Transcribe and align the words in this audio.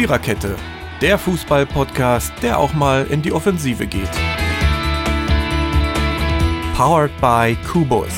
Viererkette, 0.00 0.56
der 1.02 1.18
Fußball-Podcast, 1.18 2.32
der 2.40 2.58
auch 2.58 2.72
mal 2.72 3.06
in 3.10 3.20
die 3.20 3.32
Offensive 3.32 3.86
geht. 3.86 4.08
Powered 6.74 7.10
by 7.20 7.54
Kubus. 7.70 8.14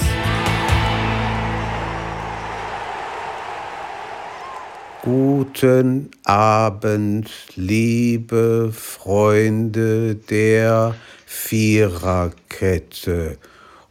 Guten 5.03 6.13
Abend, 6.23 7.29
liebe 7.57 8.71
Freunde 8.73 10.15
der 10.15 10.95
Viererkette. 11.27 12.29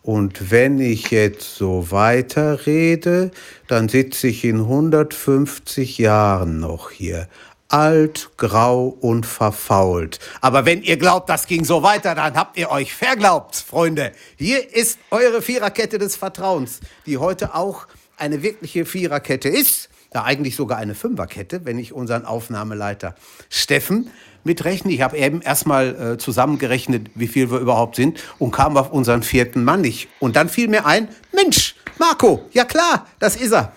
Und 0.03 0.49
wenn 0.49 0.79
ich 0.79 1.11
jetzt 1.11 1.57
so 1.57 1.91
weiterrede, 1.91 3.31
dann 3.67 3.87
sitze 3.87 4.29
ich 4.29 4.45
in 4.45 4.61
150 4.61 5.99
Jahren 5.99 6.59
noch 6.59 6.89
hier. 6.89 7.27
Alt, 7.71 8.31
grau 8.35 8.97
und 8.99 9.25
verfault. 9.25 10.19
Aber 10.41 10.65
wenn 10.65 10.83
ihr 10.83 10.97
glaubt, 10.97 11.29
das 11.29 11.47
ging 11.47 11.63
so 11.63 11.83
weiter, 11.83 12.15
dann 12.15 12.35
habt 12.35 12.57
ihr 12.57 12.69
euch 12.69 12.93
verglaubt, 12.93 13.55
Freunde. 13.55 14.11
Hier 14.35 14.75
ist 14.75 14.99
eure 15.09 15.41
Viererkette 15.41 15.97
des 15.97 16.17
Vertrauens, 16.17 16.81
die 17.05 17.17
heute 17.17 17.55
auch 17.55 17.87
eine 18.17 18.43
wirkliche 18.43 18.85
Viererkette 18.85 19.47
ist. 19.47 19.87
Ja, 20.13 20.25
eigentlich 20.25 20.57
sogar 20.57 20.79
eine 20.79 20.95
Fünferkette, 20.95 21.63
wenn 21.63 21.79
ich 21.79 21.93
unseren 21.93 22.25
Aufnahmeleiter 22.25 23.15
Steffen 23.49 24.09
mitrechne. 24.43 24.91
Ich 24.91 25.01
habe 25.01 25.17
eben 25.17 25.41
erstmal 25.41 26.15
äh, 26.15 26.17
zusammengerechnet, 26.17 27.11
wie 27.15 27.29
viel 27.29 27.51
wir 27.51 27.59
überhaupt 27.59 27.95
sind 27.95 28.19
und 28.37 28.51
kam 28.51 28.75
auf 28.75 28.91
unseren 28.91 29.23
vierten 29.23 29.63
Mann 29.63 29.79
nicht. 29.79 30.09
Und 30.19 30.35
dann 30.35 30.49
fiel 30.49 30.67
mir 30.67 30.85
ein, 30.85 31.07
Mensch, 31.31 31.75
Marco, 31.97 32.43
ja 32.51 32.65
klar, 32.65 33.07
das 33.19 33.37
ist 33.37 33.53
er. 33.53 33.71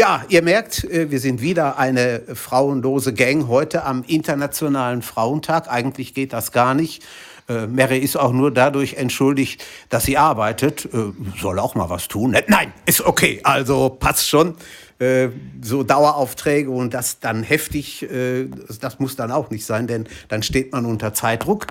Ja, 0.00 0.24
ihr 0.30 0.40
merkt, 0.40 0.84
äh, 0.84 1.10
wir 1.10 1.20
sind 1.20 1.42
wieder 1.42 1.76
eine 1.76 2.22
frauenlose 2.32 3.12
Gang 3.12 3.48
heute 3.48 3.84
am 3.84 4.02
Internationalen 4.06 5.02
Frauentag. 5.02 5.70
Eigentlich 5.70 6.14
geht 6.14 6.32
das 6.32 6.52
gar 6.52 6.72
nicht. 6.72 7.02
Äh, 7.50 7.66
Mary 7.66 7.98
ist 7.98 8.16
auch 8.16 8.32
nur 8.32 8.50
dadurch 8.50 8.94
entschuldigt, 8.94 9.62
dass 9.90 10.04
sie 10.04 10.16
arbeitet. 10.16 10.86
Äh, 10.86 11.12
soll 11.38 11.58
auch 11.58 11.74
mal 11.74 11.90
was 11.90 12.08
tun. 12.08 12.34
Nein, 12.46 12.72
ist 12.86 13.02
okay. 13.02 13.40
Also 13.42 13.90
passt 13.90 14.26
schon. 14.26 14.54
So 15.62 15.82
Daueraufträge 15.82 16.70
und 16.70 16.92
das 16.92 17.20
dann 17.20 17.42
heftig, 17.42 18.06
das 18.82 18.98
muss 18.98 19.16
dann 19.16 19.32
auch 19.32 19.48
nicht 19.48 19.64
sein, 19.64 19.86
denn 19.86 20.06
dann 20.28 20.42
steht 20.42 20.72
man 20.72 20.84
unter 20.84 21.14
Zeitdruck. 21.14 21.68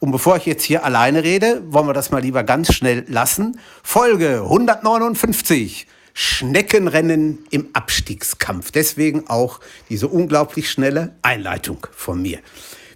Und 0.00 0.10
bevor 0.10 0.38
ich 0.38 0.44
jetzt 0.44 0.64
hier 0.64 0.84
alleine 0.84 1.22
rede, 1.22 1.62
wollen 1.68 1.86
wir 1.86 1.92
das 1.92 2.10
mal 2.10 2.20
lieber 2.20 2.42
ganz 2.42 2.74
schnell 2.74 3.04
lassen. 3.06 3.60
Folge 3.84 4.40
159. 4.42 5.86
Schneckenrennen 6.14 7.44
im 7.50 7.68
Abstiegskampf. 7.72 8.70
Deswegen 8.70 9.28
auch 9.28 9.60
diese 9.90 10.08
unglaublich 10.08 10.70
schnelle 10.70 11.14
Einleitung 11.22 11.86
von 11.92 12.22
mir. 12.22 12.38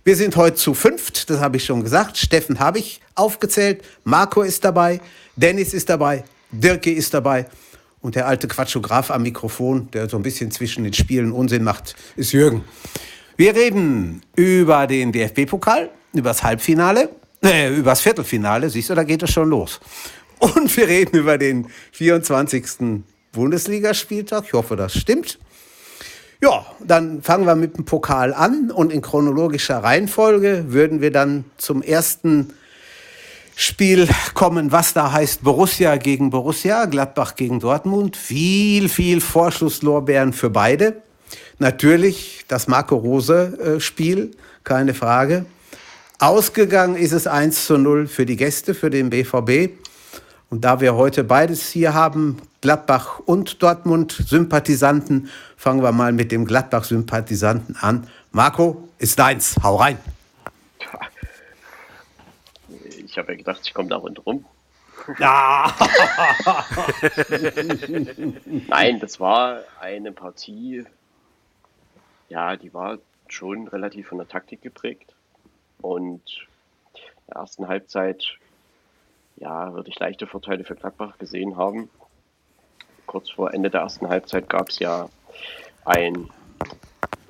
Wir 0.04 0.16
sind 0.16 0.36
heute 0.36 0.56
zu 0.56 0.72
fünft, 0.72 1.28
das 1.28 1.40
habe 1.40 1.58
ich 1.58 1.64
schon 1.64 1.82
gesagt. 1.82 2.16
Steffen 2.16 2.60
habe 2.60 2.78
ich 2.78 3.00
aufgezählt, 3.14 3.84
Marco 4.04 4.42
ist 4.42 4.64
dabei, 4.64 5.00
Dennis 5.36 5.74
ist 5.74 5.90
dabei, 5.90 6.24
Dirke 6.50 6.90
ist 6.90 7.12
dabei 7.12 7.46
und 8.00 8.14
der 8.14 8.26
alte 8.26 8.48
Quatschograf 8.48 9.10
am 9.10 9.22
Mikrofon, 9.24 9.90
der 9.90 10.08
so 10.08 10.16
ein 10.16 10.22
bisschen 10.22 10.50
zwischen 10.50 10.84
den 10.84 10.94
Spielen 10.94 11.32
Unsinn 11.32 11.64
macht, 11.64 11.96
ist 12.16 12.32
Jürgen. 12.32 12.64
Wir 13.36 13.54
reden 13.54 14.22
über 14.36 14.86
den 14.86 15.12
DFB-Pokal, 15.12 15.90
über 16.14 16.30
das 16.30 16.42
Halbfinale, 16.42 17.10
äh, 17.42 17.74
über 17.74 17.90
das 17.90 18.00
Viertelfinale, 18.00 18.70
siehst 18.70 18.90
du, 18.90 18.94
da 18.94 19.04
geht 19.04 19.22
es 19.22 19.30
schon 19.30 19.48
los. 19.48 19.80
Und 20.38 20.76
wir 20.76 20.88
reden 20.88 21.18
über 21.18 21.38
den 21.38 21.68
24. 21.92 23.02
Bundesligaspieltag. 23.32 24.44
Ich 24.46 24.52
hoffe, 24.52 24.76
das 24.76 24.94
stimmt. 24.94 25.38
Ja, 26.40 26.64
dann 26.78 27.20
fangen 27.22 27.46
wir 27.46 27.56
mit 27.56 27.76
dem 27.76 27.84
Pokal 27.84 28.32
an 28.32 28.70
und 28.70 28.92
in 28.92 29.02
chronologischer 29.02 29.78
Reihenfolge 29.78 30.66
würden 30.68 31.00
wir 31.00 31.10
dann 31.10 31.44
zum 31.56 31.82
ersten 31.82 32.54
Spiel 33.56 34.08
kommen, 34.34 34.70
was 34.70 34.92
da 34.92 35.10
heißt 35.10 35.42
Borussia 35.42 35.96
gegen 35.96 36.30
Borussia, 36.30 36.84
Gladbach 36.84 37.34
gegen 37.34 37.58
Dortmund. 37.58 38.16
Viel, 38.16 38.88
viel 38.88 39.20
Vorschusslorbeeren 39.20 40.32
für 40.32 40.48
beide. 40.48 41.02
Natürlich 41.58 42.44
das 42.46 42.68
Marco 42.68 42.94
Rose-Spiel, 42.94 44.18
äh, 44.18 44.36
keine 44.62 44.94
Frage. 44.94 45.44
Ausgegangen 46.20 46.94
ist 46.94 47.10
es 47.10 47.26
1 47.26 47.66
zu 47.66 47.78
0 47.78 48.06
für 48.06 48.26
die 48.26 48.36
Gäste, 48.36 48.74
für 48.74 48.90
den 48.90 49.10
BVB. 49.10 49.70
Und 50.50 50.62
da 50.62 50.80
wir 50.80 50.94
heute 50.94 51.24
beides 51.24 51.68
hier 51.68 51.92
haben, 51.92 52.40
Gladbach 52.62 53.18
und 53.18 53.62
Dortmund-Sympathisanten, 53.62 55.28
fangen 55.56 55.82
wir 55.82 55.92
mal 55.92 56.12
mit 56.12 56.32
dem 56.32 56.46
Gladbach-Sympathisanten 56.46 57.76
an. 57.76 58.08
Marco, 58.32 58.88
ist 58.98 59.18
deins, 59.18 59.56
hau 59.62 59.76
rein. 59.76 59.98
Ich 63.04 63.16
habe 63.16 63.32
ja 63.32 63.38
gedacht, 63.38 63.62
ich 63.64 63.72
komme 63.72 63.88
da 63.88 63.96
rundherum. 63.96 64.44
Ja. 65.18 65.74
Nein, 68.68 69.00
das 69.00 69.18
war 69.18 69.60
eine 69.80 70.12
Partie, 70.12 70.84
ja, 72.28 72.56
die 72.56 72.72
war 72.74 72.98
schon 73.28 73.66
relativ 73.68 74.08
von 74.08 74.18
der 74.18 74.28
Taktik 74.28 74.60
geprägt. 74.60 75.14
Und 75.80 76.46
in 76.94 77.00
der 77.28 77.36
ersten 77.36 77.66
Halbzeit, 77.66 78.24
ja, 79.40 79.72
würde 79.72 79.88
ich 79.88 79.98
leichte 79.98 80.26
Vorteile 80.26 80.64
für 80.64 80.74
Gladbach 80.74 81.18
gesehen 81.18 81.56
haben. 81.56 81.88
Kurz 83.06 83.30
vor 83.30 83.54
Ende 83.54 83.70
der 83.70 83.82
ersten 83.82 84.08
Halbzeit 84.08 84.48
gab 84.48 84.68
es 84.68 84.78
ja 84.78 85.08
ein 85.84 86.28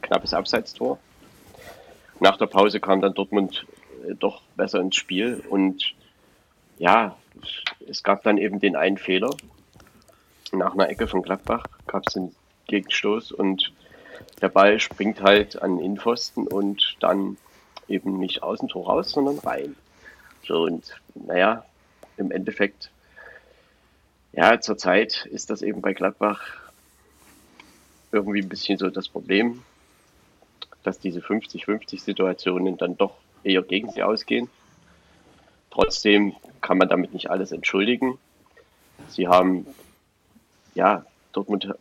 knappes 0.02 0.34
Abseitstor. 0.34 0.98
Nach 2.20 2.36
der 2.36 2.46
Pause 2.46 2.80
kam 2.80 3.00
dann 3.00 3.14
Dortmund 3.14 3.66
äh, 4.06 4.14
doch 4.14 4.42
besser 4.56 4.80
ins 4.80 4.96
Spiel. 4.96 5.42
Und 5.48 5.94
ja, 6.78 7.16
es 7.86 8.02
gab 8.02 8.22
dann 8.24 8.38
eben 8.38 8.58
den 8.58 8.74
einen 8.74 8.98
Fehler. 8.98 9.30
Nach 10.52 10.72
einer 10.72 10.88
Ecke 10.88 11.06
von 11.06 11.22
Gladbach 11.22 11.64
gab 11.86 12.06
es 12.06 12.14
den 12.14 12.34
Gegenstoß 12.66 13.32
und 13.32 13.72
der 14.40 14.48
Ball 14.48 14.80
springt 14.80 15.22
halt 15.22 15.60
an 15.60 15.76
den 15.76 15.84
Innenpfosten 15.84 16.46
und 16.46 16.96
dann 17.00 17.36
eben 17.86 18.18
nicht 18.18 18.42
außen 18.42 18.68
Tor 18.68 18.86
raus, 18.86 19.10
sondern 19.10 19.38
rein. 19.38 19.76
So 20.46 20.62
und 20.62 21.00
naja, 21.14 21.64
im 22.18 22.30
Endeffekt, 22.30 22.90
ja, 24.32 24.60
zurzeit 24.60 25.26
ist 25.26 25.50
das 25.50 25.62
eben 25.62 25.80
bei 25.80 25.94
Gladbach 25.94 26.40
irgendwie 28.12 28.40
ein 28.40 28.48
bisschen 28.48 28.78
so 28.78 28.90
das 28.90 29.08
Problem, 29.08 29.62
dass 30.82 30.98
diese 30.98 31.20
50-50 31.20 32.00
Situationen 32.00 32.76
dann 32.76 32.96
doch 32.96 33.14
eher 33.42 33.62
gegen 33.62 33.90
sie 33.90 34.02
ausgehen. 34.02 34.48
Trotzdem 35.70 36.34
kann 36.60 36.78
man 36.78 36.88
damit 36.88 37.12
nicht 37.12 37.30
alles 37.30 37.52
entschuldigen. 37.52 38.18
Sie 39.08 39.28
haben, 39.28 39.66
ja, 40.74 41.04
Dortmund 41.32 41.72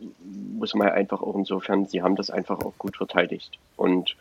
muss 0.56 0.74
man 0.74 0.88
einfach 0.90 1.22
auch 1.22 1.34
insofern, 1.34 1.86
sie 1.86 2.02
haben 2.02 2.16
das 2.16 2.30
einfach 2.30 2.60
auch 2.60 2.76
gut 2.78 2.96
verteidigt. 2.96 3.58
Und 3.76 4.16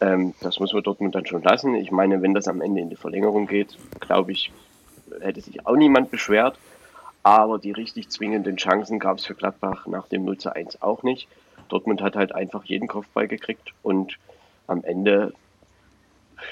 ähm, 0.00 0.34
das 0.40 0.60
muss 0.60 0.72
man 0.72 0.82
Dortmund 0.82 1.14
dann 1.14 1.26
schon 1.26 1.42
lassen. 1.42 1.74
Ich 1.74 1.90
meine, 1.90 2.22
wenn 2.22 2.34
das 2.34 2.48
am 2.48 2.60
Ende 2.60 2.80
in 2.80 2.90
die 2.90 2.96
Verlängerung 2.96 3.46
geht, 3.46 3.76
glaube 4.00 4.32
ich, 4.32 4.52
hätte 5.20 5.40
sich 5.40 5.66
auch 5.66 5.76
niemand 5.76 6.10
beschwert. 6.10 6.58
Aber 7.22 7.58
die 7.58 7.72
richtig 7.72 8.08
zwingenden 8.08 8.56
Chancen 8.56 8.98
gab 8.98 9.18
es 9.18 9.26
für 9.26 9.34
Gladbach 9.34 9.86
nach 9.86 10.08
dem 10.08 10.24
0 10.24 10.38
zu 10.38 10.54
1 10.54 10.82
auch 10.82 11.02
nicht. 11.02 11.28
Dortmund 11.68 12.00
hat 12.00 12.16
halt 12.16 12.34
einfach 12.34 12.64
jeden 12.64 12.88
Kopfball 12.88 13.28
gekriegt 13.28 13.74
und 13.82 14.18
am 14.66 14.82
Ende 14.84 15.34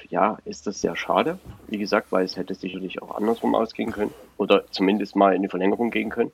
ja, 0.08 0.38
ist 0.44 0.66
das 0.66 0.80
sehr 0.80 0.96
schade. 0.96 1.38
Wie 1.68 1.78
gesagt, 1.78 2.12
weil 2.12 2.24
es 2.24 2.36
hätte 2.36 2.54
sicherlich 2.54 3.00
auch 3.02 3.16
andersrum 3.16 3.54
ausgehen 3.54 3.92
können 3.92 4.12
oder 4.36 4.64
zumindest 4.70 5.16
mal 5.16 5.34
in 5.34 5.42
die 5.42 5.48
Verlängerung 5.48 5.90
gehen 5.90 6.10
können. 6.10 6.32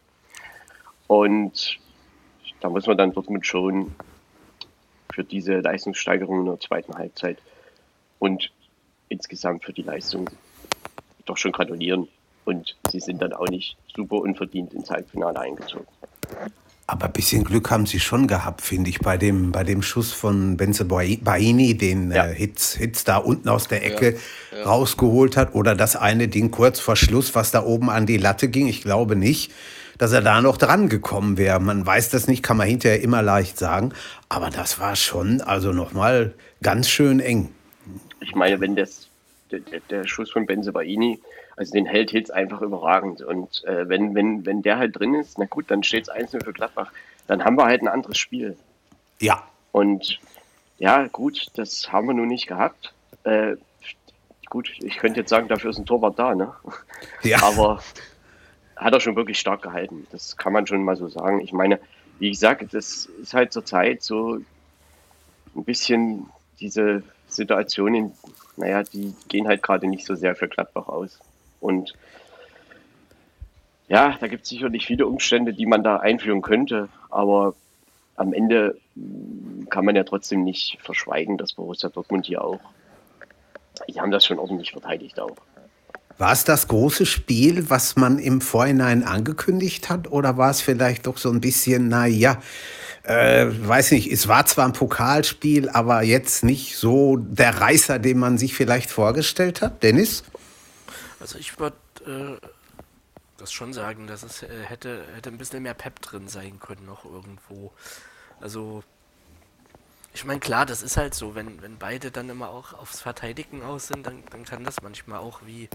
Und 1.07 1.79
da 2.61 2.71
muss 2.71 2.87
man 2.87 2.97
dann 2.97 3.13
Dortmund 3.13 3.47
schon 3.47 3.95
für 5.13 5.25
diese 5.25 5.61
Leistungssteigerung 5.61 6.41
in 6.41 6.47
der 6.47 6.61
zweiten 6.61 6.95
Halbzeit 6.95 7.39
und 8.19 8.51
insgesamt 9.09 9.65
für 9.65 9.73
die 9.73 9.83
Leistung 9.83 10.31
doch 11.27 11.37
schon 11.37 11.53
gratulieren. 11.53 12.09
Und 12.45 12.77
sie 12.91 13.01
sind 13.01 13.23
dann 13.23 13.33
auch 13.33 13.49
nicht 13.49 13.77
super 13.95 14.17
unverdient 14.17 14.75
ins 14.75 14.91
Halbfinale 14.91 15.41
eingezogen. 15.41 15.87
Aber 16.87 17.07
ein 17.07 17.13
bisschen 17.13 17.45
Glück 17.45 17.71
haben 17.71 17.87
sie 17.87 18.01
schon 18.01 18.27
gehabt, 18.27 18.61
finde 18.61 18.91
ich, 18.91 18.99
bei 18.99 19.17
dem, 19.17 19.53
bei 19.53 19.65
dem 19.65 19.83
Schuss 19.83 20.13
von 20.13 20.57
Benze 20.57 20.85
Baini, 20.85 21.75
den 21.77 22.11
ja. 22.11 22.27
äh, 22.27 22.35
Hitz, 22.35 22.75
Hitz 22.75 23.05
da 23.05 23.19
unten 23.19 23.49
aus 23.49 23.69
der 23.69 23.85
Ecke 23.85 24.17
ja, 24.51 24.59
ja. 24.59 24.65
rausgeholt 24.65 25.37
hat. 25.37 25.55
Oder 25.55 25.75
das 25.75 25.97
eine 25.97 26.29
Ding 26.29 26.51
kurz 26.51 26.81
vor 26.81 26.97
Schluss, 26.97 27.35
was 27.35 27.51
da 27.51 27.65
oben 27.65 27.89
an 27.89 28.07
die 28.07 28.19
Latte 28.19 28.49
ging. 28.49 28.67
Ich 28.67 28.83
glaube 28.83 29.17
nicht, 29.17 29.53
dass 29.97 30.13
er 30.13 30.23
da 30.23 30.43
noch 30.43 30.57
dran 30.57 30.89
gekommen 30.89 31.39
wäre. 31.39 31.61
Man 31.61 31.87
weiß 31.87 32.11
das 32.11 32.27
nicht, 32.27 32.43
kann 32.43 32.57
man 32.57 32.67
hinterher 32.67 33.01
immer 33.01 33.23
leicht 33.23 33.59
sagen. 33.59 33.93
Aber 34.29 34.51
das 34.51 34.81
war 34.81 34.97
schon, 34.97 35.41
also 35.41 35.73
nochmal 35.73 36.35
ganz 36.63 36.89
schön 36.89 37.21
eng. 37.21 37.51
Ich 38.21 38.35
meine, 38.35 38.61
wenn 38.61 38.77
das, 38.77 39.09
der, 39.51 39.61
der 39.89 40.07
Schuss 40.07 40.31
von 40.31 40.47
Benze 40.47 40.73
Baini 40.73 41.21
also 41.63 41.73
den 41.73 41.87
hält 41.87 42.11
Hitz 42.11 42.31
einfach 42.31 42.61
überragend. 42.61 43.23
Und 43.23 43.65
äh, 43.65 43.89
wenn, 43.89 44.15
wenn, 44.15 44.45
wenn 44.45 44.63
der 44.63 44.79
halt 44.79 44.99
drin 44.99 45.15
ist, 45.15 45.39
na 45.39 45.45
gut, 45.45 45.71
dann 45.71 45.85
steht 45.85 46.03
es 46.03 46.09
1 46.09 46.33
für 46.33 46.53
Gladbach. 46.53 46.93
Dann 47.29 47.45
haben 47.45 47.57
wir 47.57 47.67
halt 47.67 47.83
ein 47.83 47.89
anderes 47.89 48.19
Spiel. 48.19 48.57
Ja. 49.21 49.45
Und 49.71 50.19
ja, 50.79 51.07
gut, 51.07 51.47
das 51.55 51.93
haben 51.93 52.09
wir 52.09 52.15
nun 52.15 52.27
nicht 52.27 52.49
gehabt. 52.49 52.93
Äh, 53.23 53.57
gut, 54.51 54.73
ich 54.81 54.99
könnte 54.99 55.21
jetzt 55.21 55.31
sagen, 55.31 55.47
dafür 55.47 55.71
ist 55.71 55.79
ein 55.79 55.87
Torwart 55.87 56.19
da, 56.19 56.35
ne? 56.35 56.53
Ja. 57.23 57.41
Aber 57.43 57.81
hat 58.75 58.93
er 58.93 59.01
schon 59.01 59.15
wirklich 59.15 59.39
stark 59.39 59.63
gehalten. 59.63 60.09
Das 60.11 60.37
kann 60.37 60.53
man 60.53 60.67
schon 60.67 60.83
mal 60.83 60.97
so 60.97 61.07
sagen. 61.07 61.41
Ich 61.41 61.53
meine, 61.53 61.79
wie 62.19 62.31
gesagt, 62.31 62.75
das 62.75 63.07
ist 63.07 63.35
halt 63.35 63.53
zur 63.53 63.65
Zeit 63.65 64.03
so 64.03 64.41
ein 65.55 65.65
bisschen 65.65 66.27
diese 66.59 67.05
Situationen, 67.29 68.13
naja, 68.57 68.83
die 68.83 69.15
gehen 69.29 69.47
halt 69.47 69.63
gerade 69.63 69.87
nicht 69.87 70.05
so 70.05 70.17
sehr 70.17 70.35
für 70.35 70.49
Gladbach 70.49 70.89
aus. 70.89 71.21
Und 71.63 71.95
ja, 73.89 74.17
da 74.21 74.27
gibt 74.27 74.43
es 74.45 74.49
sicherlich 74.49 74.87
viele 74.87 75.07
Umstände, 75.07 75.53
die 75.53 75.67
man 75.67 75.85
da 75.85 75.99
einführen 75.99 76.43
könnte, 76.43 76.89
aber 77.09 77.55
am 78.17 78.33
Ende 78.33 78.77
kann 79.71 79.85
man 79.85 79.97
ja 79.97 80.05
trotzdem 80.05 80.45
nicht 80.45 80.79
verschweigen, 80.83 81.39
dass 81.39 81.55
Borussia 81.55 81.89
Dortmund 81.89 82.27
hier 82.27 82.45
auch, 82.45 82.61
die 83.89 84.01
haben 84.01 84.11
das 84.11 84.27
schon 84.27 84.39
ordentlich 84.39 84.73
verteidigt 84.73 85.19
auch. 85.19 85.37
War 86.19 86.33
es 86.33 86.45
das 86.45 86.69
große 86.69 87.07
Spiel, 87.07 87.71
was 87.71 87.97
man 87.97 88.19
im 88.19 88.41
Vorhinein 88.41 89.03
angekündigt 89.03 89.89
hat, 89.89 90.11
oder 90.11 90.37
war 90.37 90.51
es 90.51 90.61
vielleicht 90.61 91.07
doch 91.07 91.17
so 91.17 91.31
ein 91.31 91.41
bisschen, 91.41 91.89
naja, 91.89 92.41
äh, 93.05 93.47
weiß 93.49 93.93
nicht, 93.93 94.13
es 94.13 94.29
war 94.29 94.47
zwar 94.47 94.67
ein 94.67 94.73
Pokalspiel, 94.73 95.69
aber 95.69 96.03
jetzt 96.03 96.45
nicht 96.45 96.77
so 96.77 97.17
der 97.17 97.61
Reißer, 97.61 97.99
den 97.99 98.19
man 98.19 98.39
sich 98.39 98.55
vielleicht 98.55 98.91
vorgestellt 98.91 99.63
hat? 99.63 99.83
Dennis? 99.83 100.23
Also 101.23 101.39
ich 101.39 101.57
würde 101.61 101.77
äh, 102.05 102.47
das 103.37 103.53
schon 103.53 103.73
sagen, 103.73 104.09
dass 104.09 104.25
es 104.25 104.43
äh, 104.43 104.65
hätte, 104.65 105.07
hätte 105.15 105.31
ein 105.31 105.39
bisschen 105.39 105.63
mehr 105.63 105.73
Pep 105.73 106.03
drin 106.03 106.27
sein 106.27 106.59
können 106.59 106.85
noch 106.85 107.05
irgendwo. 107.05 107.73
Also 108.41 108.83
ich 110.13 110.25
meine, 110.25 110.41
klar, 110.41 110.67
das 110.67 110.83
ist 110.83 110.97
halt 110.97 111.15
so, 111.15 111.37
wenn, 111.37 111.63
wenn 111.63 111.79
beide 111.79 112.11
dann 112.11 112.29
immer 112.29 112.51
auch 112.51 112.73
aufs 112.73 113.01
Verteidigen 113.01 113.63
aus 113.63 113.87
sind, 113.87 114.05
dann, 114.05 114.25
dann 114.31 114.45
kann 114.45 114.65
das 114.65 114.83
manchmal 114.83 115.21
auch 115.21 115.47
wie, 115.47 115.69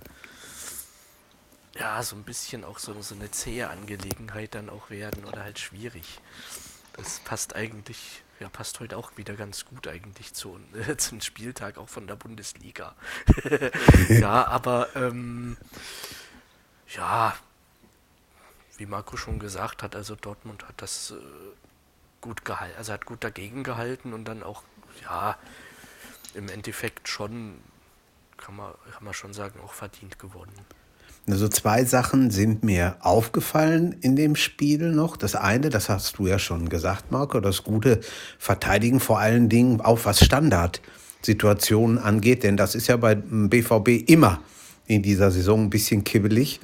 ja, 1.80 2.04
so 2.04 2.18
ein 2.18 2.24
bisschen 2.24 2.66
auch 2.66 2.78
so, 2.78 3.02
so 3.02 3.16
eine 3.16 3.32
zähe 3.32 3.70
Angelegenheit 3.70 4.54
dann 4.54 4.70
auch 4.70 4.90
werden 4.90 5.24
oder 5.24 5.44
halt 5.44 5.60
schwierig. 5.60 6.20
Das 6.92 7.22
passt 7.22 7.56
eigentlich, 7.56 8.22
ja, 8.40 8.50
passt 8.50 8.80
heute 8.80 8.98
auch 8.98 9.18
wieder 9.18 9.34
ganz 9.36 9.66
gut 9.66 9.88
eigentlich 9.88 10.34
zu, 10.34 10.60
äh, 10.74 10.96
zum 10.98 11.22
Spieltag 11.22 11.78
auch 11.78 11.90
von 11.90 12.08
der 12.08 12.16
Bundesliga. 12.16 12.96
ja, 14.10 14.48
aber, 14.48 14.96
ähm, 14.96 15.58
ja, 16.96 17.36
wie 18.78 18.86
Marco 18.86 19.18
schon 19.18 19.40
gesagt 19.40 19.84
hat, 19.84 19.96
also 19.96 20.16
Dortmund 20.16 20.68
hat 20.68 20.82
das 20.82 21.12
äh, 21.12 21.16
gut 22.22 22.46
gehalten, 22.46 22.78
also 22.78 22.94
hat 22.94 23.06
gut 23.06 23.24
dagegen 23.24 23.64
gehalten 23.64 24.14
und 24.14 24.26
dann 24.26 24.44
auch, 24.44 24.64
ja, 25.02 25.38
im 26.34 26.50
Endeffekt 26.50 27.08
schon, 27.08 27.60
kann 28.38 28.56
man, 28.56 28.74
kann 28.92 29.04
man 29.04 29.14
schon 29.14 29.34
sagen, 29.34 29.60
auch 29.62 29.74
verdient 29.74 30.20
gewonnen. 30.20 30.66
Also 31.30 31.50
zwei 31.50 31.84
Sachen 31.84 32.32
sind 32.32 32.64
mir 32.64 32.96
aufgefallen 33.02 33.98
in 34.00 34.16
dem 34.16 34.38
Spiel 34.38 34.92
noch. 34.92 35.18
Das 35.18 35.36
eine, 35.36 35.70
das 35.70 35.90
hast 35.90 36.18
du 36.20 36.28
ja 36.28 36.40
schon 36.40 36.70
gesagt, 36.70 37.12
Marco, 37.12 37.42
das 37.42 37.64
gute 37.64 38.00
Verteidigen 38.40 39.02
vor 39.02 39.20
allen 39.20 39.50
Dingen 39.50 39.82
auch 39.82 40.00
was 40.06 40.24
Standardsituationen 40.24 41.98
angeht, 41.98 42.44
denn 42.44 42.56
das 42.56 42.76
ist 42.76 42.88
ja 42.88 42.96
bei 42.96 43.16
BVB 43.16 44.10
immer 44.10 44.40
in 44.86 45.04
dieser 45.04 45.30
Saison 45.30 45.64
ein 45.64 45.70
bisschen 45.70 46.06
kibbelig. 46.06 46.62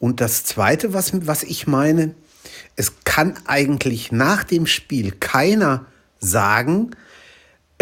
Und 0.00 0.20
das 0.20 0.42
zweite, 0.42 0.92
was, 0.92 1.26
was 1.28 1.44
ich 1.44 1.68
meine, 1.68 2.16
es 2.74 3.04
kann 3.04 3.34
eigentlich 3.46 4.10
nach 4.10 4.42
dem 4.42 4.66
Spiel 4.66 5.12
keiner 5.12 5.86
sagen, 6.18 6.90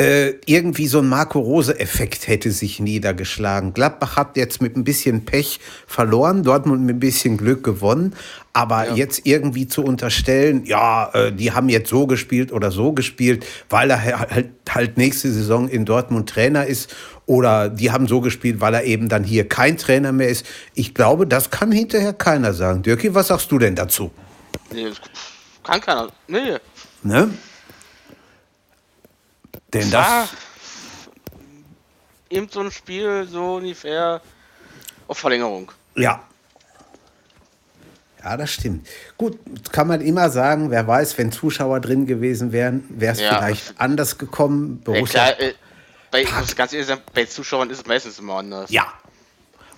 äh, 0.01 0.39
irgendwie 0.47 0.87
so 0.87 1.01
ein 1.01 1.09
Marco 1.11 1.39
Rose-Effekt 1.41 2.27
hätte 2.27 2.53
sich 2.53 2.81
niedergeschlagen. 2.81 3.75
Gladbach 3.75 4.17
hat 4.17 4.39
jetzt 4.39 4.63
mit 4.63 4.75
ein 4.75 4.83
bisschen 4.83 5.27
Pech 5.27 5.61
verloren, 5.87 6.43
Dortmund 6.43 6.83
mit 6.83 6.97
ein 6.97 7.01
bisschen 7.01 7.37
Glück 7.37 7.63
gewonnen. 7.63 8.17
Aber 8.55 8.87
ja. 8.89 8.95
jetzt 8.95 9.27
irgendwie 9.27 9.69
zu 9.69 9.85
unterstellen, 9.85 10.65
ja, 10.65 11.11
äh, 11.13 11.33
die 11.33 11.53
haben 11.53 11.69
jetzt 11.69 11.91
so 11.91 12.07
gespielt 12.07 12.51
oder 12.51 12.71
so 12.71 12.93
gespielt, 12.93 13.45
weil 13.69 13.91
er 13.91 14.03
halt, 14.31 14.49
halt 14.71 14.97
nächste 14.97 15.31
Saison 15.31 15.69
in 15.69 15.85
Dortmund 15.85 16.31
Trainer 16.31 16.65
ist 16.65 16.97
oder 17.27 17.69
die 17.69 17.91
haben 17.91 18.09
so 18.09 18.23
gespielt, 18.23 18.63
weil 18.63 18.73
er 18.73 18.85
eben 18.85 19.11
dann 19.11 19.23
hier 19.23 19.47
kein 19.47 19.77
Trainer 19.77 20.13
mehr 20.13 20.31
ist. 20.31 20.47
Ich 20.73 20.95
glaube, 20.95 21.27
das 21.27 21.51
kann 21.51 21.73
hinterher 21.73 22.15
keiner 22.15 22.55
sagen. 22.55 22.83
Dirki, 22.83 23.15
was 23.15 23.29
sagst 23.29 23.53
du 23.53 23.59
denn 23.59 23.75
dazu? 23.75 24.11
Nee, 24.73 24.93
kann 25.63 25.83
keiner. 25.83 26.09
Nee. 26.27 26.57
Ne? 27.03 27.29
Denn 29.73 29.91
das. 29.91 30.29
Eben 32.29 32.49
so 32.49 32.61
ein 32.61 32.71
Spiel 32.71 33.27
so 33.29 33.57
ungefähr 33.57 34.21
auf 35.09 35.19
Verlängerung. 35.19 35.73
Ja. 35.97 36.23
Ja, 38.23 38.37
das 38.37 38.51
stimmt. 38.51 38.87
Gut, 39.17 39.39
kann 39.73 39.89
man 39.89 40.01
immer 40.03 40.29
sagen, 40.29 40.71
wer 40.71 40.87
weiß, 40.87 41.17
wenn 41.17 41.33
Zuschauer 41.33 41.81
drin 41.81 42.07
gewesen 42.07 42.53
wären, 42.53 42.85
wäre 42.91 43.15
es 43.15 43.21
ja. 43.21 43.39
vielleicht 43.39 43.75
anders 43.79 44.19
gekommen. 44.19 44.83
Ja, 44.87 45.03
klar, 45.03 45.41
äh, 45.41 45.55
bei, 46.11 46.25
ganz 46.25 46.73
ehrlich 46.73 46.87
sagen, 46.87 47.01
bei 47.15 47.25
Zuschauern 47.25 47.71
ist 47.71 47.79
es 47.79 47.87
meistens 47.87 48.19
immer 48.19 48.35
anders. 48.35 48.71
Ja. 48.71 48.93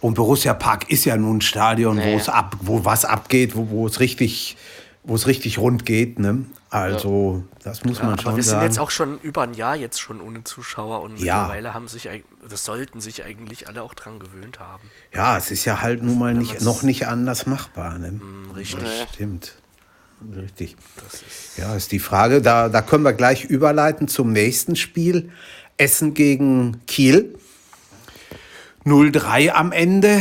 Und 0.01 0.15
Borussia 0.15 0.55
Park 0.55 0.91
ist 0.91 1.05
ja 1.05 1.17
nun 1.17 1.37
ein 1.37 1.41
Stadion, 1.41 1.97
naja. 1.97 2.13
wo 2.13 2.17
es 2.17 2.29
ab, 2.29 2.57
wo 2.61 2.85
was 2.85 3.05
abgeht, 3.05 3.55
wo, 3.55 3.71
wo 3.71 3.87
es 3.87 4.01
richtig 4.01 4.57
wo 5.05 5.15
es 5.15 5.27
richtig 5.27 5.59
rund 5.59 5.85
geht. 5.85 6.19
Ne? 6.19 6.45
Also, 6.71 7.45
ja. 7.45 7.59
das 7.65 7.85
muss 7.85 7.99
ja, 7.99 8.05
man 8.05 8.19
schon 8.19 8.25
sagen. 8.25 8.29
Aber 8.29 8.37
wir 8.37 8.45
sind 8.45 8.63
jetzt 8.63 8.79
auch 8.79 8.91
schon 8.91 9.19
über 9.21 9.43
ein 9.43 9.55
Jahr 9.55 9.77
jetzt 9.77 10.01
schon 10.01 10.21
ohne 10.21 10.45
Zuschauer 10.45 11.03
und 11.03 11.19
ja. 11.19 11.43
mittlerweile 11.43 11.75
haben 11.75 11.89
sich, 11.89 12.09
das 12.49 12.65
sollten 12.65 13.01
sich 13.01 13.25
eigentlich 13.25 13.69
alle 13.69 13.83
auch 13.83 13.95
dran 13.95 14.21
gewöhnt 14.21 14.61
haben. 14.61 14.83
Ja, 15.13 15.37
es 15.37 15.51
ist 15.51 15.65
ja 15.65 15.81
halt 15.81 16.03
nun 16.03 16.19
mal 16.19 16.35
nicht, 16.35 16.61
noch 16.63 16.83
nicht 16.83 17.07
anders 17.09 17.47
machbar. 17.47 17.99
Ne? 17.99 18.13
Mm, 18.13 18.53
richtig. 18.53 18.83
Das 18.83 19.15
stimmt. 19.15 19.55
Richtig. 20.37 20.77
Ist 21.13 21.59
ja, 21.59 21.75
ist 21.75 21.91
die 21.91 21.99
Frage, 21.99 22.41
da, 22.41 22.69
da 22.69 22.81
können 22.81 23.03
wir 23.03 23.13
gleich 23.13 23.45
überleiten 23.45 24.07
zum 24.07 24.33
nächsten 24.33 24.77
Spiel. 24.77 25.33
Essen 25.79 26.15
gegen 26.15 26.81
Kiel. 26.87 27.37
0-3 28.85 29.51
am 29.51 29.73
Ende. 29.73 30.21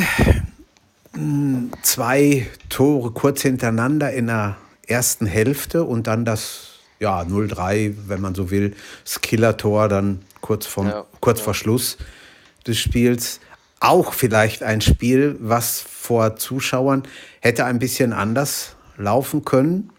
Hm, 1.13 1.71
zwei 1.83 2.47
Tore 2.69 3.11
kurz 3.11 3.41
hintereinander 3.41 4.11
in 4.11 4.27
der 4.27 4.57
ersten 4.91 5.25
Hälfte 5.25 5.83
und 5.83 6.07
dann 6.07 6.25
das 6.25 6.79
ja, 6.99 7.21
0-3, 7.21 7.95
wenn 8.07 8.21
man 8.21 8.35
so 8.35 8.51
will, 8.51 8.75
das 9.03 9.21
Killertor 9.21 9.89
dann 9.89 10.23
kurz, 10.41 10.67
vom, 10.67 10.87
ja, 10.87 11.05
kurz 11.19 11.39
ja. 11.39 11.45
vor 11.45 11.53
Schluss 11.55 11.97
des 12.67 12.77
Spiels. 12.77 13.39
Auch 13.79 14.13
vielleicht 14.13 14.61
ein 14.61 14.81
Spiel, 14.81 15.35
was 15.39 15.81
vor 15.81 16.35
Zuschauern 16.35 17.03
hätte 17.39 17.65
ein 17.65 17.79
bisschen 17.79 18.13
anders 18.13 18.75
laufen 18.97 19.43
können. 19.43 19.91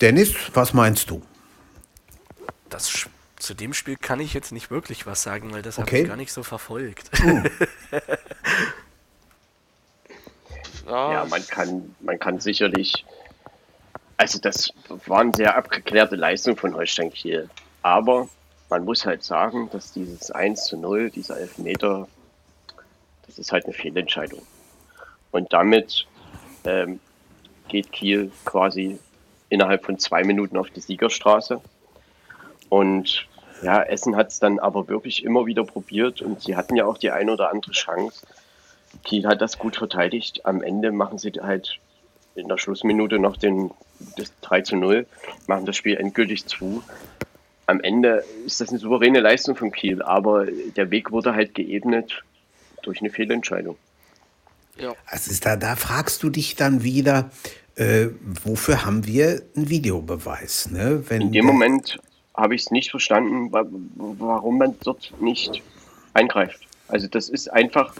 Dennis, 0.00 0.34
was 0.52 0.72
meinst 0.74 1.10
du? 1.10 1.22
Das, 2.68 3.08
zu 3.36 3.54
dem 3.54 3.74
Spiel 3.74 3.96
kann 3.96 4.20
ich 4.20 4.34
jetzt 4.34 4.52
nicht 4.52 4.70
wirklich 4.70 5.06
was 5.06 5.22
sagen, 5.22 5.52
weil 5.52 5.62
das 5.62 5.78
okay. 5.78 5.86
habe 5.86 5.98
ich 6.02 6.08
gar 6.08 6.16
nicht 6.16 6.32
so 6.32 6.42
verfolgt. 6.42 7.10
Uh. 7.24 7.42
ja, 10.86 11.26
man 11.28 11.46
kann, 11.46 11.94
man 12.00 12.18
kann 12.18 12.40
sicherlich, 12.40 13.04
also 14.16 14.38
das 14.38 14.70
war 15.06 15.20
eine 15.20 15.32
sehr 15.34 15.56
abgeklärte 15.56 16.16
Leistung 16.16 16.56
von 16.56 16.74
Holstein 16.74 17.12
Kiel. 17.12 17.48
Aber 17.82 18.28
man 18.70 18.84
muss 18.84 19.04
halt 19.04 19.22
sagen, 19.22 19.68
dass 19.72 19.92
dieses 19.92 20.30
1 20.30 20.64
zu 20.64 20.76
0, 20.76 21.10
dieser 21.10 21.38
Elfmeter, 21.38 22.08
das 23.26 23.38
ist 23.38 23.52
halt 23.52 23.64
eine 23.64 23.74
Fehlentscheidung. 23.74 24.42
Und 25.30 25.52
damit 25.52 26.06
ähm, 26.64 27.00
geht 27.68 27.92
Kiel 27.92 28.30
quasi 28.44 28.98
innerhalb 29.48 29.84
von 29.84 29.98
zwei 29.98 30.24
Minuten 30.24 30.56
auf 30.56 30.70
die 30.70 30.80
Siegerstraße. 30.80 31.60
Und 32.68 33.26
ja, 33.62 33.82
Essen 33.82 34.16
hat 34.16 34.28
es 34.28 34.38
dann 34.38 34.58
aber 34.58 34.88
wirklich 34.88 35.24
immer 35.24 35.46
wieder 35.46 35.64
probiert 35.64 36.22
und 36.22 36.42
sie 36.42 36.56
hatten 36.56 36.76
ja 36.76 36.84
auch 36.86 36.98
die 36.98 37.10
eine 37.10 37.32
oder 37.32 37.50
andere 37.50 37.72
Chance. 37.72 38.26
Kiel 39.04 39.26
hat 39.26 39.40
das 39.40 39.58
gut 39.58 39.76
verteidigt. 39.76 40.44
Am 40.46 40.62
Ende 40.62 40.92
machen 40.92 41.18
sie 41.18 41.32
halt 41.40 41.78
in 42.34 42.48
der 42.48 42.58
Schlussminute 42.58 43.18
noch 43.18 43.36
den, 43.36 43.70
das 44.16 44.32
3 44.42 44.62
zu 44.62 44.76
0, 44.76 45.06
machen 45.46 45.66
das 45.66 45.76
Spiel 45.76 45.96
endgültig 45.96 46.46
zu. 46.46 46.82
Am 47.66 47.80
Ende 47.80 48.24
ist 48.46 48.60
das 48.60 48.68
eine 48.70 48.78
souveräne 48.78 49.20
Leistung 49.20 49.56
von 49.56 49.72
Kiel, 49.72 50.02
aber 50.02 50.46
der 50.46 50.90
Weg 50.90 51.12
wurde 51.12 51.34
halt 51.34 51.54
geebnet 51.54 52.22
durch 52.82 53.00
eine 53.00 53.10
Fehlentscheidung. 53.10 53.76
Ja. 54.76 54.92
Also 55.06 55.30
ist 55.30 55.46
da, 55.46 55.56
da 55.56 55.76
fragst 55.76 56.22
du 56.22 56.30
dich 56.30 56.56
dann 56.56 56.82
wieder, 56.82 57.30
äh, 57.76 58.08
wofür 58.42 58.84
haben 58.84 59.06
wir 59.06 59.42
einen 59.56 59.70
Videobeweis? 59.70 60.70
Ne? 60.70 61.04
Wenn 61.08 61.22
in 61.22 61.32
dem 61.32 61.46
Moment 61.46 61.98
habe 62.34 62.54
ich 62.54 62.62
es 62.62 62.70
nicht 62.70 62.90
verstanden, 62.90 63.52
warum 63.52 64.58
man 64.58 64.74
dort 64.82 65.14
nicht 65.20 65.62
eingreift. 66.12 66.60
Also 66.88 67.06
das 67.06 67.28
ist 67.28 67.50
einfach, 67.52 67.94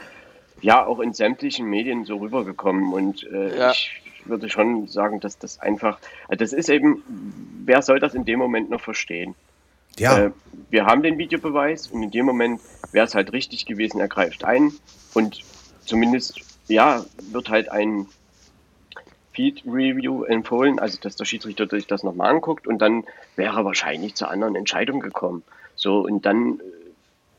ja 0.64 0.84
auch 0.84 1.00
in 1.00 1.12
sämtlichen 1.12 1.66
Medien 1.66 2.04
so 2.04 2.16
rübergekommen. 2.16 2.92
Und 2.92 3.22
äh, 3.30 3.56
ja. 3.56 3.70
ich 3.70 4.00
würde 4.26 4.48
schon 4.48 4.86
sagen, 4.88 5.20
dass 5.20 5.38
das 5.38 5.58
einfach, 5.60 5.98
also 6.28 6.38
das 6.38 6.52
ist 6.52 6.68
eben, 6.68 7.02
wer 7.64 7.82
soll 7.82 8.00
das 8.00 8.14
in 8.14 8.24
dem 8.24 8.38
Moment 8.38 8.70
noch 8.70 8.80
verstehen? 8.80 9.34
Ja. 9.98 10.18
Äh, 10.18 10.30
wir 10.70 10.86
haben 10.86 11.02
den 11.02 11.18
Videobeweis 11.18 11.88
und 11.88 12.02
in 12.02 12.10
dem 12.10 12.26
Moment 12.26 12.60
wäre 12.92 13.06
es 13.06 13.14
halt 13.14 13.32
richtig 13.32 13.66
gewesen, 13.66 14.00
er 14.00 14.08
greift 14.08 14.44
ein 14.44 14.72
und 15.14 15.40
zumindest, 15.84 16.40
ja, 16.68 17.04
wird 17.30 17.48
halt 17.48 17.70
ein 17.70 18.06
Field 19.32 19.62
Review 19.66 20.24
empfohlen, 20.24 20.78
also 20.78 20.98
dass 21.00 21.16
der 21.16 21.24
Schiedsrichter 21.24 21.68
sich 21.68 21.86
das 21.86 22.02
nochmal 22.02 22.30
anguckt 22.30 22.66
und 22.66 22.78
dann 22.78 23.04
wäre 23.36 23.58
er 23.58 23.64
wahrscheinlich 23.64 24.14
zur 24.14 24.30
anderen 24.30 24.54
Entscheidung 24.54 25.00
gekommen. 25.00 25.42
So, 25.76 26.00
und 26.00 26.24
dann, 26.24 26.60
äh, 26.60 26.62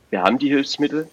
wir 0.09 0.23
haben 0.23 0.37
die 0.37 0.49
Hilfsmittel, 0.49 1.09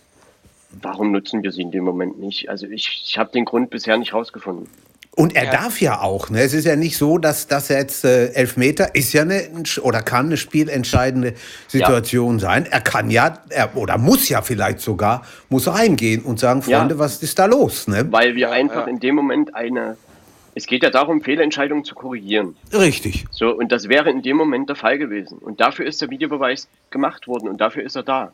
warum 0.80 1.12
nutzen 1.12 1.42
wir 1.42 1.52
sie 1.52 1.62
in 1.62 1.70
dem 1.70 1.84
Moment 1.84 2.18
nicht? 2.18 2.48
Also 2.48 2.66
ich, 2.66 3.02
ich 3.04 3.18
habe 3.18 3.30
den 3.32 3.44
Grund 3.44 3.70
bisher 3.70 3.96
nicht 3.96 4.14
rausgefunden. 4.14 4.68
Und 5.14 5.36
er 5.36 5.44
Ja. 5.44 5.50
darf 5.50 5.80
ja 5.82 6.00
auch. 6.00 6.30
Ne? 6.30 6.40
Es 6.40 6.54
ist 6.54 6.64
ja 6.64 6.74
nicht 6.74 6.96
so, 6.96 7.18
dass 7.18 7.46
das 7.46 7.68
jetzt 7.68 8.04
äh, 8.04 8.28
Elfmeter 8.32 8.94
ist 8.94 9.12
ja 9.12 9.22
eine 9.22 9.42
oder 9.82 10.00
kann 10.00 10.26
eine 10.26 10.38
spielentscheidende 10.38 11.34
Situation 11.68 12.38
sein. 12.38 12.66
Er 12.70 12.80
kann 12.80 13.10
ja 13.10 13.38
er, 13.50 13.76
oder 13.76 13.98
muss 13.98 14.30
ja 14.30 14.40
vielleicht 14.40 14.80
sogar 14.80 15.26
muss 15.50 15.68
reingehen 15.68 16.22
und 16.22 16.40
sagen, 16.40 16.62
Ja. 16.66 16.78
Freunde, 16.78 16.98
was 16.98 17.22
ist 17.22 17.38
da 17.38 17.44
los? 17.44 17.88
Ne? 17.88 18.10
Weil 18.10 18.34
wir 18.36 18.48
Ja, 18.48 18.50
einfach 18.52 18.86
ja. 18.86 18.86
in 18.86 19.00
dem 19.00 19.14
Moment 19.14 19.54
eine, 19.54 19.98
es 20.54 20.66
geht 20.66 20.82
ja 20.82 20.88
darum, 20.88 21.20
Fehlentscheidungen 21.22 21.84
zu 21.84 21.94
korrigieren. 21.94 22.56
Richtig. 22.72 23.26
So, 23.30 23.50
und 23.54 23.70
das 23.70 23.90
wäre 23.90 24.08
in 24.10 24.22
dem 24.22 24.38
Moment 24.38 24.70
der 24.70 24.76
Fall 24.76 24.96
gewesen. 24.96 25.36
Und 25.38 25.60
dafür 25.60 25.84
ist 25.84 26.00
der 26.00 26.08
Videobeweis 26.08 26.68
gemacht 26.90 27.26
worden 27.28 27.48
und 27.48 27.60
dafür 27.60 27.82
ist 27.82 27.96
er 27.96 28.02
da. 28.02 28.32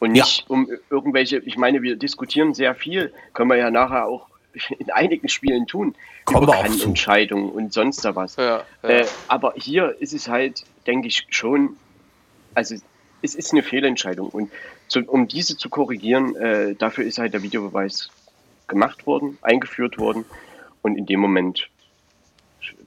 Und 0.00 0.16
Ja. 0.16 0.24
nicht 0.24 0.46
um 0.48 0.68
irgendwelche, 0.90 1.38
ich 1.38 1.56
meine, 1.56 1.80
wir 1.80 1.94
diskutieren 1.94 2.54
sehr 2.54 2.74
viel, 2.74 3.12
können 3.34 3.50
wir 3.50 3.56
ja 3.56 3.70
nachher 3.70 4.06
auch 4.06 4.31
in 4.78 4.90
einigen 4.90 5.28
Spielen 5.28 5.66
tun, 5.66 5.94
Kommen 6.24 6.44
über 6.44 6.52
wir 6.52 6.58
auch 6.60 6.68
zu. 6.68 6.88
Entscheidungen 6.88 7.50
und 7.50 7.72
sonst 7.72 8.04
da 8.04 8.14
was. 8.14 8.36
Ja, 8.36 8.64
ja. 8.82 8.88
Äh, 8.88 9.06
aber 9.28 9.54
hier 9.56 9.96
ist 10.00 10.12
es 10.12 10.28
halt, 10.28 10.64
denke 10.86 11.08
ich, 11.08 11.26
schon, 11.30 11.76
also 12.54 12.76
es 13.22 13.34
ist 13.34 13.52
eine 13.52 13.62
Fehlentscheidung. 13.62 14.28
Und 14.28 14.50
zu, 14.88 15.00
um 15.00 15.28
diese 15.28 15.56
zu 15.56 15.68
korrigieren, 15.68 16.36
äh, 16.36 16.74
dafür 16.74 17.04
ist 17.04 17.18
halt 17.18 17.34
der 17.34 17.42
Videobeweis 17.42 18.10
gemacht 18.66 19.06
worden, 19.06 19.38
eingeführt 19.42 19.98
worden. 19.98 20.24
Und 20.82 20.96
in 20.96 21.06
dem 21.06 21.20
Moment 21.20 21.68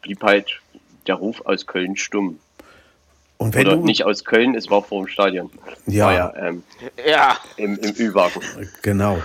blieb 0.02 0.22
halt 0.24 0.60
der 1.08 1.16
Ruf 1.16 1.42
aus 1.46 1.66
Köln 1.66 1.96
stumm. 1.96 2.40
Und 3.38 3.54
wenn 3.56 3.68
Oder 3.68 3.78
du 3.78 3.84
nicht 3.84 4.06
aus 4.06 4.24
Köln, 4.24 4.56
es 4.56 4.70
war 4.70 4.82
vor 4.82 5.04
dem 5.04 5.08
Stadion. 5.08 5.50
Ja. 5.88 6.06
War 6.06 6.14
ja 6.14 6.34
ähm, 6.38 6.64
ja. 7.06 7.38
im, 7.58 7.78
im 7.78 7.94
Ü-Wagen. 7.98 8.42
Genau. 8.82 9.22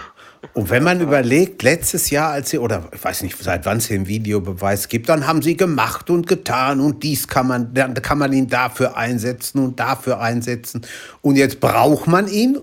Und 0.55 0.71
wenn 0.71 0.83
man 0.83 1.01
überlegt, 1.01 1.63
letztes 1.63 2.11
Jahr, 2.11 2.33
als 2.33 2.51
sie, 2.51 2.59
oder 2.59 2.89
ich 2.95 3.05
weiß 3.05 3.23
nicht, 3.23 3.37
seit 3.39 3.67
wann 3.67 3.79
es 3.79 3.89
den 3.89 4.07
Videobeweis 4.09 4.89
gibt, 4.89 5.09
dann 5.09 5.27
haben 5.27 5.43
sie 5.43 5.57
gemacht 5.57 6.11
und 6.11 6.27
getan 6.27 6.81
und 6.81 7.03
dies 7.03 7.29
kann 7.29 7.47
man, 7.47 7.75
dann 7.75 7.95
kann 7.95 8.19
man 8.19 8.33
ihn 8.33 8.49
dafür 8.49 8.97
einsetzen 8.97 9.59
und 9.59 9.79
dafür 9.79 10.21
einsetzen. 10.21 10.87
Und 11.23 11.37
jetzt 11.37 11.61
braucht 11.61 12.07
man 12.07 12.27
ihn, 12.29 12.59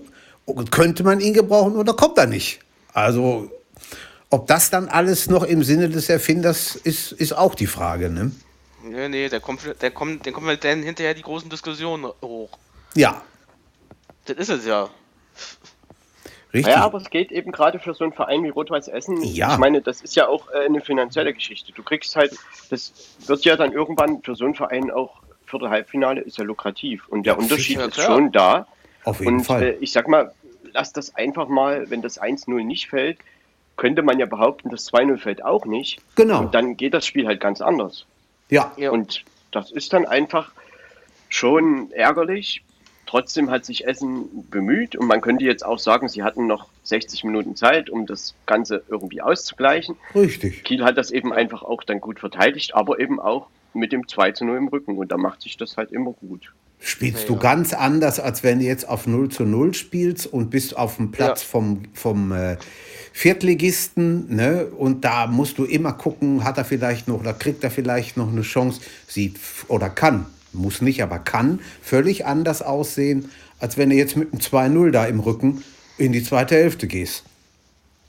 könnte 0.70 1.04
man 1.04 1.20
ihn 1.20 1.34
gebrauchen 1.34 1.76
oder 1.76 1.94
kommt 1.94 2.18
er 2.18 2.26
nicht? 2.26 2.60
Also, 2.92 3.50
ob 4.30 4.46
das 4.48 4.70
dann 4.70 4.88
alles 4.88 5.30
noch 5.30 5.44
im 5.44 5.62
Sinne 5.62 5.88
des 5.88 6.08
Erfinders 6.08 6.76
ist, 6.76 7.12
ist 7.12 7.32
auch 7.32 7.54
die 7.54 7.66
Frage, 7.66 8.10
ne? 8.10 8.32
Nee, 8.82 9.08
nee, 9.08 9.28
der 9.28 9.40
kommt, 9.40 9.60
der 9.80 9.90
kommt, 9.90 10.26
der 10.26 10.32
kommt 10.32 10.46
halt 10.48 10.64
dann 10.64 10.82
hinterher 10.82 11.14
die 11.14 11.22
großen 11.22 11.48
Diskussionen 11.50 12.06
hoch. 12.22 12.58
Ja, 12.94 13.22
Das 14.24 14.36
ist 14.36 14.48
es 14.50 14.66
ja. 14.66 14.90
Richtig. 16.58 16.74
Ja, 16.74 16.82
aber 16.84 16.98
es 16.98 17.10
geht 17.10 17.32
eben 17.32 17.52
gerade 17.52 17.78
für 17.78 17.94
so 17.94 18.04
einen 18.04 18.12
Verein 18.12 18.42
wie 18.44 18.48
Rot-Weiß 18.50 18.88
Essen. 18.88 19.22
Ja. 19.22 19.52
Ich 19.52 19.58
meine, 19.58 19.80
das 19.82 20.00
ist 20.02 20.14
ja 20.16 20.28
auch 20.28 20.48
äh, 20.52 20.66
eine 20.66 20.80
finanzielle 20.80 21.32
Geschichte. 21.34 21.72
Du 21.72 21.82
kriegst 21.82 22.14
halt, 22.16 22.34
das 22.70 22.92
wird 23.26 23.44
ja 23.44 23.56
dann 23.56 23.72
irgendwann 23.72 24.22
für 24.22 24.34
so 24.36 24.44
einen 24.44 24.54
Verein 24.54 24.90
auch 24.90 25.20
Viertel-Halbfinale 25.46 26.20
ist 26.20 26.36
ja 26.38 26.44
lukrativ. 26.44 27.08
Und 27.08 27.24
der 27.24 27.34
Ja, 27.34 27.38
Unterschied 27.38 27.78
sicher, 27.78 27.86
ist 27.88 27.94
klar. 27.94 28.06
schon 28.06 28.32
da. 28.32 28.66
Auf 29.04 29.20
jeden 29.20 29.36
Und 29.38 29.44
Fall. 29.44 29.62
äh, 29.62 29.70
ich 29.80 29.92
sag 29.92 30.06
mal, 30.06 30.32
lass 30.72 30.92
das 30.92 31.14
einfach 31.14 31.48
mal, 31.48 31.88
wenn 31.90 32.02
das 32.02 32.20
1-0 32.20 32.62
nicht 32.64 32.88
fällt, 32.90 33.18
könnte 33.76 34.02
man 34.02 34.18
ja 34.18 34.26
behaupten, 34.26 34.68
das 34.70 34.92
2-0 34.92 35.16
fällt 35.18 35.44
auch 35.44 35.64
nicht. 35.64 36.00
Genau. 36.16 36.40
Und 36.40 36.54
dann 36.54 36.76
geht 36.76 36.92
das 36.94 37.06
Spiel 37.06 37.26
halt 37.26 37.40
ganz 37.40 37.60
anders. 37.62 38.04
ja. 38.50 38.72
Ja. 38.76 38.90
Und 38.90 39.24
das 39.52 39.70
ist 39.70 39.92
dann 39.94 40.04
einfach 40.04 40.52
schon 41.30 41.90
ärgerlich. 41.92 42.62
Trotzdem 43.08 43.50
hat 43.50 43.64
sich 43.64 43.86
Essen 43.86 44.26
bemüht 44.50 44.94
und 44.94 45.06
man 45.06 45.22
könnte 45.22 45.42
jetzt 45.42 45.64
auch 45.64 45.78
sagen, 45.78 46.08
sie 46.10 46.22
hatten 46.22 46.46
noch 46.46 46.68
60 46.84 47.24
Minuten 47.24 47.56
Zeit, 47.56 47.88
um 47.88 48.04
das 48.04 48.34
Ganze 48.44 48.82
irgendwie 48.88 49.22
auszugleichen. 49.22 49.96
richtig. 50.14 50.62
Kiel 50.64 50.84
hat 50.84 50.98
das 50.98 51.10
eben 51.10 51.32
einfach 51.32 51.62
auch 51.62 51.82
dann 51.84 52.00
gut 52.00 52.20
verteidigt, 52.20 52.74
aber 52.74 53.00
eben 53.00 53.18
auch 53.18 53.46
mit 53.72 53.92
dem 53.92 54.06
2 54.06 54.32
zu 54.32 54.44
0 54.44 54.58
im 54.58 54.68
Rücken 54.68 54.98
und 54.98 55.10
da 55.10 55.16
macht 55.16 55.40
sich 55.40 55.56
das 55.56 55.78
halt 55.78 55.90
immer 55.90 56.12
gut. 56.12 56.52
Spielst 56.80 57.22
Ja, 57.22 57.28
du 57.28 57.32
ja. 57.34 57.40
ganz 57.40 57.72
anders, 57.72 58.20
als 58.20 58.42
wenn 58.44 58.58
du 58.60 58.66
jetzt 58.66 58.86
auf 58.86 59.06
0 59.06 59.30
zu 59.30 59.44
0 59.44 59.72
spielst 59.72 60.26
und 60.26 60.50
bist 60.50 60.76
auf 60.76 60.96
dem 60.96 61.10
Platz 61.10 61.42
Ja. 61.42 61.48
vom, 61.48 61.82
vom 61.94 62.30
äh, 62.32 62.56
Viertligisten, 63.14 64.34
ne? 64.34 64.66
Und 64.66 65.04
da 65.04 65.26
musst 65.26 65.58
du 65.58 65.64
immer 65.64 65.92
gucken, 65.92 66.44
hat 66.44 66.56
er 66.58 66.64
vielleicht 66.64 67.08
noch 67.08 67.20
oder 67.20 67.32
kriegt 67.32 67.64
er 67.64 67.70
vielleicht 67.70 68.16
noch 68.16 68.28
eine 68.30 68.42
Chance, 68.42 68.80
sieht 69.06 69.36
oder 69.68 69.90
kann, 69.90 70.26
muss 70.52 70.80
nicht, 70.82 71.02
aber 71.02 71.18
kann 71.18 71.60
völlig 71.82 72.26
anders 72.26 72.62
aussehen, 72.62 73.30
als 73.60 73.76
wenn 73.76 73.90
du 73.90 73.96
jetzt 73.96 74.16
mit 74.16 74.32
einem 74.32 74.40
2-0 74.40 74.90
da 74.90 75.04
im 75.06 75.20
Rücken 75.20 75.62
in 75.98 76.12
die 76.12 76.22
zweite 76.22 76.54
Hälfte 76.54 76.86
gehst. 76.86 77.24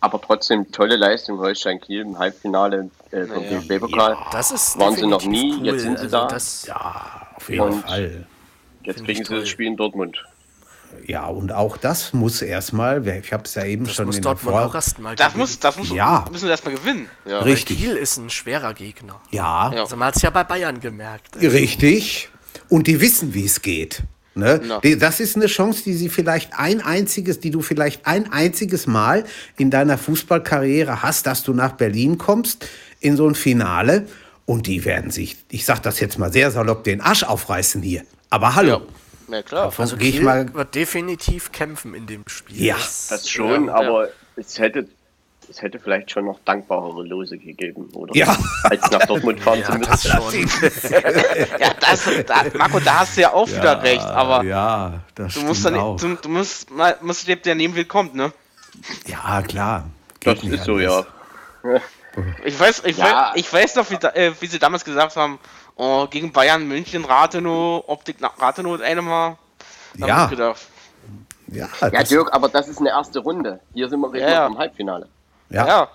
Aber 0.01 0.21
trotzdem 0.21 0.71
tolle 0.71 0.95
Leistung 0.95 1.39
Holstein 1.39 1.81
Kiel 1.81 2.01
im 2.01 2.17
Halbfinale 2.17 2.89
äh, 3.11 3.25
vom 3.25 3.43
Ja. 3.43 3.59
DFB-Pokal. 3.59 4.15
Das 4.31 4.51
ist 4.51 4.79
Waren 4.79 4.95
sie 4.95 5.05
noch 5.07 5.25
nie, 5.25 5.53
cool. 5.59 5.65
jetzt 5.65 5.81
sind 5.81 5.97
sie 5.97 6.03
also 6.05 6.17
da. 6.17 6.27
Das, 6.27 6.65
Ja, 6.67 7.27
auf 7.35 7.49
jeden 7.49 7.61
Und- 7.61 7.81
Fall. 7.81 8.25
Jetzt 8.83 8.95
Finde 8.99 9.11
kriegen 9.13 9.25
sie 9.25 9.33
das 9.33 9.39
toll. 9.43 9.45
Spiel 9.45 9.67
in 9.67 9.75
Dortmund. 9.75 10.23
Ja, 11.07 11.25
und 11.27 11.51
auch 11.51 11.77
das 11.77 12.13
muss 12.13 12.41
erstmal, 12.41 13.05
ich 13.07 13.33
habe 13.33 13.43
es 13.45 13.55
ja 13.55 13.63
eben 13.65 13.85
das 13.85 13.95
schon 13.95 14.05
muss 14.07 14.17
in 14.17 14.21
der 14.23 14.31
Dortmund 14.33 14.55
Vor 14.55 14.65
auch 14.67 14.75
erstmal 14.75 15.15
Das 15.15 15.27
gewinnen. 15.27 15.39
muss, 15.41 15.59
das 15.59 15.77
muss, 15.77 15.89
Ja. 15.89 16.25
müssen 16.31 16.43
wir 16.45 16.51
erstmal 16.51 16.75
gewinnen. 16.75 17.07
Ja. 17.25 17.39
Richtig. 17.39 17.77
Kiel 17.79 17.95
ist 17.95 18.17
ein 18.17 18.29
schwerer 18.29 18.73
Gegner. 18.73 19.19
Ja, 19.31 19.71
Ja. 19.73 19.81
Also 19.81 19.95
man 19.95 20.09
hat 20.09 20.15
es 20.17 20.21
ja 20.21 20.29
bei 20.29 20.43
Bayern 20.43 20.79
gemerkt. 20.79 21.35
Also, 21.35 21.47
Richtig. 21.49 22.29
Und 22.69 22.87
die 22.87 23.01
wissen, 23.01 23.33
wie 23.33 23.45
es 23.45 23.61
geht. 23.61 24.03
Ne? 24.35 24.61
Ja. 24.67 24.79
Die- 24.79 24.97
Das 24.97 25.19
ist 25.19 25.35
eine 25.35 25.47
Chance, 25.47 25.83
die 25.83 25.93
sie 25.95 26.07
vielleicht 26.09 26.53
ein 26.57 26.81
einziges, 26.81 27.39
die 27.39 27.49
du 27.49 27.61
vielleicht 27.61 28.05
ein 28.05 28.31
einziges 28.31 28.85
Mal 28.85 29.25
in 29.57 29.71
deiner 29.71 29.97
Fußballkarriere 29.97 31.01
hast, 31.01 31.25
dass 31.25 31.43
du 31.43 31.53
nach 31.53 31.71
Berlin 31.73 32.17
kommst 32.17 32.67
in 32.99 33.17
so 33.17 33.27
ein 33.27 33.35
Finale 33.35 34.07
und 34.45 34.67
die 34.67 34.85
werden 34.85 35.09
sich, 35.11 35.37
ich 35.49 35.65
sag 35.65 35.81
das 35.81 35.99
jetzt 35.99 36.19
mal 36.19 36.31
sehr 36.31 36.51
salopp, 36.51 36.83
den 36.83 37.01
Arsch 37.01 37.23
aufreißen 37.23 37.81
hier. 37.81 38.03
Aber 38.29 38.55
hallo. 38.55 38.69
Ja. 38.69 38.81
Ja, 39.29 39.41
klar. 39.43 39.65
Davon 39.65 39.83
Also 39.83 39.97
gehe 39.97 40.09
ich 40.09 40.21
mal. 40.21 40.53
wird 40.53 40.75
definitiv 40.75 41.51
kämpfen 41.51 41.93
in 41.93 42.07
dem 42.07 42.23
Spiel. 42.27 42.61
Ja. 42.65 42.75
Das 43.09 43.29
schon, 43.29 43.67
Ja, 43.67 43.75
aber 43.75 44.09
es 44.35 44.57
hätte 44.59 44.87
es 45.51 45.63
hätte 45.63 45.79
vielleicht 45.79 46.11
schon 46.11 46.25
noch 46.25 46.39
dankbarere 46.45 47.03
Lose 47.03 47.35
gegeben, 47.39 47.89
oder? 47.93 48.15
Ja. 48.15 48.37
Als 48.65 48.91
nach 48.91 49.05
Dortmund 49.07 49.39
fahren 49.43 49.63
zu 49.63 49.71
Ja, 49.71 49.77
müssen. 49.79 49.89
das 49.89 50.03
schon. 50.03 50.99
Ja, 51.59 51.73
das, 51.79 52.03
da, 52.27 52.43
Marco, 52.55 52.79
da 52.79 52.99
hast 52.99 53.17
du 53.17 53.21
ja 53.21 53.33
auch 53.33 53.47
wieder 53.47 53.81
recht, 53.81 54.05
aber 54.05 54.43
ja, 54.43 54.99
das 55.15 55.33
du 55.33 55.41
musst 55.41 55.65
dann, 55.65 55.75
auch. 55.75 55.97
du, 55.99 56.13
du 56.15 56.29
musst 56.29 56.69
mal, 56.69 56.95
musst 57.01 57.27
dir 57.27 57.35
der 57.35 57.55
nehmen, 57.55 57.75
wie 57.75 57.81
es 57.81 57.87
kommt, 57.87 58.13
ne? 58.13 58.31
Ja, 59.07 59.41
klar. 59.41 59.89
Das 60.23 60.39
Geht 60.39 60.51
ist 60.53 60.65
so, 60.65 60.77
ja. 60.77 61.03
anders. 61.63 61.81
Ich 62.45 62.59
weiß, 62.59 62.83
ich, 62.85 62.97
Ja. 62.97 63.05
weiß, 63.31 63.31
ich 63.35 63.51
weiß 63.51 63.75
noch, 63.75 63.89
wie, 63.89 63.95
äh, 63.95 64.31
wie 64.39 64.47
sie 64.47 64.59
damals 64.59 64.85
gesagt 64.85 65.15
haben, 65.15 65.39
oh, 65.79 66.05
gegen 66.07 66.31
Bayern, 66.31 66.67
München, 66.67 67.05
Rathenow, 67.05 67.83
Optik 67.87 68.19
nach 68.21 68.39
Rathenow 68.39 68.73
und 68.73 68.81
eine 68.83 69.01
mal. 69.01 69.37
Ja. 69.97 70.27
gedacht, 70.27 70.59
Ja, 71.51 71.67
Ja, 71.91 72.03
Dirk, 72.03 72.31
aber 72.31 72.47
das 72.49 72.67
ist 72.67 72.79
eine 72.79 72.89
erste 72.89 73.19
Runde. 73.19 73.59
Hier 73.73 73.89
sind 73.89 73.99
wir 74.01 74.15
Ja, 74.19 74.29
ja. 74.29 74.47
vom 74.47 74.57
Halbfinale. 74.59 75.07
ja. 75.49 75.65
ja. 75.67 75.87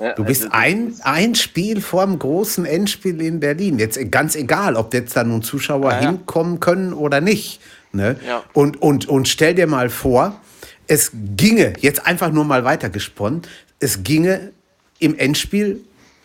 Ja, 0.00 0.12
Du 0.12 0.24
bist 0.24 0.42
also 0.44 0.54
ein, 0.54 0.88
ist- 0.90 1.04
ein 1.04 1.34
Spiel 1.34 1.80
vorm 1.80 2.20
großen 2.20 2.64
Endspiel 2.64 3.20
in 3.20 3.40
Berlin. 3.40 3.80
Jetzt 3.80 3.98
ganz 4.12 4.36
egal, 4.36 4.76
ob 4.76 4.94
jetzt 4.94 5.16
da 5.16 5.24
nun 5.24 5.42
Zuschauer 5.42 5.90
Ja, 5.90 6.00
ja. 6.00 6.10
hinkommen 6.10 6.60
können 6.60 6.92
oder 6.94 7.20
nicht. 7.20 7.60
Ne? 7.90 8.14
Ja. 8.24 8.44
Und, 8.52 8.80
und, 8.80 9.08
und 9.08 9.26
stell 9.26 9.56
dir 9.56 9.66
mal 9.66 9.90
vor, 9.90 10.36
es 10.86 11.10
ginge, 11.36 11.72
jetzt 11.80 12.06
einfach 12.06 12.30
nur 12.30 12.44
mal 12.44 12.62
weitergesponnen, 12.64 13.42
es 13.80 14.04
ginge 14.04 14.52
im 15.00 15.18
Endspiel 15.18 15.80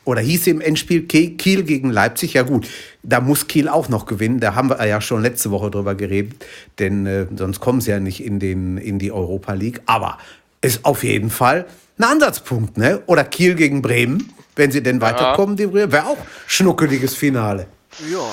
oder 0.05 0.22
hieß 0.22 0.48
im 0.48 0.62
Endspiel 0.62 1.03
Kiel 1.07 1.63
gegen 1.63 1.89
Leipzig. 1.89 2.33
Ja 2.33 2.43
gut, 2.43 2.67
da 3.03 3.22
muss 3.22 3.48
Kiel 3.48 3.69
auch 3.69 3.89
noch 3.89 4.05
gewinnen. 4.05 4.39
Da 4.39 4.55
haben 4.55 4.69
wir 4.69 4.86
ja 4.86 5.01
schon 5.01 5.22
letzte 5.22 5.51
Woche 5.51 5.72
drüber 5.72 5.95
geredet, 5.95 6.45
denn 6.79 7.05
äh, 7.05 7.27
sonst 7.36 7.60
kommen 7.60 7.81
sie 7.81 7.91
ja 7.91 8.00
nicht 8.00 8.24
in, 8.24 8.39
den, 8.39 8.77
in 8.77 9.00
die 9.00 9.12
Europa 9.12 9.53
League. 9.53 9.81
Aber 9.86 10.17
ist 10.62 10.86
auf 10.86 11.03
jeden 11.03 11.29
Fall 11.29 11.65
ein 11.98 12.03
Ansatzpunkt, 12.03 12.77
ne? 12.77 13.01
Oder 13.05 13.24
Kiel 13.24 13.55
gegen 13.55 13.81
Bremen, 13.81 14.33
wenn 14.55 14.72
sie 14.72 14.81
denn 14.81 15.01
weiterkommen, 15.01 15.55
die 15.55 15.67
Bremen, 15.67 15.91
wäre 15.91 16.07
auch 16.07 16.17
schnuckeliges 16.48 17.15
Finale. 17.15 17.67
Ja. 18.12 18.31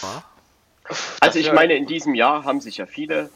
Also 1.21 1.39
ich 1.39 1.53
meine, 1.53 1.75
in 1.75 1.87
diesem 1.87 2.15
Jahr 2.15 2.45
haben 2.45 2.61
sich 2.61 2.79
ja 2.79 2.87
viele, 2.87 3.31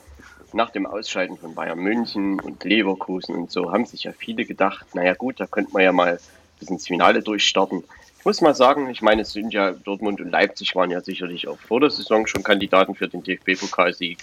nach 0.52 0.70
dem 0.70 0.86
Ausscheiden 0.86 1.36
von 1.36 1.54
Bayern 1.54 1.78
München 1.78 2.40
und 2.40 2.64
Leverkusen 2.64 3.34
und 3.34 3.50
so, 3.50 3.72
haben 3.72 3.86
sich 3.86 4.04
ja 4.04 4.12
viele 4.16 4.44
gedacht, 4.44 4.86
naja 4.94 5.14
gut, 5.14 5.40
da 5.40 5.46
könnte 5.46 5.72
man 5.72 5.82
ja 5.82 5.92
mal 5.92 6.18
bis 6.58 6.68
ins 6.70 6.86
Finale 6.86 7.22
durchstarten. 7.22 7.84
Muss 8.24 8.40
mal 8.40 8.54
sagen, 8.54 8.88
ich 8.88 9.02
meine, 9.02 9.22
es 9.22 9.32
sind 9.32 9.52
ja 9.52 9.72
Dortmund 9.72 10.20
und 10.20 10.30
Leipzig 10.30 10.74
waren 10.74 10.90
ja 10.90 11.00
sicherlich 11.00 11.46
auch 11.46 11.58
vor 11.58 11.80
der 11.80 11.90
Saison 11.90 12.26
schon 12.26 12.42
Kandidaten 12.42 12.94
für 12.94 13.06
den 13.06 13.22
DFB-Pokalsieg. 13.22 14.18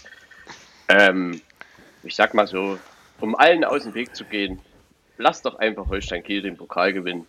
Ähm, 0.87 1.39
ich 2.01 2.15
sag 2.15 2.33
mal 2.33 2.47
so, 2.47 2.79
um 3.19 3.35
allen 3.35 3.63
aus 3.63 3.83
dem 3.83 3.93
Weg 3.93 4.15
zu 4.15 4.25
gehen, 4.25 4.59
lass 5.17 5.43
doch 5.43 5.59
einfach 5.59 5.87
Holstein 5.87 6.23
Kiel 6.23 6.41
den 6.41 6.57
Pokal 6.57 6.93
gewinnen. 6.93 7.27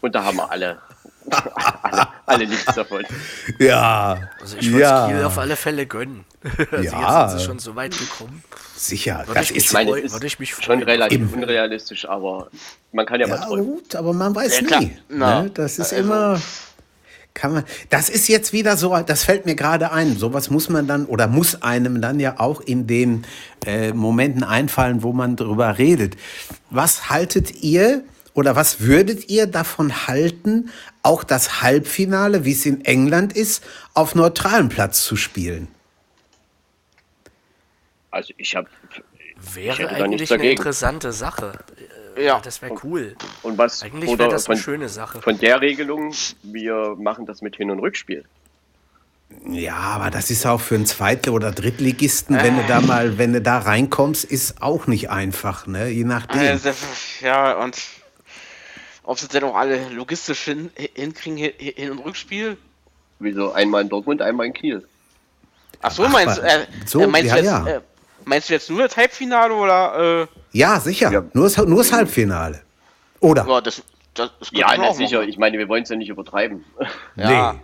Und 0.00 0.14
da 0.14 0.22
haben 0.22 0.36
wir 0.36 0.48
alle, 0.50 0.78
alle, 1.82 2.08
alle 2.24 2.46
nichts 2.46 2.72
davon. 2.72 3.04
Ja, 3.58 4.30
Also 4.40 4.58
ich 4.58 4.70
würde 4.70 4.80
ja, 4.82 5.08
Kiel 5.08 5.24
auf 5.24 5.38
alle 5.38 5.56
Fälle 5.56 5.86
gönnen. 5.86 6.24
also 6.70 6.82
Ja. 6.84 7.22
jetzt 7.24 7.30
sind 7.30 7.40
sie 7.40 7.44
schon 7.46 7.58
so 7.58 7.74
weit 7.76 7.96
gekommen. 7.98 8.42
sicher. 8.76 9.22
Würde 9.26 9.40
Das 9.40 9.50
ist 9.50 9.72
meine, 9.72 9.90
freuen, 9.90 10.12
würde 10.12 10.26
ich 10.26 10.38
mich 10.38 10.54
schon 10.54 10.82
relativ 10.82 11.20
Eben. 11.20 11.32
unrealistisch, 11.34 12.08
aber 12.08 12.48
man 12.92 13.06
kann 13.06 13.20
ja, 13.20 13.26
mal 13.26 13.36
Ja, 13.40 13.46
träumen. 13.46 13.64
gut, 13.66 13.94
aber 13.96 14.12
man 14.12 14.34
weiß 14.34 14.60
Ja, 14.68 14.80
nie. 14.80 14.96
Na, 15.08 15.42
ne? 15.42 15.50
Das 15.50 15.78
ist 15.78 15.92
also- 15.92 15.96
immer. 15.96 16.40
Kann 17.34 17.52
man, 17.52 17.64
das 17.90 18.08
ist 18.08 18.28
jetzt 18.28 18.54
wieder 18.54 18.78
so, 18.78 18.96
das 19.04 19.24
fällt 19.24 19.44
mir 19.44 19.54
gerade 19.56 19.92
ein. 19.92 20.16
Sowas 20.16 20.48
muss 20.48 20.70
man 20.70 20.86
dann 20.86 21.04
oder 21.04 21.26
muss 21.26 21.60
einem 21.60 22.00
dann 22.00 22.18
ja 22.18 22.40
auch 22.40 22.62
in 22.62 22.86
den 22.86 23.26
äh, 23.66 23.92
Momenten 23.92 24.42
einfallen, 24.42 25.02
wo 25.02 25.12
man 25.12 25.36
drüber 25.36 25.76
redet. 25.76 26.16
Was 26.70 27.10
haltet 27.10 27.62
ihr 27.62 28.02
oder 28.32 28.56
was 28.56 28.80
würdet 28.80 29.28
ihr 29.28 29.46
davon 29.46 30.06
halten, 30.06 30.70
auch 31.02 31.24
das 31.24 31.60
Halbfinale, 31.60 32.46
wie 32.46 32.52
es 32.52 32.64
in 32.64 32.82
England 32.86 33.34
ist, 33.34 33.62
auf 33.92 34.14
neutralem 34.14 34.70
Platz 34.70 35.02
zu 35.04 35.14
spielen? 35.16 35.68
Also 38.16 38.32
ich 38.38 38.56
habe 38.56 38.68
Wäre 39.54 39.88
eigentlich 39.90 40.32
eine 40.32 40.50
interessante 40.50 41.12
Sache. 41.12 41.52
Äh, 42.16 42.24
Ja. 42.24 42.40
Das 42.42 42.62
wäre 42.62 42.74
cool. 42.82 43.14
und 43.42 43.58
was 43.58 43.82
Eigentlich 43.82 44.08
wäre 44.08 44.14
oder 44.14 44.28
das 44.28 44.48
eine 44.48 44.56
von, 44.56 44.62
schöne 44.64 44.88
Sache. 44.88 45.20
von 45.20 45.38
der 45.38 45.60
Regelung, 45.60 46.14
wir 46.42 46.96
machen 46.98 47.26
das 47.26 47.42
mit 47.42 47.56
Hin- 47.56 47.70
und 47.70 47.78
Rückspiel. 47.80 48.24
Ja, 49.46 49.74
aber 49.76 50.10
das 50.10 50.30
ist 50.30 50.46
auch 50.46 50.60
für 50.60 50.76
einen 50.76 50.86
Zweit- 50.86 51.28
oder 51.28 51.50
Drittligisten, 51.52 52.36
wenn 52.42 52.56
du 52.56 52.62
da 52.66 52.80
mal, 52.80 53.18
wenn 53.18 53.32
du 53.34 53.42
da 53.42 53.58
reinkommst, 53.58 54.24
ist 54.24 54.62
auch 54.62 54.86
nicht 54.86 55.10
einfach, 55.10 55.66
ne? 55.66 55.88
Je 55.88 56.04
nachdem. 56.04 56.40
Also, 56.40 56.70
ja, 57.20 57.52
und 57.58 57.76
ob 59.02 59.18
sie 59.18 59.28
denn 59.28 59.44
auch 59.44 59.56
alle 59.56 59.88
logistisch 59.90 60.44
hin, 60.44 60.70
hinkriegen, 60.94 61.36
Hin- 61.36 61.52
Hin- 61.58 61.90
und 61.90 61.98
Rückspiel? 61.98 62.56
Wieso 63.18 63.52
einmal 63.52 63.82
in 63.82 63.88
Dortmund, 63.90 64.22
einmal 64.22 64.46
in 64.46 64.52
Kiel. 64.54 64.86
Ach 65.82 65.90
so, 65.90 66.08
meinst, 66.08 66.38
du, 66.38 66.42
äh, 66.42 66.66
so, 66.86 67.00
äh, 67.02 67.06
meinst, 67.06 67.28
ja, 67.28 67.34
du 67.34 67.40
jetzt, 67.42 67.50
ja. 67.50 67.66
Äh, 67.66 67.80
meinst 68.26 68.50
du 68.50 68.52
jetzt 68.52 68.68
nur 68.68 68.82
das 68.82 68.96
Halbfinale 68.96 69.54
oder? 69.54 70.22
Äh, 70.22 70.26
Ja, 70.52 70.78
sicher. 70.80 71.10
Ja. 71.10 71.24
Nur, 71.32 71.44
das, 71.44 71.56
nur 71.56 71.78
das 71.78 71.92
Halbfinale. 71.92 72.60
Oder? 73.20 73.46
ja, 73.48 73.60
das, 73.62 73.82
das, 74.14 74.30
das 74.38 74.50
Ja, 74.52 74.68
na 74.76 74.92
sicher. 74.92 75.18
machen. 75.20 75.28
Ich 75.30 75.38
meine, 75.38 75.56
wir 75.56 75.68
wollen 75.68 75.84
es 75.84 75.88
ja 75.88 75.96
nicht 75.96 76.10
übertreiben. 76.10 76.64
Ja. 77.16 77.52
Nee. 77.54 77.60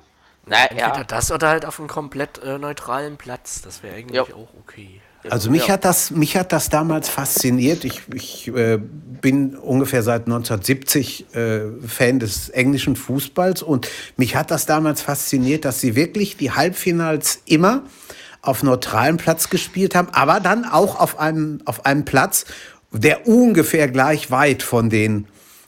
Na, 0.47 0.65
Entweder 0.65 0.97
ja. 0.97 1.05
das 1.05 1.31
oder 1.31 1.49
halt 1.51 1.65
auf 1.67 1.79
einem 1.79 1.89
komplett 1.89 2.43
äh, 2.43 2.59
neutralen 2.59 3.17
Platz. 3.17 3.63
Das 3.63 3.83
wäre 3.83 3.95
eigentlich 3.97 4.17
Ja. 4.17 4.23
auch 4.23 4.49
okay. 4.61 5.01
Also 5.31 5.53
mich, 5.53 5.69
Ja. 5.69 5.75
hat 5.75 5.85
das, 5.85 6.11
mich 6.11 6.37
hat 6.37 6.53
das 6.53 6.69
damals 6.69 7.09
fasziniert. 7.09 7.85
Ich, 7.85 8.03
ich 8.13 8.49
äh, 8.49 8.77
bin 8.81 9.55
ungefähr 9.57 10.03
seit 10.03 10.23
1970 10.23 11.33
äh, 11.37 11.61
Fan 11.87 12.19
des 12.19 12.49
englischen 12.49 12.97
Fußballs 12.97 13.63
und 13.63 13.89
mich 14.17 14.35
hat 14.35 14.51
das 14.51 14.67
damals 14.67 15.01
fasziniert, 15.01 15.65
dass 15.65 15.81
sie 15.81 15.95
wirklich 15.95 16.37
die 16.39 16.51
Halbfinals 16.51 17.41
immer 17.47 17.83
auf 18.43 18.63
neutralem 18.63 19.17
Platz 19.17 19.49
gespielt 19.49 19.95
haben, 19.95 20.09
aber 20.13 20.41
dann 20.41 20.65
auch 20.65 20.99
auf 20.99 21.19
einem, 21.19 21.61
auf 21.65 21.87
einem 21.87 22.05
Platz, 22.05 22.45
der 22.91 23.27
ungefähr 23.27 23.89
gleich 23.89 24.31
weit 24.31 24.63
von 24.63 24.91
den 24.91 25.27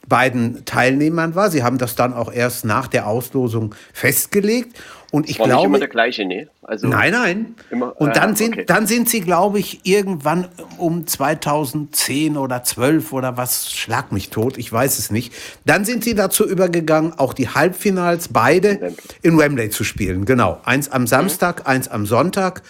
beiden 0.09 0.65
Teilnehmern 0.65 1.35
war. 1.35 1.51
Sie 1.51 1.63
haben 1.63 1.79
das 1.79 1.95
dann 1.97 2.13
auch 2.13 2.33
erst 2.33 2.65
nach 2.65 2.89
der 2.89 3.07
Auslosung 3.07 3.75
festgelegt. 3.93 4.77
Und 5.11 5.31
ich 5.31 5.39
War 5.39 5.47
nicht 5.47 5.55
immer 5.55 5.63
glaube, 5.63 5.79
der 5.79 5.89
gleiche, 5.89 6.25
nee. 6.25 6.49
Also, 6.63 6.89
Nein, 6.89 7.13
nein. 7.13 7.55
Immer- 7.71 7.95
und 8.01 8.17
dann 8.17 8.33
ah, 8.33 8.37
sind, 8.37 8.55
okay. 8.55 8.65
dann 8.65 8.89
sind 8.89 9.09
sie, 9.09 9.21
glaube 9.21 9.61
ich, 9.61 9.87
irgendwann 9.87 10.49
um 10.77 11.07
2010 11.07 12.37
oder 12.37 12.65
12 12.65 13.13
oder 13.13 13.37
was, 13.37 13.71
schlag 13.71 14.11
mich 14.11 14.31
tot, 14.31 14.59
ich 14.59 14.73
weiß 14.73 14.99
es 14.99 15.13
nicht. 15.13 15.33
Dann 15.65 15.85
sind 15.85 16.03
sie 16.03 16.17
dazu 16.17 16.45
übergegangen, 16.45 17.17
auch 17.17 17.33
die 17.33 17.49
Halbfinals 17.49 18.27
beide 18.29 18.81
Wembley. 18.81 18.95
in 19.23 19.39
Wembley 19.39 19.71
zu 19.71 19.85
spielen. 19.85 20.25
Genau. 20.25 20.61
Eins 20.65 20.91
am 20.91 21.07
Samstag, 21.07 21.69
eins 21.69 21.87
am 21.87 22.07
Sonntag. 22.07 22.63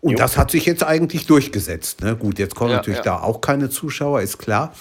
Und 0.00 0.20
das 0.20 0.38
hat 0.38 0.52
sich 0.52 0.66
jetzt 0.66 0.84
eigentlich 0.84 1.26
durchgesetzt. 1.26 2.02
Ne? 2.02 2.14
Gut, 2.14 2.38
jetzt 2.38 2.54
kommen 2.54 2.70
Ja, 2.70 2.76
natürlich 2.76 2.98
ja. 2.98 3.04
da 3.04 3.22
auch 3.22 3.40
keine 3.40 3.70
Zuschauer, 3.70 4.20
ist 4.20 4.38
klar. 4.38 4.72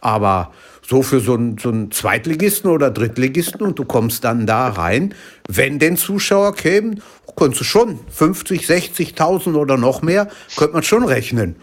Aber 0.00 0.52
so 0.84 1.02
für 1.02 1.20
so 1.20 1.34
einen, 1.34 1.58
so 1.58 1.68
einen 1.68 1.90
Zweitligisten 1.90 2.70
oder 2.70 2.90
Drittligisten 2.90 3.62
und 3.62 3.78
du 3.78 3.84
kommst 3.84 4.24
dann 4.24 4.46
da 4.46 4.68
rein, 4.68 5.14
wenn 5.48 5.78
denn 5.78 5.96
Zuschauer 5.96 6.54
kämen, 6.54 7.02
könntest 7.36 7.60
du 7.60 7.64
schon 7.64 8.00
50, 8.10 8.66
60.000 8.66 9.54
oder 9.54 9.76
noch 9.76 10.02
mehr, 10.02 10.28
könnte 10.56 10.74
man 10.74 10.82
schon 10.82 11.04
rechnen. 11.04 11.56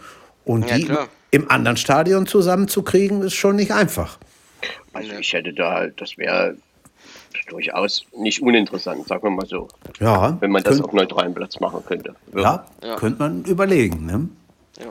Und 0.44 0.68
Ja, 0.70 0.76
die 0.76 0.84
klar. 0.86 1.08
im 1.30 1.50
anderen 1.50 1.76
Stadion 1.76 2.26
zusammenzukriegen, 2.26 3.22
ist 3.22 3.34
schon 3.34 3.56
nicht 3.56 3.72
einfach. 3.72 4.18
also 4.92 5.12
ich 5.20 5.32
hätte 5.32 5.52
da, 5.52 5.86
das 5.86 6.16
wäre 6.18 6.56
durchaus 7.48 8.04
nicht 8.16 8.42
uninteressant, 8.42 9.06
sagen 9.06 9.22
wir 9.22 9.30
mal 9.30 9.46
so. 9.46 9.68
Ja, 10.00 10.36
Wenn 10.40 10.50
man 10.50 10.62
das 10.62 10.74
könnt- 10.76 10.86
auf 10.86 10.92
neutralem 10.92 11.34
Platz 11.34 11.60
machen 11.60 11.80
könnte. 11.86 12.14
Ja, 12.34 12.66
Ja. 12.82 12.96
könnte 12.96 13.18
man 13.20 13.44
überlegen. 13.44 14.06
Ne? 14.06 14.28
Ja. 14.78 14.86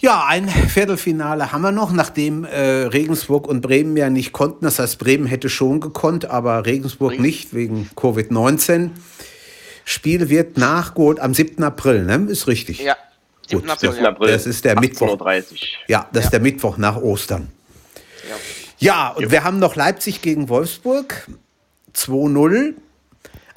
Ja, 0.00 0.26
ein 0.26 0.48
Viertelfinale 0.48 1.52
haben 1.52 1.62
wir 1.62 1.72
noch, 1.72 1.92
nachdem 1.92 2.44
äh, 2.44 2.58
Regensburg 2.86 3.46
und 3.46 3.60
Bremen 3.60 3.96
ja 3.96 4.10
nicht 4.10 4.32
konnten. 4.32 4.64
Das 4.64 4.78
heißt, 4.78 4.98
Bremen 4.98 5.26
hätte 5.26 5.48
schon 5.48 5.80
gekonnt, 5.80 6.26
aber 6.26 6.66
Regensburg 6.66 7.18
nicht 7.18 7.54
wegen 7.54 7.90
Covid-19. 7.96 8.90
Spiel 9.84 10.28
wird 10.30 10.56
nachgeholt 10.56 11.20
am 11.20 11.34
7. 11.34 11.62
April, 11.62 12.04
ne? 12.04 12.26
Ist 12.30 12.46
richtig. 12.46 12.80
Ja. 12.80 12.96
Gut, 13.50 13.62
7. 13.62 13.70
April, 13.70 13.90
7. 13.92 14.02
ja. 14.02 14.08
April, 14.10 14.32
Das 14.32 14.46
ist 14.46 14.64
der 14.64 14.80
Mittwoch. 14.80 15.20
18.30 15.20 15.52
Uhr. 15.52 15.58
Ja, 15.88 16.08
das 16.12 16.24
ist 16.24 16.32
der 16.32 16.40
Mittwoch 16.40 16.76
nach 16.78 16.96
Ostern. 16.96 17.50
Ja, 18.78 19.10
und 19.10 19.30
wir 19.30 19.44
haben 19.44 19.58
noch 19.58 19.76
Leipzig 19.76 20.22
gegen 20.22 20.48
Wolfsburg. 20.48 21.28
2-0. 21.94 22.74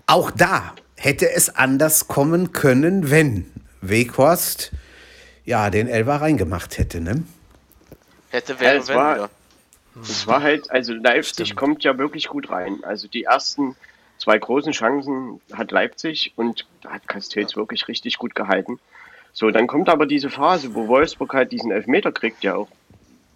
Auch 0.05 0.31
da 0.31 0.73
hätte 0.95 1.31
es 1.31 1.55
anders 1.55 2.07
kommen 2.07 2.51
können, 2.51 3.09
wenn 3.09 3.45
Weghorst 3.81 4.71
ja 5.47 5.69
den 5.71 5.87
Elfer 5.87 6.17
reingemacht 6.21 6.77
hätte, 6.77 7.01
ne? 7.01 7.23
Hätte 8.29 8.53
Ja, 8.53 8.59
wäre, 8.59 8.77
es 8.77 8.87
wenn, 8.89 8.95
war- 8.95 9.17
ja. 9.17 9.29
Es 10.03 10.27
war 10.27 10.43
halt, 10.43 10.69
also 10.69 10.93
Leipzig 10.93 11.55
kommt 11.55 11.83
ja 11.83 11.97
wirklich 11.97 12.27
gut 12.27 12.51
rein. 12.51 12.83
Also 12.83 13.07
die 13.07 13.23
ersten 13.23 13.75
zwei 14.19 14.37
großen 14.37 14.71
Chancen 14.71 15.41
hat 15.51 15.71
Leipzig 15.71 16.33
und 16.35 16.67
da 16.81 16.91
hat 16.91 17.07
Castells 17.07 17.55
wirklich 17.55 17.87
richtig 17.87 18.19
gut 18.19 18.35
gehalten. 18.35 18.79
So, 19.33 19.49
dann 19.49 19.65
kommt 19.65 19.89
aber 19.89 20.05
diese 20.05 20.29
Phase, 20.29 20.75
wo 20.75 20.87
Wolfsburg 20.87 21.33
halt 21.33 21.51
diesen 21.51 21.71
Elfmeter 21.71 22.11
kriegt, 22.11 22.43
der 22.43 22.57
auch 22.59 22.67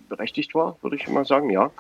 berechtigt 0.08 0.54
war, 0.54 0.78
würde 0.84 0.97
ich 0.97 1.08
mal 1.08 1.26
sagen, 1.26 1.50
ja. 1.50 1.71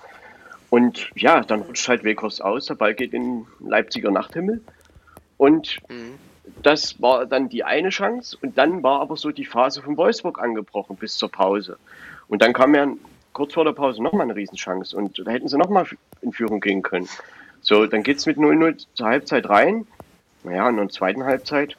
Und 0.71 1.11
ja, 1.15 1.41
dann 1.41 1.61
rutscht 1.61 1.87
halt 1.87 2.03
Weghorst 2.03 2.41
aus, 2.41 2.65
der 2.65 2.75
Ball 2.75 2.95
geht 2.95 3.13
in 3.13 3.23
den 3.23 3.47
Leipziger 3.69 4.09
Nachthimmel. 4.09 4.61
Und 5.37 5.77
das 6.65 7.01
war 7.01 7.25
dann 7.25 7.49
die 7.49 7.63
eine 7.63 7.89
Chance. 7.89 8.37
Und 8.41 8.57
dann 8.57 8.83
war 8.83 9.01
aber 9.01 9.17
so 9.17 9.31
die 9.31 9.45
Phase 9.45 9.81
von 9.81 9.97
Wolfsburg 9.97 10.39
angebrochen 10.39 10.95
bis 10.95 11.15
zur 11.15 11.31
Pause. 11.31 11.77
Und 12.27 12.41
dann 12.41 12.53
kam 12.53 12.75
ja 12.75 12.87
kurz 13.33 13.53
vor 13.53 13.65
der 13.65 13.73
Pause 13.73 14.01
nochmal 14.03 14.23
eine 14.23 14.35
Riesenchance. 14.35 14.95
Und 14.95 15.21
da 15.25 15.31
hätten 15.31 15.47
sie 15.47 15.57
nochmal 15.57 15.85
in 16.21 16.33
Führung 16.33 16.59
gehen 16.59 16.81
können. 16.81 17.07
So, 17.61 17.85
dann 17.85 18.03
geht 18.03 18.17
es 18.17 18.25
mit 18.25 18.37
0-0 18.37 18.85
zur 18.93 19.07
Halbzeit 19.07 19.47
rein. 19.49 19.85
Naja, 20.43 20.67
und 20.67 20.77
in 20.79 20.87
der 20.87 20.89
zweiten 20.89 21.23
Halbzeit, 21.23 21.77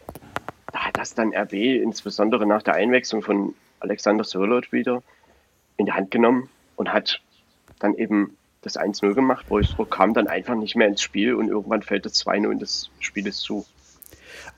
da 0.72 0.86
hat 0.86 0.96
das 0.96 1.14
dann 1.14 1.34
RB, 1.34 1.54
insbesondere 1.54 2.46
nach 2.46 2.62
der 2.62 2.74
Einwechslung 2.74 3.22
von 3.22 3.54
Alexander 3.80 4.22
Sörlot 4.22 4.72
wieder, 4.72 5.02
in 5.76 5.86
die 5.86 5.92
Hand 5.92 6.12
genommen 6.12 6.48
und 6.76 6.92
hat 6.92 7.20
dann 7.80 7.94
eben 7.94 8.36
das 8.62 8.78
1-0 8.78 9.14
gemacht. 9.14 9.46
Wolfsburg 9.50 9.90
kam 9.90 10.14
dann 10.14 10.28
einfach 10.28 10.54
nicht 10.54 10.76
mehr 10.76 10.86
ins 10.86 11.02
Spiel 11.02 11.34
und 11.34 11.48
irgendwann 11.48 11.82
fällt 11.82 12.06
das 12.06 12.24
2-0 12.24 12.58
des 12.58 12.90
Spieles 13.00 13.38
zu. 13.40 13.66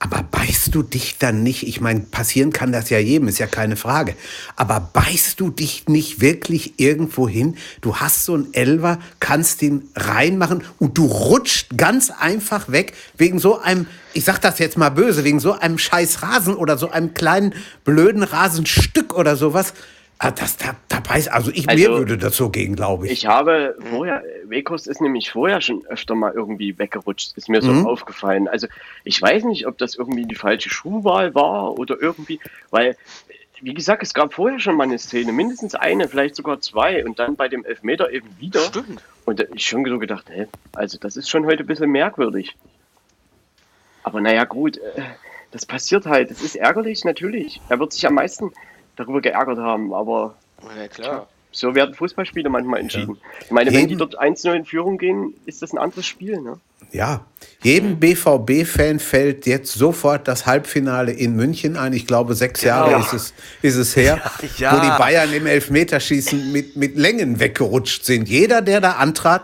Aber 0.01 0.23
beißt 0.23 0.75
du 0.75 0.83
dich 0.83 1.17
dann 1.19 1.43
nicht, 1.43 1.67
ich 1.67 1.81
meine, 1.81 2.01
passieren 2.01 2.53
kann 2.53 2.73
das 2.73 2.91
ja 2.91 2.99
jedem, 2.99 3.29
ist 3.29 3.39
ja 3.39 3.47
keine 3.47 3.77
Frage, 3.77 4.15
aber 4.55 4.81
beißt 4.93 5.41
du 5.41 5.51
dich 5.51 5.89
nicht 5.89 6.21
wirklich 6.21 6.79
irgendwo 6.79 7.29
hin? 7.29 7.57
Du 7.81 7.97
hast 7.97 8.25
so 8.25 8.35
einen 8.35 8.53
Elver, 8.53 8.99
kannst 9.21 9.63
den 9.63 9.89
reinmachen 9.95 10.63
und 10.79 10.99
du 10.99 11.07
rutscht 11.07 11.79
ganz 11.79 12.11
einfach 12.11 12.71
weg 12.71 12.93
wegen 13.17 13.39
so 13.39 13.59
einem, 13.61 13.87
ich 14.13 14.25
sag 14.25 14.41
das 14.41 14.59
jetzt 14.59 14.77
mal 14.77 14.91
böse, 14.91 15.25
wegen 15.25 15.41
so 15.41 15.53
einem 15.53 15.79
scheiß 15.79 16.23
Rasen 16.23 16.55
oder 16.55 16.77
so 16.77 16.91
einem 16.91 17.15
kleinen 17.15 17.55
blöden 17.85 18.25
Rasenstück 18.25 19.15
oder 19.15 19.37
sowas. 19.37 19.73
Ah, 20.19 20.31
Das, 20.31 20.57
da, 20.57 20.77
da 20.89 21.01
beißt, 21.01 21.31
also 21.31 21.51
ich, 21.51 21.67
mir 21.67 21.73
Also, 21.73 21.99
würde 21.99 22.17
das 22.17 22.37
so 22.37 22.49
gehen, 22.49 22.77
glaube 22.77 23.07
ich. 23.07 23.13
Ich 23.13 23.27
habe 23.27 23.77
vorher, 23.91 24.23
Wekos 24.45 24.87
ist 24.87 25.01
nämlich 25.01 25.31
vorher 25.31 25.61
schon 25.61 25.85
öfter 25.87 26.15
mal 26.15 26.33
irgendwie 26.33 26.79
weggerutscht, 26.79 27.37
ist 27.37 27.49
mir 27.49 27.61
so 27.63 27.73
Mhm. 27.73 27.87
aufgefallen. 27.87 28.49
Also 28.49 28.69
ich 29.03 29.21
weiß 29.21 29.45
nicht, 29.45 29.67
ob 29.67 29.77
das 29.79 29.97
irgendwie 29.97 30.25
die 30.25 30.35
falsche 30.37 30.71
Schuhwahl 30.71 31.35
war 31.35 31.79
oder 31.79 32.01
irgendwie, 32.01 32.41
weil, 32.71 32.97
wie 33.61 33.75
gesagt, 33.75 34.03
es 34.03 34.15
gab 34.15 34.33
vorher 34.35 34.61
schon 34.61 34.77
mal 34.77 34.85
eine 34.85 34.99
Szene, 34.99 35.33
mindestens 35.33 35.75
eine, 35.75 36.09
vielleicht 36.09 36.37
sogar 36.37 36.61
zwei 36.61 37.05
und 37.05 37.19
dann 37.19 37.35
bei 37.37 37.49
dem 37.49 37.65
Elfmeter 37.65 38.11
eben 38.13 38.29
wieder. 38.39 38.61
Stimmt. 38.61 39.03
Und 39.25 39.41
da 39.41 39.45
ich 39.55 39.67
schon 39.67 39.85
so 39.85 39.99
gedacht, 39.99 40.27
hä, 40.31 40.47
also 40.75 40.97
das 40.99 41.17
ist 41.17 41.29
schon 41.29 41.45
heute 41.45 41.65
ein 41.65 41.67
bisschen 41.67 41.91
merkwürdig. 41.91 42.55
Aber 44.05 44.21
naja, 44.21 44.45
gut, 44.45 44.77
äh, 44.79 45.03
das 45.51 45.67
passiert 45.67 46.07
halt. 46.07 46.31
Das 46.31 46.41
ist 46.43 46.57
ärgerlich, 46.57 47.05
natürlich. 47.05 47.61
Er 47.69 47.79
wird 47.81 47.93
sich 47.93 48.07
am 48.07 48.15
meisten 48.15 48.53
darüber 48.97 49.21
geärgert 49.21 49.59
haben, 49.59 49.93
aber 49.95 50.35
Ja, 50.77 50.89
klar. 50.89 51.29
so 51.53 51.75
werden 51.75 51.95
Fußballspiele 51.95 52.49
manchmal 52.49 52.81
entschieden. 52.81 53.19
Ich 53.45 53.51
meine, 53.51 53.71
wenn 53.71 53.85
die 53.87 53.95
Jeden- 53.95 53.99
dort 53.99 54.19
1-0 54.19 54.55
in 54.55 54.65
Führung 54.65 54.99
gehen, 54.99 55.35
ist 55.47 55.63
das 55.63 55.73
ein 55.73 55.79
anderes 55.79 56.07
Spiel. 56.07 56.41
Ne? 56.41 56.59
Ja, 56.93 57.25
jedem 57.63 57.99
BVB-Fan 57.99 59.01
fällt 59.01 59.47
jetzt 59.47 59.73
sofort 59.73 60.29
das 60.29 60.47
Halbfinale 60.47 61.11
in 61.13 61.35
München 61.35 61.77
ein. 61.77 61.93
Ich 61.93 62.07
glaube, 62.07 62.35
sechs 62.35 62.63
Jahre 62.63 63.01
ist 63.01 63.13
es, 63.13 63.35
ist 63.63 63.75
es 63.77 63.97
her, 63.97 64.21
Ja. 64.59 64.77
wo 64.77 64.81
die 64.81 64.99
Bayern 64.99 65.33
im 65.33 65.47
Elfmeterschießen 65.47 66.53
mit, 66.53 66.77
mit 66.77 66.97
Längen 66.97 67.41
weggerutscht 67.41 68.05
sind. 68.05 68.29
Jeder, 68.29 68.63
der 68.63 68.81
da 68.81 68.93
antrat, 68.93 69.43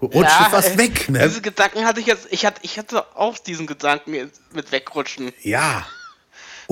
rutschte 0.00 0.44
fast 0.50 0.74
äh, 0.74 0.78
weg. 0.78 1.08
Ne? 1.08 1.20
Diese 1.24 1.40
Gedanken 1.42 1.84
hatte 1.84 2.00
ich 2.00 2.06
jetzt, 2.06 2.28
ich 2.30 2.44
hatte, 2.46 2.60
ich 2.62 2.78
hatte 2.78 3.04
auch 3.16 3.38
diesen 3.38 3.66
Gedanken 3.66 4.12
mit 4.52 4.70
wegrutschen. 4.72 5.32
Ja. 5.42 5.84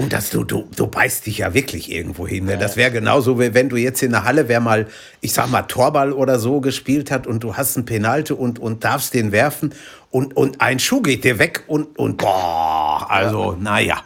Und 0.00 0.14
das, 0.14 0.30
du, 0.30 0.44
du, 0.44 0.66
du 0.74 0.86
beißt 0.86 1.26
dich 1.26 1.38
ja 1.38 1.52
wirklich 1.52 1.92
irgendwo 1.92 2.26
hin. 2.26 2.46
Ne? 2.46 2.56
Das 2.56 2.76
wäre 2.76 2.90
genauso, 2.90 3.38
wie 3.38 3.52
wenn 3.52 3.68
du 3.68 3.76
jetzt 3.76 4.02
in 4.02 4.12
der 4.12 4.24
Halle, 4.24 4.48
wer 4.48 4.58
mal, 4.58 4.86
ich 5.20 5.34
sag 5.34 5.50
mal, 5.50 5.62
Torball 5.62 6.12
oder 6.14 6.38
so 6.38 6.62
gespielt 6.62 7.10
hat 7.10 7.26
und 7.26 7.44
du 7.44 7.58
hast 7.58 7.76
einen 7.76 7.84
Penalte 7.84 8.34
und, 8.34 8.58
und 8.58 8.82
darfst 8.82 9.12
den 9.12 9.30
werfen 9.30 9.74
und, 10.10 10.34
und 10.36 10.62
ein 10.62 10.78
Schuh 10.78 11.02
geht 11.02 11.24
dir 11.24 11.38
weg 11.38 11.64
und, 11.66 11.98
und 11.98 12.16
boah, 12.16 13.06
also, 13.10 13.56
naja. 13.60 14.02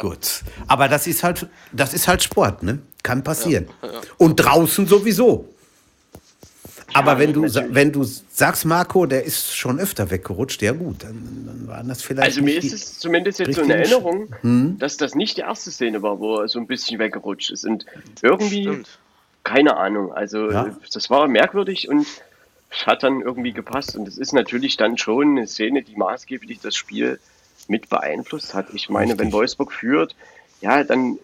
Gut. 0.00 0.42
Aber 0.68 0.88
das 0.88 1.08
ist 1.08 1.24
halt, 1.24 1.48
das 1.72 1.92
ist 1.92 2.06
halt 2.06 2.22
Sport, 2.22 2.62
ne? 2.62 2.78
Kann 3.02 3.24
passieren. 3.24 3.66
Und 4.18 4.36
draußen 4.36 4.86
sowieso. 4.86 5.51
Aber 6.94 7.18
wenn 7.18 7.32
du, 7.32 7.46
sa- 7.48 7.64
wenn 7.70 7.92
du 7.92 8.04
sagst, 8.04 8.64
Marco, 8.64 9.06
der 9.06 9.24
ist 9.24 9.56
schon 9.56 9.78
öfter 9.80 10.10
weggerutscht, 10.10 10.60
ja 10.62 10.72
gut, 10.72 11.02
dann, 11.04 11.44
dann 11.46 11.68
waren 11.68 11.88
das 11.88 12.02
vielleicht. 12.02 12.28
Also 12.28 12.42
mir 12.42 12.58
ist 12.58 12.72
es 12.72 12.98
zumindest 12.98 13.38
jetzt 13.38 13.54
so 13.56 13.62
in 13.62 13.70
richtigen 13.70 13.94
Erinnerung, 14.42 14.78
dass 14.78 14.96
das 14.96 15.14
nicht 15.14 15.36
die 15.36 15.42
erste 15.42 15.70
Szene 15.70 16.02
war, 16.02 16.18
wo 16.20 16.36
er 16.36 16.48
so 16.48 16.58
ein 16.58 16.66
bisschen 16.66 16.98
weggerutscht 16.98 17.50
ist. 17.50 17.64
Und 17.64 17.86
irgendwie, 18.20 18.62
Stimmt. 18.64 18.98
keine 19.44 19.76
Ahnung, 19.76 20.12
also 20.12 20.50
Ja. 20.50 20.76
das 20.92 21.08
war 21.10 21.28
merkwürdig 21.28 21.88
und 21.88 22.06
es 22.70 22.86
hat 22.86 23.02
dann 23.02 23.20
irgendwie 23.20 23.52
gepasst. 23.52 23.96
Und 23.96 24.08
es 24.08 24.18
ist 24.18 24.32
natürlich 24.32 24.76
dann 24.76 24.98
schon 24.98 25.36
eine 25.38 25.46
Szene, 25.46 25.82
die 25.82 25.96
maßgeblich 25.96 26.60
das 26.60 26.74
Spiel 26.76 27.18
mit 27.68 27.88
beeinflusst 27.88 28.54
hat. 28.54 28.66
Ich 28.74 28.88
meine, 28.88 29.10
wenn 29.12 29.18
Richtig. 29.26 29.32
Wolfsburg 29.34 29.72
führt, 29.72 30.14
ja, 30.60 30.82
dann 30.84 31.18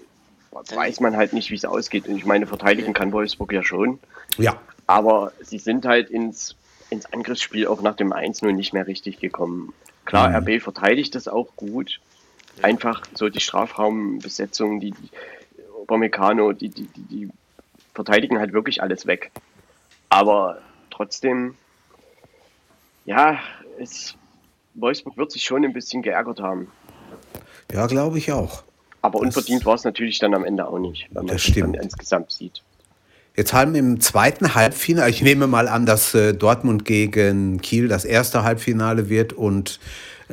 weiß 0.50 1.00
man 1.00 1.16
halt 1.16 1.32
nicht, 1.32 1.50
wie 1.50 1.54
es 1.54 1.64
ausgeht. 1.64 2.06
Und 2.08 2.16
ich 2.16 2.24
meine, 2.26 2.46
verteidigen 2.46 2.92
kann 2.92 3.12
Wolfsburg 3.12 3.52
ja 3.52 3.62
schon. 3.62 3.98
Ja, 4.38 4.58
Aber 4.88 5.32
sie 5.40 5.58
sind 5.58 5.84
halt 5.86 6.10
ins, 6.10 6.56
ins 6.90 7.06
Angriffsspiel 7.12 7.66
auch 7.68 7.82
nach 7.82 7.94
dem 7.94 8.12
1-0 8.12 8.50
nicht 8.52 8.72
mehr 8.72 8.86
richtig 8.88 9.20
gekommen. 9.20 9.72
Klar, 10.06 10.30
Mhm. 10.30 10.36
RB 10.48 10.60
verteidigt 10.62 11.14
das 11.14 11.28
auch 11.28 11.54
gut. 11.54 12.00
Einfach 12.62 13.02
so 13.14 13.28
die 13.28 13.38
Strafraumbesetzung, 13.40 14.80
die, 14.80 14.90
die 14.90 15.10
Upamecano, 15.82 16.52
die, 16.54 16.70
die, 16.70 16.86
die, 16.86 17.02
die 17.02 17.30
verteidigen 17.94 18.38
halt 18.38 18.52
wirklich 18.52 18.82
alles 18.82 19.06
weg. 19.06 19.30
Aber 20.08 20.58
trotzdem, 20.90 21.54
ja, 23.04 23.38
es, 23.78 24.14
Wolfsburg 24.74 25.16
wird 25.16 25.30
sich 25.32 25.44
schon 25.44 25.64
ein 25.64 25.72
bisschen 25.72 26.02
geärgert 26.02 26.40
haben. 26.40 26.72
ja, 27.72 27.86
glaube 27.86 28.18
ich 28.18 28.32
auch. 28.32 28.62
Aber 29.02 29.18
Das- 29.20 29.26
unverdient 29.36 29.64
war 29.66 29.74
es 29.74 29.84
natürlich 29.84 30.18
dann 30.18 30.34
am 30.34 30.44
Ende 30.44 30.66
auch 30.66 30.78
nicht, 30.78 31.06
wenn 31.10 31.26
man 31.26 31.26
Das 31.26 31.36
es 31.36 31.44
dann 31.44 31.52
stimmt. 31.52 31.76
insgesamt 31.76 32.32
sieht. 32.32 32.62
Jetzt 33.38 33.52
haben 33.52 33.76
im 33.76 34.00
zweiten 34.00 34.56
Halbfinale, 34.56 35.08
ich 35.10 35.22
nehme 35.22 35.46
mal 35.46 35.68
an, 35.68 35.86
dass 35.86 36.12
äh, 36.12 36.34
Dortmund 36.34 36.84
gegen 36.84 37.60
Kiel 37.60 37.86
das 37.86 38.04
erste 38.04 38.42
Halbfinale 38.42 39.08
wird 39.08 39.32
und 39.32 39.78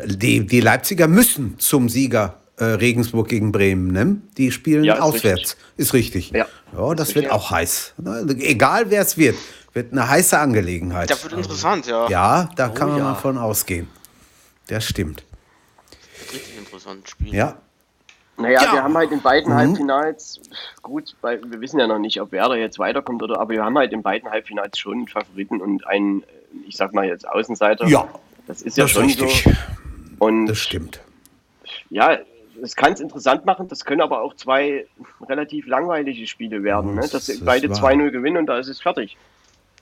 die, 0.06 0.44
die 0.44 0.60
Leipziger 0.60 1.08
müssen 1.08 1.60
zum 1.60 1.88
Sieger 1.88 2.40
äh, 2.58 2.64
Regensburg 2.64 3.30
gegen 3.30 3.52
Bremen, 3.52 3.92
ne? 3.92 4.18
Die 4.38 4.52
spielen 4.52 4.84
Ja, 4.84 4.96
ist 4.96 5.02
auswärts. 5.02 5.40
richtig. 5.40 5.58
Ist 5.78 5.94
richtig. 5.94 6.32
Ja, 6.32 6.48
ja 6.76 6.96
das 6.96 7.10
ist 7.10 7.16
wird 7.16 7.30
auch 7.30 7.52
heiß. 7.52 7.94
Ne? 8.00 8.26
Egal 8.40 8.90
wer 8.90 9.04
es 9.04 9.20
wird, 9.20 9.36
wird 9.74 9.92
eine 9.92 10.10
heiße 10.10 10.40
Angelegenheit. 10.40 11.12
Das 11.12 11.24
wird 11.24 11.34
interessant, 11.34 11.86
ja. 11.86 12.10
ja, 12.10 12.50
da 12.56 12.70
kann 12.70 12.90
man 12.90 12.98
ja. 12.98 13.04
mal 13.04 13.14
von 13.14 13.38
ausgehen. 13.38 13.88
Das 14.66 14.84
stimmt. 14.84 15.24
Richtig 16.34 16.58
interessant 16.58 17.08
Spiel. 17.08 17.36
Ja, 17.36 17.60
Naja, 18.38 18.62
Ja. 18.64 18.74
wir 18.74 18.84
haben 18.84 18.98
halt 18.98 19.12
in 19.12 19.22
beiden 19.22 19.52
Mhm. 19.54 19.58
Halbfinals, 19.58 20.42
gut, 20.82 21.16
weil 21.22 21.42
wir 21.50 21.62
wissen 21.62 21.80
ja 21.80 21.88
noch 21.88 22.00
nicht, 22.00 22.20
ob 22.22 22.32
Werder 22.32 22.58
jetzt 22.58 22.80
weiterkommt 22.80 23.24
oder, 23.24 23.40
aber 23.40 23.52
wir 23.54 23.64
haben 23.64 23.78
halt 23.78 23.94
in 23.94 24.02
beiden 24.02 24.30
Halbfinals 24.30 24.78
schon 24.78 24.94
einen 24.94 25.08
Favoriten 25.08 25.62
und 25.62 25.88
einen, 25.88 26.24
ich 26.68 26.76
sag 26.76 26.94
mal 26.94 27.06
jetzt 27.06 27.28
Außenseiter. 27.28 27.88
Ja, 27.88 28.08
das 28.48 28.62
ist 28.62 28.78
ja 28.78 28.84
das 28.84 28.92
ist 28.92 28.96
schon 28.98 29.06
richtig. 29.06 29.44
so. 29.44 29.52
Und 30.26 30.48
Das 30.48 30.58
stimmt. 30.60 31.02
ja, 31.90 32.18
es 32.62 32.76
kann 32.76 32.94
es 32.94 33.00
interessant 33.02 33.46
machen, 33.46 33.68
das 33.68 33.84
können 33.86 34.02
aber 34.02 34.22
auch 34.22 34.34
zwei 34.36 34.86
relativ 35.28 35.68
langweilige 35.68 36.26
Spiele 36.28 36.64
werden, 36.64 36.96
ne? 36.96 37.02
Das 37.02 37.12
dass 37.12 37.30
ist 37.30 37.46
beide 37.46 37.70
wahr. 37.70 37.92
2-0 37.92 38.12
gewinnen 38.12 38.38
und 38.38 38.46
da 38.48 38.58
ist 38.58 38.68
es 38.70 38.82
fertig. 38.82 39.18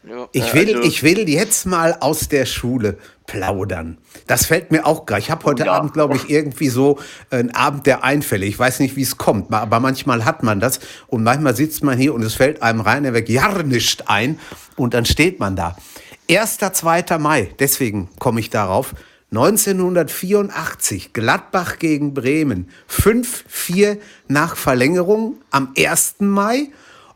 Ja. 0.08 0.28
Ich 0.34 0.52
Äh, 0.52 0.54
will, 0.54 0.76
also- 0.76 0.88
ich 0.88 1.04
will 1.04 1.30
jetzt 1.30 1.66
mal 1.66 1.98
aus 2.00 2.28
der 2.28 2.46
Schule 2.46 2.98
plaudern. 3.26 3.98
Das 4.28 4.46
fällt 4.46 4.72
mir 4.72 4.86
auch 4.86 5.06
gerade. 5.06 5.22
Ich 5.22 5.32
habe 5.32 5.46
heute 5.46 5.66
Ja. 5.66 5.74
Abend, 5.74 5.94
glaube 5.94 6.16
ich, 6.18 6.30
irgendwie 6.30 6.68
so 6.68 7.00
einen 7.30 7.52
Abend 7.56 7.86
der 7.86 8.04
Einfälle. 8.04 8.46
Ich 8.46 8.60
weiß 8.60 8.80
nicht, 8.80 8.96
wie 8.98 9.02
es 9.02 9.18
kommt, 9.18 9.54
aber 9.54 9.80
manchmal 9.80 10.26
hat 10.26 10.44
man 10.44 10.60
das. 10.60 10.80
Und 11.08 11.24
manchmal 11.24 11.56
sitzt 11.56 11.84
man 11.84 11.98
hier 11.98 12.14
und 12.14 12.22
es 12.24 12.34
fällt 12.34 12.62
einem 12.62 12.82
rein, 12.82 13.06
er 13.06 13.14
weg, 13.14 13.30
ja 13.30 13.64
nicht 13.64 14.10
ein. 14.10 14.40
Und 14.76 14.94
dann 14.94 15.06
steht 15.06 15.40
man 15.40 15.56
da. 15.56 15.78
1. 16.30 16.58
2. 16.74 17.18
Mai, 17.18 17.50
deswegen 17.60 18.10
komme 18.20 18.40
ich 18.42 18.50
darauf. 18.50 18.94
1984, 19.32 21.14
Gladbach 21.14 21.80
gegen 21.80 22.14
Bremen. 22.14 22.70
5-4 22.88 23.98
nach 24.28 24.56
Verlängerung 24.56 25.38
am 25.52 25.70
1. 25.76 26.16
Mai. 26.30 26.68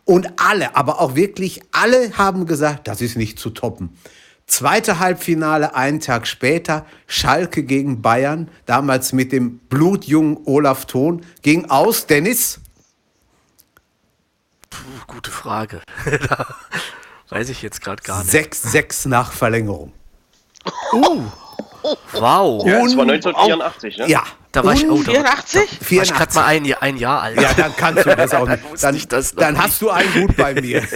Und 0.07 0.39
alle, 0.39 0.73
aber 0.77 1.01
auch 1.01 1.15
wirklich 1.15 1.61
alle 1.73 2.17
haben 2.17 2.45
gesagt, 2.45 2.87
das 2.87 3.01
ist 3.01 3.17
nicht 3.17 3.37
zu 3.37 3.49
toppen. 3.49 3.97
Zweite 4.45 4.99
Halbfinale, 4.99 5.75
einen 5.75 5.99
Tag 5.99 6.25
später, 6.27 6.85
Schalke 7.07 7.63
gegen 7.63 8.01
Bayern, 8.01 8.49
damals 8.65 9.11
mit 9.11 9.33
dem 9.33 9.57
blutjungen 9.59 10.37
Olaf 10.45 10.85
Thon, 10.85 11.25
ging 11.41 11.69
aus, 11.69 12.07
Dennis. 12.07 12.61
Puh, 14.69 14.77
gute 15.07 15.29
Frage. 15.29 15.81
Da 16.29 16.47
Weiß 17.29 17.49
ich 17.49 17.61
jetzt 17.61 17.81
gerade 17.81 18.01
gar 18.01 18.23
nicht. 18.23 18.33
6-6 18.33 19.09
nach 19.09 19.33
Verlängerung. 19.33 19.91
Wow. 22.13 22.65
Ja, 22.65 22.81
das 22.81 22.95
war 22.95 23.03
1984, 23.03 23.97
ne? 23.97 24.07
Ja. 24.09 24.23
Da 24.53 24.63
war 24.63 24.73
ich, 24.73 24.89
oh, 24.89 25.03
da, 25.03 25.11
84? 25.11 25.55
war 25.55 25.63
ich 25.63 25.69
84. 25.87 26.17
gerade 26.17 26.33
mal 26.35 26.45
ein, 26.45 26.65
Jahr- 26.65 26.81
ein 26.81 26.97
Jahr 26.97 27.21
alt. 27.21 27.41
Ja, 27.41 27.53
dann 27.53 27.75
kannst 27.75 28.05
du 28.05 28.15
das 28.15 28.33
auch 28.33 28.47
nicht. 28.47 28.61
Dann, 28.81 28.95
ich 28.95 29.07
das 29.07 29.35
dann 29.35 29.61
hast 29.61 29.81
du 29.81 29.89
einen 29.89 30.13
Hut 30.15 30.35
bei 30.37 30.53
mir. 30.53 30.81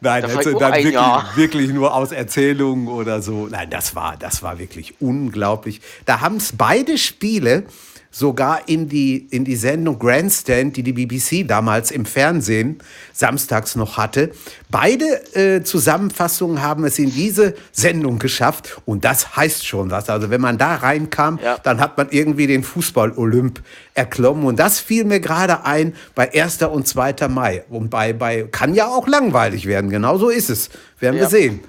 Nein, 0.00 0.22
Das 0.22 0.32
war 0.32 0.38
also 0.38 0.58
dann 0.58 0.72
wirklich, 0.74 0.96
wirklich 1.36 1.70
nur 1.70 1.94
aus 1.94 2.12
Erzählungen 2.12 2.88
oder 2.88 3.22
so. 3.22 3.46
Nein, 3.46 3.70
das 3.70 3.94
war, 3.94 4.16
das 4.16 4.42
war 4.42 4.58
wirklich 4.58 5.00
unglaublich. 5.00 5.80
Da 6.04 6.20
haben 6.20 6.36
es 6.36 6.52
beide 6.56 6.98
Spiele 6.98 7.64
sogar 8.20 8.66
in 8.66 8.88
die, 8.88 9.26
in 9.30 9.44
die 9.44 9.56
Sendung 9.56 9.98
Grandstand, 9.98 10.74
die 10.78 10.82
die 10.82 10.92
BBC 10.94 11.46
damals 11.46 11.90
im 11.90 12.06
Fernsehen 12.06 12.78
samstags 13.12 13.76
noch 13.76 13.98
hatte. 13.98 14.30
Beide 14.70 15.04
äh, 15.34 15.62
Zusammenfassungen 15.62 16.62
haben 16.62 16.84
es 16.84 16.98
in 16.98 17.12
diese 17.12 17.54
Sendung 17.72 18.18
geschafft 18.18 18.80
und 18.86 19.04
das 19.04 19.36
heißt 19.36 19.66
schon 19.66 19.90
was. 19.90 20.08
Also 20.08 20.30
wenn 20.30 20.40
man 20.40 20.56
da 20.56 20.76
reinkam, 20.76 21.38
Ja. 21.44 21.58
dann 21.62 21.78
hat 21.78 21.98
man 21.98 22.08
irgendwie 22.10 22.46
den 22.46 22.62
Fußball-Olymp 22.64 23.60
erklommen. 23.92 24.44
Und 24.46 24.58
das 24.58 24.80
fiel 24.80 25.04
mir 25.04 25.20
gerade 25.20 25.66
ein 25.66 25.94
bei 26.14 26.32
1. 26.32 26.62
und 26.62 26.88
2. 26.88 27.28
Mai. 27.28 27.64
Und 27.68 27.90
bei, 27.90 28.14
bei 28.14 28.44
kann 28.50 28.74
ja 28.74 28.86
auch 28.86 29.06
langweilig 29.06 29.66
werden. 29.66 29.90
Genau 29.90 30.16
so 30.16 30.30
ist 30.30 30.48
es. 30.48 30.70
Werden 31.00 31.16
wir 31.16 31.24
Ja. 31.24 31.28
sehen. 31.28 31.60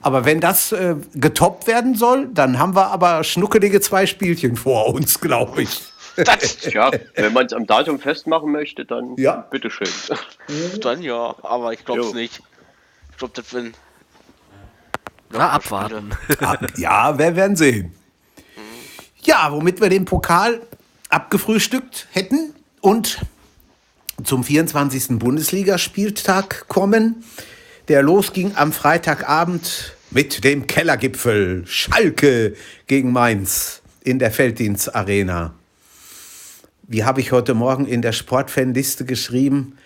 Aber 0.00 0.24
wenn 0.24 0.40
das 0.40 0.72
äh, 0.72 0.94
getoppt 1.14 1.66
werden 1.66 1.94
soll, 1.96 2.28
dann 2.32 2.58
haben 2.58 2.74
wir 2.76 2.86
aber 2.88 3.24
schnuckelige 3.24 3.80
zwei 3.80 4.06
Spielchen 4.06 4.56
vor 4.56 4.94
uns, 4.94 5.20
glaube 5.20 5.62
ich. 5.62 5.82
Das, 6.16 6.56
Tja, 6.58 6.90
wenn 7.14 7.32
man 7.32 7.46
es 7.46 7.52
am 7.52 7.66
Datum 7.66 7.98
festmachen 7.98 8.52
möchte, 8.52 8.84
dann 8.84 9.16
Ja. 9.16 9.46
bitteschön. 9.50 9.88
dann 10.80 11.02
ja, 11.02 11.34
aber 11.42 11.72
ich 11.72 11.84
glaube 11.84 12.02
es 12.02 12.14
nicht. 12.14 12.40
Ich 13.12 13.18
glaube, 13.18 13.34
das 13.34 13.50
sind. 13.50 13.74
Na, 15.30 15.50
abwarten. 15.50 16.10
Ah, 16.40 16.56
ja, 16.76 17.18
wir 17.18 17.36
werden 17.36 17.56
sehen. 17.56 17.92
Ja, 19.22 19.48
womit 19.52 19.80
wir 19.80 19.90
den 19.90 20.04
Pokal 20.04 20.62
abgefrühstückt 21.08 22.06
hätten 22.12 22.54
und 22.80 23.18
zum 24.24 24.42
24. 24.44 25.18
Bundesligaspieltag 25.18 26.66
kommen, 26.68 27.24
der 27.88 28.02
losging 28.02 28.54
am 28.54 28.72
Freitagabend 28.72 29.96
mit 30.10 30.44
dem 30.44 30.66
Kellergipfel 30.66 31.66
Schalke 31.66 32.54
gegen 32.86 33.12
Mainz 33.12 33.80
in 34.04 34.18
der 34.18 34.30
Felddienstarena. 34.30 35.54
Wie 36.82 37.04
habe 37.04 37.20
ich 37.20 37.32
heute 37.32 37.54
Morgen 37.54 37.86
in 37.86 38.02
der 38.02 38.12
Sportfanliste 38.12 39.06
geschrieben? 39.06 39.78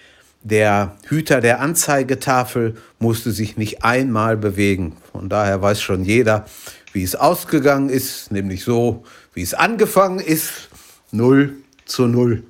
Der 0.42 0.96
Hüter 1.06 1.40
der 1.40 1.60
Anzeigetafel 1.60 2.76
musste 2.98 3.30
sich 3.30 3.56
nicht 3.56 3.84
einmal 3.84 4.36
bewegen. 4.36 4.96
Von 5.12 5.28
daher 5.28 5.62
weiß 5.62 5.80
schon 5.80 6.04
jeder, 6.04 6.46
wie 6.92 7.04
es 7.04 7.14
ausgegangen 7.14 7.88
ist, 7.88 8.32
nämlich 8.32 8.64
so, 8.64 9.04
wie 9.32 9.42
es 9.42 9.54
angefangen 9.54 10.18
ist, 10.18 10.68
0 11.12 11.54
zu 11.84 12.08
0. 12.08 12.42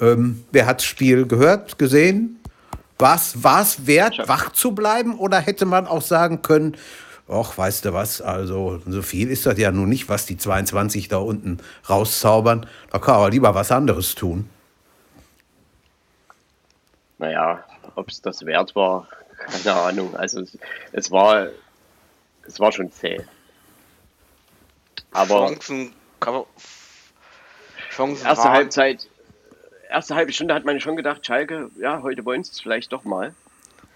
Ähm, 0.00 0.44
wer 0.52 0.66
hat 0.66 0.80
das 0.80 0.84
Spiel 0.84 1.26
gehört, 1.26 1.78
gesehen? 1.78 2.37
War 2.98 3.16
es 3.62 3.86
wert, 3.86 4.20
wach 4.26 4.50
zu 4.52 4.72
bleiben 4.72 5.18
oder 5.18 5.38
hätte 5.38 5.66
man 5.66 5.86
auch 5.86 6.02
sagen 6.02 6.42
können, 6.42 6.76
ach, 7.28 7.56
weißt 7.56 7.84
du 7.84 7.92
was, 7.92 8.20
also 8.20 8.82
so 8.86 9.02
viel 9.02 9.30
ist 9.30 9.46
das 9.46 9.56
ja 9.58 9.70
nun 9.70 9.88
nicht, 9.88 10.08
was 10.08 10.26
die 10.26 10.36
22 10.36 11.08
da 11.08 11.18
unten 11.18 11.58
rauszaubern. 11.88 12.66
Da 12.90 12.98
kann 12.98 13.20
man 13.20 13.30
lieber 13.30 13.54
was 13.54 13.70
anderes 13.70 14.14
tun. 14.14 14.50
Naja, 17.18 17.64
ob 17.94 18.08
es 18.08 18.20
das 18.22 18.44
wert 18.44 18.74
war, 18.74 19.06
keine 19.38 19.74
Ahnung. 19.74 20.16
Also 20.16 20.40
es, 20.40 20.58
es 20.92 21.10
war 21.10 21.48
es 22.42 22.58
war 22.58 22.72
schon 22.72 22.90
zäh. 22.90 23.20
Aber 25.12 25.48
Chancen, 25.48 25.92
kann 26.20 26.34
man, 26.34 26.42
Chancen 27.90 28.26
erste 28.26 28.44
waren- 28.44 28.52
Halbzeit, 28.54 29.08
erste 29.90 30.14
halbe 30.14 30.32
Stunde 30.32 30.54
hat 30.54 30.64
man 30.64 30.80
schon 30.80 30.96
gedacht, 30.96 31.24
Schalke, 31.26 31.70
ja, 31.80 32.02
heute 32.02 32.24
wollen 32.24 32.44
sie 32.44 32.52
es 32.52 32.60
vielleicht 32.60 32.92
doch 32.92 33.04
mal. 33.04 33.34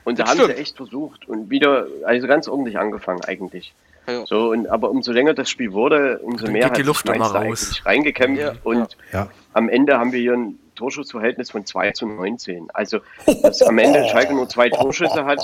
Und 0.04 0.18
da 0.18 0.24
haben 0.26 0.36
sie 0.38 0.44
stimmt. 0.44 0.58
echt 0.58 0.76
versucht 0.76 1.28
und 1.28 1.50
wieder, 1.50 1.86
also 2.04 2.26
ganz 2.26 2.48
ordentlich 2.48 2.78
angefangen 2.78 3.22
eigentlich. 3.24 3.72
Ja. 4.08 4.26
So, 4.26 4.50
und, 4.50 4.66
aber 4.68 4.90
umso 4.90 5.12
länger 5.12 5.32
das 5.32 5.48
Spiel 5.48 5.72
wurde, 5.72 6.18
umso 6.24 6.44
Dann 6.46 6.54
mehr 6.54 6.64
hat 6.66 6.72
die 6.76 6.80
sich 6.80 6.86
Luft 6.88 7.08
immer 7.08 7.26
raus. 7.26 7.80
reingekämpft. 7.84 8.42
Ja. 8.42 8.54
Und 8.64 8.96
Ja. 9.12 9.28
am 9.52 9.68
Ende 9.68 9.96
haben 9.96 10.10
wir 10.12 10.18
hier 10.18 10.32
ein 10.32 10.58
Torschussverhältnis 10.74 11.52
von 11.52 11.64
2 11.64 11.92
zu 11.92 12.06
19. 12.08 12.66
Also, 12.74 12.98
dass 13.44 13.62
am 13.62 13.78
Ende 13.78 14.08
Schalke 14.08 14.34
nur 14.34 14.48
zwei 14.48 14.70
Torschüsse 14.70 15.24
hat, 15.24 15.38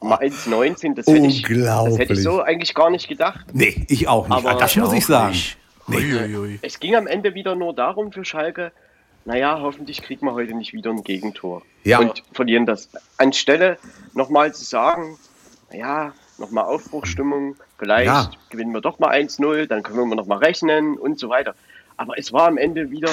Mainz 0.00 0.46
19, 0.46 0.96
das 0.96 1.06
hätte, 1.06 1.24
ich, 1.26 1.42
das 1.42 1.98
hätte 1.98 2.12
ich 2.14 2.22
so 2.22 2.40
eigentlich 2.42 2.74
gar 2.74 2.90
nicht 2.90 3.06
gedacht. 3.06 3.46
Nee, 3.52 3.86
ich 3.88 4.08
auch 4.08 4.26
nicht. 4.28 4.36
Aber- 4.44 4.58
das 4.58 4.74
muss 4.74 4.92
ich 4.92 5.06
sagen. 5.06 5.28
nicht. 5.32 5.56
Nee. 5.86 6.58
Es 6.62 6.80
ging 6.80 6.96
am 6.96 7.06
Ende 7.06 7.34
wieder 7.34 7.54
nur 7.54 7.74
darum 7.74 8.10
für 8.10 8.24
Schalke, 8.24 8.72
naja, 9.24 9.58
hoffentlich 9.60 10.02
kriegen 10.02 10.26
wir 10.26 10.34
heute 10.34 10.54
nicht 10.54 10.72
wieder 10.72 10.90
ein 10.90 11.02
Gegentor. 11.02 11.62
Ja. 11.84 11.98
Und 11.98 12.22
verlieren 12.32 12.66
das. 12.66 12.88
Anstelle 13.16 13.78
nochmal 14.14 14.54
zu 14.54 14.64
sagen, 14.64 15.18
naja, 15.70 16.12
nochmal 16.38 16.64
Aufbruchstimmung, 16.64 17.56
vielleicht 17.78 18.06
Ja. 18.06 18.30
gewinnen 18.50 18.72
wir 18.72 18.80
doch 18.80 18.98
mal 18.98 19.10
1-0, 19.10 19.66
dann 19.66 19.82
können 19.82 20.08
wir 20.08 20.16
nochmal 20.16 20.38
rechnen 20.38 20.98
und 20.98 21.18
so 21.18 21.28
weiter. 21.28 21.54
Aber 21.96 22.18
es 22.18 22.32
war 22.32 22.48
am 22.48 22.58
Ende 22.58 22.90
wieder 22.90 23.10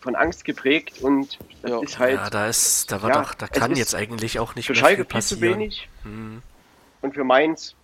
von 0.00 0.16
Angst 0.16 0.44
geprägt 0.44 1.00
und 1.00 1.38
das 1.62 1.70
Ja. 1.70 1.80
ist 1.80 1.98
halt 1.98 2.14
Ja, 2.16 2.30
da 2.30 2.46
ist, 2.48 2.90
da 2.92 3.00
war 3.02 3.10
Ja, 3.10 3.22
doch, 3.22 3.34
da 3.34 3.46
kann 3.46 3.74
jetzt 3.76 3.94
eigentlich 3.94 4.38
auch 4.38 4.54
nicht 4.54 4.66
für 4.66 4.72
mehr 4.72 4.80
Schalke 4.80 5.04
viel 5.04 5.12
viel 5.12 5.22
zu 5.22 5.34
passieren. 5.36 5.54
wenig 5.60 5.88
Hm. 6.02 6.42
und 7.00 7.14
für 7.14 7.24
Mainz, 7.24 7.74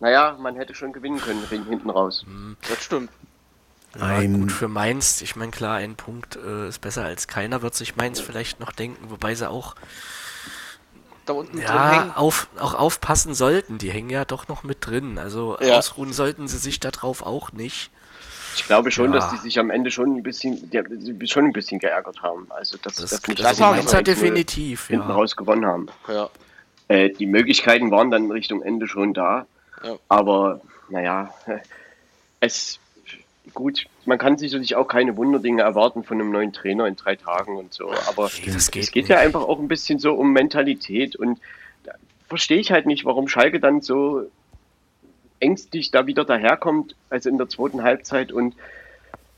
naja, 0.00 0.36
man 0.40 0.56
hätte 0.56 0.74
schon 0.74 0.92
gewinnen 0.92 1.20
können 1.20 1.44
hinten 1.48 1.90
raus. 1.90 2.26
Das 2.68 2.82
stimmt. 2.82 3.10
Ja, 3.98 4.02
Ein- 4.06 4.40
gut 4.40 4.52
für 4.52 4.68
Mainz. 4.68 5.20
Ich 5.22 5.36
meine, 5.36 5.50
klar, 5.52 5.76
ein 5.76 5.94
Punkt 5.96 6.36
äh, 6.36 6.68
ist 6.68 6.80
besser 6.80 7.04
als 7.04 7.28
keiner, 7.28 7.62
wird 7.62 7.74
sich 7.74 7.96
Mainz 7.96 8.20
vielleicht 8.20 8.60
noch 8.60 8.72
denken, 8.72 9.10
wobei 9.10 9.34
sie 9.34 9.48
auch 9.48 9.74
Da 11.26 11.32
unten 11.34 11.56
drin 11.56 11.64
ja, 11.66 11.92
hängen. 11.92 12.12
auf, 12.14 12.48
auch 12.58 12.74
aufpassen 12.74 13.34
sollten. 13.34 13.78
Die 13.78 13.90
hängen 13.90 14.10
ja 14.10 14.24
doch 14.24 14.48
noch 14.48 14.62
mit 14.62 14.86
drin. 14.86 15.18
Also 15.18 15.56
Ja. 15.60 15.78
ausruhen 15.78 16.12
sollten 16.12 16.48
sie 16.48 16.58
sich 16.58 16.80
darauf 16.80 17.22
auch 17.22 17.52
nicht. 17.52 17.90
Ich 18.56 18.66
glaube 18.66 18.90
schon, 18.90 19.12
Ja. 19.12 19.18
dass 19.20 19.30
die 19.30 19.38
sich 19.38 19.58
am 19.58 19.70
Ende 19.70 19.90
schon 19.90 20.16
ein 20.16 20.22
bisschen, 20.22 20.70
die, 20.70 21.26
schon 21.26 21.46
ein 21.46 21.52
bisschen 21.52 21.78
geärgert 21.80 22.22
haben. 22.22 22.46
Also 22.50 22.76
dass 22.78 22.96
Das, 22.96 23.10
das, 23.10 23.26
nicht 23.26 23.42
das 23.42 23.94
hat 23.94 24.06
definitiv, 24.06 24.86
hinten 24.88 25.08
ja. 25.08 25.14
raus 25.14 25.34
gewonnen 25.34 25.66
haben. 25.66 25.86
Ja. 26.08 26.28
Äh, 26.88 27.10
die 27.10 27.26
Möglichkeiten 27.26 27.90
waren 27.90 28.10
dann 28.10 28.30
Richtung 28.30 28.62
Ende 28.62 28.86
schon 28.86 29.14
da. 29.14 29.46
Ja. 29.82 29.96
Aber 30.08 30.60
naja, 30.88 31.32
es 32.40 32.78
gut, 33.54 33.86
man 34.04 34.18
kann 34.18 34.36
sicherlich 34.36 34.76
auch 34.76 34.86
keine 34.86 35.16
Wunderdinge 35.16 35.62
erwarten 35.62 36.04
von 36.04 36.20
einem 36.20 36.30
neuen 36.30 36.52
Trainer 36.52 36.86
in 36.86 36.96
drei 36.96 37.16
Tagen 37.16 37.56
und 37.56 37.72
so. 37.72 37.90
Aber 38.08 38.28
geht 38.28 38.54
es 38.54 38.70
geht 38.70 38.94
nicht. 38.94 39.08
ja 39.08 39.18
einfach 39.18 39.42
auch 39.42 39.58
ein 39.58 39.68
bisschen 39.68 39.98
so 39.98 40.14
um 40.14 40.32
Mentalität 40.32 41.16
und 41.16 41.40
da 41.84 41.92
verstehe 42.28 42.58
ich 42.58 42.72
halt 42.72 42.86
nicht, 42.86 43.04
warum 43.04 43.28
Schalke 43.28 43.60
dann 43.60 43.80
so 43.80 44.26
ängstlich 45.40 45.90
da 45.90 46.06
wieder 46.06 46.24
daherkommt, 46.24 46.96
also 47.10 47.28
in 47.28 47.38
der 47.38 47.48
zweiten 47.48 47.82
Halbzeit 47.82 48.32
und 48.32 48.54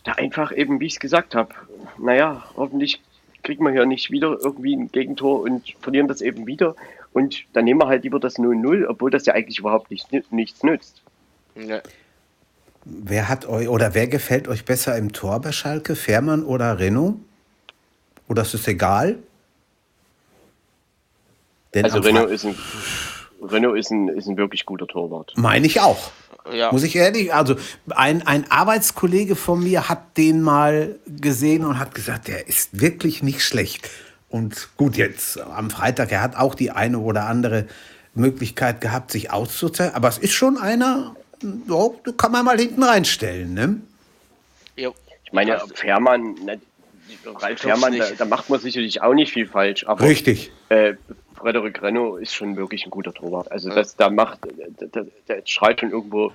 da 0.04 0.12
einfach 0.12 0.56
eben, 0.56 0.80
wie 0.80 0.86
ich 0.86 0.94
es 0.94 1.00
gesagt 1.00 1.34
habe, 1.34 1.54
naja, 1.98 2.44
hoffentlich 2.56 3.00
kriegen 3.42 3.64
wir 3.64 3.72
hier 3.72 3.86
nicht 3.86 4.10
wieder 4.10 4.36
irgendwie 4.40 4.74
ein 4.74 4.90
Gegentor 4.90 5.40
und 5.40 5.74
verlieren 5.80 6.08
das 6.08 6.20
eben 6.20 6.46
wieder. 6.46 6.74
Und 7.12 7.44
dann 7.52 7.64
nehmen 7.64 7.80
wir 7.80 7.86
halt 7.86 8.04
lieber 8.04 8.20
das 8.20 8.38
0-0, 8.38 8.86
obwohl 8.86 9.10
das 9.10 9.26
ja 9.26 9.34
eigentlich 9.34 9.58
überhaupt 9.58 9.90
nicht, 9.90 10.08
nichts 10.32 10.62
nützt. 10.62 11.02
Ja. 11.54 11.80
Wer 12.88 13.28
hat 13.28 13.46
euch 13.46 13.68
oder 13.68 13.94
wer 13.94 14.06
gefällt 14.06 14.46
euch 14.46 14.64
besser 14.64 14.96
im 14.96 15.12
Tor 15.12 15.40
bei 15.40 15.50
Schalke? 15.50 15.96
Fährmann 15.96 16.44
oder 16.44 16.78
Renault? 16.78 17.16
Oder 18.28 18.42
ist 18.42 18.54
es 18.54 18.68
egal? 18.68 19.18
Denn 21.74 21.84
Also 21.84 21.98
Renault 21.98 22.30
ist 22.30 22.44
ein, 22.44 22.54
Renault 23.42 23.76
ist 23.76 23.90
ein, 23.90 24.08
ist 24.08 24.28
ein 24.28 24.36
wirklich 24.36 24.64
guter 24.66 24.86
Torwart. 24.86 25.32
Meine 25.36 25.66
ich 25.66 25.80
auch. 25.80 26.12
Ja. 26.52 26.70
Muss 26.70 26.84
ich 26.84 26.94
ehrlich, 26.94 27.34
also 27.34 27.56
ein, 27.90 28.24
ein 28.24 28.48
Arbeitskollege 28.52 29.34
von 29.34 29.64
mir 29.64 29.88
hat 29.88 30.16
den 30.16 30.40
mal 30.40 30.94
gesehen 31.06 31.64
und 31.64 31.80
hat 31.80 31.92
gesagt, 31.92 32.28
der 32.28 32.46
ist 32.46 32.80
wirklich 32.80 33.20
nicht 33.24 33.42
schlecht. 33.42 33.90
Und 34.28 34.68
gut, 34.76 34.96
jetzt 34.96 35.40
am 35.40 35.70
Freitag, 35.70 36.12
er 36.12 36.22
hat 36.22 36.36
auch 36.36 36.54
die 36.54 36.70
eine 36.70 37.00
oder 37.00 37.26
andere 37.26 37.66
Möglichkeit 38.14 38.80
gehabt, 38.80 39.10
sich 39.10 39.32
auszuzeichnen. 39.32 39.96
Aber 39.96 40.08
es 40.08 40.18
ist 40.18 40.34
schon 40.34 40.56
einer, 40.56 41.16
ja, 41.42 42.12
kann 42.16 42.32
man 42.32 42.44
mal 42.44 42.58
hinten 42.58 42.82
reinstellen. 42.82 43.54
Ne? 43.54 43.80
Ja. 44.76 44.90
Ich 45.24 45.32
meine, 45.32 45.60
Fährmann, 45.74 46.34
ne, 46.44 46.60
Ralf 47.24 47.60
Fährmann, 47.60 47.96
da, 47.98 48.10
da 48.16 48.24
macht 48.24 48.48
man 48.50 48.60
sicherlich 48.60 49.02
auch 49.02 49.14
nicht 49.14 49.32
viel 49.32 49.46
falsch, 49.46 49.84
aber 49.86 50.04
Richtig. 50.04 50.52
äh, 50.68 50.94
Frederik 51.34 51.82
Renault 51.82 52.22
ist 52.22 52.34
schon 52.34 52.56
wirklich 52.56 52.84
ein 52.84 52.90
guter 52.90 53.12
Torwart. 53.12 53.50
Also 53.50 53.70
das 53.70 53.96
da 53.96 54.10
macht, 54.10 54.40
der, 54.44 54.88
der, 54.88 55.06
der 55.28 55.42
strahlt 55.44 55.80
schon 55.80 55.90
irgendwo 55.90 56.32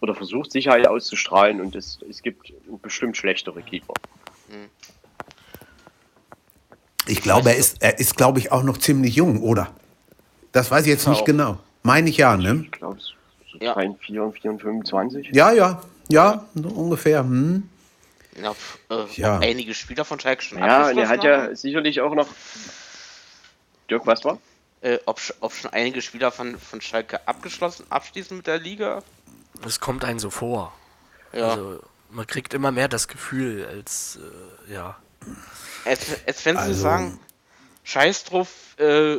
oder 0.00 0.14
versucht 0.14 0.50
Sicherheit 0.50 0.86
auszustrahlen 0.86 1.60
und 1.60 1.76
es, 1.76 1.98
es 2.08 2.22
gibt 2.22 2.52
bestimmt 2.82 3.16
schlechtere 3.16 3.62
Keeper. 3.62 3.94
Ich 7.06 7.22
glaube, 7.22 7.50
er 7.50 7.56
ist, 7.56 7.82
er 7.82 7.98
ist, 7.98 8.16
glaube 8.16 8.38
ich, 8.38 8.52
auch 8.52 8.62
noch 8.62 8.78
ziemlich 8.78 9.16
jung, 9.16 9.42
oder? 9.42 9.72
Das 10.52 10.70
weiß 10.70 10.82
ich 10.82 10.88
jetzt 10.88 11.06
nicht 11.06 11.24
genau. 11.24 11.58
Meine 11.82 12.10
ich 12.10 12.16
ja, 12.18 12.36
ne? 12.36 12.66
Ich 13.60 13.66
Ja. 13.66 13.74
3, 13.74 13.94
4, 14.00 14.32
4 14.32 14.50
und 14.50 14.60
25. 14.62 15.28
Ja, 15.32 15.52
ja, 15.52 15.80
ja, 16.08 16.44
so 16.54 16.68
ungefähr. 16.68 17.20
Hm. 17.20 17.68
Ja, 18.42 18.54
äh, 18.90 19.04
Ja. 19.16 19.38
einige 19.38 19.74
Spieler 19.74 20.04
von 20.04 20.18
Schalke 20.18 20.42
schon 20.42 20.58
Ja, 20.58 20.88
und 20.88 20.98
er 20.98 21.08
hat 21.08 21.22
ja 21.22 21.54
sicherlich 21.54 22.00
auch 22.00 22.14
noch. 22.14 22.26
Dirk, 23.90 24.06
was 24.06 24.24
war? 24.24 24.38
Äh, 24.80 24.98
ob, 25.04 25.20
ob 25.40 25.52
schon 25.52 25.72
einige 25.72 26.00
Spieler 26.00 26.32
von, 26.32 26.58
von 26.58 26.80
Schalke 26.80 27.26
abgeschlossen, 27.28 27.84
abschließen 27.90 28.36
mit 28.36 28.46
der 28.46 28.58
Liga. 28.58 29.02
Es 29.66 29.78
kommt 29.78 30.04
einem 30.04 30.18
so 30.18 30.30
vor. 30.30 30.72
Ja. 31.32 31.48
Also 31.50 31.80
man 32.10 32.26
kriegt 32.26 32.54
immer 32.54 32.72
mehr 32.72 32.88
das 32.88 33.08
Gefühl, 33.08 33.66
als 33.66 34.18
äh, 34.68 34.72
ja. 34.72 34.96
Als, 35.84 36.06
als 36.26 36.44
wenn 36.46 36.56
sie 36.56 36.62
Also- 36.62 36.80
sagen, 36.80 37.20
scheiß 37.84 38.24
drauf, 38.24 38.48
äh, 38.78 39.16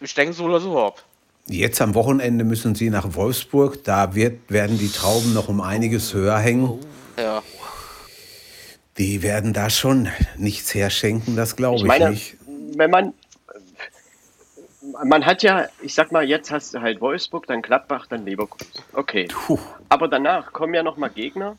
wir 0.00 0.08
steigen 0.08 0.34
so 0.34 0.44
oder 0.44 0.60
so 0.60 0.78
ab. 0.84 1.02
Jetzt 1.46 1.80
am 1.82 1.94
Wochenende 1.94 2.44
müssen 2.44 2.74
sie 2.74 2.88
nach 2.88 3.14
Wolfsburg. 3.14 3.84
Da 3.84 4.14
wird, 4.14 4.50
werden 4.50 4.78
die 4.78 4.90
Trauben 4.90 5.34
noch 5.34 5.48
um 5.48 5.60
einiges 5.60 6.14
höher 6.14 6.38
hängen. 6.38 6.78
Ja. 7.18 7.42
Die 8.96 9.22
werden 9.22 9.52
da 9.52 9.68
schon 9.70 10.08
nichts 10.36 10.74
herschenken, 10.74 11.36
das 11.36 11.56
glaube 11.56 11.76
ich, 11.76 11.82
Ich 11.82 11.88
meine, 11.88 12.10
nicht. 12.10 12.36
wenn 12.76 12.90
man. 12.90 13.12
Man 15.04 15.26
hat 15.26 15.42
ja, 15.42 15.66
ich 15.82 15.94
sag 15.94 16.12
mal, 16.12 16.22
jetzt 16.24 16.52
hast 16.52 16.72
du 16.74 16.80
halt 16.80 17.00
Wolfsburg, 17.00 17.46
dann 17.46 17.62
Gladbach, 17.62 18.06
dann 18.06 18.24
Leverkusen. 18.24 18.70
Okay. 18.92 19.26
Puh. 19.28 19.58
Aber 19.88 20.06
danach 20.08 20.52
kommen 20.52 20.72
ja 20.74 20.82
nochmal 20.82 21.10
Gegner, 21.10 21.56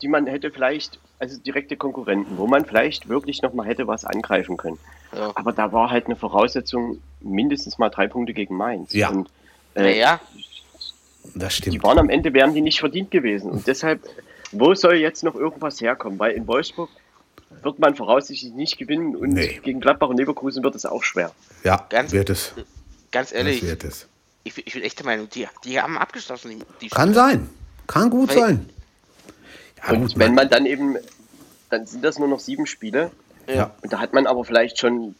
die 0.00 0.08
man 0.08 0.26
hätte 0.26 0.50
vielleicht, 0.50 0.98
also 1.18 1.38
direkte 1.38 1.76
Konkurrenten, 1.76 2.36
wo 2.38 2.46
man 2.46 2.64
vielleicht 2.66 3.08
wirklich 3.08 3.40
nochmal 3.42 3.66
hätte 3.66 3.86
was 3.86 4.04
angreifen 4.04 4.56
können. 4.56 4.78
Ja. 5.16 5.32
Aber 5.34 5.52
da 5.52 5.72
war 5.72 5.90
halt 5.90 6.06
eine 6.06 6.16
Voraussetzung, 6.16 7.00
mindestens 7.20 7.78
mal 7.78 7.88
drei 7.88 8.06
Punkte 8.08 8.34
gegen 8.34 8.56
Mainz. 8.56 8.92
Ja. 8.92 9.10
Und, 9.10 9.28
äh, 9.74 9.82
Naja, 9.82 10.20
Das 11.34 11.54
die 11.56 11.62
stimmt. 11.70 11.82
waren 11.84 11.98
am 11.98 12.10
Ende, 12.10 12.32
wären 12.34 12.54
die 12.54 12.60
nicht 12.60 12.80
verdient 12.80 13.10
gewesen. 13.10 13.50
Und 13.50 13.66
deshalb, 13.66 14.02
wo 14.52 14.74
soll 14.74 14.96
jetzt 14.96 15.22
noch 15.24 15.34
irgendwas 15.34 15.80
herkommen? 15.80 16.18
Weil 16.18 16.32
in 16.32 16.46
Wolfsburg 16.46 16.90
wird 17.62 17.78
man 17.78 17.94
voraussichtlich 17.94 18.52
nicht 18.52 18.76
gewinnen 18.78 19.16
und 19.16 19.30
Nee. 19.30 19.60
gegen 19.62 19.80
Gladbach 19.80 20.08
und 20.08 20.18
Leverkusen 20.18 20.62
wird 20.62 20.74
es 20.74 20.84
auch 20.84 21.02
schwer. 21.02 21.30
Ja, 21.62 21.86
Ganz- 21.88 22.12
wird 22.12 22.28
es. 22.30 22.52
ganz 23.10 23.30
Das 23.30 23.38
ehrlich, 23.38 23.62
wird 23.62 23.84
es. 23.84 24.06
ich, 24.42 24.54
bin- 24.54 24.64
ich 24.66 24.74
bin 24.74 24.82
echt 24.82 24.98
der 24.98 25.06
Meinung, 25.06 25.28
die, 25.30 25.46
die 25.64 25.80
haben 25.80 25.96
abgeschlossen. 25.96 26.50
Die, 26.50 26.58
die 26.82 26.88
Kann 26.88 27.14
sein. 27.14 27.48
Kann 27.86 28.10
gut 28.10 28.30
Weil- 28.30 28.38
sein. 28.38 28.68
Ja, 29.86 29.92
und 29.92 30.00
gut, 30.02 30.18
wenn 30.18 30.34
man 30.34 30.48
dann 30.48 30.66
eben, 30.66 30.96
dann 31.70 31.86
sind 31.86 32.04
das 32.04 32.18
nur 32.18 32.28
noch 32.28 32.40
sieben 32.40 32.66
Spiele. 32.66 33.10
Ja. 33.46 33.54
Ja. 33.54 33.70
Und 33.82 33.92
da 33.92 33.98
hat 34.00 34.12
man 34.12 34.26
aber 34.26 34.44
vielleicht 34.44 34.78
schon 34.78 35.14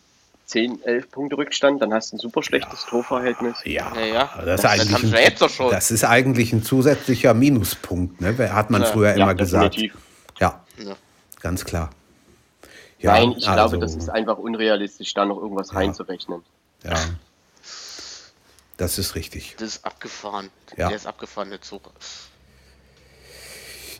10, 0.46 0.83
11 0.83 1.11
Punkte 1.11 1.37
Rückstand, 1.37 1.81
dann 1.83 1.92
hast 1.92 2.12
du 2.12 2.16
ein 2.16 2.18
super 2.18 2.42
schlechtes 2.42 2.85
Torverhältnis. 2.87 3.57
Ja, 3.64 3.92
Ja, 3.96 4.05
ja. 4.07 4.24
Das, 4.24 4.37
ist 4.37 4.46
Das- 4.46 4.61
das 4.62 4.64
eigentlich 4.72 4.92
haben 4.94 5.07
sie 5.09 5.16
ein, 5.16 5.22
jetzt 5.24 5.42
doch 5.42 5.50
schon. 5.50 5.70
das 5.70 5.90
ist 5.90 6.05
eigentlich 6.05 6.53
ein 6.53 6.62
zusätzlicher 6.62 7.35
Minuspunkt, 7.35 8.20
ne? 8.20 8.37
Hat 8.53 8.70
man 8.70 8.83
Ja. 8.83 8.88
früher 8.88 9.09
Ja, 9.16 9.24
immer 9.24 9.35
gesagt. 9.35 9.77
Ja, 9.77 9.90
Ja. 10.38 10.96
ganz 11.40 11.64
klar. 11.64 11.90
Ja, 12.98 13.12
Nein, 13.12 13.33
ich 13.37 13.44
glaube, 13.44 13.61
also, 13.61 13.77
das 13.79 13.94
ist 13.94 14.09
einfach 14.09 14.38
unrealistisch, 14.38 15.12
da 15.14 15.27
noch 15.27 15.37
irgendwas 15.38 15.74
reinzurechnen. 15.74 16.42
Ja. 16.85 16.94
Das 18.77 18.98
ist 18.98 19.14
richtig. 19.14 19.55
Das 19.59 19.68
ist 19.77 19.85
abgefahren. 19.85 20.50
Ja. 20.77 20.88
Der 20.88 20.96
ist 20.96 21.07
abgefahren, 21.07 21.50
der 21.50 21.61
Zug. 21.62 21.90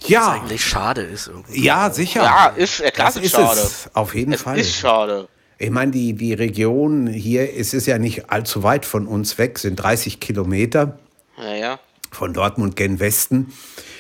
Was 0.05 0.11
Ja, 0.11 0.33
eigentlich 0.33 0.64
schade 0.64 1.03
ist 1.03 1.29
irgendwie. 1.29 1.64
ja, 1.64 1.90
sicher. 1.90 2.23
Ja, 2.23 2.47
ist, 2.49 2.81
äh, 2.81 2.90
klar 2.90 3.09
das 3.09 3.17
ist 3.17 3.25
ist 3.25 3.31
schade. 3.33 3.61
es. 3.61 3.90
Auf 3.95 4.14
jeden 4.14 4.33
Es 4.33 4.43
Fall. 4.43 4.59
ist 4.59 4.77
schade. 4.77 5.29
Ich 5.59 5.71
meine, 5.71 5.93
die, 5.93 6.12
die 6.14 6.35
Region 6.35 7.07
hier, 7.07 7.57
es 7.57 7.75
ist 7.75 7.87
ja 7.87 7.99
nicht 7.99 8.31
allzu 8.31 8.62
weit 8.62 8.85
von 8.87 9.07
uns 9.07 9.38
weg, 9.38 9.59
sind 9.59 9.77
30 9.77 10.21
Kilometer 10.21 10.99
Ja, 11.38 11.55
ja. 11.55 11.79
von 12.11 12.33
Dortmund 12.33 12.77
gen 12.77 12.99
Westen. 13.01 13.53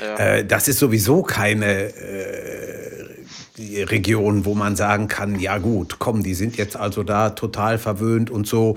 Ja. 0.02 0.16
Äh, 0.16 0.44
das 0.44 0.68
ist 0.68 0.78
sowieso 0.80 1.22
keine 1.22 1.84
äh, 1.84 3.14
die 3.56 3.82
Region, 3.82 4.44
wo 4.44 4.54
man 4.54 4.74
sagen 4.74 5.06
kann, 5.06 5.38
ja 5.38 5.58
gut, 5.58 5.96
komm, 6.00 6.24
die 6.24 6.34
sind 6.34 6.56
jetzt 6.56 6.76
also 6.76 7.04
da 7.04 7.30
total 7.30 7.78
verwöhnt 7.78 8.30
und 8.30 8.46
so. 8.48 8.76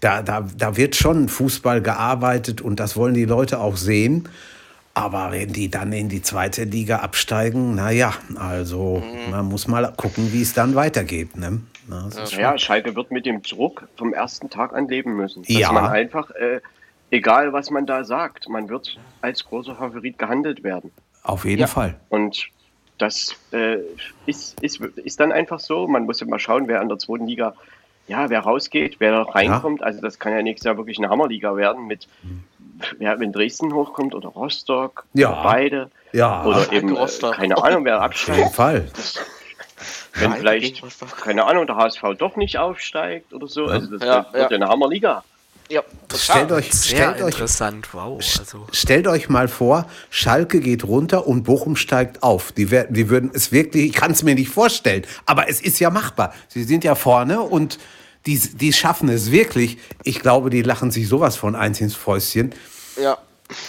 Da, 0.00 0.20
da, 0.22 0.46
da 0.58 0.76
wird 0.76 0.96
schon 0.96 1.28
Fußball 1.28 1.80
gearbeitet 1.80 2.60
und 2.60 2.80
das 2.80 2.96
wollen 2.96 3.14
die 3.14 3.24
Leute 3.24 3.60
auch 3.60 3.76
sehen. 3.76 4.28
Aber 4.96 5.30
wenn 5.30 5.52
die 5.52 5.70
dann 5.70 5.92
in 5.92 6.08
die 6.08 6.22
zweite 6.22 6.64
Liga 6.64 7.00
absteigen, 7.00 7.74
naja, 7.74 8.14
also 8.36 9.02
Mhm. 9.04 9.30
man 9.30 9.44
muss 9.44 9.68
mal 9.68 9.92
gucken, 9.94 10.32
wie 10.32 10.40
es 10.40 10.54
dann 10.54 10.74
weitergeht. 10.74 11.36
Ne? 11.36 11.60
Na, 11.86 12.08
Ja, 12.30 12.56
Schalke 12.56 12.96
wird 12.96 13.10
mit 13.10 13.26
dem 13.26 13.42
Druck 13.42 13.88
vom 13.96 14.14
ersten 14.14 14.48
Tag 14.48 14.72
an 14.72 14.88
leben 14.88 15.14
müssen. 15.14 15.42
Dass 15.42 15.50
Ja. 15.52 15.70
man 15.70 15.84
einfach, 15.88 16.30
äh, 16.30 16.60
egal 17.10 17.52
was 17.52 17.70
man 17.70 17.84
da 17.84 18.04
sagt, 18.04 18.48
man 18.48 18.70
wird 18.70 18.98
als 19.20 19.44
großer 19.44 19.74
Favorit 19.76 20.16
gehandelt 20.18 20.64
werden. 20.64 20.90
Auf 21.24 21.44
jeden 21.44 21.60
Ja. 21.60 21.66
Fall. 21.66 22.00
Und 22.08 22.46
das 22.96 23.36
äh, 23.52 23.76
ist, 24.24 24.58
ist, 24.62 24.80
ist 24.80 25.20
dann 25.20 25.30
einfach 25.30 25.60
so. 25.60 25.86
Man 25.86 26.06
muss 26.06 26.22
immer 26.22 26.38
schauen, 26.38 26.68
wer 26.68 26.80
an 26.80 26.88
der 26.88 26.98
zweiten 26.98 27.26
Liga, 27.26 27.54
ja, 28.08 28.30
wer 28.30 28.40
rausgeht, 28.40 28.96
wer 28.98 29.12
reinkommt. 29.20 29.82
Also 29.82 30.00
das 30.00 30.18
kann 30.18 30.32
ja 30.32 30.40
nächstes 30.40 30.64
Jahr 30.64 30.78
wirklich 30.78 30.96
eine 30.96 31.10
Hammerliga 31.10 31.54
werden 31.54 31.86
mit, 31.86 32.08
ja, 33.00 33.18
wenn 33.18 33.32
Dresden 33.32 33.72
hochkommt 33.72 34.14
oder 34.14 34.28
Rostock 34.28 35.04
Ja. 35.14 35.32
oder 35.32 35.42
beide. 35.42 35.90
Ja, 36.12 36.44
Oder 36.44 36.72
eben, 36.72 36.94
äh, 36.96 36.98
Rostock. 37.00 37.34
keine 37.34 37.62
Ahnung, 37.62 37.84
wer 37.84 37.96
auf 38.04 38.12
jeden 38.12 38.34
absteigt. 38.42 38.54
Fall. 38.54 38.88
Wenn 40.18 40.30
Schalke 40.30 40.38
vielleicht, 40.38 40.82
keine 41.22 41.44
Ahnung, 41.44 41.66
der 41.66 41.76
HSV 41.76 42.00
doch 42.16 42.36
nicht 42.36 42.56
aufsteigt 42.58 43.34
oder 43.34 43.46
so. 43.48 43.66
Also 43.66 43.98
das 43.98 44.06
Ja, 44.08 44.26
wird 44.32 44.50
ja. 44.50 44.56
eine 44.56 44.66
Hammerliga. 44.68 45.22
Ja, 45.68 45.82
Stellt 46.14 46.52
euch, 46.52 46.72
Sehr 46.72 46.96
stellt 47.12 47.22
euch 47.22 47.34
interessant, 47.34 47.88
wow. 47.92 48.16
Also, 48.38 48.66
Stellt 48.72 49.08
euch 49.08 49.28
mal 49.28 49.48
vor, 49.48 49.86
Schalke 50.10 50.60
geht 50.60 50.84
runter 50.84 51.26
und 51.26 51.42
Bochum 51.42 51.74
steigt 51.76 52.22
auf. 52.22 52.52
Die, 52.52 52.70
wer- 52.70 52.84
die 52.84 53.10
würden 53.10 53.30
es 53.34 53.52
wirklich, 53.52 53.86
ich 53.86 53.92
kann 53.92 54.12
es 54.12 54.22
mir 54.22 54.36
nicht 54.36 54.48
vorstellen, 54.48 55.04
aber 55.26 55.50
es 55.50 55.60
ist 55.60 55.80
ja 55.80 55.90
machbar. 55.90 56.32
Sie 56.48 56.62
sind 56.62 56.84
ja 56.84 56.94
vorne 56.94 57.40
und 57.42 57.78
die, 58.26 58.38
die 58.38 58.72
schaffen 58.72 59.08
es 59.08 59.30
wirklich. 59.30 59.78
Ich 60.02 60.20
glaube, 60.20 60.50
die 60.50 60.62
lachen 60.62 60.90
sich 60.90 61.08
sowas 61.08 61.36
von 61.36 61.54
eins 61.54 61.80
ins 61.80 61.94
Fäustchen. 61.94 62.54
ja. 63.00 63.18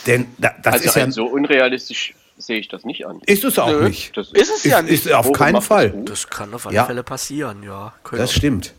Denn 0.07 0.25
da, 0.39 0.55
das 0.63 0.73
Also 0.73 0.85
ist 0.85 0.95
ja. 0.95 1.11
so 1.11 1.25
unrealistisch 1.27 2.15
sehe 2.39 2.57
ich 2.57 2.67
das 2.67 2.83
nicht 2.83 3.05
an. 3.05 3.21
Ist 3.27 3.43
es 3.43 3.59
auch 3.59 3.69
Nö, 3.69 3.87
nicht. 3.87 4.17
Das 4.17 4.31
Ist 4.31 4.49
es 4.49 4.63
ja 4.63 4.79
Ist, 4.79 4.89
nicht. 4.89 5.05
ist 5.05 5.11
auf 5.13 5.31
keinen 5.33 5.53
das 5.55 5.65
Fall. 5.67 5.91
gut. 5.91 6.09
das 6.09 6.27
kann 6.27 6.51
auf 6.55 6.65
alle 6.65 6.75
Ja. 6.75 6.85
Fälle 6.85 7.03
passieren, 7.03 7.61
ja. 7.61 7.93
Können 8.03 8.19
Das 8.21 8.33
stimmt. 8.33 8.73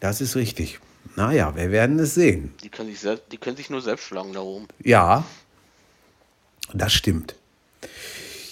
Das 0.00 0.20
ist 0.20 0.36
richtig. 0.36 0.80
Naja, 1.16 1.56
wir 1.56 1.70
werden 1.70 1.98
es 1.98 2.14
sehen. 2.14 2.52
Die 2.62 2.68
können, 2.68 2.90
sich 2.90 3.00
selbst, 3.00 3.24
die 3.32 3.38
können 3.38 3.56
sich 3.56 3.70
nur 3.70 3.80
selbst 3.80 4.04
schlagen 4.04 4.34
da 4.34 4.40
oben. 4.40 4.68
Ja, 4.84 5.24
das 6.74 6.92
stimmt. 6.92 7.34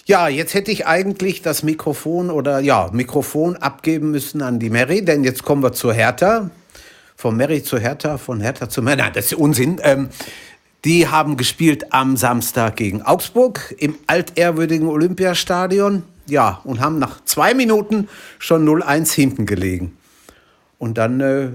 Ja, 0.07 0.29
jetzt 0.29 0.53
hätte 0.53 0.71
ich 0.71 0.87
eigentlich 0.87 1.41
das 1.41 1.63
Mikrofon 1.63 2.31
oder 2.31 2.61
ja, 2.61 2.91
Mikrofon 2.93 3.57
abgeben 3.57 4.11
müssen 4.11 4.43
an 4.43 4.59
die 4.59 4.69
Mary, 4.69 5.03
denn 5.03 5.25
jetzt 5.25 5.45
kommen 5.45 5.63
wir 5.63 5.73
zur 5.73 5.95
Hertha. 5.95 6.51
Von 7.17 7.39
Mary 7.39 7.63
zu 7.63 7.79
Hertha, 7.79 8.19
von 8.19 8.41
Hertha 8.41 8.69
zu 8.69 8.83
Mary. 8.83 8.99
Nein, 8.99 9.13
das 9.15 9.27
ist 9.27 9.35
Unsinn. 9.35 9.81
Ähm, 9.83 10.11
die 10.85 11.09
haben 11.09 11.39
gespielt 11.39 11.95
am 11.95 12.19
Samstag 12.19 12.77
gegen 12.77 13.01
Augsburg 13.01 13.75
im 13.79 13.95
altehrwürdigen 14.07 14.89
Olympiastadion. 14.89 16.03
Ja, 16.27 16.61
und 16.65 16.81
haben 16.81 16.99
nach 16.99 17.25
zwei 17.25 17.55
Minuten 17.55 18.09
schon 18.39 18.69
0-1 18.69 19.11
hinten 19.15 19.47
gelegen. 19.47 19.97
Und 20.79 20.99
dann 20.99 21.21
äh, 21.21 21.49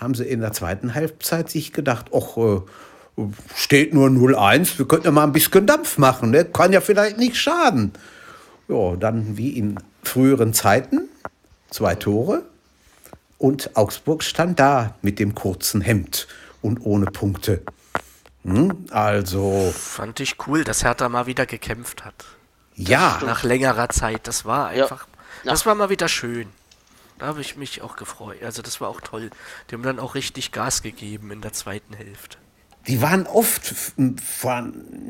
haben 0.00 0.14
sie 0.14 0.24
in 0.24 0.40
der 0.40 0.52
zweiten 0.52 0.94
Halbzeit 0.94 1.50
sich 1.50 1.74
gedacht, 1.74 2.06
ach, 2.14 2.38
äh, 2.38 2.60
steht 3.54 3.94
nur 3.94 4.08
0-1, 4.08 4.78
wir 4.78 4.86
könnten 4.86 5.06
ja 5.06 5.10
mal 5.10 5.24
ein 5.24 5.32
bisschen 5.32 5.66
Dampf 5.66 5.98
machen, 5.98 6.30
ne? 6.30 6.44
kann 6.44 6.72
ja 6.72 6.80
vielleicht 6.80 7.18
nicht 7.18 7.36
schaden. 7.36 7.92
Ja, 8.68 8.96
dann 8.96 9.36
wie 9.36 9.50
in 9.50 9.78
früheren 10.02 10.52
Zeiten, 10.52 11.08
zwei 11.70 11.94
Tore 11.94 12.42
und 13.38 13.76
Augsburg 13.76 14.22
stand 14.22 14.58
da 14.60 14.94
mit 15.02 15.18
dem 15.18 15.34
kurzen 15.34 15.80
Hemd 15.80 16.26
und 16.62 16.84
ohne 16.84 17.06
Punkte. 17.06 17.62
Hm? 18.44 18.86
Also, 18.90 19.72
Fand 19.74 20.20
ich 20.20 20.36
cool, 20.46 20.64
dass 20.64 20.84
Hertha 20.84 21.08
mal 21.08 21.26
wieder 21.26 21.46
gekämpft 21.46 22.04
hat. 22.04 22.14
ja, 22.74 23.20
Nach 23.24 23.42
längerer 23.42 23.88
Zeit. 23.88 24.26
Das 24.28 24.44
war 24.44 24.68
einfach. 24.68 25.06
Ja. 25.44 25.50
Das 25.52 25.66
war 25.66 25.74
mal 25.74 25.90
wieder 25.90 26.08
schön. 26.08 26.48
Da 27.18 27.26
habe 27.26 27.40
ich 27.40 27.56
mich 27.56 27.82
auch 27.82 27.96
gefreut. 27.96 28.42
Also 28.42 28.62
das 28.62 28.80
war 28.80 28.88
auch 28.88 29.00
toll. 29.00 29.30
Die 29.70 29.74
haben 29.74 29.82
dann 29.82 29.98
auch 29.98 30.14
richtig 30.14 30.52
Gas 30.52 30.82
gegeben 30.82 31.30
in 31.30 31.40
der 31.40 31.52
zweiten 31.52 31.94
Hälfte. 31.94 32.36
Die 32.88 33.02
waren 33.02 33.26
oft 33.26 33.74
vor, 34.24 34.68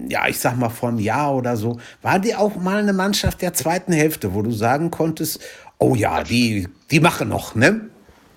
ja, 0.08 0.26
ich 0.28 0.38
sag 0.38 0.56
mal, 0.56 0.70
vor 0.70 0.88
einem 0.88 0.98
Jahr 0.98 1.34
oder 1.34 1.56
so, 1.56 1.78
waren 2.02 2.22
die 2.22 2.34
auch 2.34 2.56
mal 2.56 2.78
eine 2.78 2.92
Mannschaft 2.92 3.42
der 3.42 3.52
zweiten 3.54 3.92
Hälfte, 3.92 4.34
wo 4.34 4.42
du 4.42 4.50
sagen 4.50 4.90
konntest, 4.90 5.40
oh 5.78 5.94
ja, 5.94 6.22
die, 6.24 6.68
die 6.90 7.00
machen 7.00 7.28
noch, 7.28 7.54
ne? 7.54 7.88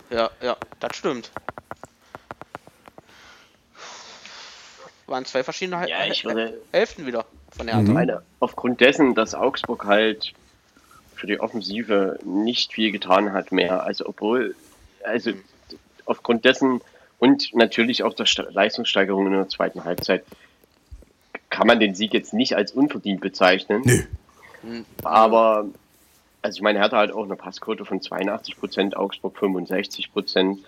Ja, 0.09 0.29
ja, 0.41 0.57
das 0.79 0.95
stimmt. 0.97 1.31
Waren 5.07 5.25
zwei 5.25 5.43
verschiedene 5.43 5.87
Ja, 5.89 6.05
ich 6.05 6.23
würde- 6.23 6.59
Hälften 6.71 7.05
wieder 7.05 7.25
von 7.55 7.65
der 7.65 7.75
Mhm. 7.77 7.79
Hertha. 7.79 7.93
meine, 7.93 8.21
aufgrund 8.39 8.79
dessen, 8.81 9.15
dass 9.15 9.33
Augsburg 9.33 9.85
halt 9.85 10.33
für 11.15 11.27
die 11.27 11.39
Offensive 11.39 12.19
nicht 12.23 12.73
viel 12.73 12.91
getan 12.91 13.33
hat 13.33 13.51
mehr. 13.51 13.83
Also 13.83 14.05
obwohl, 14.07 14.55
also 15.03 15.31
aufgrund 16.05 16.45
dessen 16.45 16.81
und 17.19 17.53
natürlich 17.53 18.03
auch 18.03 18.13
der 18.13 18.25
Leistungssteigerung 18.51 19.27
in 19.27 19.33
der 19.33 19.49
zweiten 19.49 19.83
Halbzeit 19.83 20.23
kann 21.49 21.67
man 21.67 21.79
den 21.79 21.95
Sieg 21.95 22.13
jetzt 22.13 22.33
nicht 22.33 22.55
als 22.55 22.71
unverdient 22.71 23.21
bezeichnen. 23.21 23.81
Nö. 23.85 24.83
Aber 25.03 25.65
also 26.41 26.57
ich 26.57 26.61
meine, 26.61 26.79
Hertha 26.79 26.97
hat 26.97 27.11
auch 27.11 27.23
eine 27.23 27.35
Passquote 27.35 27.85
von 27.85 28.01
82 28.01 28.57
Prozent, 28.57 28.95
Augsburg 28.97 29.37
65 29.37 30.11
Prozent. 30.13 30.59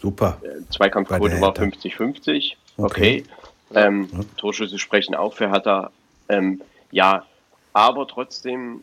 Super. 0.00 0.40
Äh, 0.42 0.68
Zweikampfquote 0.70 1.40
war 1.40 1.54
Hertha. 1.54 1.62
50-50. 1.62 2.54
Okay. 2.76 3.24
Okay. 3.70 3.86
Ähm, 3.86 4.08
Torschüsse 4.36 4.78
sprechen 4.78 5.14
auch 5.14 5.32
für 5.32 5.50
Hertha. 5.50 5.90
Ähm, 6.28 6.60
ja, 6.90 7.24
aber 7.72 8.06
trotzdem 8.06 8.82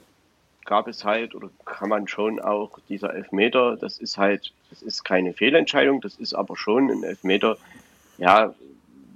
gab 0.66 0.88
es 0.88 1.04
halt, 1.04 1.36
oder 1.36 1.50
kann 1.66 1.90
man 1.90 2.08
schon 2.08 2.40
auch 2.40 2.80
dieser 2.90 3.14
Elfmeter, 3.14 3.78
das 3.78 3.98
ist 3.98 4.18
halt, 4.18 4.52
das 4.70 4.82
ist 4.82 5.04
keine 5.04 5.34
Fehlentscheidung, 5.34 6.02
das 6.02 6.16
ist 6.16 6.34
aber 6.34 6.56
schon 6.56 6.90
ein 6.90 7.04
Elfmeter. 7.04 7.58
Ja, 8.18 8.54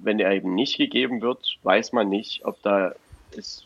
wenn 0.01 0.17
der 0.17 0.31
eben 0.31 0.55
nicht 0.55 0.77
gegeben 0.77 1.21
wird, 1.21 1.57
weiß 1.63 1.93
man 1.93 2.09
nicht, 2.09 2.45
ob 2.45 2.61
da 2.61 2.93
ist, 3.31 3.65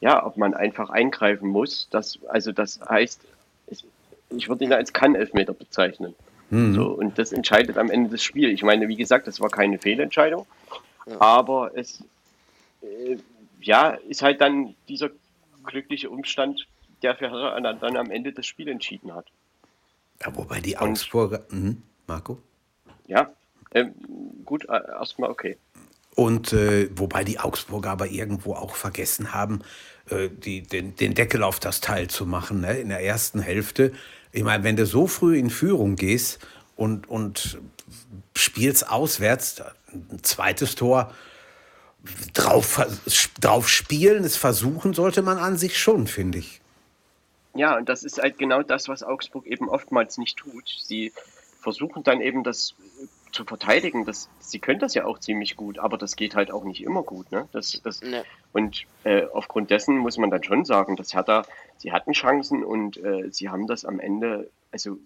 ja, 0.00 0.24
ob 0.24 0.36
man 0.36 0.54
einfach 0.54 0.90
eingreifen 0.90 1.48
muss. 1.48 1.88
Das, 1.90 2.18
also 2.28 2.52
das 2.52 2.80
heißt, 2.88 3.20
ich, 3.68 3.84
ich 4.30 4.48
würde 4.48 4.64
ihn 4.64 4.72
als 4.72 4.92
Kann-Elfmeter 4.92 5.52
bezeichnen. 5.52 6.14
So, 6.74 6.88
und 6.90 7.18
das 7.18 7.32
entscheidet 7.32 7.78
am 7.78 7.90
Ende 7.90 8.10
das 8.10 8.22
Spiel. 8.22 8.50
Ich 8.50 8.62
meine, 8.62 8.86
wie 8.86 8.96
gesagt, 8.96 9.26
das 9.26 9.40
war 9.40 9.48
keine 9.48 9.78
Fehlentscheidung, 9.78 10.46
aber 11.18 11.72
es 11.74 12.04
äh, 12.82 13.16
ja, 13.60 13.90
ist 14.08 14.22
halt 14.22 14.40
dann 14.40 14.74
dieser 14.88 15.10
glückliche 15.64 16.10
Umstand, 16.10 16.66
der 17.02 17.16
für 17.16 17.30
Hertha 17.30 17.60
dann, 17.60 17.96
am 17.96 18.10
Ende 18.10 18.32
das 18.32 18.46
Spiel 18.46 18.68
entschieden 18.68 19.14
hat. 19.14 19.26
Ja, 20.22 20.34
wobei 20.36 20.60
die 20.60 20.76
Augsburger, 20.78 21.44
mhm, 21.50 21.82
Marco? 22.06 22.38
Ja, 23.06 23.30
ähm, 23.72 23.94
gut, 24.44 24.68
äh, 24.68 24.80
erstmal 24.98 25.30
okay. 25.30 25.58
Und 26.14 26.52
äh, 26.52 26.88
wobei 26.96 27.24
die 27.24 27.40
Augsburger 27.40 27.90
aber 27.90 28.06
irgendwo 28.06 28.54
auch 28.54 28.76
vergessen 28.76 29.34
haben, 29.34 29.62
äh, 30.10 30.28
die, 30.30 30.62
den, 30.62 30.94
den 30.94 31.14
Deckel 31.14 31.42
auf 31.42 31.58
das 31.58 31.80
Teil 31.80 32.08
zu 32.08 32.24
machen 32.24 32.60
ne? 32.60 32.78
in 32.78 32.88
der 32.88 33.02
ersten 33.02 33.40
Hälfte. 33.40 33.92
Ich 34.30 34.44
meine, 34.44 34.62
wenn 34.62 34.76
du 34.76 34.86
so 34.86 35.06
früh 35.06 35.36
in 35.36 35.50
Führung 35.50 35.96
gehst 35.96 36.38
und, 36.76 37.08
und 37.08 37.58
spielst 38.36 38.88
auswärts, 38.88 39.62
ein 39.92 40.22
zweites 40.22 40.76
Tor 40.76 41.12
drauf, 42.32 42.80
drauf 43.40 43.68
spielen, 43.68 44.24
es 44.24 44.36
versuchen 44.36 44.94
sollte 44.94 45.22
man 45.22 45.38
an 45.38 45.56
sich 45.56 45.78
schon, 45.78 46.06
finde 46.06 46.38
ich. 46.38 46.60
Ja, 47.54 47.76
und 47.76 47.88
das 47.88 48.02
ist 48.02 48.20
halt 48.20 48.38
genau 48.38 48.62
das, 48.62 48.88
was 48.88 49.02
Augsburg 49.02 49.46
eben 49.46 49.68
oftmals 49.68 50.18
nicht 50.18 50.36
tut. 50.36 50.68
Sie 50.82 51.12
versuchen 51.60 52.02
dann 52.02 52.20
eben 52.20 52.42
das 52.42 52.74
zu 53.34 53.44
verteidigen. 53.44 54.04
Das, 54.04 54.28
sie 54.38 54.58
können 54.58 54.80
das 54.80 54.94
ja 54.94 55.04
auch 55.04 55.18
ziemlich 55.18 55.56
gut, 55.56 55.78
aber 55.78 55.98
das 55.98 56.16
geht 56.16 56.34
halt 56.34 56.50
auch 56.50 56.64
nicht 56.64 56.82
immer 56.82 57.02
gut. 57.02 57.30
Ne? 57.32 57.48
Das, 57.52 57.80
das, 57.82 58.00
Nee. 58.02 58.22
Und 58.52 58.86
äh, 59.04 59.24
aufgrund 59.32 59.70
dessen 59.70 59.98
muss 59.98 60.18
man 60.18 60.30
dann 60.30 60.42
schon 60.42 60.64
sagen, 60.64 60.96
dass 60.96 61.14
Hertha, 61.14 61.44
sie 61.76 61.92
hatten 61.92 62.12
Chancen 62.12 62.64
und 62.64 62.96
äh, 62.96 63.30
sie 63.30 63.48
haben 63.48 63.66
das 63.66 63.84
am 63.84 64.00
Ende, 64.00 64.50
also 64.70 64.98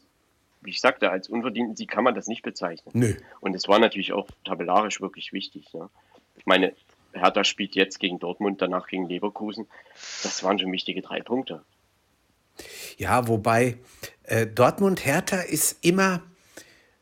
wie 0.61 0.71
ich 0.71 0.81
sagte, 0.81 1.11
als 1.11 1.29
unverdienten 1.29 1.77
Sieg 1.77 1.91
kann 1.91 2.05
man 2.05 2.15
das 2.15 2.27
nicht 2.27 2.43
bezeichnen. 2.43 2.93
Nö. 2.93 3.15
Und 3.41 3.55
es 3.55 3.69
war 3.69 3.79
natürlich 3.79 4.13
auch 4.13 4.29
tabellarisch 4.45 5.01
wirklich 5.01 5.33
wichtig. 5.33 5.73
Ne? 5.73 5.89
Ich 6.37 6.47
meine, 6.47 6.75
Hertha 7.13 7.45
spielt 7.45 7.75
jetzt 7.75 7.99
gegen 8.01 8.19
Dortmund, 8.19 8.61
danach 8.63 8.87
gegen 8.87 9.09
Leverkusen. 9.09 9.67
Das 10.23 10.43
waren 10.43 10.59
schon 10.59 10.73
wichtige 10.73 11.03
drei 11.03 11.21
Punkte. 11.21 11.63
Ja, 12.97 13.29
wobei 13.29 13.79
äh, 14.25 14.47
Dortmund-Hertha 14.47 15.37
ist 15.39 15.79
immer, 15.85 16.23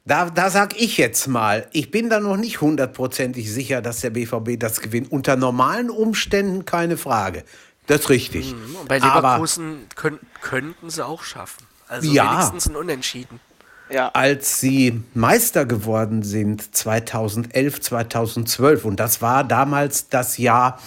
da, 0.05 0.31
da 0.31 0.51
sag 0.51 0.79
ich 0.81 0.99
jetzt 0.99 1.27
mal, 1.27 1.67
ich 1.73 1.91
bin 1.91 2.11
da 2.11 2.21
noch 2.21 2.37
nicht 2.37 2.61
hundertprozentig 2.61 3.51
sicher, 3.51 3.81
dass 3.83 4.01
der 4.01 4.11
BVB 4.11 4.59
das 4.59 4.81
gewinnt. 4.81 5.11
Unter 5.11 5.37
normalen 5.37 5.91
Umständen 5.91 6.65
keine 6.65 6.97
Frage. 6.97 7.45
Das 7.87 8.03
ist 8.03 8.11
richtig. 8.11 8.53
Mhm, 8.53 8.77
bei 8.89 9.01
Aber 9.01 9.29
Leverkusen 9.29 9.87
könnt, 9.95 10.21
könnten 10.43 10.91
sie 10.91 11.05
auch 11.05 11.23
schaffen. 11.23 11.67
Also 11.89 12.13
Ja. 12.13 12.33
wenigstens 12.33 12.69
ein 12.69 12.77
Unentschieden. 12.77 13.41
Ja. 13.89 14.11
als 14.15 14.61
sie 14.61 15.01
Meister 15.15 15.65
geworden 15.65 16.23
sind 16.23 16.75
2011, 16.75 17.81
2012 17.81 18.85
und 18.85 18.99
das 18.99 19.23
war 19.23 19.45
damals 19.45 20.09
das 20.09 20.39
Jahr, 20.39 20.81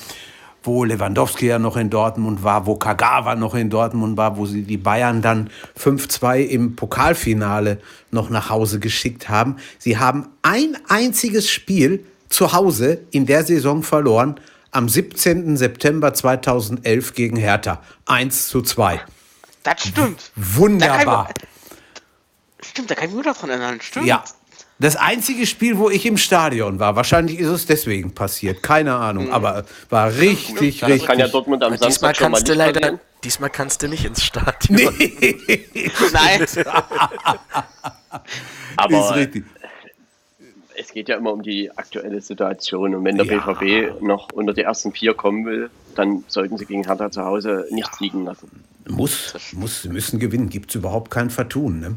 wo 0.63 0.83
Lewandowski 0.83 1.47
ja 1.47 1.59
noch 1.59 1.77
in 1.77 1.89
Dortmund 1.89 2.43
war, 2.43 2.65
wo 2.65 2.75
Kagawa 2.75 3.35
noch 3.35 3.55
in 3.55 3.69
Dortmund 3.69 4.17
war, 4.17 4.37
wo 4.37 4.45
sie 4.45 4.63
die 4.63 4.77
Bayern 4.77 5.21
dann 5.21 5.49
5-2 5.79 6.41
im 6.41 6.75
Pokalfinale 6.75 7.79
noch 8.11 8.29
nach 8.29 8.49
Hause 8.49 8.79
geschickt 8.79 9.29
haben. 9.29 9.55
Sie 9.77 9.97
haben 9.97 10.27
ein 10.41 10.77
einziges 10.87 11.49
Spiel 11.49 12.05
zu 12.27 12.53
Hause 12.53 12.99
in 13.11 13.25
der 13.25 13.45
Saison 13.45 13.83
verloren, 13.83 14.39
am 14.71 14.87
17. 14.87 15.57
September 15.57 16.13
2011 16.13 17.13
gegen 17.13 17.37
Hertha. 17.37 17.81
1 18.05 18.49
zu 18.49 18.61
2. 18.61 19.01
Das 19.63 19.87
stimmt. 19.87 20.31
Wunderbar. 20.35 21.29
Stimmt, 22.62 22.91
da 22.91 22.95
kann 22.95 23.05
ich 23.05 23.16
mich 23.16 23.24
nur 23.24 23.34
davon 23.34 23.49
erinnern. 23.49 23.80
Stimmt. 23.82 24.05
Ja. 24.05 24.24
Das 24.82 24.95
einzige 24.95 25.45
Spiel, 25.45 25.78
wo 25.78 25.89
ich 25.89 26.05
im 26.05 26.16
Stadion 26.18 26.80
war. 26.80 26.95
Wahrscheinlich 26.95 27.38
ist 27.39 27.49
es 27.49 27.66
deswegen 27.66 28.14
passiert. 28.16 28.64
Keine 28.64 28.95
Ahnung. 28.95 29.30
Aber 29.32 29.66
war 29.89 30.14
richtig, 30.16 30.80
Das 30.80 30.89
richtig. 30.89 31.05
kann 31.07 31.20
ja 31.20 31.28
Dortmund 31.28 31.62
am 31.64 31.74
diesmal 31.74 31.91
Samstag 31.91 32.16
schon 32.16 32.32
mal 32.32 32.38
kannst 32.38 32.47
du 32.47 32.51
nicht 32.53 32.57
leider, 32.60 32.80
verlieren. 32.80 32.99
diesmal 33.24 33.49
kannst 33.49 33.82
du 33.82 33.88
nicht 33.89 34.05
ins 34.05 34.24
Stadion. 34.24 34.78
Nein. 36.14 36.45
Aber 38.78 38.99
ist 38.99 39.16
richtig. 39.16 39.43
es 40.78 40.93
geht 40.93 41.10
ja 41.10 41.18
immer 41.18 41.34
um 41.34 41.41
die 41.43 41.70
aktuelle 41.78 42.22
Situation. 42.22 42.95
Und 42.95 43.03
wenn 43.03 43.18
der 43.18 43.26
Ja. 43.26 43.38
BVB 43.51 44.01
noch 44.01 44.32
unter 44.32 44.53
die 44.53 44.62
ersten 44.62 44.93
vier 44.93 45.14
kommen 45.14 45.45
will, 45.45 45.70
dann 45.95 46.24
sollten 46.28 46.57
sie 46.57 46.66
gegen 46.66 46.86
Hertha 46.86 47.12
zu 47.12 47.24
Hause 47.26 47.68
nichts 47.72 47.99
liegen 47.99 48.24
lassen. 48.26 48.64
Muss, 48.88 49.34
muss, 49.53 49.82
sie 49.84 49.89
müssen 49.89 50.20
gewinnen. 50.20 50.49
Gibt 50.49 50.70
es 50.70 50.76
überhaupt 50.76 51.12
kein 51.12 51.30
Vertun. 51.30 51.80
Ne? 51.82 51.95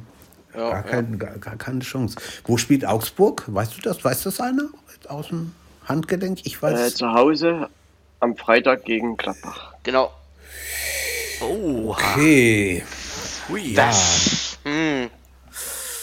Ja, 0.54 0.70
Gar, 0.70 0.82
kein, 0.82 1.18
gar, 1.18 1.38
gar 1.38 1.56
keine 1.56 1.80
Chance. 1.80 2.16
Wo 2.44 2.56
spielt 2.58 2.84
Augsburg? 2.86 3.44
Weißt 3.46 3.76
du 3.76 3.80
das? 3.80 4.04
Weiß 4.04 4.22
das 4.24 4.40
einer? 4.40 4.68
Aus 5.08 5.28
dem 5.28 5.52
Handgelenk? 5.86 6.40
Ich 6.44 6.56
Äh, 6.58 6.62
weiß. 6.62 6.94
zu 6.96 7.12
Hause 7.12 7.68
am 8.20 8.36
Freitag 8.36 8.84
gegen 8.84 9.16
Gladbach. 9.16 9.72
Genau. 9.82 10.12
Oh, 11.40 11.90
okay. 11.90 12.84
hui. 13.48 13.74
Das. 13.74 14.58
Hm. 14.64 15.08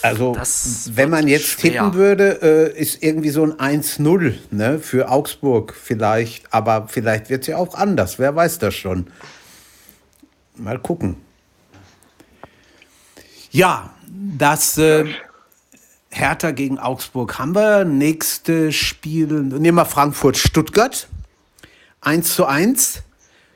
Also, 0.02 0.34
Das 0.34 0.90
wenn 0.94 1.10
man 1.10 1.28
jetzt 1.28 1.46
schwer. 1.46 1.72
tippen 1.72 1.94
würde, 1.94 2.72
äh, 2.74 2.78
ist 2.80 3.02
irgendwie 3.02 3.30
so 3.30 3.44
ein 3.44 3.52
1-0 3.82 4.34
ne, 4.50 4.78
für 4.78 5.10
Augsburg 5.10 5.74
vielleicht. 5.74 6.52
Aber 6.52 6.88
vielleicht 6.88 7.30
wird 7.30 7.42
es 7.42 7.48
ja 7.48 7.56
auch 7.58 7.74
anders. 7.74 8.18
Wer 8.18 8.34
weiß 8.34 8.58
das 8.58 8.74
schon. 8.74 9.06
Mal 10.56 10.78
gucken. 10.78 11.16
Ja, 13.50 13.90
das 14.38 14.76
äh, 14.78 15.06
Hertha 16.10 16.50
gegen 16.50 16.78
Augsburg 16.78 17.38
haben 17.38 17.54
wir. 17.54 17.84
Nächste 17.84 18.72
Spiel, 18.72 19.26
nehmen 19.28 19.76
wir 19.76 19.86
Frankfurt-Stuttgart. 19.86 21.08
1 22.00 22.34
zu 22.34 22.46
1. 22.46 23.02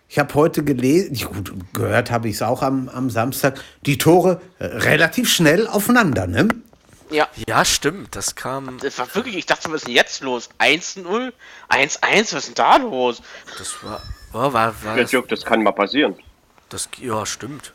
Ich 0.09 0.19
habe 0.19 0.33
heute 0.35 0.63
gelesen, 0.63 1.17
gut, 1.33 1.53
gehört 1.73 2.11
habe 2.11 2.29
ich 2.29 2.37
es 2.37 2.43
auch 2.43 2.63
am, 2.63 2.89
am 2.89 3.11
Samstag, 3.11 3.61
die 3.85 3.99
Tore 3.99 4.41
äh, 4.61 4.67
relativ 4.67 5.29
schnell 5.33 5.67
aufeinander. 5.67 6.27
Ne? 6.29 6.49
Ja. 7.11 7.27
Ja, 7.49 7.65
stimmt. 7.65 8.15
Das 8.15 8.37
kam. 8.37 8.79
Das 8.79 8.99
war 8.99 9.13
wirklich, 9.15 9.37
ich 9.37 9.47
dachte, 9.47 9.69
was 9.71 9.83
ist 9.83 9.89
denn 9.89 9.95
jetzt 9.95 10.23
los? 10.23 10.51
1-0? 10.61 11.33
1-1, 11.69 12.01
was 12.13 12.33
ist 12.33 12.47
denn 12.49 12.55
da 12.55 12.77
los? 12.77 13.23
Das 13.59 13.75
war. 13.83 14.01
War, 14.33 14.53
war, 14.53 14.75
war 14.85 14.97
Ja, 14.97 15.03
das, 15.03 15.11
Dirk, 15.11 15.29
das 15.29 15.45
kann 15.45 15.63
mal 15.63 15.73
passieren. 15.73 16.15
das, 16.69 16.89
ja, 17.01 17.25
stimmt. 17.27 17.73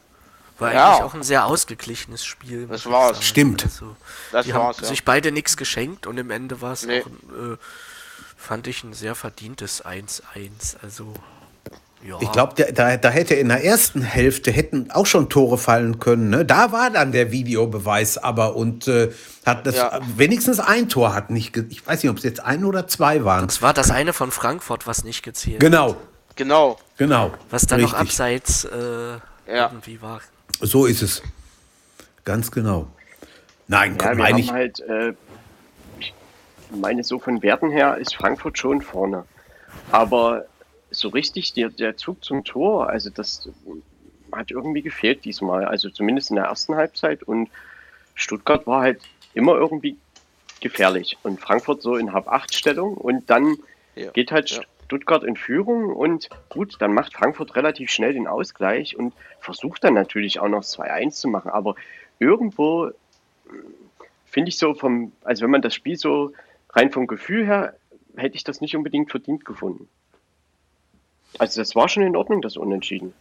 War 0.60 0.74
Ja. 0.74 0.90
eigentlich 0.92 1.04
auch 1.04 1.14
ein 1.14 1.24
sehr 1.24 1.46
ausgeglichenes 1.46 2.24
Spiel. 2.24 2.68
Das 2.68 2.86
war's. 2.86 3.14
sagen. 3.18 3.22
Stimmt. 3.24 3.64
Also, 3.66 3.96
Das 4.32 4.46
die 4.46 4.54
war's, 4.54 4.78
haben 4.78 4.84
ja. 4.84 4.90
sich 4.90 5.06
beide 5.06 5.32
nichts 5.32 5.58
geschenkt 5.58 6.06
und 6.08 6.18
im 6.18 6.30
Ende 6.32 6.62
war 6.62 6.74
es 6.74 6.86
Nee. 6.86 6.98
äh, 7.00 7.04
fand 8.38 8.68
ich, 8.68 8.84
ein 8.84 8.94
sehr 8.94 9.16
verdientes 9.16 9.84
1-1. 9.86 10.76
Also, 10.82 11.14
ja. 12.02 12.16
Ich 12.22 12.32
glaube, 12.32 12.72
da, 12.72 12.96
da 12.96 13.10
hätte 13.10 13.36
in 13.36 13.50
der 13.50 13.64
ersten 13.66 14.02
Hälfte 14.02 14.52
hätten 14.52 14.90
auch 14.92 15.06
schon 15.06 15.28
Tore 15.30 15.58
fallen 15.58 16.00
können. 16.00 16.30
Ne? 16.30 16.46
Da 16.46 16.72
war 16.72 16.90
dann 16.90 17.12
der 17.12 17.32
Videobeweis 17.32 18.18
aber 18.18 18.56
und 18.56 18.88
äh, 18.88 19.12
hat 19.46 19.68
das 19.68 19.76
Ja. 19.76 20.00
wenigstens 20.16 20.60
ein 20.62 20.88
Tor 20.88 21.14
hat 21.14 21.30
nicht. 21.30 21.56
Ich 21.70 21.86
weiß 21.86 22.02
nicht, 22.02 22.10
ob 22.10 22.18
es 22.18 22.24
jetzt 22.24 22.40
ein 22.40 22.64
oder 22.64 22.88
zwei 22.88 23.26
waren. 23.26 23.48
Das 23.48 23.62
war 23.62 23.74
das 23.74 23.92
eine 23.92 24.14
von 24.14 24.32
Frankfurt, 24.32 24.88
was 24.88 25.04
nicht 25.04 25.24
gezählt 25.24 25.60
Genau, 25.60 25.98
Genau. 26.36 26.80
genau. 26.98 27.32
Was 27.50 27.66
dann 27.68 27.82
noch 27.82 27.92
Richtig. 27.92 28.08
abseits 28.12 28.64
äh, 28.64 29.12
Ja. 29.54 29.66
irgendwie 29.70 30.02
war. 30.02 30.22
So 30.62 30.86
ist 30.86 31.02
es. 31.02 31.22
Ganz 32.26 32.52
genau. 32.52 32.88
Nein, 33.68 33.98
Ja, 34.00 34.10
komm, 34.10 34.18
wir 34.18 34.26
haben 34.26 34.38
ich. 34.38 34.52
halt, 34.52 34.80
äh, 34.82 35.14
ich 36.00 36.14
meine, 36.72 37.04
so 37.04 37.20
von 37.20 37.42
Werten 37.42 37.72
her 37.72 37.98
ist 37.98 38.16
Frankfurt 38.16 38.58
schon 38.58 38.82
vorne. 38.82 39.26
Aber 39.92 40.46
so 40.92 41.10
richtig 41.10 41.54
der, 41.54 41.70
der 41.70 41.98
Zug 41.98 42.24
zum 42.24 42.44
Tor, 42.44 42.90
also 42.90 43.10
das 43.10 43.48
hat 44.32 44.52
irgendwie 44.52 44.82
gefehlt 44.82 45.26
diesmal. 45.26 45.66
Also 45.66 45.90
zumindest 45.90 46.30
in 46.30 46.36
der 46.36 46.46
ersten 46.46 46.76
Halbzeit. 46.76 47.24
Und 47.24 47.50
Stuttgart 48.16 48.66
war 48.68 48.82
halt 48.82 49.02
immer 49.34 49.56
irgendwie 49.56 49.98
gefährlich. 50.62 51.18
Und 51.24 51.40
Frankfurt 51.40 51.82
so 51.82 51.96
in 51.96 52.12
Hab-8-Stellung. 52.14 52.96
Und 52.96 53.30
dann 53.30 53.56
Ja. 53.96 54.12
geht 54.12 54.32
halt 54.32 54.50
Ja. 54.52 54.62
Stuttgart 54.90 55.24
in 55.24 55.36
Führung. 55.36 55.96
Und 55.96 56.30
gut, 56.50 56.78
dann 56.80 56.96
macht 56.96 57.14
Frankfurt 57.14 57.56
relativ 57.56 57.92
schnell 57.92 58.14
den 58.14 58.28
Ausgleich 58.28 58.98
und 58.98 59.14
versucht 59.40 59.84
dann 59.84 59.94
natürlich 59.94 60.40
auch 60.40 60.50
noch 60.50 60.64
2-1 60.64 61.12
zu 61.12 61.28
machen. 61.28 61.52
Aber 61.52 61.76
irgendwo 62.18 62.90
finde 64.26 64.50
ich 64.50 64.58
so 64.58 64.74
vom, 64.74 65.12
also 65.24 65.44
wenn 65.44 65.52
man 65.52 65.62
das 65.62 65.76
Spiel 65.76 65.96
so 65.96 66.34
rein 66.72 66.92
vom 66.92 67.06
Gefühl 67.06 67.46
her, 67.46 67.76
hätte 68.16 68.36
ich 68.36 68.44
das 68.44 68.62
nicht 68.62 68.76
unbedingt 68.76 69.12
verdient 69.12 69.46
gefunden. 69.46 69.88
Also 71.38 71.62
das 71.62 71.76
war 71.76 71.88
schon 71.88 72.02
in 72.02 72.16
Ordnung, 72.16 72.42
das 72.42 72.58
Unentschieden. 72.58 73.14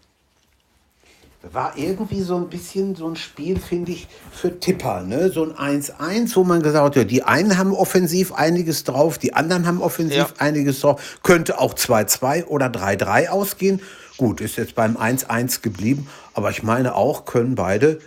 War 1.53 1.74
irgendwie 1.76 2.20
so 2.22 2.36
ein 2.36 2.49
bisschen 2.49 2.97
so 2.97 3.09
ein 3.09 3.14
Spiel, 3.14 3.61
finde 3.61 3.93
ich, 3.93 4.09
für 4.32 4.59
Tipper. 4.59 5.03
Ne? 5.03 5.30
So 5.30 5.45
ein 5.45 5.82
1-1, 5.82 6.34
wo 6.34 6.43
man 6.43 6.62
gesagt 6.62 6.84
hat, 6.84 6.97
ja, 6.97 7.05
die 7.05 7.22
einen 7.22 7.57
haben 7.57 7.72
offensiv 7.72 8.32
einiges 8.32 8.82
drauf, 8.82 9.18
die 9.18 9.34
anderen 9.34 9.66
haben 9.66 9.80
offensiv 9.80 10.16
Ja. 10.16 10.28
einiges 10.39 10.80
drauf. 10.80 11.20
Könnte 11.22 11.61
auch 11.61 11.74
2-2 11.74 12.47
oder 12.47 12.66
3-3 12.66 13.28
ausgehen. 13.28 13.80
Gut, 14.16 14.41
ist 14.41 14.57
jetzt 14.57 14.74
beim 14.74 14.97
1-1 14.97 15.62
geblieben. 15.62 16.09
Aber 16.34 16.51
ich 16.51 16.64
meine 16.64 16.97
auch, 16.97 17.24
können 17.24 17.55
beide, 17.55 18.01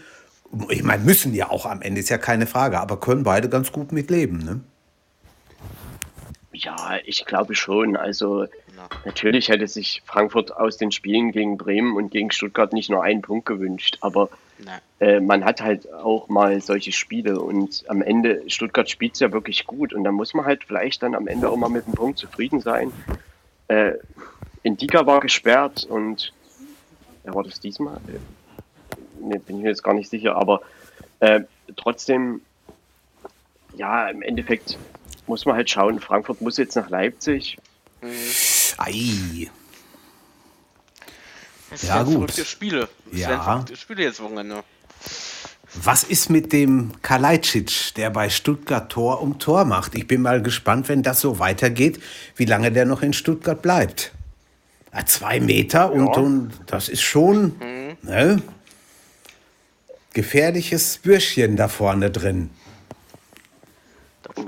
ich 0.67 0.83
meine, 0.83 1.03
müssen 1.03 1.33
ja 1.33 1.49
auch 1.49 1.65
am 1.65 1.81
Ende, 1.81 2.01
ist 2.01 2.09
ja 2.09 2.17
keine 2.17 2.47
Frage, 2.47 2.81
aber 2.81 2.99
können 2.99 3.23
beide 3.23 3.47
ganz 3.47 3.71
gut 3.71 3.93
mitleben. 3.93 4.39
Ne? 4.39 4.59
Ja, 6.51 6.97
ich 7.05 7.25
glaube 7.25 7.55
schon. 7.55 7.95
Also 7.95 8.45
natürlich 9.05 9.49
hätte 9.49 9.67
sich 9.67 10.01
Frankfurt 10.05 10.55
aus 10.55 10.77
den 10.77 10.91
Spielen 10.91 11.31
gegen 11.31 11.57
Bremen 11.57 11.95
und 11.95 12.11
gegen 12.11 12.31
Stuttgart 12.31 12.73
nicht 12.73 12.89
nur 12.89 13.03
einen 13.03 13.21
Punkt 13.21 13.45
gewünscht, 13.45 13.97
aber 14.01 14.29
äh, 14.99 15.19
man 15.19 15.43
hat 15.43 15.61
halt 15.61 15.91
auch 15.91 16.29
mal 16.29 16.61
solche 16.61 16.91
Spiele 16.91 17.39
und 17.39 17.83
am 17.87 18.01
Ende, 18.01 18.43
Stuttgart 18.47 18.89
spielt 18.89 19.19
ja 19.19 19.31
wirklich 19.31 19.65
gut 19.65 19.93
und 19.93 20.03
da 20.03 20.11
muss 20.11 20.33
man 20.33 20.45
halt 20.45 20.63
vielleicht 20.63 21.01
dann 21.03 21.15
am 21.15 21.27
Ende 21.27 21.49
auch 21.49 21.57
mal 21.57 21.69
mit 21.69 21.87
dem 21.87 21.93
Punkt 21.93 22.19
zufrieden 22.19 22.61
sein. 22.61 22.91
Äh, 23.67 23.93
Indika 24.63 25.05
war 25.05 25.19
gesperrt 25.19 25.85
und 25.85 26.33
ja, 27.25 27.33
war 27.33 27.43
das 27.43 27.59
diesmal? 27.59 27.99
Ne, 29.19 29.39
bin 29.39 29.57
ich 29.57 29.63
mir 29.63 29.69
jetzt 29.69 29.83
gar 29.83 29.93
nicht 29.93 30.09
sicher, 30.09 30.35
aber 30.35 30.61
äh, 31.19 31.41
trotzdem, 31.75 32.41
ja, 33.75 34.07
im 34.09 34.21
Endeffekt 34.21 34.77
muss 35.27 35.45
man 35.45 35.55
halt 35.55 35.69
schauen, 35.69 35.99
Frankfurt 35.99 36.41
muss 36.41 36.57
jetzt 36.57 36.75
nach 36.75 36.89
Leipzig. 36.89 37.57
Ei. 38.85 39.49
Das 41.69 41.83
Ja, 41.83 42.03
gut. 42.03 42.13
verrückte 42.13 42.45
Spiele. 42.45 42.89
Das 43.11 43.19
Ja. 43.19 43.43
verrückte 43.43 43.75
Spiele 43.77 44.03
jetzt 44.03 44.21
Wochenende. 44.21 44.63
Was 45.83 46.03
ist 46.03 46.29
mit 46.29 46.51
dem 46.51 46.91
Kalajdzic, 47.01 47.93
der 47.95 48.09
bei 48.09 48.29
Stuttgart 48.29 48.91
Tor 48.91 49.21
um 49.21 49.39
Tor 49.39 49.63
macht? 49.63 49.95
Ich 49.95 50.05
bin 50.05 50.21
mal 50.21 50.41
gespannt, 50.41 50.89
wenn 50.89 51.01
das 51.01 51.21
so 51.21 51.39
weitergeht, 51.39 52.01
wie 52.35 52.43
lange 52.45 52.71
der 52.73 52.85
noch 52.85 53.01
in 53.01 53.13
Stuttgart 53.13 53.61
bleibt. 53.61 54.11
Ja, 54.93 55.05
zwei 55.05 55.39
Meter 55.39 55.93
und, 55.93 56.07
und 56.17 56.51
das 56.67 56.89
ist 56.89 57.01
schon 57.01 57.55
ne, 58.01 58.41
gefährliches 60.13 60.97
Bürschchen 60.97 61.55
da 61.55 61.69
vorne 61.69 62.11
drin. 62.11 62.49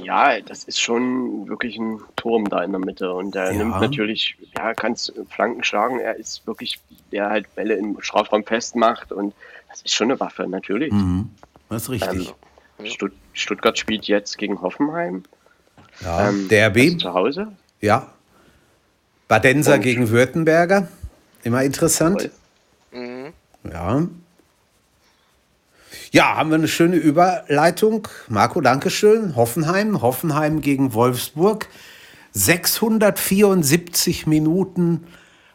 Ja, 0.04 0.40
das 0.42 0.64
ist 0.66 0.80
schon 0.82 1.48
wirklich 1.48 1.78
ein 1.78 2.00
Turm 2.16 2.50
da 2.50 2.64
in 2.64 2.72
der 2.72 2.80
Mitte 2.80 3.12
und 3.14 3.36
er 3.36 3.52
Ja. 3.52 3.58
nimmt 3.58 3.80
natürlich, 3.82 4.38
ja, 4.58 4.74
kann 4.74 4.96
Flanken 5.30 5.64
schlagen. 5.64 6.00
Er 6.00 6.16
ist 6.16 6.46
wirklich, 6.48 6.80
der 7.12 7.30
halt 7.30 7.54
Bälle 7.56 7.76
im 7.76 8.02
Strafraum 8.02 8.44
festmacht 8.44 9.12
und 9.12 9.34
das 9.70 9.82
ist 9.82 9.94
schon 9.94 10.12
eine 10.12 10.20
Waffe, 10.20 10.48
natürlich. 10.48 10.92
Mhm. 10.92 11.30
Das 11.70 11.84
ist 11.84 11.90
richtig. 11.90 12.34
Ähm, 12.80 12.86
Stutt 12.86 13.14
Stuttgart 13.34 13.78
spielt 13.78 14.06
jetzt 14.06 14.38
gegen 14.38 14.62
Hoffenheim. 14.62 15.24
ja. 16.02 16.30
Ähm, 16.30 16.48
also 16.52 16.98
zu 16.98 17.14
Hause. 17.14 17.48
ja. 17.82 18.08
Badenser 19.28 19.76
Und- 19.76 19.82
gegen 19.82 20.10
Württemberger, 20.10 20.88
immer 21.44 21.64
interessant. 21.64 22.30
Mhm. 22.92 23.34
Ja. 23.72 24.06
Ja, 26.16 26.38
haben 26.38 26.52
wir 26.52 26.58
eine 26.58 26.68
schöne 26.68 26.98
Überleitung. 26.98 28.08
Marco, 28.28 28.62
Dankeschön. 28.62 29.36
Hoffenheim, 29.36 30.04
Hoffenheim 30.04 30.62
gegen 30.62 30.94
Wolfsburg. 30.94 31.68
674 32.34 34.28
Minuten 34.28 35.06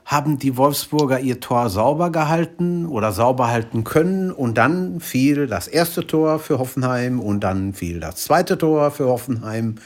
haben 0.05 0.41
die 0.41 0.57
Wolfsburger 0.57 1.21
ihr 1.21 1.39
Tor 1.39 1.71
sauber 1.71 2.11
gehalten 2.11 2.87
oder 2.87 3.13
sauber 3.13 3.47
halten 3.47 3.85
können. 3.85 4.33
Und 4.33 4.59
dann 4.59 4.99
fiel 4.99 5.47
das 5.47 5.69
erste 5.69 6.05
Tor 6.09 6.41
für 6.41 6.59
Hoffenheim 6.59 7.21
und 7.21 7.45
dann 7.45 7.73
fiel 7.73 8.01
das 8.01 8.25
zweite 8.25 8.59
Tor 8.59 8.91
für 8.91 9.07
Hoffenheim. 9.07 9.77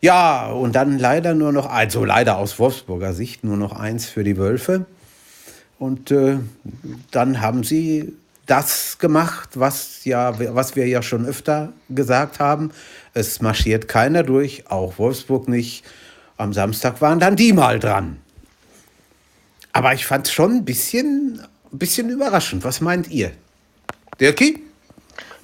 Ja, 0.00 0.48
und 0.48 0.74
dann 0.74 0.98
leider 0.98 1.34
nur 1.34 1.52
noch, 1.52 1.70
also 1.70 2.04
leider 2.04 2.38
aus 2.38 2.58
Wolfsburger 2.58 3.12
Sicht, 3.12 3.44
nur 3.44 3.56
noch 3.56 3.78
eins 3.78 4.06
für 4.06 4.24
die 4.24 4.38
Wölfe. 4.38 4.86
Und 5.78 6.10
äh, 6.10 6.40
dann 7.12 7.40
haben 7.40 7.62
sie 7.62 8.16
das 8.48 8.98
gemacht, 8.98 9.50
was, 9.54 10.04
ja, 10.04 10.34
was 10.54 10.74
wir 10.74 10.88
ja 10.88 11.02
schon 11.02 11.26
öfter 11.26 11.72
gesagt 11.88 12.40
haben. 12.40 12.72
Es 13.14 13.40
marschiert 13.40 13.88
keiner 13.88 14.22
durch, 14.22 14.70
auch 14.70 14.98
Wolfsburg 14.98 15.48
nicht. 15.48 15.84
Am 16.38 16.52
Samstag 16.52 17.00
waren 17.00 17.20
dann 17.20 17.36
die 17.36 17.52
mal 17.52 17.78
dran. 17.78 18.20
Aber 19.72 19.92
ich 19.92 20.06
fand 20.06 20.26
es 20.26 20.32
schon 20.32 20.52
ein 20.56 20.64
bisschen, 20.64 21.46
ein 21.72 21.78
bisschen 21.78 22.08
überraschend. 22.08 22.64
Was 22.64 22.80
meint 22.80 23.08
ihr? 23.08 23.32
Dirki? 24.18 24.64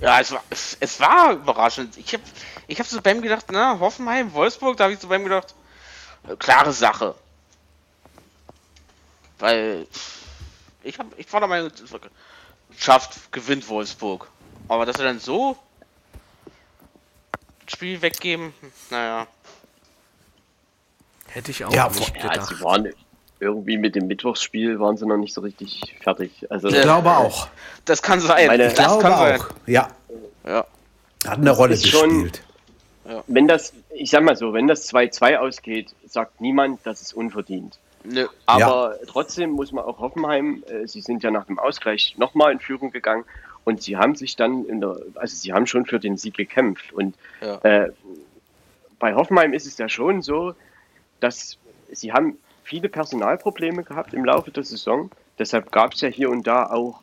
Ja, 0.00 0.20
es 0.20 0.32
war, 0.32 0.42
es, 0.50 0.76
es 0.80 0.98
war 0.98 1.32
überraschend. 1.32 1.96
Ich 1.98 2.12
habe 2.14 2.22
ich 2.66 2.78
hab 2.78 2.86
so 2.86 3.00
beim 3.02 3.20
gedacht, 3.20 3.46
na, 3.52 3.78
Hoffenheim, 3.78 4.32
Wolfsburg, 4.32 4.78
da 4.78 4.84
habe 4.84 4.94
ich 4.94 5.00
so 5.00 5.08
beim 5.08 5.24
gedacht, 5.24 5.54
äh, 6.26 6.36
klare 6.36 6.72
Sache. 6.72 7.14
Weil 9.38 9.86
ich, 10.82 10.98
hab, 10.98 11.06
ich 11.18 11.30
war 11.32 11.40
der 11.40 11.48
Meinung, 11.48 11.70
schafft, 12.78 13.32
gewinnt 13.32 13.68
Wolfsburg. 13.68 14.28
Aber 14.68 14.86
dass 14.86 14.96
sie 14.96 15.02
dann 15.02 15.18
so 15.18 15.56
das 17.64 17.72
Spiel 17.72 18.00
weggeben, 18.02 18.52
naja. 18.90 19.26
Hätte 21.28 21.50
ich 21.50 21.64
auch 21.64 21.72
Ja, 21.72 21.88
nicht 21.88 22.14
Ja, 22.16 22.28
gedacht. 22.30 22.46
sie 22.48 22.60
waren 22.62 22.88
irgendwie 23.40 23.76
mit 23.76 23.94
dem 23.94 24.06
Mittwochsspiel 24.06 24.78
waren 24.80 24.96
sie 24.96 25.06
noch 25.06 25.16
nicht 25.16 25.34
so 25.34 25.40
richtig 25.40 25.96
fertig. 26.02 26.46
Also 26.50 26.68
Ich 26.68 26.80
glaube 26.80 27.10
auch. 27.10 27.48
Das 27.84 28.00
kann 28.00 28.20
sein. 28.20 28.46
Meine- 28.46 28.68
Ich 28.68 28.74
das 28.74 28.86
glaube 28.86 29.02
kann 29.02 29.18
sein. 29.18 29.40
auch. 29.40 29.46
Ja, 29.66 29.88
Ja. 30.46 30.64
hat 31.26 31.38
eine 31.38 31.50
Rolle 31.50 31.74
ist 31.74 31.86
schon- 31.88 32.10
gespielt. 32.24 32.42
wenn 33.26 33.48
das, 33.48 33.72
ich 33.94 34.10
sag 34.10 34.22
mal 34.22 34.36
so, 34.36 34.52
wenn 34.54 34.66
das 34.66 34.86
2-2 34.86 35.36
ausgeht, 35.38 35.94
sagt 36.06 36.40
niemand, 36.40 36.80
das 36.84 37.02
ist 37.02 37.12
unverdient. 37.12 37.78
Nö. 38.04 38.26
Aber 38.46 38.98
trotzdem 39.06 39.50
muss 39.50 39.72
man 39.72 39.84
auch 39.84 39.98
Hoffenheim, 39.98 40.62
äh, 40.68 40.86
sie 40.86 41.00
sind 41.00 41.22
ja 41.22 41.30
nach 41.30 41.46
dem 41.46 41.58
Ausgleich 41.58 42.14
nochmal 42.18 42.52
in 42.52 42.60
Führung 42.60 42.90
gegangen 42.90 43.24
und 43.64 43.82
sie 43.82 43.96
haben 43.96 44.14
sich 44.14 44.36
dann 44.36 44.66
in 44.66 44.80
der, 44.80 44.98
also 45.14 45.34
sie 45.34 45.52
haben 45.52 45.66
schon 45.66 45.86
für 45.86 45.98
den 45.98 46.16
Sieg 46.16 46.36
gekämpft. 46.36 46.92
Und 46.92 47.14
Ja. 47.40 47.56
äh, 47.62 47.90
bei 48.98 49.14
Hoffenheim 49.14 49.54
ist 49.54 49.66
es 49.66 49.78
ja 49.78 49.88
schon 49.88 50.22
so, 50.22 50.54
dass 51.20 51.58
sie 51.90 52.12
haben 52.12 52.38
viele 52.62 52.88
Personalprobleme 52.88 53.84
gehabt 53.84 54.14
im 54.14 54.24
Laufe 54.24 54.50
der 54.50 54.64
Saison. 54.64 55.10
Deshalb 55.38 55.72
gab 55.72 55.94
es 55.94 56.00
ja 56.02 56.08
hier 56.08 56.30
und 56.30 56.46
da 56.46 56.66
auch, 56.70 57.00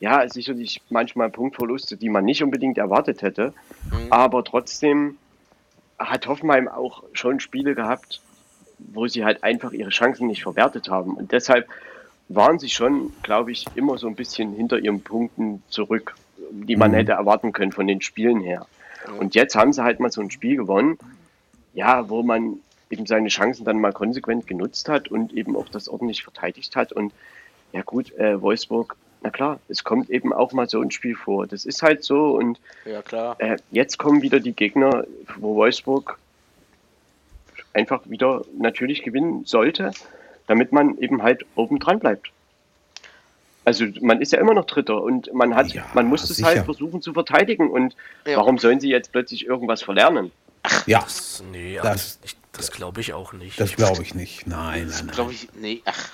ja, 0.00 0.28
sicherlich 0.28 0.82
manchmal 0.90 1.30
Punktverluste, 1.30 1.96
die 1.96 2.08
man 2.08 2.24
nicht 2.24 2.42
unbedingt 2.42 2.78
erwartet 2.78 3.22
hätte. 3.22 3.54
Aber 4.10 4.42
trotzdem 4.44 5.18
hat 5.98 6.26
Hoffenheim 6.26 6.66
auch 6.66 7.04
schon 7.12 7.38
Spiele 7.38 7.74
gehabt, 7.74 8.20
wo 8.92 9.06
sie 9.06 9.24
halt 9.24 9.42
einfach 9.44 9.72
ihre 9.72 9.90
Chancen 9.90 10.26
nicht 10.26 10.42
verwertet 10.42 10.88
haben. 10.88 11.14
Und 11.14 11.32
deshalb 11.32 11.68
waren 12.28 12.58
sie 12.58 12.68
schon, 12.68 13.12
glaube 13.22 13.52
ich, 13.52 13.66
immer 13.74 13.98
so 13.98 14.06
ein 14.06 14.14
bisschen 14.14 14.52
hinter 14.54 14.78
ihren 14.78 15.02
Punkten 15.02 15.62
zurück, 15.68 16.14
die 16.50 16.76
man 16.76 16.92
hätte 16.94 17.12
erwarten 17.12 17.52
können 17.52 17.72
von 17.72 17.86
den 17.86 18.00
Spielen 18.00 18.40
her. 18.40 18.66
Und 19.18 19.34
jetzt 19.34 19.54
haben 19.56 19.72
sie 19.72 19.82
halt 19.82 20.00
mal 20.00 20.10
so 20.12 20.20
ein 20.20 20.30
Spiel 20.30 20.56
gewonnen, 20.56 20.98
ja, 21.74 22.08
wo 22.08 22.22
man 22.22 22.58
eben 22.90 23.06
seine 23.06 23.28
Chancen 23.28 23.64
dann 23.64 23.80
mal 23.80 23.92
konsequent 23.92 24.46
genutzt 24.46 24.88
hat 24.88 25.08
und 25.08 25.32
eben 25.32 25.56
auch 25.56 25.68
das 25.68 25.88
ordentlich 25.88 26.22
verteidigt 26.22 26.76
hat. 26.76 26.92
Und 26.92 27.12
ja 27.72 27.82
gut, 27.82 28.12
äh, 28.18 28.40
Wolfsburg, 28.40 28.96
na 29.22 29.30
klar, 29.30 29.60
es 29.68 29.82
kommt 29.82 30.10
eben 30.10 30.32
auch 30.32 30.52
mal 30.52 30.68
so 30.68 30.80
ein 30.80 30.90
Spiel 30.90 31.14
vor. 31.16 31.46
Das 31.46 31.64
ist 31.64 31.82
halt 31.82 32.04
so 32.04 32.36
und 32.36 32.60
Ja, 32.84 33.02
klar. 33.02 33.36
äh, 33.38 33.56
jetzt 33.70 33.98
kommen 33.98 34.20
wieder 34.22 34.40
die 34.40 34.52
Gegner, 34.52 35.04
wo 35.38 35.56
Wolfsburg 35.56 36.18
einfach 37.74 38.00
wieder 38.06 38.44
natürlich 38.58 39.02
gewinnen 39.02 39.44
sollte, 39.44 39.92
damit 40.46 40.72
man 40.72 40.98
eben 40.98 41.22
halt 41.22 41.44
oben 41.54 41.78
dran 41.78 41.98
bleibt. 41.98 42.30
Also 43.64 43.86
man 44.00 44.20
ist 44.20 44.32
ja 44.32 44.40
immer 44.40 44.54
noch 44.54 44.64
Dritter 44.66 45.00
und 45.00 45.32
man 45.32 45.54
hat, 45.54 45.68
Ja, 45.72 45.84
man 45.94 46.06
muss 46.06 46.28
es 46.28 46.42
halt 46.42 46.64
versuchen 46.64 47.00
zu 47.00 47.12
verteidigen 47.12 47.70
und 47.70 47.94
Ja. 48.26 48.36
warum 48.38 48.58
sollen 48.58 48.80
sie 48.80 48.88
jetzt 48.88 49.12
plötzlich 49.12 49.46
irgendwas 49.46 49.82
verlernen? 49.82 50.32
Ja, 50.86 51.00
Das, 51.00 51.42
nee, 51.52 51.78
Das- 51.82 52.18
das, 52.20 52.36
das 52.52 52.70
glaube 52.72 53.00
ich 53.00 53.12
auch 53.12 53.32
nicht. 53.32 53.58
das 53.60 53.74
glaube 53.76 54.02
ich 54.02 54.14
nicht. 54.14 54.46
Nein, 54.46 54.88
nein, 54.88 55.06
nein. 55.06 55.14
Glaube 55.14 55.32
ich, 55.32 55.48
nee, 55.54 55.80
ach, 55.84 56.10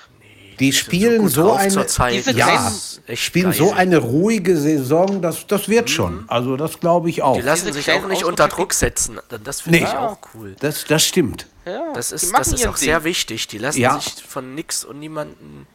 Die 0.59 0.73
spielen 0.73 1.27
so 1.29 1.43
drauf 1.43 1.57
eine, 1.59 1.69
zur 1.71 1.87
Zeit. 1.87 2.13
Diese 2.13 2.31
ja, 2.33 2.71
spielen 3.15 3.51
geil. 3.51 3.53
so 3.53 3.71
eine 3.71 3.97
ruhige 3.97 4.57
Saison, 4.57 5.21
das, 5.21 5.47
das 5.47 5.69
wird 5.69 5.89
schon. 5.89 6.25
Also 6.27 6.57
das 6.57 6.79
glaube 6.79 7.09
ich 7.09 7.21
auch. 7.21 7.35
Die 7.35 7.41
lassen 7.41 7.71
sich 7.71 7.91
auch 7.91 8.07
nicht 8.07 8.23
unter 8.25 8.47
Druck 8.47 8.73
setzen. 8.73 9.19
Das 9.43 9.61
finde 9.61 9.79
Nee. 9.79 9.85
ich 9.85 9.91
auch 9.95 10.17
cool. 10.33 10.55
Das, 10.59 10.85
das 10.85 11.05
stimmt. 11.05 11.47
ja, 11.65 11.93
Das 11.93 12.11
ist, 12.11 12.37
das 12.37 12.49
ist 12.53 12.67
auch 12.67 12.75
sehr 12.77 12.97
Ding. 12.99 13.05
wichtig. 13.05 13.47
Die 13.47 13.57
lassen 13.57 13.79
Ja. 13.79 13.99
sich 13.99 14.21
von 14.23 14.53
nix 14.55 14.83
und 14.83 14.99
niemanden 14.99 15.65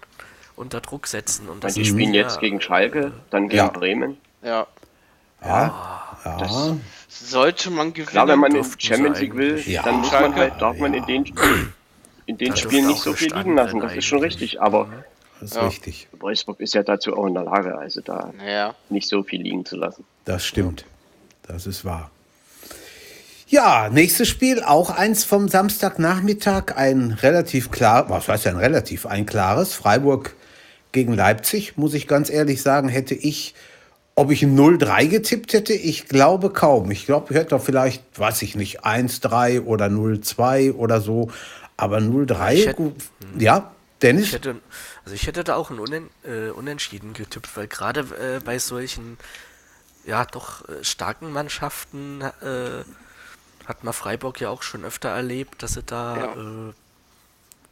unter 0.57 0.81
Druck 0.81 1.07
setzen. 1.07 1.49
Und 1.49 1.65
das 1.65 1.75
die 1.75 1.85
spielen 1.85 2.13
ja- 2.15 2.23
jetzt 2.23 2.41
gegen 2.41 2.61
Schalke, 2.61 3.13
dann 3.31 3.49
gegen 3.49 3.57
Ja. 3.65 3.69
Bremen. 3.69 4.19
Ja, 4.43 4.67
Ja, 5.43 6.15
ja. 6.25 6.37
Das- 6.39 6.73
sollte 7.09 7.71
man 7.71 7.93
gewinnen. 7.93 8.09
Klar, 8.11 8.29
wenn 8.29 8.39
man 8.41 8.55
in 8.55 8.65
Champions 8.79 9.21
League 9.21 9.37
will, 9.37 9.63
dann 9.85 9.97
muss 10.01 10.11
man 10.13 10.35
halt, 10.35 10.55
darf 10.61 10.77
man 10.79 10.93
in 10.95 11.05
den, 11.07 11.25
in 12.27 12.39
den 12.39 12.51
Da 12.51 12.57
Spielen 12.57 12.87
nicht 12.87 13.03
so 13.03 13.13
viel 13.13 13.35
liegen 13.35 13.55
lassen. 13.55 13.81
Das 13.81 13.95
ist 13.95 14.05
schon 14.05 14.19
eigentlich. 14.19 14.35
richtig. 14.41 14.61
Aber 14.61 14.89
Das 15.41 15.51
ist 15.51 15.57
Ja. 15.57 15.67
richtig. 15.67 16.09
Wolfsburg 16.21 16.61
ist 16.61 16.75
ja 16.75 16.83
dazu 16.83 17.17
auch 17.17 17.27
in 17.27 17.35
der 17.35 17.43
Lage, 17.45 17.77
also 17.77 18.01
da 18.01 18.33
Ja, 18.47 18.75
nicht 18.89 19.09
so 19.09 19.23
viel 19.25 19.43
liegen 19.43 19.65
zu 19.67 19.77
lassen. 19.77 20.05
Das 20.25 20.45
stimmt. 20.47 20.85
Das 21.47 21.67
ist 21.67 21.85
wahr. 21.85 22.11
Ja, 23.49 23.91
nächstes 23.93 24.29
Spiel, 24.29 24.63
auch 24.63 24.91
eins 24.91 25.25
vom 25.25 25.49
Samstagnachmittag, 25.49 26.77
ein 26.77 27.11
relativ 27.21 27.71
klar, 27.71 28.09
was 28.09 28.27
heißt 28.29 28.47
ein 28.47 28.57
relativ, 28.57 29.05
ein 29.07 29.27
klares, 29.27 29.75
Freiburg 29.75 30.35
gegen 30.93 31.13
Leipzig, 31.15 31.77
muss 31.77 31.93
ich 31.95 32.09
ganz 32.09 32.31
ehrlich 32.31 32.63
sagen, 32.63 32.89
hätte 32.89 33.15
ich, 33.15 33.55
ob 34.15 34.31
ich 34.31 34.43
ein 34.45 34.57
0-3 34.57 35.09
getippt 35.09 35.53
hätte, 35.53 35.75
ich 35.75 36.07
glaube 36.09 36.51
kaum. 36.51 36.91
Ich 36.91 37.05
glaube, 37.05 37.27
ich 37.31 37.37
hätte 37.37 37.51
doch 37.51 37.63
vielleicht, 37.63 38.03
weiß 38.19 38.43
ich 38.43 38.55
nicht, 38.57 38.85
1-3 38.85 39.65
oder 39.65 39.87
0-2 39.87 40.73
oder 40.73 41.01
so, 41.01 41.31
aber 41.77 41.99
0-3, 41.99 42.55
Ich 42.55 42.67
hätte- 42.67 42.75
gut. 42.77 42.95
ja, 43.39 43.73
Dennis? 44.03 44.27
Ich 44.29 44.33
hätte, 44.35 44.61
also 45.05 45.15
ich 45.15 45.27
hätte 45.27 45.45
da 45.45 45.57
auch 45.57 45.71
ein 45.71 45.79
Unen, 45.79 46.11
äh, 46.25 46.51
Unentschieden 46.51 47.13
getippt, 47.15 47.57
weil 47.57 47.69
gerade 47.69 48.01
äh, 48.01 48.41
bei 48.45 48.59
solchen 48.59 49.19
ja 50.05 50.25
doch 50.27 50.69
äh, 50.69 50.85
starken 50.85 51.33
Mannschaften 51.33 52.21
äh, 52.21 52.85
hat 53.67 53.83
man 53.85 53.95
Freiburg 53.95 54.41
ja 54.41 54.51
auch 54.51 54.63
schon 54.63 54.85
öfter 54.85 55.09
erlebt, 55.09 55.63
dass 55.63 55.75
sie 55.75 55.83
da 55.83 56.17
Ja. 56.17 56.33
äh, 56.35 56.73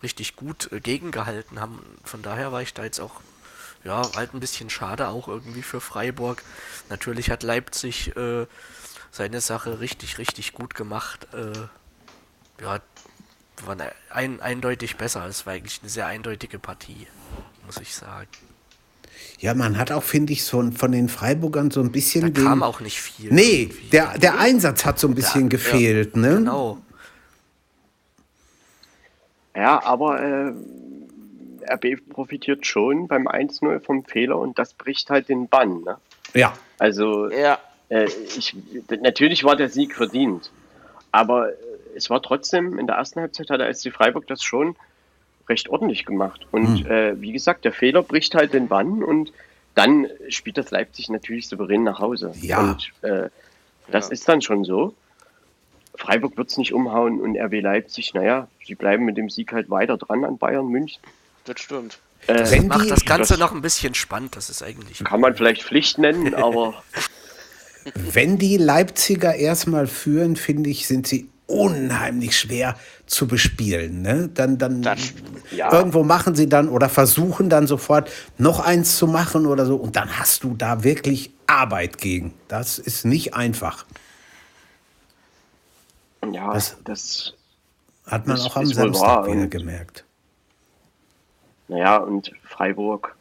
richtig 0.02 0.36
gut 0.36 0.70
äh, 0.72 0.80
gegengehalten 0.80 1.60
haben. 1.60 1.84
Von 2.04 2.22
daher 2.22 2.50
war 2.50 2.62
ich 2.62 2.72
da 2.74 2.84
jetzt 2.84 3.00
auch 3.00 3.20
ja 3.84 4.02
halt 4.16 4.32
ein 4.32 4.40
bisschen 4.40 4.70
schade 4.70 5.08
auch 5.08 5.28
irgendwie 5.28 5.62
für 5.62 5.80
Freiburg. 5.80 6.42
Natürlich 6.88 7.30
hat 7.30 7.42
Leipzig 7.42 8.16
äh, 8.16 8.46
seine 9.10 9.40
Sache 9.42 9.80
richtig 9.80 10.16
richtig 10.18 10.54
gut 10.54 10.74
gemacht. 10.74 11.28
Äh, 11.34 11.52
ja, 12.62 12.78
war 13.66 13.74
ne- 13.74 13.92
ein, 14.10 14.40
eindeutig 14.40 14.96
besser. 14.96 15.26
Es 15.26 15.46
war 15.46 15.54
eigentlich 15.54 15.80
eine 15.82 15.90
sehr 15.90 16.06
eindeutige 16.06 16.58
Partie, 16.58 17.06
muss 17.66 17.78
ich 17.78 17.94
sagen. 17.94 18.28
ja, 19.40 19.54
man 19.54 19.78
hat 19.78 19.90
auch, 19.92 20.02
finde 20.02 20.32
ich, 20.32 20.44
so 20.44 20.70
von 20.72 20.92
den 20.92 21.08
Freiburgern 21.08 21.70
so 21.70 21.80
ein 21.80 21.90
bisschen 21.92 22.22
Da 22.22 22.28
den. 22.28 22.44
kam 22.44 22.62
auch 22.62 22.80
nicht 22.80 23.00
viel. 23.00 23.32
nee, 23.32 23.62
irgendwie. 23.64 23.88
der, 23.88 24.18
der 24.18 24.38
Einsatz 24.38 24.84
hat 24.84 24.98
so 24.98 25.08
ein 25.08 25.14
bisschen 25.14 25.48
gefehlt, 25.48 26.16
ne? 26.16 26.34
Genau. 26.36 26.78
Ja, 29.54 29.82
aber 29.84 30.20
äh, 30.20 30.52
RB 31.70 32.08
profitiert 32.08 32.66
schon 32.66 33.06
beim 33.06 33.28
1-0 33.28 33.80
vom 33.80 34.04
Fehler 34.04 34.38
und 34.38 34.58
das 34.58 34.72
bricht 34.74 35.10
halt 35.10 35.28
den 35.28 35.48
Bann. 35.48 35.82
Ne? 35.82 35.98
Ja, 36.34 36.54
Also 36.78 37.28
Ja, 37.30 37.58
äh, 37.90 38.06
ich, 38.36 38.56
natürlich 39.02 39.44
war 39.44 39.54
der 39.56 39.68
Sieg 39.68 39.94
verdient, 39.94 40.50
aber 41.10 41.50
äh, 41.50 41.54
es 41.96 42.10
war 42.10 42.22
trotzdem, 42.22 42.78
in 42.78 42.86
der 42.86 42.96
ersten 42.96 43.20
Halbzeit 43.20 43.50
hat 43.50 43.60
der 43.60 43.72
SC 43.72 43.92
Freiburg 43.92 44.26
das 44.26 44.42
schon 44.42 44.76
recht 45.48 45.68
ordentlich 45.68 46.04
gemacht. 46.06 46.46
Und 46.52 46.86
äh, 46.86 47.20
wie 47.20 47.32
gesagt, 47.32 47.64
der 47.64 47.72
Fehler 47.72 48.02
bricht 48.02 48.34
halt 48.34 48.52
den 48.54 48.68
Bann 48.68 49.02
und 49.02 49.32
dann 49.74 50.06
spielt 50.28 50.58
das 50.58 50.70
Leipzig 50.70 51.08
natürlich 51.08 51.48
souverän 51.48 51.82
nach 51.82 51.98
Hause. 51.98 52.32
Ja. 52.40 52.60
Und 52.60 52.92
äh, 53.02 53.28
das 53.90 54.06
Ja. 54.08 54.12
ist 54.12 54.28
dann 54.28 54.42
schon 54.42 54.64
so. 54.64 54.94
Freiburg 55.96 56.36
wird 56.36 56.50
es 56.50 56.56
nicht 56.56 56.72
umhauen 56.72 57.20
und 57.20 57.36
RB 57.36 57.60
Leipzig, 57.60 58.14
naja, 58.14 58.48
sie 58.66 58.74
bleiben 58.74 59.04
mit 59.04 59.16
dem 59.16 59.28
Sieg 59.30 59.52
halt 59.52 59.68
weiter 59.70 59.96
dran 59.98 60.24
an 60.24 60.38
Bayern 60.38 60.66
München. 60.68 61.02
das 61.44 61.60
stimmt. 61.60 61.98
Äh, 62.28 62.48
Wenn 62.50 62.68
Macht 62.68 62.88
das 62.90 63.04
Ganze 63.04 63.32
das- 63.34 63.40
noch 63.40 63.52
ein 63.52 63.62
bisschen 63.62 63.94
spannend, 63.94 64.36
das 64.36 64.48
ist 64.48 64.62
eigentlich. 64.62 65.02
kann 65.04 65.20
man 65.20 65.34
vielleicht 65.34 65.64
Pflicht 65.64 65.98
nennen, 65.98 66.34
aber 66.36 66.82
wenn 67.94 68.38
die 68.38 68.56
Leipziger 68.58 69.34
erstmal 69.34 69.86
führen, 69.86 70.36
finde 70.36 70.70
ich, 70.70 70.86
sind 70.86 71.06
sie 71.06 71.28
unheimlich 71.46 72.38
schwer 72.38 72.76
zu 73.06 73.26
bespielen. 73.26 74.00
Ne? 74.02 74.28
Dann, 74.32 74.58
dann 74.58 74.82
Das- 74.82 75.12
ja. 75.50 75.72
irgendwo 75.72 76.02
machen 76.02 76.34
sie 76.34 76.48
dann 76.48 76.68
oder 76.68 76.88
versuchen 76.88 77.50
dann 77.50 77.66
sofort 77.66 78.10
noch 78.38 78.60
eins 78.60 78.96
zu 78.96 79.06
machen 79.06 79.46
oder 79.46 79.66
so. 79.66 79.76
Und 79.76 79.96
dann 79.96 80.18
hast 80.18 80.44
du 80.44 80.54
da 80.54 80.82
wirklich 80.84 81.30
Arbeit 81.46 81.98
gegen. 81.98 82.32
Das 82.48 82.78
ist 82.78 83.04
nicht 83.04 83.34
einfach. 83.34 83.84
ja, 86.32 86.52
Das- 86.52 86.76
das 86.84 87.34
Hat 88.06 88.26
man 88.26 88.36
Das 88.36 88.46
auch 88.46 88.56
am 88.56 88.66
Samstag 88.66 89.26
wieder 89.26 89.46
gemerkt. 89.46 90.04
Naja, 91.68 91.98
und 91.98 92.32
Freiburg, 92.42 93.14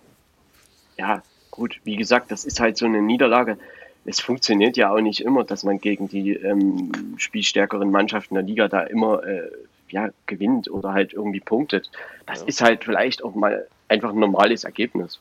ja, 0.98 1.22
gut, 1.52 1.80
wie 1.84 1.96
gesagt, 1.98 2.32
das 2.32 2.46
ist 2.46 2.60
halt 2.60 2.78
so 2.78 2.86
eine 2.86 3.02
Niederlage. 3.02 3.58
Es 4.06 4.20
funktioniert 4.20 4.78
ja 4.78 4.92
auch 4.92 5.00
nicht 5.02 5.22
immer, 5.22 5.44
dass 5.44 5.64
man 5.64 5.80
gegen 5.80 6.08
die 6.08 6.34
ähm, 6.34 6.92
spielstärkeren 7.18 7.92
Mannschaften 7.92 8.34
der 8.34 8.44
Liga 8.44 8.68
da 8.68 8.82
immer 8.82 9.24
äh, 9.24 9.50
ja, 9.90 10.10
gewinnt 10.26 10.70
oder 10.72 10.94
halt 10.94 11.14
irgendwie 11.14 11.40
punktet. 11.40 11.92
Das 12.26 12.42
ist 12.42 12.62
halt 12.62 12.84
vielleicht 12.84 13.24
auch 13.24 13.36
mal 13.36 13.68
einfach 13.88 14.10
ein 14.10 14.20
normales 14.20 14.64
Ergebnis. 14.64 15.20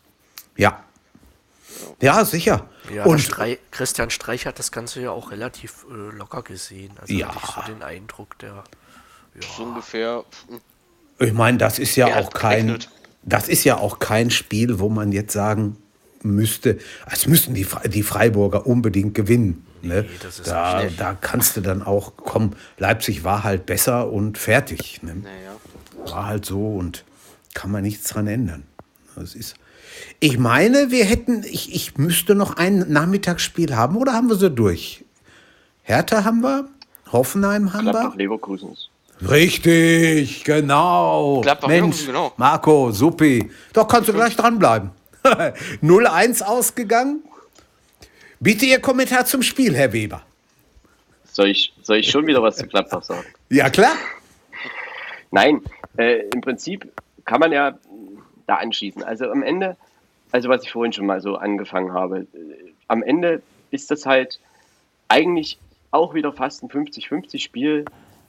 Ja. 0.57 0.83
Ja, 2.01 2.24
sicher. 2.24 2.68
Ja, 2.95 3.05
und 3.05 3.18
Strei 3.20 3.59
Christian 3.70 4.11
Streich 4.11 4.47
hat 4.47 4.59
das 4.59 4.72
Ganze 4.72 5.03
ja 5.03 5.11
auch 5.11 5.31
relativ 5.31 5.87
äh, 5.91 6.16
locker 6.16 6.43
gesehen. 6.43 6.93
Also 7.01 7.12
Ja. 7.14 7.28
hatte 7.28 7.39
ich 7.43 7.51
so 7.51 7.72
den 7.72 7.83
Eindruck, 7.83 8.39
der. 8.39 8.64
So 9.57 9.62
ungefähr. 9.64 10.24
ich 11.18 11.33
meine, 11.33 11.59
das 11.59 11.78
ist 11.78 11.97
ja 11.97 12.18
auch 12.18 12.31
kein, 12.31 12.66
gerechnet. 12.66 12.91
das 13.22 13.49
ist 13.49 13.64
ja 13.64 13.76
auch 13.76 13.99
kein 13.99 14.31
Spiel, 14.31 14.81
wo 14.81 14.89
man 14.89 15.12
jetzt 15.12 15.33
sagen 15.33 15.76
müsste, 16.23 16.79
es 17.11 17.27
müssen 17.27 17.55
die, 17.55 17.66
die 17.87 18.03
Freiburger 18.03 18.66
unbedingt 18.66 19.14
gewinnen. 19.14 19.66
Ne? 19.83 20.05
das 20.23 20.41
ist 20.41 20.49
da, 20.49 20.83
nicht. 20.83 21.01
da 21.01 21.14
kannst 21.14 21.57
du 21.57 21.62
dann 21.62 21.83
auch, 21.83 22.12
komm, 22.16 22.53
Leipzig 22.77 23.25
war 23.25 23.45
halt 23.45 23.64
besser 23.64 24.12
und 24.12 24.37
fertig. 24.37 25.03
Ne? 25.03 25.16
Naja. 25.16 26.12
War 26.12 26.27
halt 26.27 26.45
so 26.45 26.77
und 26.77 27.05
kann 27.55 27.71
man 27.71 27.83
nichts 27.83 28.11
dran 28.11 28.27
ändern. 28.27 28.64
Das 29.16 29.35
ist. 29.35 29.55
Ich 30.18 30.39
meine, 30.39 30.91
wir 30.91 31.05
hätten, 31.05 31.45
ich, 31.45 31.75
ich 31.75 31.97
müsste 31.99 32.35
noch 32.35 32.57
ein 32.57 32.87
Nachmittagsspiel 32.89 33.75
haben 33.75 33.97
oder 33.97 34.12
haben 34.12 34.29
wir 34.29 34.37
sie 34.37 34.51
durch? 34.51 35.05
Hertha 35.83 36.25
haben 36.25 36.43
wir, 36.43 36.68
Hoffenheim 37.11 37.73
haben 37.73 37.85
Gladbach 37.85 38.12
wir. 38.12 38.18
Leverkusen. 38.18 38.77
Richtig, 39.29 40.45
genau. 40.45 41.41
Gladbach, 41.43 41.68
Mensch, 41.68 42.07
genau. 42.07 42.33
Marco, 42.37 42.91
Suppi. 42.91 43.51
Doch, 43.73 43.87
kannst 43.87 44.09
du 44.09 44.12
gleich 44.14 44.37
dranbleiben. 44.37 44.91
0-1 45.83 46.43
ausgegangen. 46.43 47.23
Bitte 48.39 48.66
Ihr 48.66 48.81
Kommentar 48.81 49.27
zum 49.27 49.43
Spiel, 49.43 49.75
Herr 49.77 49.93
Weber. 49.93 50.23
Soll 51.25 51.49
ich, 51.49 51.73
soll 51.83 51.99
ich 51.99 52.11
schon 52.11 52.27
wieder 52.27 52.43
was 52.43 52.57
zu 52.57 52.66
Gladbach 52.66 53.03
sagen? 53.03 53.27
Ja, 53.53 53.68
klar. 53.68 53.95
Nein, 55.33 55.61
äh, 55.97 56.21
im 56.33 56.41
Prinzip 56.41 56.89
kann 57.25 57.41
man 57.41 57.51
ja 57.51 57.77
da 58.47 58.57
anschließen. 58.57 59.03
Also 59.03 59.29
am 59.29 59.43
Ende, 59.43 59.77
also 60.31 60.49
was 60.49 60.62
ich 60.62 60.71
vorhin 60.71 60.93
schon 60.93 61.07
mal 61.07 61.21
so 61.21 61.35
angefangen 61.37 61.93
habe, 61.93 62.21
äh, 62.21 62.27
am 62.87 63.03
Ende 63.03 63.43
ist 63.73 63.91
das 63.91 64.07
halt 64.07 64.39
eigentlich 65.09 65.59
auch 65.91 66.14
wieder 66.14 66.33
fast 66.33 66.62
ein 66.62 66.68
50-50 66.68 67.41
Spiel. 67.41 67.85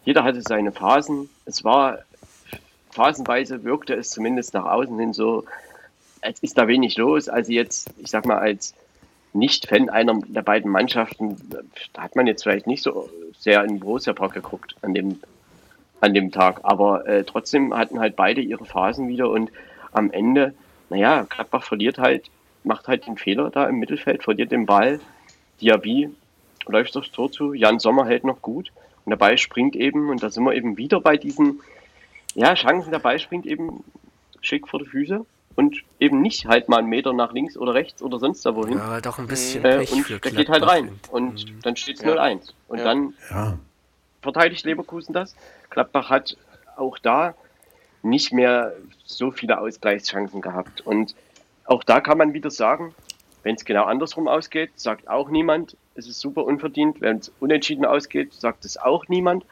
Jeder 0.06 0.24
hatte 0.24 0.42
seine 0.42 0.72
Phasen. 0.72 1.30
Es 1.46 1.64
war 1.64 2.00
phasenweise 2.92 3.64
wirkte 3.64 3.94
es 3.94 4.10
zumindest 4.10 4.54
nach 4.54 4.66
außen 4.66 4.98
hin 5.00 5.14
so, 5.14 5.46
als 6.22 6.42
ist 6.42 6.58
da 6.58 6.68
wenig 6.68 6.98
los. 6.98 7.30
Also 7.30 7.52
jetzt, 7.52 7.90
ich 7.98 8.10
sag 8.10 8.26
mal, 8.26 8.38
als 8.38 8.74
Nicht-Fan 9.34 9.90
einer 9.90 10.20
der 10.28 10.42
beiden 10.42 10.72
Mannschaften, 10.72 11.38
da 11.94 12.04
hat 12.04 12.16
man 12.16 12.28
jetzt 12.28 12.44
vielleicht 12.44 12.68
nicht 12.68 12.84
so 12.84 13.10
sehr 13.38 13.64
in 13.64 13.70
den 13.70 13.80
Borussia 13.80 14.14
Park 14.14 14.34
geguckt 14.34 14.76
an 14.82 14.94
dem 14.94 15.20
an 16.02 16.14
dem 16.14 16.32
Tag. 16.32 16.62
Aber 16.64 17.06
äh, 17.08 17.24
trotzdem 17.24 17.76
hatten 17.76 18.00
halt 18.00 18.16
beide 18.16 18.42
ihre 18.42 18.66
Phasen 18.66 19.08
wieder 19.08 19.30
und 19.30 19.52
am 19.92 20.12
Ende, 20.12 20.54
naja, 20.90 21.26
Gladbach 21.30 21.64
verliert 21.64 22.00
halt, 22.00 22.30
macht 22.64 22.88
halt 22.88 23.06
den 23.06 23.18
Fehler 23.18 23.50
da 23.50 23.68
im 23.68 23.80
Mittelfeld, 23.80 24.24
verliert 24.24 24.52
den 24.52 24.66
Ball. 24.66 25.00
Diaby 25.62 26.10
läuft 26.68 26.98
aufs 26.98 27.12
Tor 27.12 27.32
zu, 27.32 27.54
Jan 27.54 27.80
Sommer 27.80 28.06
hält 28.06 28.24
noch 28.24 28.42
gut 28.42 28.72
und 29.06 29.12
der 29.12 29.18
Ball 29.18 29.38
springt 29.38 29.76
eben 29.76 30.10
und 30.10 30.24
da 30.24 30.30
sind 30.30 30.44
wir 30.44 30.54
eben 30.54 30.78
wieder 30.78 31.00
bei 31.00 31.18
diesen 31.18 31.62
ja, 32.34 32.54
Chancen, 32.56 32.92
der 32.92 33.00
Ball 33.00 33.20
springt 33.20 33.46
eben 33.46 33.84
schick 34.42 34.68
vor 34.68 34.80
die 34.80 34.86
Füße 34.86 35.26
und 35.62 35.76
eben 36.00 36.22
nicht 36.22 36.48
halt 36.48 36.70
mal 36.70 36.80
einen 36.80 36.90
Meter 36.90 37.14
nach 37.14 37.34
links 37.34 37.56
oder 37.56 37.74
rechts 37.76 38.02
oder 38.02 38.18
sonst 38.18 38.44
da 38.46 38.56
wohin. 38.56 38.78
Ja, 38.78 39.00
doch 39.00 39.20
ein 39.20 39.28
bisschen 39.28 39.64
Äh, 39.64 39.78
Pech 39.78 39.92
und 39.92 40.04
für 40.04 40.20
der 40.20 40.32
geht 40.32 40.50
halt 40.50 40.64
rein. 40.68 41.00
Und 41.12 41.46
dann 41.64 41.76
steht 41.76 41.98
es 41.98 42.02
Ja. 42.02 42.10
0-1. 42.10 42.54
Und 42.68 42.80
Ja. 42.80 42.84
dann 42.84 43.14
Ja. 43.30 43.58
verteidigt 44.22 44.66
Leverkusen 44.66 45.14
das. 45.14 45.36
Gladbach 45.70 46.10
hat 46.10 46.36
auch 46.78 46.98
da 46.98 47.36
nicht 48.02 48.34
mehr 48.34 48.74
so 49.06 49.30
viele 49.30 49.60
Ausgleichschancen 49.60 50.42
gehabt. 50.42 50.82
Und 50.82 51.14
auch 51.66 51.84
da 51.84 52.02
kann 52.02 52.18
man 52.18 52.34
wieder 52.34 52.50
sagen, 52.50 52.96
wenn 53.44 53.56
es 53.56 53.64
genau 53.64 53.84
andersrum 53.86 54.28
ausgeht, 54.28 54.72
sagt 54.76 55.08
auch 55.08 55.30
niemand, 55.30 55.78
es 55.94 56.08
ist 56.08 56.20
super 56.20 56.44
unverdient. 56.46 57.02
Wenn 57.02 57.18
es 57.18 57.32
unentschieden 57.40 57.86
ausgeht, 57.86 58.34
sagt 58.34 58.66
es 58.66 58.78
auch 58.78 59.08
niemand. 59.10 59.46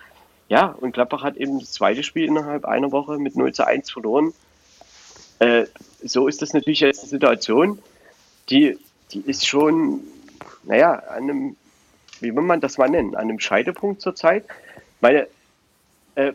Ja, 0.47 0.75
und 0.81 0.93
Gladbach 0.93 1.21
hat 1.21 1.37
eben 1.37 1.59
das 1.59 1.73
zweite 1.73 2.01
Spiel 2.01 2.25
innerhalb 2.25 2.65
einer 2.65 2.91
Woche 2.91 3.19
mit 3.19 3.35
0 3.35 3.53
zu 3.53 3.67
1 3.67 3.91
verloren. 3.91 4.33
Äh, 5.39 5.65
so 6.03 6.27
ist 6.27 6.41
das 6.41 6.53
natürlich 6.53 6.79
jetzt 6.81 6.99
eine 7.01 7.09
Situation, 7.09 7.79
die, 8.49 8.77
die 9.11 9.21
ist 9.21 9.47
schon, 9.47 10.01
naja, 10.63 10.93
an 11.09 11.23
einem, 11.23 11.55
wie 12.19 12.35
will 12.35 12.43
man 12.43 12.61
das 12.61 12.77
mal 12.77 12.89
nennen, 12.89 13.15
an 13.15 13.21
einem 13.23 13.39
Scheidepunkt 13.39 14.01
zurzeit. 14.01 14.45
Meine, 15.01 15.27
äh, 16.15 16.33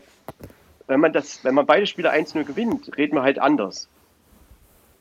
wenn 0.87 1.01
man 1.01 1.13
das, 1.13 1.45
wenn 1.45 1.55
man 1.55 1.67
beide 1.67 1.87
Spiele 1.87 2.13
1-0 2.13 2.45
gewinnt, 2.45 2.97
reden 2.97 3.15
wir 3.17 3.23
halt 3.23 3.39
anders. 3.39 3.89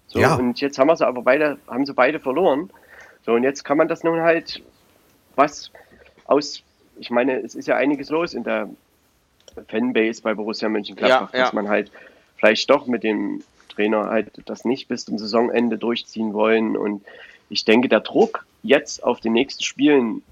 So, 0.07 0.19
Ja. 0.19 0.35
und 0.35 0.59
jetzt 0.61 0.77
haben 0.77 0.87
wir 0.87 0.95
sie 0.95 1.05
aber 1.07 1.21
beide, 1.21 1.57
haben 1.67 1.85
sie 1.85 1.93
beide 1.93 2.19
verloren. 2.19 2.69
So, 3.25 3.33
und 3.33 3.43
jetzt 3.43 3.63
kann 3.63 3.77
man 3.77 3.87
das 3.87 4.03
nun 4.03 4.21
halt, 4.21 4.61
was 5.35 5.71
aus, 6.25 6.61
ich 6.99 7.09
meine, 7.09 7.39
es 7.41 7.55
ist 7.55 7.67
ja 7.67 7.75
einiges 7.77 8.09
los 8.09 8.33
in 8.33 8.43
der 8.43 8.69
Fanbase 9.69 10.21
bei 10.21 10.33
Borussia 10.33 10.67
Mönchengladbach, 10.69 11.31
Ja, 11.33 11.37
ja. 11.39 11.45
dass 11.45 11.53
man 11.53 11.69
halt 11.69 11.91
vielleicht 12.37 12.69
doch 12.69 12.85
mit 12.87 13.03
dem 13.03 13.43
Trainer 13.73 14.09
halt 14.09 14.31
das 14.45 14.65
nicht 14.65 14.87
bis 14.87 15.05
zum 15.05 15.17
Saisonende 15.17 15.77
durchziehen 15.77 16.33
wollen. 16.33 16.77
Und 16.77 17.03
ich 17.49 17.65
denke, 17.65 17.89
der 17.89 18.01
Druck 18.01 18.45
jetzt 18.61 19.03
auf 19.03 19.19
die 19.19 19.29
nächsten 19.29 19.63
Spielen 19.63 20.23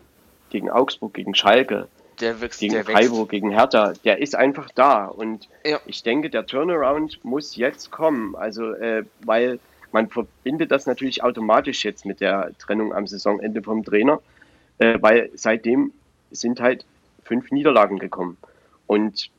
gegen 0.49 0.69
Augsburg, 0.69 1.13
gegen 1.13 1.35
Schalke, 1.35 1.87
wächst, 2.19 2.59
gegen. 2.59 2.83
Freiburg, 2.83 3.29
gegen 3.29 3.51
Hertha, 3.51 3.93
der 4.03 4.19
ist 4.19 4.35
einfach 4.35 4.69
da. 4.75 5.05
Und 5.05 5.47
Ja. 5.65 5.79
ich 5.85 6.03
denke, 6.03 6.29
der 6.29 6.45
Turnaround 6.45 7.23
muss 7.23 7.55
jetzt 7.55 7.91
kommen. 7.91 8.35
Also, 8.35 8.73
äh, 8.73 9.03
weil 9.25 9.59
man 9.91 10.09
verbindet 10.09 10.71
das 10.71 10.85
natürlich 10.85 11.23
automatisch 11.23 11.83
jetzt 11.83 12.05
mit 12.05 12.21
der 12.21 12.51
Trennung 12.59 12.93
am 12.93 13.07
Saisonende 13.07 13.61
vom 13.61 13.83
Trainer, 13.83 14.21
äh, 14.77 14.97
weil 15.01 15.29
seitdem 15.35 15.91
sind 16.31 16.61
halt 16.61 16.85
fünf 17.23 17.51
Niederlagen 17.51 17.99
gekommen. 17.99 18.37
Und 18.87 19.29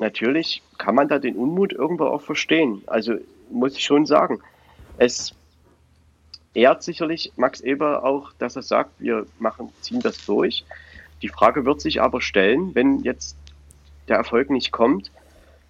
natürlich 0.00 0.62
kann 0.78 0.94
man 0.94 1.08
da 1.08 1.18
den 1.18 1.36
Unmut 1.36 1.72
irgendwo 1.72 2.06
auch 2.06 2.22
verstehen. 2.22 2.82
Also 2.86 3.14
muss 3.50 3.76
ich 3.76 3.84
schon 3.84 4.06
sagen, 4.06 4.40
es 4.98 5.34
ehrt 6.54 6.82
sicherlich 6.82 7.32
Max 7.36 7.60
Eber 7.60 8.04
auch, 8.04 8.32
dass 8.38 8.56
er 8.56 8.62
sagt, 8.62 8.90
wir 8.98 9.26
machen, 9.38 9.72
ziehen 9.80 10.00
das 10.00 10.24
durch. 10.26 10.64
Die 11.22 11.28
Frage 11.28 11.64
wird 11.64 11.80
sich 11.80 12.00
aber 12.02 12.20
stellen, 12.20 12.74
wenn 12.74 13.00
jetzt 13.00 13.36
der 14.08 14.16
Erfolg 14.16 14.50
nicht 14.50 14.72
kommt, 14.72 15.10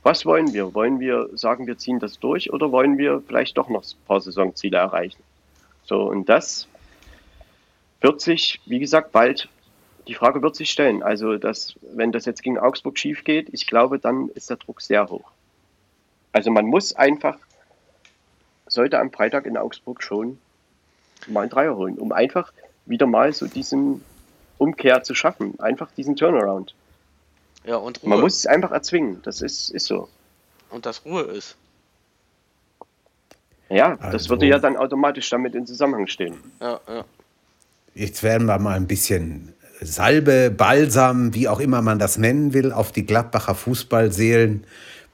was 0.02 0.24
wollen 0.24 0.54
wir? 0.54 0.72
Wollen 0.74 0.98
wir 0.98 1.28
sagen, 1.34 1.66
wir 1.66 1.76
ziehen 1.76 1.98
das 1.98 2.18
durch 2.18 2.52
oder 2.52 2.72
wollen 2.72 2.96
wir 2.96 3.22
vielleicht 3.26 3.58
doch 3.58 3.68
noch 3.68 3.82
ein 3.82 4.06
paar 4.06 4.20
Saisonziele 4.20 4.78
erreichen? 4.78 5.22
So, 5.84 6.02
und 6.02 6.28
das 6.28 6.66
wird 8.00 8.20
sich, 8.20 8.60
wie 8.64 8.78
gesagt, 8.78 9.12
bald, 9.12 9.48
die 10.08 10.14
Frage 10.14 10.42
wird 10.42 10.56
sich 10.56 10.70
stellen. 10.70 11.02
Also, 11.02 11.36
dass, 11.36 11.74
wenn 11.82 12.12
das 12.12 12.24
jetzt 12.24 12.42
gegen 12.42 12.58
Augsburg 12.58 12.98
schief 12.98 13.24
geht, 13.24 13.48
ich 13.52 13.66
glaube, 13.66 13.98
dann 13.98 14.28
ist 14.30 14.50
der 14.50 14.56
Druck 14.56 14.80
sehr 14.80 15.08
hoch. 15.08 15.30
Also 16.32 16.50
man 16.50 16.66
muss 16.66 16.94
einfach, 16.94 17.36
sollte 18.66 18.98
am 18.98 19.10
Freitag 19.10 19.46
in 19.46 19.56
Augsburg 19.56 20.02
schon 20.02 20.38
mal 21.26 21.42
einen 21.42 21.50
Dreier 21.50 21.76
holen, 21.76 21.98
um 21.98 22.12
einfach 22.12 22.52
wieder 22.86 23.06
mal 23.06 23.32
so 23.32 23.46
diesen 23.46 24.02
Umkehr 24.58 25.02
zu 25.02 25.14
schaffen. 25.14 25.58
Einfach 25.60 25.90
diesen 25.92 26.16
Turnaround. 26.16 26.74
Ja, 27.64 27.76
und 27.76 28.02
Ruhe. 28.02 28.10
Man 28.10 28.20
muss 28.20 28.36
es 28.36 28.46
einfach 28.46 28.70
erzwingen. 28.70 29.20
Das 29.22 29.42
ist, 29.42 29.70
ist 29.70 29.86
so. 29.86 30.08
Und 30.70 30.86
dass 30.86 31.04
Ruhe 31.04 31.22
ist. 31.22 31.56
Ja, 33.68 33.96
das 33.96 34.12
Also- 34.14 34.30
würde 34.30 34.46
ja 34.46 34.58
dann 34.58 34.76
automatisch 34.76 35.28
damit 35.30 35.54
in 35.54 35.66
Zusammenhang 35.66 36.06
stehen. 36.06 36.36
Ja, 36.60 36.80
ja. 36.88 37.04
Jetzt 37.94 38.22
werden 38.22 38.46
wir 38.46 38.58
mal 38.58 38.76
ein 38.76 38.86
bisschen 38.86 39.52
Salbe, 39.82 40.50
Balsam, 40.50 41.34
wie 41.34 41.48
auch 41.48 41.60
immer 41.60 41.82
man 41.82 41.98
das 41.98 42.18
nennen 42.18 42.52
will, 42.52 42.72
auf 42.72 42.92
die 42.92 43.06
Gladbacher 43.06 43.54
Fußballseelen 43.54 44.64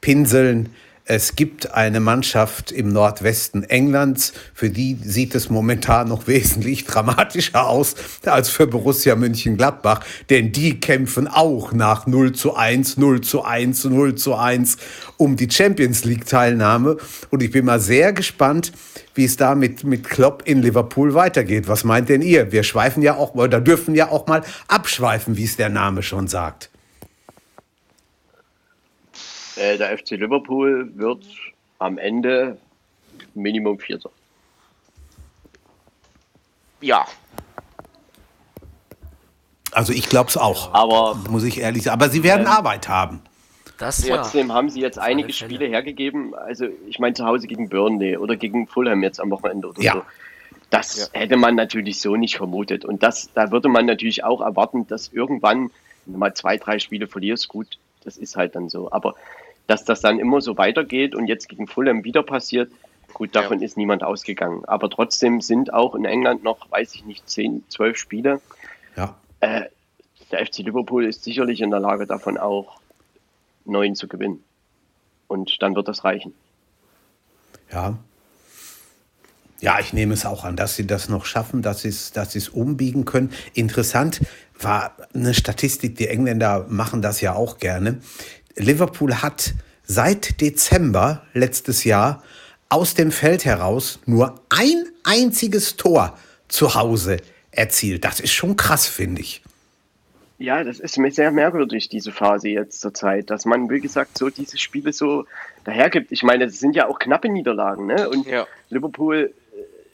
pinseln. 0.01 0.71
Es 1.09 1.37
gibt 1.37 1.73
eine 1.73 2.01
Mannschaft 2.01 2.73
im 2.73 2.93
Nordwesten 2.93 3.63
Englands, 3.63 4.33
für 4.53 4.71
die 4.71 4.99
sieht 5.01 5.37
es 5.37 5.49
momentan 5.49 6.09
noch 6.09 6.27
wesentlich 6.27 6.85
dramatischer 6.85 7.69
aus 7.69 7.95
als 8.25 8.51
für 8.51 8.67
Borussia 8.67 9.15
Mönchengladbach, 9.15 10.01
denn 10.31 10.51
die 10.51 10.81
kämpfen 10.81 11.29
auch 11.29 11.73
nach 11.73 12.09
0 12.09 12.33
zu 12.33 12.57
1, 12.57 12.97
0 12.97 13.21
zu 13.21 13.45
1, 13.45 13.85
0 13.85 14.17
zu 14.17 14.35
1 14.35 14.79
um 15.17 15.37
die 15.37 15.49
Champions 15.49 16.05
League 16.05 16.27
Teilnahme. 16.27 16.97
Und 17.31 17.41
ich 17.41 17.53
bin 17.53 17.67
mal 17.67 17.79
sehr 17.79 18.13
gespannt, 18.13 18.73
wie 19.15 19.27
es 19.27 19.37
da 19.37 19.55
mit, 19.55 19.85
mit 19.85 20.03
Klopp 20.03 20.43
in 20.45 20.61
Liverpool 20.61 21.15
weitergeht. 21.15 21.69
Was 21.69 21.85
meint 21.85 22.09
denn 22.09 22.21
ihr? 22.21 22.51
Wir 22.51 22.65
schweifen 22.65 23.05
ja 23.05 23.15
auch, 23.15 23.35
oder 23.35 23.61
dürfen 23.61 23.95
ja 23.95 24.11
auch 24.11 24.27
mal 24.27 24.43
abschweifen, 24.67 25.37
wie 25.37 25.45
es 25.45 25.55
der 25.55 25.69
Name 25.69 26.03
schon 26.03 26.27
sagt. 26.27 26.69
Äh, 29.57 29.79
der 29.79 29.97
FC 29.97 30.13
Liverpool 30.13 30.91
wird 30.97 31.25
am 31.79 31.99
Ende 31.99 32.59
Minimum 33.35 33.79
Vierter. 33.79 34.11
Ja. 36.81 37.07
Also 39.73 39.93
ich 39.93 40.09
glaube 40.09 40.29
es 40.29 40.37
auch, 40.37 40.73
Aber 40.73 41.17
muss 41.29 41.45
ich 41.45 41.59
ehrlich 41.61 41.83
sagen. 41.83 42.01
Aber 42.01 42.11
sie 42.11 42.23
werden 42.23 42.47
Arbeit 42.47 42.89
haben. 42.89 43.21
Das 43.79 44.07
ja. 44.07 44.17
trotzdem 44.17 44.53
haben 44.53 44.71
sie 44.71 44.81
jetzt 44.81 44.99
einige. 44.99 45.33
Spiele 45.33 45.67
hergegeben. 45.67 46.35
Also 46.35 46.67
ich 46.89 46.99
meine 46.99 47.15
zu 47.15 47.27
Hause 47.27 47.47
gegen 47.47 47.69
Burnley 47.69 48.17
oder 48.17 48.37
gegen 48.37 48.67
Fulham 48.67 49.03
jetzt 49.03 49.21
am 49.21 49.31
Wochenende 49.31 49.69
oder 49.69 49.83
Ja. 49.83 49.93
so. 49.95 50.03
Das 50.71 51.11
hätte 51.13 51.37
man 51.37 51.55
natürlich 51.55 52.01
so 52.01 52.17
nicht 52.17 52.37
vermutet. 52.37 52.85
Und 52.85 53.03
das, 53.03 53.31
da 53.35 53.53
würde 53.53 53.69
man 53.69 53.87
natürlich 53.87 54.25
auch 54.25 54.41
erwarten, 54.41 54.87
dass 54.89 55.09
irgendwann, 55.13 55.71
mal 56.07 56.35
zwei, 56.35 56.57
drei 56.57 56.79
Spiele 56.79 57.07
verlierst, 57.07 57.49
gut, 57.49 57.79
das 58.05 58.17
ist 58.17 58.37
halt 58.37 58.57
dann 58.57 58.69
so. 58.69 58.91
Aber 58.91 59.15
dass 59.67 59.85
das 59.85 60.01
dann 60.01 60.19
immer 60.19 60.41
so 60.41 60.57
weitergeht 60.57 61.15
und 61.15 61.27
jetzt 61.27 61.49
gegen 61.49 61.67
Fulham 61.67 62.05
wieder 62.05 62.23
passiert, 62.23 62.71
gut, 63.13 63.35
davon 63.35 63.63
ist 63.63 63.77
niemand 63.77 64.03
ausgegangen. 64.03 64.65
Aber 64.67 64.91
trotzdem 64.91 65.41
sind 65.41 65.73
auch 65.73 65.95
in 65.95 66.05
England 66.05 66.45
noch, 66.45 66.71
weiß 66.71 66.95
ich 66.95 67.05
nicht, 67.05 67.29
zehn, 67.29 67.65
zwölf 67.69 67.97
Spiele. 67.97 68.41
Ja. 68.97 69.17
Äh, 69.41 69.65
der 70.31 70.45
FC 70.45 70.59
Liverpool 70.59 71.05
ist 71.05 71.25
sicherlich 71.25 71.61
in 71.61 71.71
der 71.71 71.81
Lage, 71.81 72.07
davon 72.07 72.37
auch 72.37 72.81
neun 73.65 73.95
zu 73.95 74.09
gewinnen. 74.09 74.43
Und 75.29 75.61
dann 75.63 75.75
wird 75.75 75.89
das 75.89 76.05
reichen. 76.05 76.35
Ja. 77.73 77.99
Ja, 79.61 79.81
ich 79.81 79.93
nehme 79.93 80.13
es 80.13 80.27
auch 80.27 80.45
an, 80.45 80.55
dass 80.57 80.77
sie 80.77 80.87
das 80.87 81.09
noch 81.09 81.25
schaffen, 81.25 81.63
dass 81.63 81.81
sie 81.81 81.89
es, 81.89 82.13
dass 82.13 82.33
sie 82.33 82.39
es 82.39 82.51
umbiegen 82.51 83.07
können. 83.07 83.33
Interessant 83.55 84.21
war 84.61 84.95
eine 85.15 85.33
Statistik, 85.33 85.97
die 85.97 86.09
Engländer 86.09 86.67
machen 86.69 87.01
das 87.01 87.21
ja 87.21 87.35
auch 87.35 87.59
gerne. 87.59 88.01
Liverpool 88.57 89.23
hat 89.23 89.55
seit 89.85 90.41
Dezember 90.41 91.23
letztes 91.33 91.85
Jahr 91.85 92.23
aus 92.69 92.95
dem 92.95 93.13
Feld 93.13 93.45
heraus 93.45 94.01
nur 94.07 94.41
ein 94.49 94.87
einziges 95.05 95.77
Tor 95.77 96.19
zu 96.49 96.75
Hause 96.75 97.19
erzielt. 97.53 98.05
Das 98.05 98.21
ist 98.21 98.33
schon 98.33 98.57
krass, 98.57 98.87
finde 98.87 99.21
ich. 99.21 99.43
Ja, 100.39 100.65
das 100.65 100.81
ist 100.81 100.99
mir 100.99 101.11
sehr 101.11 101.31
merkwürdig, 101.31 101.89
diese 101.89 102.13
Phase 102.13 102.49
jetzt 102.49 102.81
zur 102.81 102.93
Zeit, 102.93 103.31
dass 103.31 103.47
man, 103.47 103.71
wie 103.71 103.81
gesagt, 103.81 104.19
so 104.19 104.29
diese 104.29 104.59
Spiele 104.59 104.93
so 104.93 105.25
dahergibt. 105.65 106.13
Ich 106.13 106.23
meine, 106.23 106.45
es 106.45 106.61
sind 106.61 106.77
ja 106.77 106.89
auch 106.89 106.99
knappe 106.99 107.29
Niederlagen, 107.29 107.87
ne? 107.87 108.09
Und 108.09 108.27
Ja. 108.27 108.47
Liverpool 108.69 109.33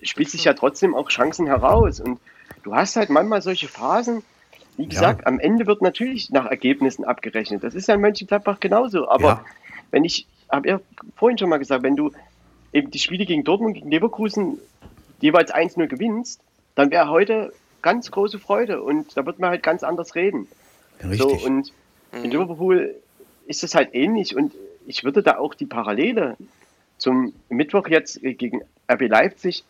äh, 0.01 0.07
spielt 0.07 0.31
sich 0.31 0.45
ja 0.45 0.55
trotzdem 0.55 0.97
auch 0.97 1.11
Chancen 1.11 1.47
heraus. 1.47 2.01
Und 2.01 2.19
du 2.65 2.75
hast 2.75 2.97
halt 2.97 3.09
manchmal 3.09 3.41
solche 3.41 3.69
Phasen, 3.69 4.25
wie 4.77 4.87
gesagt, 4.89 5.27
am 5.27 5.39
Ende 5.39 5.67
wird 5.67 5.83
natürlich 5.83 6.31
nach 6.31 6.47
Ergebnissen 6.47 7.05
abgerechnet. 7.05 7.63
Das 7.63 7.75
ist 7.75 7.89
ja 7.89 7.95
in 7.95 8.01
Mönchengladbach 8.01 8.61
genauso. 8.61 9.09
Aber 9.09 9.29
Ja. 9.29 9.45
wenn 9.91 10.05
ich, 10.05 10.27
habe 10.51 10.69
ja 10.69 10.81
vorhin 11.17 11.39
schon 11.39 11.49
mal 11.49 11.59
gesagt, 11.59 11.83
wenn 11.83 11.97
du 11.97 12.11
eben 12.73 12.91
die 12.91 12.99
Spiele 12.99 13.27
gegen 13.27 13.45
Dortmund, 13.45 13.75
gegen 13.75 13.91
Leverkusen 13.91 14.59
jeweils 15.21 15.53
1-0 15.53 15.87
gewinnst, 15.87 16.41
dann 16.75 16.91
wäre 16.91 17.09
heute 17.11 17.53
ganz 17.83 18.11
große 18.11 18.39
Freude 18.39 18.83
und 18.83 19.17
da 19.17 19.27
wird 19.27 19.39
man 19.39 19.51
halt 19.51 19.63
ganz 19.63 19.83
anders 19.83 20.15
reden. 20.15 20.49
Richtig. 21.03 21.19
So, 21.19 21.47
und 21.47 21.73
in 22.13 22.31
Liverpool 22.31 22.95
ist 23.47 23.65
es 23.65 23.75
halt 23.75 23.95
ähnlich 23.95 24.37
und 24.37 24.55
ich 24.87 25.05
würde 25.05 25.23
da 25.23 25.39
auch 25.39 25.55
die 25.55 25.67
Parallele 25.67 26.37
zum 26.99 27.33
Mittwoch 27.49 27.89
jetzt 27.89 28.23
äh, 28.23 28.35
gegen 28.35 28.63
RB 28.91 29.09
Leipzig, 29.09 29.65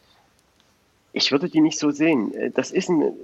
ich 1.13 1.33
würde 1.33 1.49
die 1.49 1.61
nicht 1.61 1.79
so 1.79 1.91
sehen. 1.91 2.35
Äh, 2.35 2.51
Das 2.51 2.71
ist 2.71 2.89
ein, 2.89 3.15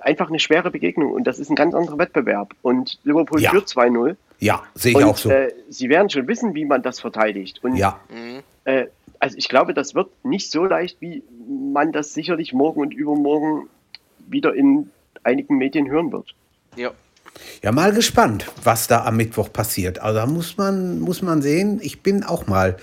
einfach 0.00 0.28
eine 0.28 0.38
schwere 0.38 0.70
Begegnung 0.70 1.12
und 1.12 1.24
das 1.26 1.38
ist 1.38 1.50
ein 1.50 1.56
ganz 1.56 1.74
anderer 1.74 1.98
Wettbewerb. 1.98 2.54
Und 2.62 2.98
Liverpool 3.04 3.40
Ja. 3.40 3.50
führt 3.50 3.68
2-0 3.68 4.16
ja, 4.38 4.62
sehe 4.74 4.92
ich 4.92 4.96
und 4.98 5.04
auch 5.04 5.16
so. 5.16 5.30
äh, 5.30 5.52
sie 5.68 5.88
werden 5.88 6.10
schon 6.10 6.28
wissen, 6.28 6.54
wie 6.54 6.64
man 6.64 6.82
das 6.82 7.00
verteidigt. 7.00 7.60
Und 7.62 7.76
ja. 7.76 7.98
äh, 8.64 8.86
also 9.18 9.36
ich 9.38 9.48
glaube, 9.48 9.72
das 9.72 9.94
wird 9.94 10.08
nicht 10.24 10.50
so 10.50 10.64
leicht, 10.66 11.00
wie 11.00 11.22
man 11.72 11.92
das 11.92 12.12
sicherlich 12.12 12.52
morgen 12.52 12.80
und 12.80 12.92
übermorgen 12.92 13.68
wieder 14.28 14.54
in 14.54 14.90
einigen 15.22 15.56
Medien 15.56 15.88
hören 15.90 16.12
wird. 16.12 16.34
Ja. 16.76 16.90
Ja, 17.62 17.72
mal 17.72 17.92
gespannt, 17.92 18.50
was 18.64 18.86
da 18.88 19.04
am 19.04 19.16
Mittwoch 19.16 19.52
passiert. 19.52 19.98
Also 19.98 20.18
da 20.20 20.26
muss 20.26 20.56
man, 20.56 21.00
muss 21.00 21.20
man 21.22 21.42
sehen. 21.42 21.80
Ich 21.82 22.02
bin 22.02 22.24
auch 22.24 22.46
mal 22.46 22.76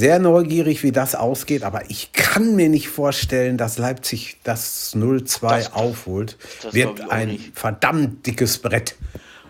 sehr 0.00 0.18
neugierig, 0.18 0.82
wie 0.82 0.92
das 0.92 1.14
ausgeht, 1.14 1.62
aber 1.62 1.90
ich 1.90 2.12
kann 2.12 2.56
mir 2.56 2.70
nicht 2.70 2.88
vorstellen, 2.88 3.58
dass 3.58 3.76
Leipzig 3.76 4.38
das 4.44 4.94
0-2 4.96 5.48
Das- 5.58 5.74
aufholt. 5.74 6.38
das 6.62 6.72
Wird 6.72 7.10
ein 7.10 7.28
nicht. 7.28 7.58
verdammt 7.58 8.26
dickes 8.26 8.56
Brett, 8.58 8.96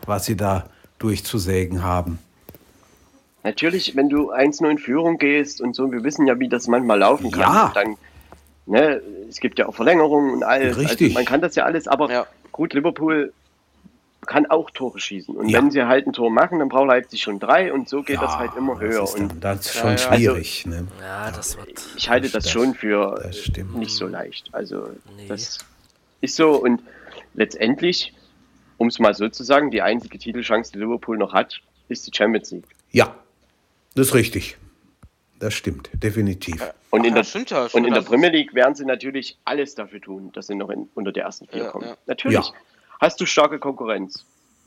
was 0.06 0.26
sie 0.26 0.36
da 0.36 0.68
durchzusägen 0.98 1.84
haben. 1.84 2.18
Natürlich, 3.44 3.94
wenn 3.94 4.08
du 4.08 4.32
1-0 4.32 4.68
in 4.72 4.78
Führung 4.78 5.18
gehst 5.18 5.60
und 5.60 5.76
so, 5.76 5.92
wir 5.92 6.02
wissen 6.02 6.26
ja, 6.26 6.38
wie 6.40 6.48
das 6.48 6.66
manchmal 6.66 6.98
laufen 6.98 7.30
kann. 7.30 7.40
Ja. 7.40 7.72
Dann, 7.72 7.96
ne, 8.66 9.00
es 9.28 9.38
gibt 9.38 9.60
ja 9.60 9.66
auch 9.68 9.74
Verlängerungen 9.76 10.34
und 10.34 10.42
alles. 10.42 10.76
Richtig. 10.76 11.10
Also 11.10 11.14
man 11.14 11.24
kann 11.26 11.40
das 11.40 11.54
ja 11.54 11.64
alles, 11.64 11.86
aber 11.86 12.10
Ja. 12.10 12.26
gut, 12.50 12.74
Liverpool 12.74 13.32
kann 14.30 14.46
auch 14.46 14.70
Tore 14.70 15.00
schießen. 15.00 15.34
Und 15.36 15.48
Ja. 15.48 15.58
wenn 15.58 15.70
sie 15.72 15.82
halt 15.84 16.06
ein 16.06 16.12
Tor 16.12 16.30
machen, 16.30 16.60
dann 16.60 16.68
braucht 16.68 16.86
Leipzig 16.86 17.20
schon 17.20 17.40
drei 17.40 17.72
und 17.72 17.88
so 17.88 18.02
geht 18.04 18.14
Ja, 18.16 18.22
das 18.22 18.38
halt 18.38 18.52
immer 18.56 18.74
das 18.74 18.82
höher. 18.82 19.02
Ist 19.02 19.14
Und 19.18 19.28
dann, 19.42 19.58
das 19.58 19.66
ist 19.66 19.74
Ja, 19.74 19.80
schon 19.80 19.90
ja. 19.90 19.98
schwierig. 19.98 20.66
ne? 20.66 20.86
Ja, 21.00 21.30
das 21.32 21.56
wird. 21.58 21.82
ich 21.96 22.08
halte 22.08 22.28
das, 22.30 22.44
Das- 22.44 22.52
schon 22.52 22.74
für 22.74 23.20
das 23.22 23.50
nicht 23.74 23.90
so 23.90 24.06
leicht. 24.06 24.48
Also 24.52 24.88
Nee. 25.16 25.26
das 25.26 25.58
ist 26.20 26.36
so 26.36 26.52
und 26.62 26.80
letztendlich, 27.34 28.14
um 28.78 28.86
es 28.88 28.98
mal 29.00 29.14
so 29.14 29.28
zu 29.28 29.42
sagen, 29.42 29.70
die 29.70 29.82
einzige 29.82 30.16
Titelchance, 30.18 30.72
die 30.72 30.78
Liverpool 30.78 31.18
noch 31.18 31.32
hat, 31.32 31.60
ist 31.88 32.06
die 32.06 32.12
Champions 32.16 32.52
League. 32.52 32.64
Ja, 32.92 33.14
das 33.96 34.08
ist 34.08 34.14
richtig. 34.14 34.56
Das 35.40 35.54
stimmt, 35.54 35.90
definitiv. 35.94 36.60
Und 36.90 37.00
Ach, 37.00 37.04
in, 37.06 37.16
ja, 37.16 37.22
der, 37.22 37.44
ja 37.48 37.62
und 37.72 37.84
in 37.84 37.92
der 37.92 38.02
das 38.02 38.04
Premier 38.04 38.28
League 38.28 38.54
werden 38.54 38.74
sie 38.74 38.84
natürlich 38.84 39.38
alles 39.44 39.74
dafür 39.74 40.00
tun, 40.00 40.30
dass 40.32 40.48
sie 40.48 40.54
noch 40.54 40.68
in, 40.70 40.88
unter 40.94 41.12
die 41.12 41.20
ersten 41.20 41.46
vier 41.48 41.64
Ja, 41.64 41.70
kommen. 41.70 41.86
ja. 41.88 41.96
Natürlich 42.06 42.36
Ja. 42.38 42.52
Hast 43.00 43.20
du 43.20 43.26
starke 43.26 43.58
Konkurrenz 43.58 44.24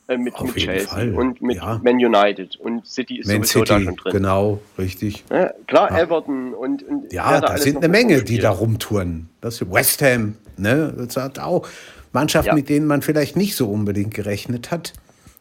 äh, 0.08 0.18
mit, 0.18 0.34
Auf 0.36 0.44
mit 0.54 0.56
Chelsea 0.58 0.88
Fall, 0.88 1.14
und 1.14 1.42
mit 1.42 1.58
ja. 1.58 1.80
Man 1.84 1.96
United 1.96 2.58
und 2.58 2.86
City 2.86 3.20
ist 3.20 3.28
Man 3.28 3.38
sowieso 3.44 3.64
da 3.64 3.76
City, 3.76 3.86
schon 3.86 3.96
drin. 3.96 4.12
genau, 4.12 4.60
richtig. 4.78 5.24
Ja, 5.30 5.52
klar, 5.68 5.92
Everton 5.98 6.54
und, 6.54 6.84
und 6.84 7.12
Ja, 7.14 7.40
da 7.40 7.48
da 7.48 7.58
sind 7.58 7.78
eine 7.78 7.88
Menge, 7.88 8.24
die 8.24 8.40
da 8.40 8.50
rumtouren. 8.50 9.30
Das 9.42 9.62
ist 9.62 9.72
West 9.72 10.02
Ham, 10.02 10.36
ne? 10.58 10.94
Das 10.98 11.16
hat 11.16 11.40
auch 11.40 11.68
Mannschaften, 12.12 12.50
Ja. 12.50 12.56
mit 12.56 12.70
denen 12.70 12.86
man 12.86 13.02
vielleicht 13.02 13.36
nicht 13.38 13.56
so 13.56 13.70
unbedingt 13.72 14.14
gerechnet 14.14 14.72
hat. 14.72 14.94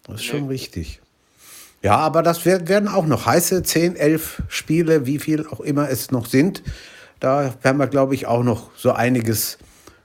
Das 0.07 0.16
ist 0.16 0.24
schon 0.24 0.47
richtig. 0.49 1.01
Ja, 1.82 1.97
aber 1.97 2.22
das 2.22 2.45
wer- 2.47 2.68
werden 2.68 2.88
auch 2.88 3.07
noch 3.07 3.26
heiße 3.26 3.62
10, 3.64 3.97
11 3.97 4.43
Spiele, 4.49 5.05
wie 5.07 5.18
viel 5.18 5.47
auch 5.49 5.61
immer 5.61 5.90
es 5.90 6.11
noch 6.12 6.26
sind. 6.26 6.62
Da 7.18 7.53
werden 7.62 7.78
wir, 7.78 7.88
glaube 7.88 8.14
ich, 8.14 8.26
auch 8.26 8.43
noch 8.45 8.70
so 8.76 8.93
einiges 8.93 9.59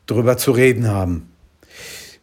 drüber 0.08 0.38
zu 0.38 0.52
reden 0.52 0.88
haben. 0.88 1.30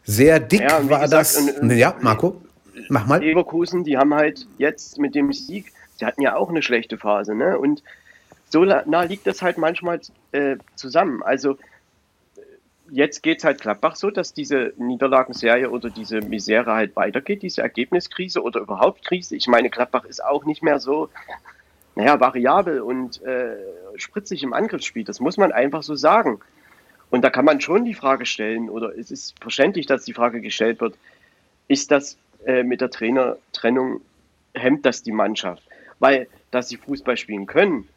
Sehr 0.05 0.39
dick 0.39 0.61
Ja, 0.61 0.89
war 0.89 1.01
gesagt, 1.01 1.11
das. 1.11 1.37
und- 1.37 1.71
ja, 1.71 1.95
Marco, 2.01 2.41
mach 2.89 3.05
mal. 3.07 3.19
Leverkusen, 3.21 3.83
die 3.83 3.97
haben 3.97 4.13
halt 4.13 4.47
jetzt 4.57 4.99
mit 4.99 5.15
dem 5.15 5.33
Sieg, 5.33 5.73
sie 5.97 6.05
hatten 6.05 6.21
ja 6.21 6.35
auch 6.35 6.49
eine 6.49 6.61
schlechte 6.61 6.97
Phase, 6.97 7.35
ne? 7.35 7.57
Und 7.59 7.83
so 8.49 8.63
nah 8.63 9.03
liegt 9.03 9.25
das 9.27 9.41
halt 9.41 9.57
manchmal 9.57 9.99
äh, 10.31 10.57
zusammen. 10.75 11.23
Also 11.23 11.57
jetzt 12.91 13.23
geht 13.23 13.39
es 13.39 13.43
halt 13.43 13.61
Gladbach 13.61 13.95
so, 13.95 14.11
dass 14.11 14.33
diese 14.33 14.73
Niederlagenserie 14.77 15.69
oder 15.69 15.89
diese 15.89 16.21
Misere 16.21 16.73
halt 16.73 16.95
weitergeht, 16.95 17.41
diese 17.41 17.61
Ergebniskrise 17.61 18.41
oder 18.43 18.59
überhaupt 18.61 19.03
Krise. 19.05 19.35
Ich 19.35 19.47
meine, 19.47 19.69
Gladbach 19.71 20.05
ist 20.05 20.23
auch 20.23 20.45
nicht 20.45 20.61
mehr 20.61 20.79
so, 20.79 21.09
naja, 21.95 22.19
variabel 22.19 22.81
und 22.81 23.21
äh, 23.23 23.55
spritzig 23.95 24.43
im 24.43 24.53
Angriffsspiel. 24.53 25.03
Das 25.03 25.19
muss 25.19 25.37
man 25.37 25.51
einfach 25.51 25.81
so 25.81 25.95
sagen. 25.95 26.39
Und 27.09 27.21
da 27.23 27.29
kann 27.29 27.45
man 27.45 27.61
schon 27.61 27.85
die 27.85 27.93
Frage 27.93 28.25
stellen, 28.25 28.69
oder 28.69 28.97
es 28.97 29.11
ist 29.11 29.35
verständlich, 29.39 29.85
dass 29.85 30.05
die 30.05 30.13
Frage 30.13 30.41
gestellt 30.41 30.81
wird, 30.81 30.95
ist 31.67 31.91
das 31.91 32.17
äh, 32.45 32.63
mit 32.63 32.81
der 32.81 32.89
Trainertrennung, 32.89 34.01
hemmt 34.53 34.85
das 34.85 35.03
die 35.03 35.11
Mannschaft? 35.11 35.63
Weil, 35.99 36.27
dass 36.51 36.69
sie 36.69 36.77
Fußball 36.77 37.17
spielen 37.17 37.45
können, 37.45 37.87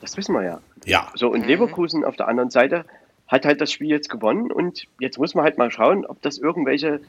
das 0.00 0.16
wissen 0.16 0.34
wir 0.34 0.44
ja. 0.44 0.60
Ja. 0.84 1.10
So, 1.14 1.30
und 1.30 1.46
Leverkusen 1.46 2.04
auf 2.04 2.16
der 2.16 2.28
anderen 2.28 2.50
Seite 2.50 2.84
hat 3.26 3.44
halt 3.44 3.60
das 3.60 3.72
Spiel 3.72 3.88
jetzt 3.88 4.08
gewonnen 4.08 4.50
und 4.50 4.84
jetzt 5.00 5.18
muss 5.18 5.34
man 5.34 5.44
halt 5.44 5.58
mal 5.58 5.70
schauen, 5.70 6.06
ob 6.06 6.20
das 6.22 6.38
irgendwelche 6.38 7.00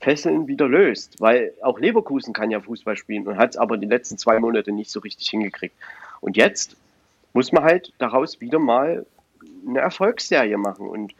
Fesseln 0.00 0.46
wieder 0.48 0.66
löst, 0.66 1.20
weil 1.20 1.52
auch 1.60 1.78
Leverkusen 1.78 2.32
kann 2.32 2.50
ja 2.50 2.60
Fußball 2.60 2.96
spielen 2.96 3.26
und 3.26 3.36
hat 3.36 3.50
es 3.50 3.56
aber 3.56 3.76
die 3.76 3.86
letzten 3.86 4.16
zwei 4.16 4.38
Monate 4.38 4.72
nicht 4.72 4.90
so 4.90 5.00
richtig 5.00 5.28
hingekriegt. 5.28 5.74
Und 6.20 6.36
jetzt 6.36 6.76
muss 7.34 7.52
man 7.52 7.64
halt 7.64 7.92
daraus 7.98 8.40
wieder 8.40 8.58
mal 8.58 9.04
eine 9.66 9.80
Erfolgsserie 9.80 10.58
machen 10.58 10.88
und 10.88 11.14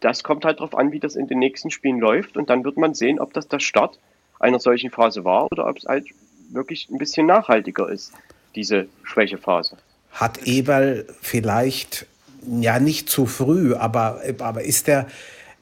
das 0.00 0.22
kommt 0.22 0.44
halt 0.44 0.58
darauf 0.58 0.76
an, 0.76 0.92
wie 0.92 1.00
das 1.00 1.16
in 1.16 1.26
den 1.26 1.38
nächsten 1.38 1.70
Spielen 1.70 1.98
läuft 1.98 2.36
und 2.36 2.50
dann 2.50 2.64
wird 2.64 2.76
man 2.76 2.94
sehen, 2.94 3.18
ob 3.18 3.32
das 3.32 3.48
der 3.48 3.60
Start 3.60 3.98
einer 4.38 4.60
solchen 4.60 4.90
Phase 4.90 5.24
war 5.24 5.50
oder 5.50 5.66
ob 5.66 5.78
es 5.78 5.84
halt 5.84 6.06
wirklich 6.50 6.88
ein 6.90 6.98
bisschen 6.98 7.26
nachhaltiger 7.26 7.88
ist, 7.88 8.12
diese 8.54 8.86
Schwächephase. 9.02 9.76
Hat 10.12 10.46
Eberl 10.46 11.06
vielleicht 11.20 12.06
ja 12.46 12.78
nicht 12.78 13.08
zu 13.08 13.26
früh, 13.26 13.74
aber, 13.74 14.20
aber 14.38 14.62
ist, 14.62 14.86
der, 14.86 15.06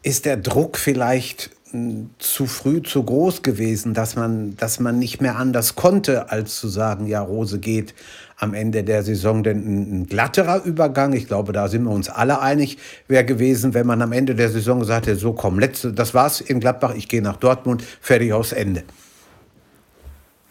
ist 0.03 0.27
der 0.27 0.37
Druck 0.37 0.77
vielleicht 0.77 1.51
hm, 1.71 2.11
zu 2.19 2.47
früh 2.47 2.83
zu 2.83 3.03
groß 3.03 3.43
gewesen, 3.43 3.95
dass 3.95 4.17
man, 4.17 4.57
dass 4.57 4.81
man 4.81 4.99
nicht 4.99 5.23
mehr 5.23 5.37
anders 5.37 5.75
konnte, 5.75 6.31
als 6.31 6.57
zu 6.57 6.69
sagen, 6.69 7.07
ja, 7.07 7.23
Rose 7.23 7.59
geht 7.59 7.95
am 8.43 8.55
Ende 8.55 8.83
der 8.83 9.03
Saison. 9.03 9.43
Denn 9.43 9.59
ein, 9.59 10.01
ein 10.01 10.07
glatterer 10.07 10.65
Übergang, 10.65 11.13
ich 11.13 11.29
glaube, 11.29 11.53
da 11.53 11.69
sind 11.69 11.85
wir 11.85 11.91
uns 11.91 12.09
alle 12.09 12.41
einig, 12.41 12.79
wäre 13.07 13.25
gewesen, 13.25 13.73
wenn 13.73 13.87
man 13.87 14.03
am 14.03 14.13
Ende 14.13 14.35
der 14.35 14.49
Saison 14.49 14.81
gesagt 14.81 15.07
hätte, 15.07 15.17
so 15.19 15.33
komm, 15.33 15.59
letzte, 15.59 15.93
das 15.93 16.13
war's 16.13 16.41
in 16.41 16.61
Gladbach, 16.61 16.95
ich 16.95 17.09
gehe 17.09 17.23
nach 17.23 17.37
Dortmund, 17.37 17.83
fertig 17.83 18.33
aus 18.33 18.53
Ende. 18.53 18.83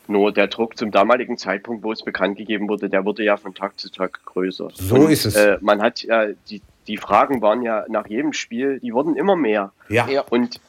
Nur 0.08 0.32
der 0.32 0.48
Druck 0.48 0.78
zum 0.78 0.92
damaligen 0.92 1.38
Zeitpunkt, 1.38 1.84
wo 1.84 1.92
es 1.92 2.04
bekannt 2.04 2.38
gegeben 2.38 2.68
wurde, 2.68 2.90
der 2.90 3.06
wurde 3.06 3.24
ja 3.24 3.38
von 3.38 3.54
Tag 3.54 3.80
zu 3.80 3.90
Tag 3.90 4.20
größer. 4.26 4.70
So 4.74 4.96
Und, 4.96 5.12
ist 5.12 5.26
es. 5.26 5.36
Äh, 5.36 5.58
man 5.62 5.82
hat 5.82 6.02
ja, 6.04 6.28
die, 6.50 6.62
die 6.88 6.98
Fragen 6.98 7.42
waren 7.42 7.62
ja 7.62 7.86
nach 7.90 8.08
jedem 8.08 8.34
Spiel, 8.34 8.80
die 8.80 8.94
wurden 8.94 9.16
immer 9.16 9.36
mehr. 9.36 9.72
Ja. 9.90 10.08
Und 10.30 10.60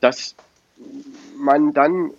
dass 0.00 0.34
man 1.36 1.72
dann 1.72 2.10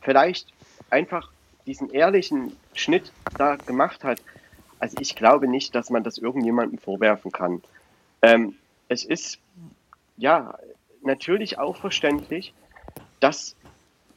vielleicht 0.00 0.48
einfach 0.90 1.30
diesen 1.66 1.90
ehrlichen 1.90 2.52
Schnitt 2.74 3.12
da 3.38 3.56
gemacht 3.56 4.04
hat, 4.04 4.20
also 4.78 4.96
ich 5.00 5.14
glaube 5.14 5.46
nicht, 5.46 5.74
dass 5.74 5.90
man 5.90 6.02
das 6.02 6.18
irgendjemandem 6.18 6.78
vorwerfen 6.78 7.30
kann. 7.30 7.62
Ähm, 8.20 8.56
es 8.88 9.04
ist 9.04 9.38
ja 10.16 10.58
natürlich 11.02 11.58
auch 11.58 11.76
verständlich, 11.76 12.52
dass 13.20 13.54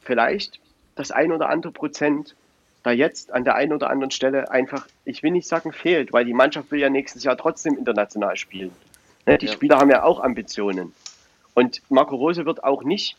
vielleicht 0.00 0.60
das 0.96 1.10
ein 1.10 1.32
oder 1.32 1.48
andere 1.48 1.72
Prozent 1.72 2.34
da 2.82 2.92
jetzt 2.92 3.32
an 3.32 3.44
der 3.44 3.56
einen 3.56 3.72
oder 3.72 3.90
anderen 3.90 4.10
Stelle 4.10 4.50
einfach, 4.50 4.86
ich 5.04 5.22
will 5.22 5.32
nicht 5.32 5.48
sagen 5.48 5.72
fehlt, 5.72 6.12
weil 6.12 6.24
die 6.24 6.32
Mannschaft 6.32 6.70
will 6.70 6.80
ja 6.80 6.88
nächstes 6.88 7.24
Jahr 7.24 7.36
trotzdem 7.36 7.76
international 7.76 8.36
spielen. 8.36 8.70
Ne, 9.26 9.38
die 9.38 9.46
ja. 9.46 9.52
Spieler 9.52 9.78
haben 9.78 9.90
ja 9.90 10.04
auch 10.04 10.20
Ambitionen. 10.20 10.92
Und 11.54 11.82
Marco 11.90 12.14
Rose 12.14 12.46
wird 12.46 12.62
auch 12.62 12.84
nicht, 12.84 13.16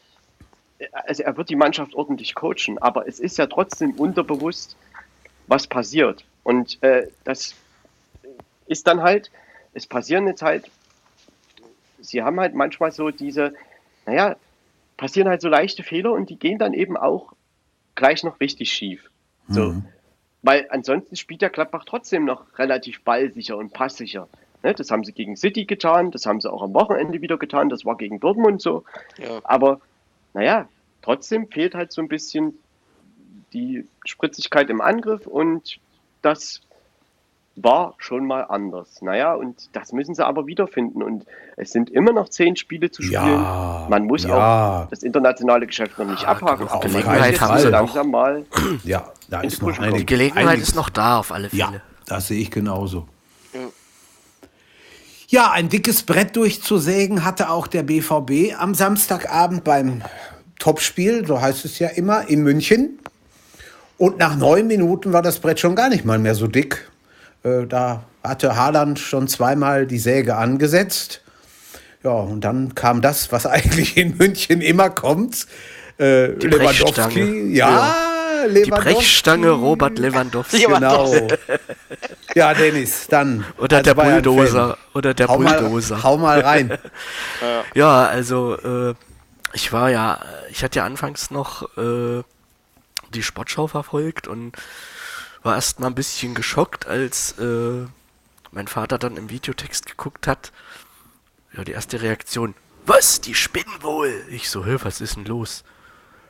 also 0.91 1.23
er 1.23 1.35
wird 1.35 1.49
die 1.49 1.55
Mannschaft 1.55 1.95
ordentlich 1.95 2.33
coachen, 2.33 2.77
aber 2.77 3.07
es 3.07 3.19
ist 3.19 3.38
ja 3.38 3.47
trotzdem 3.47 3.91
unterbewusst, 3.91 4.77
was 5.47 5.67
passiert. 5.67 6.25
Und 6.43 6.81
äh, 6.83 7.07
das 7.23 7.55
ist 8.67 8.87
dann 8.87 9.01
halt, 9.01 9.31
es 9.73 9.87
passieren 9.87 10.27
jetzt 10.27 10.41
halt, 10.41 10.69
sie 11.99 12.21
haben 12.23 12.39
halt 12.39 12.53
manchmal 12.53 12.91
so 12.91 13.09
diese, 13.09 13.53
naja, 14.05 14.35
passieren 14.97 15.29
halt 15.29 15.41
so 15.41 15.49
leichte 15.49 15.83
Fehler 15.83 16.11
und 16.11 16.29
die 16.29 16.37
gehen 16.37 16.57
dann 16.57 16.73
eben 16.73 16.97
auch 16.97 17.33
gleich 17.95 18.23
noch 18.23 18.39
richtig 18.39 18.71
schief. 18.71 19.09
So. 19.47 19.73
Mhm. 19.73 19.85
Weil 20.41 20.67
ansonsten 20.69 21.15
spielt 21.15 21.41
der 21.41 21.49
Gladbach 21.49 21.83
trotzdem 21.85 22.25
noch 22.25 22.57
relativ 22.57 23.03
ballsicher 23.03 23.57
und 23.57 23.73
passsicher. 23.73 24.27
Ne, 24.63 24.73
das 24.73 24.89
haben 24.91 25.03
sie 25.03 25.13
gegen 25.13 25.35
City 25.35 25.65
getan, 25.65 26.11
das 26.11 26.25
haben 26.25 26.41
sie 26.41 26.51
auch 26.51 26.63
am 26.63 26.73
Wochenende 26.73 27.21
wieder 27.21 27.37
getan, 27.37 27.69
das 27.69 27.85
war 27.85 27.95
gegen 27.95 28.19
Dortmund 28.19 28.61
so. 28.61 28.83
Ja. 29.17 29.39
Aber 29.43 29.81
naja, 30.33 30.67
trotzdem 31.01 31.47
fehlt 31.47 31.75
halt 31.75 31.91
so 31.91 32.01
ein 32.01 32.07
bisschen 32.07 32.57
die 33.53 33.87
Spritzigkeit 34.05 34.69
im 34.69 34.81
Angriff 34.81 35.27
und 35.27 35.79
das 36.21 36.61
war 37.55 37.95
schon 37.97 38.25
mal 38.27 38.41
anders. 38.41 39.01
Naja, 39.01 39.33
und 39.33 39.69
das 39.73 39.91
müssen 39.91 40.13
sie 40.13 40.25
aber 40.25 40.45
wiederfinden. 40.45 41.01
Und 41.01 41.25
es 41.55 41.71
sind 41.71 41.89
immer 41.89 42.13
noch 42.13 42.29
zehn 42.29 42.55
Spiele 42.55 42.91
zu 42.91 43.01
spielen. 43.01 43.23
Ja, 43.23 43.87
Man 43.89 44.05
muss 44.05 44.23
ja. 44.23 44.83
auch 44.83 44.89
das 44.89 45.01
internationale 45.01 45.65
Geschäft 45.65 45.97
noch 45.97 46.05
nicht 46.05 46.21
ja, 46.21 46.29
abhaken. 46.29 46.67
Auch 46.67 46.81
Gelegenheit 46.81 47.41
haben 47.41 47.59
sie 47.59 47.69
langsam 47.69 48.07
noch. 48.07 48.11
mal. 48.11 48.45
Ja, 48.83 49.11
da 49.29 49.41
ist 49.41 49.61
noch 49.61 49.79
eine, 49.79 49.97
Die 49.97 50.05
Gelegenheit 50.05 50.47
einiges. 50.47 50.69
ist 50.69 50.75
noch 50.75 50.89
da 50.89 51.17
auf 51.19 51.31
alle 51.31 51.49
Fälle. 51.49 51.59
Ja, 51.59 51.73
das 52.05 52.27
sehe 52.27 52.39
ich 52.39 52.51
genauso. 52.51 53.07
Ja, 55.29 55.51
ein 55.51 55.67
dickes 55.67 56.03
Brett 56.03 56.37
durchzusägen 56.37 57.25
hatte 57.25 57.49
auch 57.49 57.67
der 57.67 57.83
BVB 57.83 58.57
am 58.57 58.73
Samstagabend 58.73 59.65
beim 59.65 60.01
Topspiel, 60.57 61.27
so 61.27 61.41
heißt 61.41 61.65
es 61.65 61.79
ja 61.79 61.89
immer, 61.89 62.29
in 62.29 62.43
München. 62.43 62.99
Und 63.97 64.19
nach 64.19 64.35
neun 64.35 64.67
Minuten 64.67 65.13
war 65.13 65.21
das 65.21 65.39
Brett 65.39 65.59
schon 65.59 65.75
gar 65.75 65.89
nicht 65.89 66.05
mal 66.05 66.19
mehr 66.19 66.35
so 66.35 66.47
dick. 66.47 66.89
Äh, 67.43 67.65
da 67.67 68.03
hatte 68.23 68.55
Haaland 68.55 68.99
schon 68.99 69.27
zweimal 69.27 69.87
die 69.87 69.99
Säge 69.99 70.35
angesetzt. 70.35 71.21
Ja, 72.03 72.11
und 72.11 72.41
dann 72.41 72.75
kam 72.75 73.01
das, 73.01 73.31
was 73.31 73.45
eigentlich 73.47 73.97
in 73.97 74.17
München 74.17 74.61
immer 74.61 74.89
kommt. 74.89 75.47
Äh, 75.99 76.27
Lewandowski, 76.27 77.55
ja, 77.55 77.69
ja. 77.69 77.95
Lewandowski. 78.45 78.63
Die 78.63 78.69
Brechstange 78.69 79.49
Robert 79.49 79.97
Lewandowski. 79.97 80.65
Genau. 80.67 81.11
ja, 82.35 82.53
Dennis, 82.53 83.07
dann. 83.07 83.45
Oder 83.57 83.81
der 83.81 83.95
Bulldozer. 83.95 84.77
Oder 84.93 85.15
der 85.15 85.27
hau 85.27 85.37
Bulldozer. 85.37 85.95
Mal, 85.95 86.03
hau 86.03 86.17
mal 86.17 86.39
rein. 86.41 86.77
ja, 87.73 88.05
also 88.05 88.57
äh, 88.57 88.93
ich 89.53 89.73
war 89.73 89.89
ja, 89.89 90.19
ich 90.51 90.63
hatte 90.63 90.77
ja 90.79 90.85
anfangs 90.85 91.31
noch 91.31 91.63
äh, 91.77 92.21
die 93.18 93.24
Sportschau 93.24 93.68
verfolgt 93.68 94.28
und 94.28 94.55
war 95.43 95.55
erst 95.55 95.80
mal 95.80 95.88
ein 95.88 95.95
bisschen 95.95 96.36
geschockt, 96.36 96.88
als 96.88 97.38
äh, 97.39 97.86
mein 98.51 98.68
Vater 98.68 98.97
dann 98.97 99.18
im 99.18 99.30
Videotext 99.30 99.86
geguckt 99.86 100.28
hat. 100.28 100.51
Ja, 101.53 101.63
die 101.63 101.72
erste 101.72 102.01
Reaktion. 102.01 102.53
Was? 102.86 103.22
Die 103.22 103.36
spinnen 103.36 103.82
wohl? 103.82 104.24
Ich 104.30 104.49
so, 104.49 104.65
hä, 104.65 104.78
was 104.84 105.01
ist 105.01 105.15
denn 105.15 105.26
los? 105.26 105.63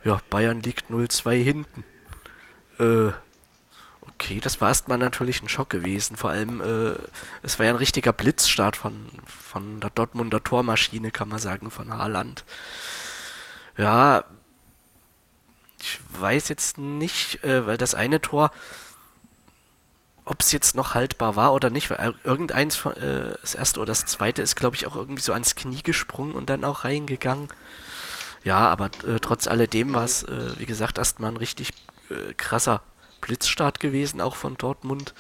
Ja, 0.03 0.21
Bayern 0.29 0.61
liegt 0.61 0.89
0-2 0.89 1.43
hinten. 1.43 1.83
Äh, 2.79 3.11
okay, 4.01 4.39
das 4.41 4.61
war 4.61 4.69
erstmal 4.69 4.97
natürlich 4.97 5.41
ein 5.41 5.49
Schock 5.49 5.69
gewesen. 5.69 6.15
Vor 6.15 6.29
allem, 6.29 6.61
äh, 6.61 6.95
es 7.43 7.59
war 7.59 7.65
ja 7.65 7.73
ein 7.73 7.77
richtiger 7.77 8.13
Blitzstart 8.13 8.75
von, 8.75 9.07
von 9.25 9.79
der 9.79 9.89
Dortmunder 9.89 10.43
Tormaschine, 10.43 11.11
kann 11.11 11.29
man 11.29 11.39
sagen, 11.39 11.71
von 11.71 11.93
Haaland. 11.93 12.45
Ja, 13.77 14.23
ich 15.79 15.99
weiß 16.19 16.49
jetzt 16.49 16.77
nicht, 16.77 17.43
äh, 17.43 17.65
weil 17.65 17.77
das 17.77 17.95
eine 17.95 18.21
Tor 18.21 18.51
ob 20.27 20.41
es 20.41 20.51
jetzt 20.51 20.75
noch 20.75 20.93
haltbar 20.93 21.37
war 21.37 21.53
oder 21.53 21.69
nicht, 21.69 21.89
weil 21.89 22.13
irgendeins 22.23 22.85
äh, 22.85 23.33
das 23.41 23.55
erste 23.55 23.79
oder 23.79 23.87
das 23.87 24.05
zweite 24.05 24.41
ist, 24.41 24.55
glaube 24.55 24.75
ich, 24.75 24.85
auch 24.85 24.95
irgendwie 24.95 25.21
so 25.21 25.31
ans 25.31 25.55
Knie 25.55 25.81
gesprungen 25.81 26.33
und 26.33 26.49
dann 26.49 26.65
auch 26.65 26.83
reingegangen. 26.83 27.47
Ja, 28.43 28.67
aber 28.67 28.87
äh, 29.07 29.19
trotz 29.21 29.47
alledem 29.47 29.93
war 29.93 30.03
es, 30.03 30.23
äh, 30.23 30.59
wie 30.59 30.65
gesagt, 30.65 30.97
erstmal 30.97 31.31
ein 31.31 31.37
richtig 31.37 31.73
äh, 32.09 32.33
krasser 32.33 32.81
Blitzstart 33.21 33.79
gewesen, 33.79 34.19
auch 34.19 34.35
von 34.35 34.55
Dortmund. 34.55 35.13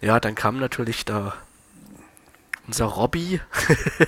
Ja, 0.00 0.20
dann 0.20 0.36
kam 0.36 0.58
natürlich 0.58 1.04
da 1.04 1.34
unser 2.68 2.84
Robby 2.84 3.40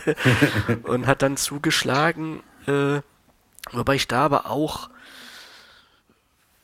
und 0.84 1.09
hat 1.09 1.22
dann 1.22 1.36
zugeschlagen, 1.36 2.43
äh, 2.68 3.01
wobei 3.72 3.97
ich 3.97 4.07
da 4.07 4.24
aber 4.24 4.47
auch, 4.51 4.89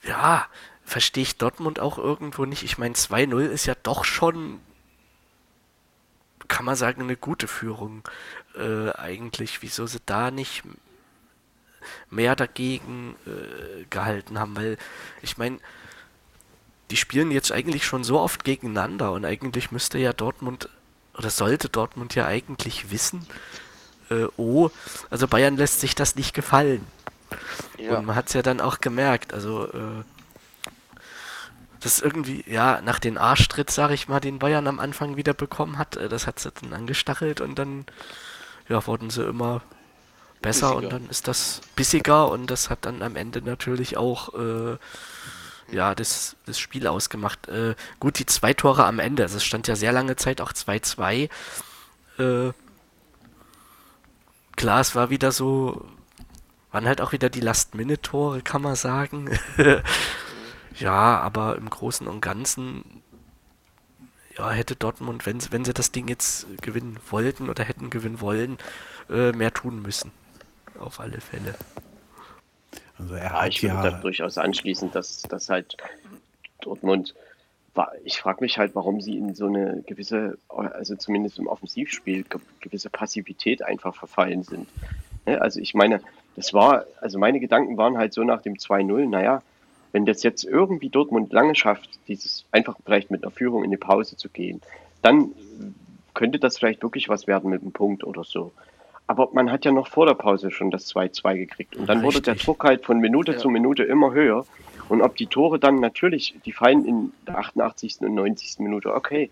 ja, 0.07 0.47
verstehe 0.85 1.23
ich 1.23 1.37
Dortmund 1.37 1.81
auch 1.81 1.99
irgendwo 1.99 2.45
nicht. 2.45 2.63
Ich 2.63 2.79
meine, 2.79 2.95
2-0 2.95 3.47
ist 3.47 3.67
ja 3.67 3.75
doch 3.83 4.05
schon, 4.05 4.61
kann 6.49 6.65
man 6.65 6.77
sagen, 6.77 7.03
eine 7.03 7.17
gute 7.17 7.49
Führung 7.49 8.03
äh, 8.57 8.91
eigentlich. 8.93 9.63
Wieso 9.63 9.87
sie 9.87 10.01
da 10.07 10.31
nicht 10.31 10.63
mehr 12.11 12.37
dagegen 12.37 13.17
äh, 13.27 13.85
gehalten 13.91 14.39
haben, 14.39 14.57
weil 14.57 14.79
ich 15.23 15.39
meine, 15.39 15.59
die 16.91 16.97
spielen 16.97 17.31
jetzt 17.31 17.53
eigentlich 17.53 17.85
schon 17.85 18.05
so 18.05 18.21
oft 18.21 18.45
gegeneinander 18.45 19.13
und 19.13 19.25
eigentlich 19.25 19.73
müsste 19.73 19.99
ja 19.99 20.13
Dortmund 20.13 20.69
oder 21.15 21.31
sollte 21.31 21.69
Dortmund 21.69 22.15
ja 22.15 22.27
eigentlich 22.27 22.91
wissen, 22.91 23.27
äh, 24.11 24.27
oh, 24.37 24.71
also 25.11 25.27
Bayern 25.27 25.57
lässt 25.57 25.81
sich 25.81 25.95
das 25.95 26.15
nicht 26.15 26.35
gefallen. 26.35 26.87
Ja. 27.79 27.99
Und 27.99 28.07
man 28.07 28.17
hat 28.17 28.29
es 28.29 28.35
ja 28.35 28.43
dann 28.43 28.61
auch 28.61 28.81
gemerkt, 28.81 29.35
also 29.35 29.67
äh, 29.67 30.05
das 31.81 32.01
irgendwie, 32.01 32.45
ja, 32.47 32.81
nach 32.83 32.99
den 32.99 33.19
Arschtritt, 33.19 33.71
sag 33.71 33.91
ich 33.91 34.09
mal, 34.09 34.21
den 34.21 34.39
Bayern 34.39 34.67
am 34.67 34.81
Anfang 34.81 35.17
wieder 35.17 35.35
bekommen 35.35 35.79
hat, 35.79 35.97
äh, 35.97 36.09
das 36.09 36.27
hat 36.27 36.39
sie 36.39 36.51
dann 36.51 36.73
angestachelt 36.73 37.41
und 37.41 37.59
dann, 37.59 37.87
ja, 38.69 38.87
wurden 38.87 39.11
sie 39.11 39.25
immer 39.25 39.63
besser 40.43 40.69
Bissiger. 40.71 40.85
und 40.85 40.93
dann 40.93 41.11
ist 41.11 41.29
das 41.29 41.61
bissiger 41.75 42.29
und 42.31 42.51
das 42.51 42.71
hat 42.71 42.81
dann 42.83 43.03
am 43.03 43.17
Ende 43.17 43.43
natürlich 43.43 43.97
auch, 43.97 44.35
äh, 44.35 44.77
ja, 45.71 45.95
das, 45.95 46.37
das 46.47 46.59
Spiel 46.59 46.87
ausgemacht. 46.87 47.49
Äh, 47.49 47.75
gut, 48.01 48.19
die 48.19 48.27
zwei 48.27 48.55
Tore 48.55 48.85
am 48.85 48.99
Ende, 48.99 49.25
also 49.25 49.37
es 49.37 49.45
stand 49.45 49.69
ja 49.69 49.77
sehr 49.77 49.93
lange 49.93 50.17
Zeit 50.17 50.41
auch 50.41 50.53
2-2. 50.53 51.29
Äh, 52.19 52.53
klar, 54.57 54.81
es 54.81 54.95
war 54.95 55.11
wieder 55.11 55.33
so, 55.33 55.85
waren 56.77 56.87
halt 56.87 57.01
auch 57.01 57.13
wieder 57.13 57.31
die 57.31 57.41
Last-Minute-Tore, 57.41 58.43
kann 58.43 58.61
man 58.61 58.75
sagen. 58.77 59.31
ja, 60.79 61.19
aber 61.21 61.57
im 61.57 61.71
Großen 61.71 62.07
und 62.07 62.21
Ganzen, 62.21 63.03
ja, 64.37 64.51
hätte 64.51 64.77
Dortmund, 64.77 65.25
wenn, 65.25 65.41
sie- 65.41 65.53
wenn 65.53 65.65
sie 65.65 65.73
das 65.73 65.91
Ding 65.91 66.07
jetzt 66.09 66.47
gewinnen 66.61 66.99
wollten 67.09 67.49
oder 67.49 67.65
hätten 67.65 67.89
gewinnen 67.89 68.21
wollen, 68.21 68.59
äh, 69.09 69.33
mehr 69.33 69.55
tun 69.55 69.81
müssen. 69.81 70.13
Auf 70.79 71.01
alle 71.01 71.23
Fälle. 71.23 71.55
Also 72.99 73.15
er 73.15 73.33
Ja, 73.33 73.41
hat 73.41 73.49
ich 73.49 73.63
würde 73.63 73.79
da 73.81 73.91
ja, 73.91 73.99
durchaus 74.03 74.37
anschließen, 74.37 74.91
dass, 74.91 75.23
dass 75.23 75.49
halt 75.49 75.79
Dortmund 76.61 77.15
war. 77.75 77.93
Ich 78.05 78.19
frage 78.21 78.43
mich 78.43 78.59
halt, 78.59 78.75
warum 78.75 79.01
sie 79.01 79.17
in 79.17 79.35
so 79.35 79.47
eine 79.47 79.83
gewisse, 79.87 80.37
also 80.49 80.95
zumindest 80.97 81.39
im 81.39 81.47
Offensivspiel, 81.47 82.25
ge 82.25 82.39
gewisse 82.61 82.91
Passivität 82.91 83.63
einfach 83.63 83.95
verfallen 83.95 84.43
sind. 84.43 84.69
Ne, 85.25 85.41
Also 85.41 85.59
ich 85.61 85.73
meine, 85.73 86.03
das 86.37 86.53
war, 86.55 86.85
also 87.01 87.19
meine 87.19 87.41
Gedanken 87.41 87.77
waren 87.77 87.99
halt 87.99 88.13
so 88.13 88.23
nach 88.23 88.43
dem 88.43 88.55
2-0, 88.55 89.09
naja, 89.09 89.43
wenn 89.93 90.05
das 90.05 90.23
jetzt 90.23 90.45
irgendwie 90.45 90.91
Dortmund 90.91 91.33
lange 91.33 91.55
schafft, 91.55 91.89
dieses 92.09 92.45
einfach 92.53 92.77
vielleicht 92.85 93.11
mit 93.11 93.23
einer 93.23 93.31
Führung 93.31 93.65
in 93.65 93.71
die 93.71 93.77
Pause 93.77 94.17
zu 94.17 94.29
gehen, 94.29 94.61
dann 95.03 95.31
könnte 96.15 96.39
das 96.39 96.59
vielleicht 96.59 96.83
wirklich 96.83 97.09
was 97.09 97.27
werden 97.27 97.51
mit 97.51 97.63
einem 97.63 97.73
Punkt 97.73 98.05
oder 98.05 98.25
so. 98.25 98.53
Aber 99.07 99.29
man 99.33 99.53
hat 99.53 99.65
ja 99.65 99.73
noch 99.73 99.87
vor 99.87 100.07
der 100.07 100.15
Pause 100.15 100.51
schon 100.51 100.71
das 100.71 100.93
2-2 100.95 101.37
gekriegt. 101.37 101.77
Und 101.77 101.87
dann 101.87 102.03
wurde 102.03 102.21
der 102.21 102.35
Richtig. 102.35 102.47
Druck 102.47 102.65
halt 102.65 102.85
von 102.85 102.99
Minute 102.99 103.33
Ja. 103.33 103.39
zu 103.39 103.49
Minute 103.49 103.85
immer 103.85 104.13
höher. 104.13 104.45
Und 104.89 105.01
ob 105.03 105.17
die 105.17 105.27
Tore 105.27 105.59
dann 105.59 105.81
natürlich, 105.81 106.35
die 106.45 106.53
fallen 106.53 106.85
in 106.85 107.13
der 107.27 107.39
88. 107.39 107.99
und 108.01 108.15
90. 108.15 108.59
Minute, 108.59 108.95
okay. 108.95 109.31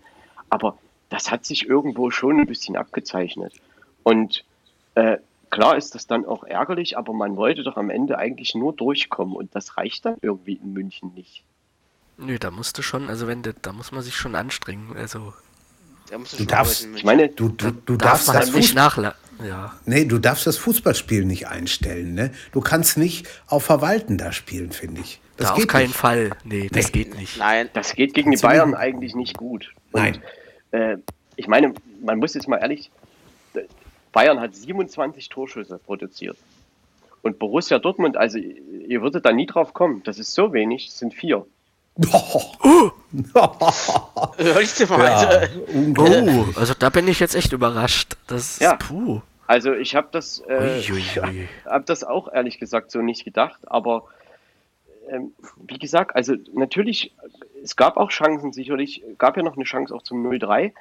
Aber 0.49 0.77
das 1.09 1.29
hat 1.29 1.45
sich 1.45 1.67
irgendwo 1.67 2.09
schon 2.09 2.39
ein 2.39 2.45
bisschen 2.45 2.77
abgezeichnet. 2.77 3.53
Und 4.03 4.45
äh, 4.95 5.17
klar 5.55 5.77
ist 5.77 5.95
das 5.95 6.05
dann 6.07 6.25
auch 6.25 6.43
ärgerlich, 6.43 6.97
aber 6.97 7.13
man 7.13 7.35
wollte 7.35 7.63
doch 7.63 7.77
am 7.77 7.89
Ende 7.89 8.17
eigentlich 8.17 8.53
nur 8.55 8.73
durchkommen. 8.73 9.35
Und 9.35 9.55
das 9.55 9.77
reicht 9.77 10.05
dann 10.05 10.15
irgendwie 10.21 10.53
in 10.53 10.73
München 10.73 11.13
nicht. 11.15 11.43
Nö, 12.17 12.37
da 12.39 12.51
musste 12.51 12.83
schon, 12.83 13.09
also 13.09 13.27
wenn, 13.27 13.41
da 13.43 13.73
muss 13.73 13.91
man 13.91 14.01
sich 14.01 14.15
schon 14.15 14.35
anstrengen. 14.35 14.95
Also 14.95 15.33
Da 16.09 16.17
musst 16.17 16.33
Du 16.33 16.37
schon 16.37 16.47
darfst- 16.47 16.83
arbeiten. 16.83 16.97
Ich 16.97 17.03
meine, 17.03 17.29
du, 17.29 17.49
du, 17.49 17.71
du 17.71 17.97
darf 17.97 18.11
darfst 18.11 18.27
das 18.29 18.35
halt 18.35 18.53
nicht 18.53 18.67
Fuß 18.67 18.73
nachlassen. 18.75 19.19
Ja. 19.45 19.73
Nee, 19.85 20.05
du 20.05 20.17
darfst 20.17 20.47
das 20.47 20.57
Fußballspiel 20.57 21.25
nicht 21.25 21.47
einstellen, 21.49 22.13
ne? 22.13 22.31
Du 22.53 22.61
kannst 22.61 22.97
nicht 22.97 23.27
auf 23.47 23.65
Verwalten 23.65 24.17
da 24.17 24.31
spielen, 24.31 24.71
finde 24.71 25.01
ich. 25.01 25.19
Das 25.35 25.47
da 25.47 25.53
auf 25.53 25.59
geht 25.59 25.67
keinen 25.67 25.87
nicht. 25.87 25.95
Fall. 25.97 26.29
Nee, 26.45 26.69
das 26.71 26.85
Nee. 26.85 26.91
geht 27.03 27.15
nicht. 27.17 27.37
Nein, 27.37 27.69
Das 27.73 27.93
geht 27.95 28.13
gegen 28.13 28.31
die. 28.31 28.37
Bayern 28.37 28.73
eigentlich 28.75 29.13
nicht 29.13 29.35
gut. 29.37 29.73
Und, 29.91 30.01
Nein. 30.01 30.21
Äh, 30.71 30.97
ich 31.35 31.47
meine, 31.49 31.73
man 32.01 32.17
muss 32.19 32.33
jetzt 32.33 32.47
mal 32.47 32.57
ehrlich, 32.59 32.91
Bayern 34.15 34.39
hat 34.39 34.55
27 34.55 35.27
Torschüsse 35.27 35.77
produziert. 35.77 36.37
Und 37.21 37.37
Borussia 37.37 37.79
Dortmund, 37.79 38.15
also 38.15 38.37
ihr 38.37 39.01
würdet 39.01 39.25
da 39.25 39.33
nie 39.33 39.45
drauf 39.45 39.73
kommen, 39.73 40.01
das 40.05 40.19
ist 40.19 40.33
so 40.33 40.53
wenig, 40.53 40.87
es 40.87 40.99
sind 40.99 41.13
vier. 41.13 41.45
hör 41.97 42.93
ich 44.61 44.73
dir 44.73 44.87
mal. 44.87 45.03
ja, 45.03 45.27
Also, 45.27 45.59
unglaublich. 45.73 46.45
Oh, 46.55 46.59
also 46.59 46.73
da 46.79 46.89
bin 46.89 47.07
ich 47.09 47.19
jetzt 47.19 47.35
echt 47.35 47.51
überrascht. 47.51 48.15
Das 48.27 48.51
ist 48.51 48.61
Ja. 48.61 48.75
puh. 48.75 49.21
Also 49.47 49.73
ich 49.73 49.95
habe 49.95 50.07
das, 50.11 50.39
äh, 50.47 50.81
hab 51.65 51.85
das 51.85 52.03
auch 52.05 52.31
ehrlich 52.31 52.57
gesagt 52.57 52.91
so 52.91 53.01
nicht 53.01 53.25
gedacht, 53.25 53.59
aber 53.67 54.05
ähm, 55.09 55.33
wie 55.67 55.77
gesagt, 55.77 56.15
also 56.15 56.35
natürlich, 56.53 57.11
es 57.63 57.75
gab 57.75 57.97
auch 57.97 58.11
Chancen 58.11 58.53
sicherlich, 58.53 59.03
gab 59.17 59.35
ja 59.35 59.43
noch 59.43 59.55
eine 59.55 59.65
Chance 59.65 59.93
auch 59.93 60.03
zum 60.03 60.25
0-3, 60.25 60.71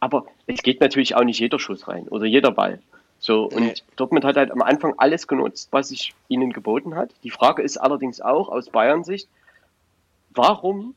aber 0.00 0.24
es 0.46 0.62
geht 0.62 0.80
natürlich 0.80 1.14
auch 1.14 1.24
nicht 1.24 1.38
jeder 1.38 1.58
Schuss 1.58 1.86
rein 1.88 2.08
oder 2.08 2.24
jeder 2.26 2.50
Ball. 2.50 2.80
So, 3.18 3.44
und 3.44 3.60
Nee. 3.62 3.74
Dortmund 3.96 4.24
hat 4.24 4.36
halt 4.36 4.50
am 4.50 4.62
Anfang 4.62 4.94
alles 4.96 5.26
genutzt, 5.26 5.68
was 5.72 5.88
sich 5.88 6.14
ihnen 6.28 6.52
geboten 6.52 6.94
hat. 6.94 7.10
Die 7.22 7.30
Frage 7.30 7.62
ist 7.62 7.76
allerdings 7.76 8.20
auch 8.22 8.48
aus 8.48 8.70
Bayern 8.70 9.04
Sicht, 9.04 9.28
warum 10.34 10.94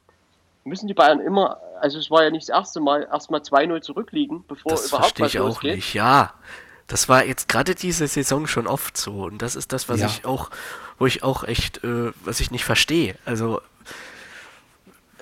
müssen 0.64 0.88
die 0.88 0.94
Bayern 0.94 1.20
immer, 1.20 1.58
also 1.82 2.00
es 2.00 2.10
war 2.10 2.24
ja 2.24 2.30
nicht 2.30 2.48
das 2.48 2.56
erste 2.56 2.80
Mal, 2.80 3.08
erstmal 3.12 3.42
2-0 3.42 3.82
zurückliegen, 3.82 4.46
bevor 4.48 4.72
Das 4.72 4.88
überhaupt 4.88 5.18
verstehe 5.18 5.26
was 5.26 5.34
ich 5.34 5.40
auch 5.42 5.48
losgeht. 5.48 5.76
nicht. 5.76 5.94
Ja, 5.94 6.34
das 6.88 7.10
war 7.10 7.26
jetzt 7.26 7.50
gerade 7.50 7.76
diese 7.76 8.08
Saison 8.08 8.48
schon 8.48 8.68
oft 8.68 8.96
so. 8.96 9.24
Und 9.24 9.42
das 9.42 9.56
ist 9.58 9.74
das, 9.74 9.90
was 9.90 10.00
Ja. 10.00 10.08
ich 10.08 10.26
auch, 10.26 10.50
wo 11.00 11.06
ich 11.06 11.24
auch 11.24 11.44
echt, 11.44 11.84
äh, 11.84 12.12
was 12.24 12.40
ich 12.40 12.52
nicht 12.52 12.64
verstehe. 12.64 13.16
Also, 13.26 13.62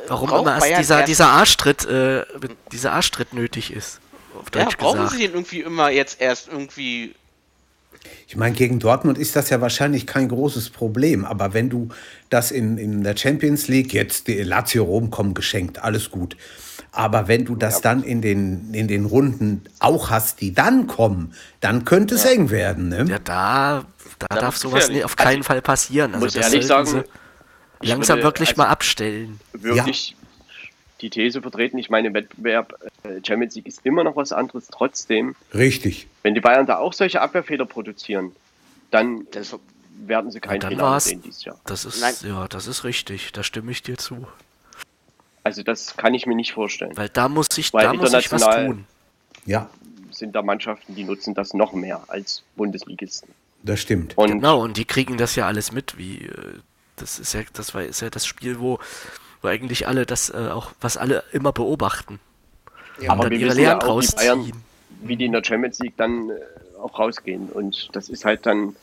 warum 0.08 0.30
immer 0.30 0.54
erst 0.54 0.62
Bayern 0.62 0.80
dieser, 0.80 1.04
dieser 1.04 1.28
Arschtritt, 1.28 1.86
äh, 1.86 2.24
dieser 2.72 2.94
Arschtritt 2.94 3.34
nötig 3.34 3.74
ist. 3.74 4.00
Auf 4.36 4.46
ja, 4.54 4.64
Deutsch 4.64 4.78
brauchen 4.78 4.98
gesagt. 4.98 5.14
sie 5.14 5.28
den 5.28 5.34
irgendwie 5.34 5.62
immer 5.62 5.90
jetzt 5.90 6.22
erst 6.22 6.48
irgendwie. 6.48 7.16
Ich 8.28 8.36
meine, 8.36 8.56
gegen 8.56 8.80
Dortmund 8.80 9.18
ist 9.18 9.36
das 9.36 9.50
ja 9.50 9.62
wahrscheinlich 9.62 10.08
kein 10.08 10.28
großes 10.28 10.72
Problem. 10.72 11.24
Aber 11.24 11.54
wenn 11.54 11.70
du 11.70 11.90
das 12.30 12.50
in, 12.50 12.78
in 12.78 13.04
der 13.04 13.16
Champions 13.16 13.68
League, 13.68 13.94
jetzt 13.94 14.28
die 14.28 14.42
Lazio 14.42 14.84
Rom 14.84 15.12
kommen 15.12 15.34
geschenkt, 15.36 15.84
alles 15.84 16.10
gut. 16.10 16.36
Aber 16.92 17.28
wenn 17.28 17.46
du 17.46 17.56
das 17.56 17.82
dann 17.82 18.04
in 18.04 18.22
den, 18.22 18.74
in 18.74 18.88
den 18.88 19.06
Runden 19.06 19.64
auch 19.80 20.10
hast, 20.10 20.42
die 20.42 20.54
dann 20.54 20.88
kommen, 20.88 21.34
dann 21.60 21.86
könnte 21.86 22.16
es 22.16 22.26
eng 22.26 22.50
werden. 22.50 22.90
Ne? 22.90 23.06
Ja, 23.08 23.20
da, 23.20 23.86
da 24.20 24.28
Da 24.30 24.42
darf 24.42 24.58
sowas 24.58 24.90
auf 25.04 25.16
keinen 25.16 25.44
Fall 25.44 25.62
passieren. 25.62 26.14
Also 26.14 26.26
muss 26.26 26.34
das 26.34 26.52
ehrlich 26.52 26.66
sagen, 26.66 26.88
sie 26.88 27.04
langsam 27.90 28.18
würde- 28.18 28.24
wirklich 28.24 28.50
also- 28.50 28.62
mal 28.62 28.68
abstellen. 28.70 29.40
wirklich 29.54 30.16
die 31.02 31.10
These 31.10 31.42
vertreten. 31.42 31.78
Ich 31.80 31.90
meine, 31.90 32.14
Wettbewerb 32.14 32.76
äh, 33.04 33.20
Champions 33.26 33.56
League 33.56 33.66
ist 33.68 33.84
immer 33.86 34.04
noch 34.04 34.16
was 34.16 34.32
anderes. 34.32 34.68
Trotzdem, 34.68 35.36
Richtig. 35.54 36.08
wenn 36.24 36.36
die 36.36 36.42
Bayern 36.42 36.66
da 36.68 36.78
auch 36.78 36.94
solche 36.94 37.22
Abwehrfehler 37.22 37.66
produzieren, 37.66 38.32
dann 38.92 39.26
Das, 39.32 39.56
werden 40.04 40.30
sie 40.32 40.40
kein 40.40 40.60
dann 40.60 40.72
Finale 40.72 40.92
war's. 40.92 41.06
sehen 41.06 41.22
dieses 41.24 41.44
Jahr. 41.44 41.60
Das 41.66 41.86
ist, 41.86 42.02
Nein. 42.02 42.14
ja, 42.24 42.48
das 42.48 42.68
ist 42.68 42.84
richtig. 42.84 43.32
Da 43.34 43.42
stimme 43.44 43.72
ich 43.72 43.82
dir 43.82 43.98
zu. 43.98 44.28
Also 45.44 45.64
das 45.64 45.98
kann 45.98 46.14
ich 46.14 46.26
mir 46.28 46.36
nicht 46.36 46.54
vorstellen. 46.54 46.96
Weil 46.96 47.10
da 47.10 47.28
muss 47.28 47.48
ich, 47.58 47.74
Weil 47.74 47.86
da 47.86 47.94
muss 47.94 48.10
ich 48.10 48.14
was 48.32 48.42
international- 48.42 48.66
tun. 48.68 48.86
Ja, 49.46 49.70
Sind 50.12 50.36
da 50.36 50.44
Mannschaften, 50.44 50.94
die 50.94 51.04
nutzen 51.04 51.34
das 51.34 51.54
noch 51.56 51.74
mehr 51.74 52.04
als 52.10 52.44
Bundesligisten. 52.56 53.30
das 53.64 53.80
stimmt. 53.80 54.16
Und 54.18 54.28
Genau, 54.34 54.62
und 54.62 54.78
die 54.78 54.86
kriegen 54.86 55.18
das 55.18 55.36
ja 55.36 55.48
alles 55.48 55.72
mit, 55.72 55.98
wie 55.98 56.26
äh, 56.26 56.60
das 57.02 57.20
ist 57.20 57.34
ja, 57.34 57.42
das 57.54 57.74
war 57.74 57.84
ist 57.84 58.02
ja 58.02 58.10
das 58.10 58.26
Spiel, 58.26 58.60
wo, 58.60 58.80
wo 59.42 59.48
eigentlich 59.48 59.88
alle 59.88 60.06
das 60.06 60.30
äh, 60.30 60.50
auch, 60.52 60.72
was 60.80 60.98
alle 60.98 61.24
immer 61.32 61.52
beobachten. 61.52 62.20
aber 63.08 63.24
dann 63.24 63.32
wir 63.32 63.40
ihre 63.40 63.50
wissen 63.52 63.64
ja 63.64 63.82
auch, 63.82 64.02
die 64.02 64.16
Bayern, 64.16 64.52
wie 65.02 65.16
die 65.16 65.26
in 65.26 65.32
der 65.32 65.44
Champions 65.44 65.80
League 65.80 65.98
dann 65.98 66.30
äh, 66.30 66.34
auch 66.82 66.98
rausgehen. 66.98 67.50
Und 67.50 67.90
das 67.94 68.10
ist 68.10 68.26
halt 68.26 68.46
dann, 68.46 68.76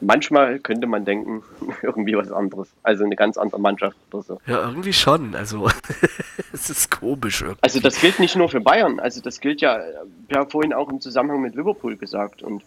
manchmal 0.00 0.58
könnte 0.60 0.86
man 0.86 1.04
denken, 1.04 1.42
irgendwie 1.82 2.16
was 2.16 2.30
anderes. 2.30 2.68
Also 2.82 3.04
eine 3.04 3.16
ganz 3.16 3.36
andere 3.36 3.60
Mannschaft 3.60 3.96
oder 4.12 4.22
so. 4.22 4.40
Ja, 4.46 4.66
irgendwie 4.68 4.92
schon. 4.92 5.34
Also 5.34 5.68
es 6.52 6.70
ist 6.70 6.90
komisch 6.90 7.42
irgendwie. 7.42 7.62
Also 7.62 7.80
das 7.80 8.00
gilt 8.00 8.20
nicht 8.20 8.36
nur 8.36 8.48
für 8.48 8.60
Bayern, 8.60 9.00
also 9.00 9.20
das 9.20 9.40
gilt 9.40 9.60
ja, 9.60 9.80
wir 10.28 10.38
haben 10.38 10.50
vorhin 10.50 10.72
auch 10.72 10.88
im 10.88 11.00
Zusammenhang 11.00 11.42
mit 11.42 11.54
Liverpool 11.54 11.96
gesagt 11.96 12.42
und 12.42 12.62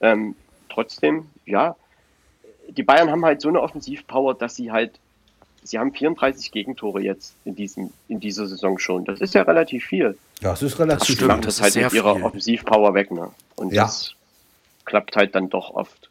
ähm, 0.00 0.34
trotzdem, 0.68 1.26
ja, 1.46 1.76
die 2.70 2.82
Bayern 2.82 3.10
haben 3.10 3.24
halt 3.24 3.40
so 3.40 3.48
eine 3.48 3.60
Offensivpower, 3.60 4.34
dass 4.34 4.56
sie 4.56 4.70
halt, 4.72 4.92
sie 5.62 5.78
haben 5.78 5.92
34 5.92 6.50
Gegentore 6.52 7.00
jetzt 7.00 7.34
in 7.44 7.54
diesem, 7.54 7.90
in 8.08 8.20
dieser 8.20 8.46
Saison 8.46 8.78
schon. 8.78 9.04
Das 9.04 9.20
ist 9.20 9.34
ja 9.34 9.42
relativ 9.42 9.84
viel. 9.84 10.16
Das 10.40 10.62
ist 10.62 10.72
Das 10.72 10.80
relativ 10.80 11.14
stimmt. 11.16 11.28
machen 11.28 11.42
das 11.42 11.56
das, 11.56 11.68
ist 11.68 11.76
halt 11.76 11.84
mit 11.92 11.92
ihrer 11.94 12.14
viel. 12.16 12.24
Offensivpower 12.24 12.94
weg, 12.94 13.10
ne? 13.10 13.30
Und 13.56 13.72
Ja. 13.72 13.84
das 13.84 14.12
klappt 14.84 15.16
halt 15.16 15.34
dann 15.34 15.48
doch 15.48 15.70
oft. 15.74 16.10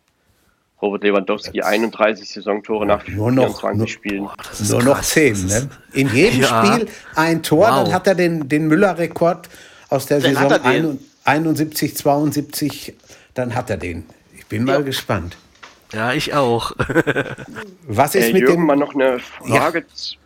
Robert 0.81 1.03
Lewandowski, 1.03 1.61
31 1.61 2.29
Saisontore 2.29 2.85
nach 2.85 3.07
Nur 3.07 3.31
noch- 3.31 3.43
24 3.61 3.77
nur- 3.77 3.87
Spielen. 3.87 4.23
Boah, 4.25 4.33
das 4.37 4.69
Nur 4.69 4.83
noch 4.83 4.95
krass, 4.95 5.09
zehn. 5.11 5.33
das 5.33 5.43
Ne? 5.43 5.57
ist- 5.57 5.69
In 5.97 6.09
jedem 6.13 6.41
Ja. 6.41 6.65
Spiel 6.65 6.87
ein 7.15 7.41
Tor, 7.43 7.67
Wow. 7.67 7.83
dann 7.85 7.93
hat 7.93 8.07
er 8.07 8.15
den, 8.15 8.49
den 8.49 8.67
Müller-Rekord 8.67 9.47
aus 9.89 10.07
der 10.07 10.19
Dann 10.19 10.33
Saison 10.35 10.51
hat 10.51 10.65
er 10.65 10.71
den. 10.73 10.85
ein- 10.91 10.99
71, 11.25 11.95
72. 11.95 12.95
Dann 13.33 13.55
hat 13.55 13.69
er 13.69 13.77
den. 13.77 14.05
Ich 14.35 14.45
bin 14.47 14.65
mal 14.65 14.73
Ja. 14.73 14.81
gespannt. 14.81 15.37
Ja, 15.93 16.13
ich 16.13 16.33
auch. 16.33 16.71
Was 17.87 18.15
ist 18.15 18.29
Äh, 18.29 18.33
mit 18.33 18.41
Jürgen, 18.41 18.57
dem. 18.61 18.65
mal 18.65 18.75
noch 18.75 18.93
eine 18.95 19.19
Frage. 19.19 19.85
z- 19.87 20.17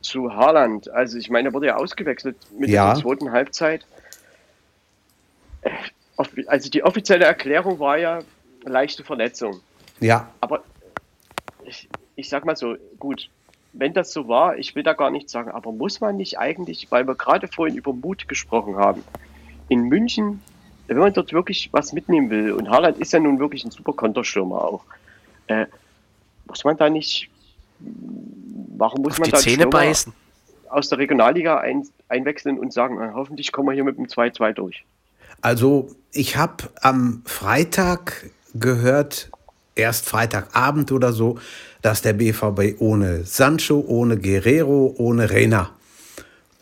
zu 0.00 0.32
Haaland. 0.34 0.88
Also 0.90 1.18
ich 1.18 1.28
meine, 1.28 1.48
er 1.50 1.54
wurde 1.54 1.66
ja 1.66 1.76
ausgewechselt 1.76 2.36
mit 2.58 2.70
Ja. 2.70 2.94
der 2.94 3.02
zweiten 3.02 3.30
Halbzeit. 3.30 3.84
Äh, 5.62 5.70
Also 6.46 6.70
die 6.70 6.82
offizielle 6.84 7.24
Erklärung 7.24 7.78
war 7.78 7.98
ja 7.98 8.20
leichte 8.64 9.02
Verletzung. 9.04 9.60
Ja, 10.00 10.28
Aber 10.40 10.62
ich, 11.64 11.88
ich 12.16 12.28
sag 12.28 12.44
mal 12.44 12.56
so, 12.56 12.76
gut, 12.98 13.28
wenn 13.72 13.92
das 13.94 14.12
so 14.12 14.28
war, 14.28 14.56
ich 14.56 14.74
will 14.74 14.82
da 14.82 14.92
gar 14.92 15.10
nichts 15.10 15.32
sagen, 15.32 15.50
aber 15.50 15.72
muss 15.72 16.00
man 16.00 16.16
nicht 16.16 16.38
eigentlich, 16.38 16.88
weil 16.90 17.06
wir 17.06 17.14
gerade 17.14 17.48
vorhin 17.48 17.76
über 17.76 17.92
Mut 17.92 18.28
gesprochen 18.28 18.76
haben, 18.76 19.02
in 19.68 19.84
München, 19.84 20.42
wenn 20.94 21.02
man 21.02 21.12
dort 21.12 21.32
wirklich 21.32 21.68
was 21.72 21.92
mitnehmen 21.92 22.30
will, 22.30 22.52
und 22.52 22.68
Haaland 22.70 22.98
ist 22.98 23.12
ja 23.12 23.20
nun 23.20 23.38
wirklich 23.38 23.64
ein 23.64 23.70
super 23.70 23.92
Konterstürmer 23.92 24.62
auch, 24.62 24.84
äh, 25.46 25.66
muss 26.46 26.64
man 26.64 26.76
da 26.76 26.90
nicht, 26.90 27.28
warum 28.76 29.02
muss 29.02 29.12
Auf 29.14 29.18
man 29.20 29.26
die 29.26 29.32
da 29.32 29.38
Zähne 29.38 29.66
beißen. 29.66 30.12
aus 30.68 30.88
der 30.88 30.98
Regionalliga 30.98 31.58
ein, 31.58 31.86
einwechseln 32.08 32.58
und 32.58 32.72
sagen, 32.72 33.00
äh, 33.00 33.10
hoffentlich 33.14 33.52
kommen 33.52 33.68
wir 33.68 33.74
hier 33.74 33.84
mit 33.84 33.96
dem 33.96 34.06
2-2 34.06 34.52
durch. 34.52 34.84
Also 35.40 35.94
ich 36.12 36.36
habe 36.36 36.70
am 36.80 37.22
Freitag 37.24 38.30
gehört, 38.54 39.30
erst 39.74 40.08
Freitagabend 40.08 40.92
oder 40.92 41.12
so, 41.12 41.38
dass 41.80 42.02
der 42.02 42.12
BVB 42.12 42.80
ohne 42.80 43.24
Sancho, 43.24 43.84
ohne 43.86 44.18
Guerrero, 44.18 44.94
ohne 44.98 45.30
Rena 45.30 45.70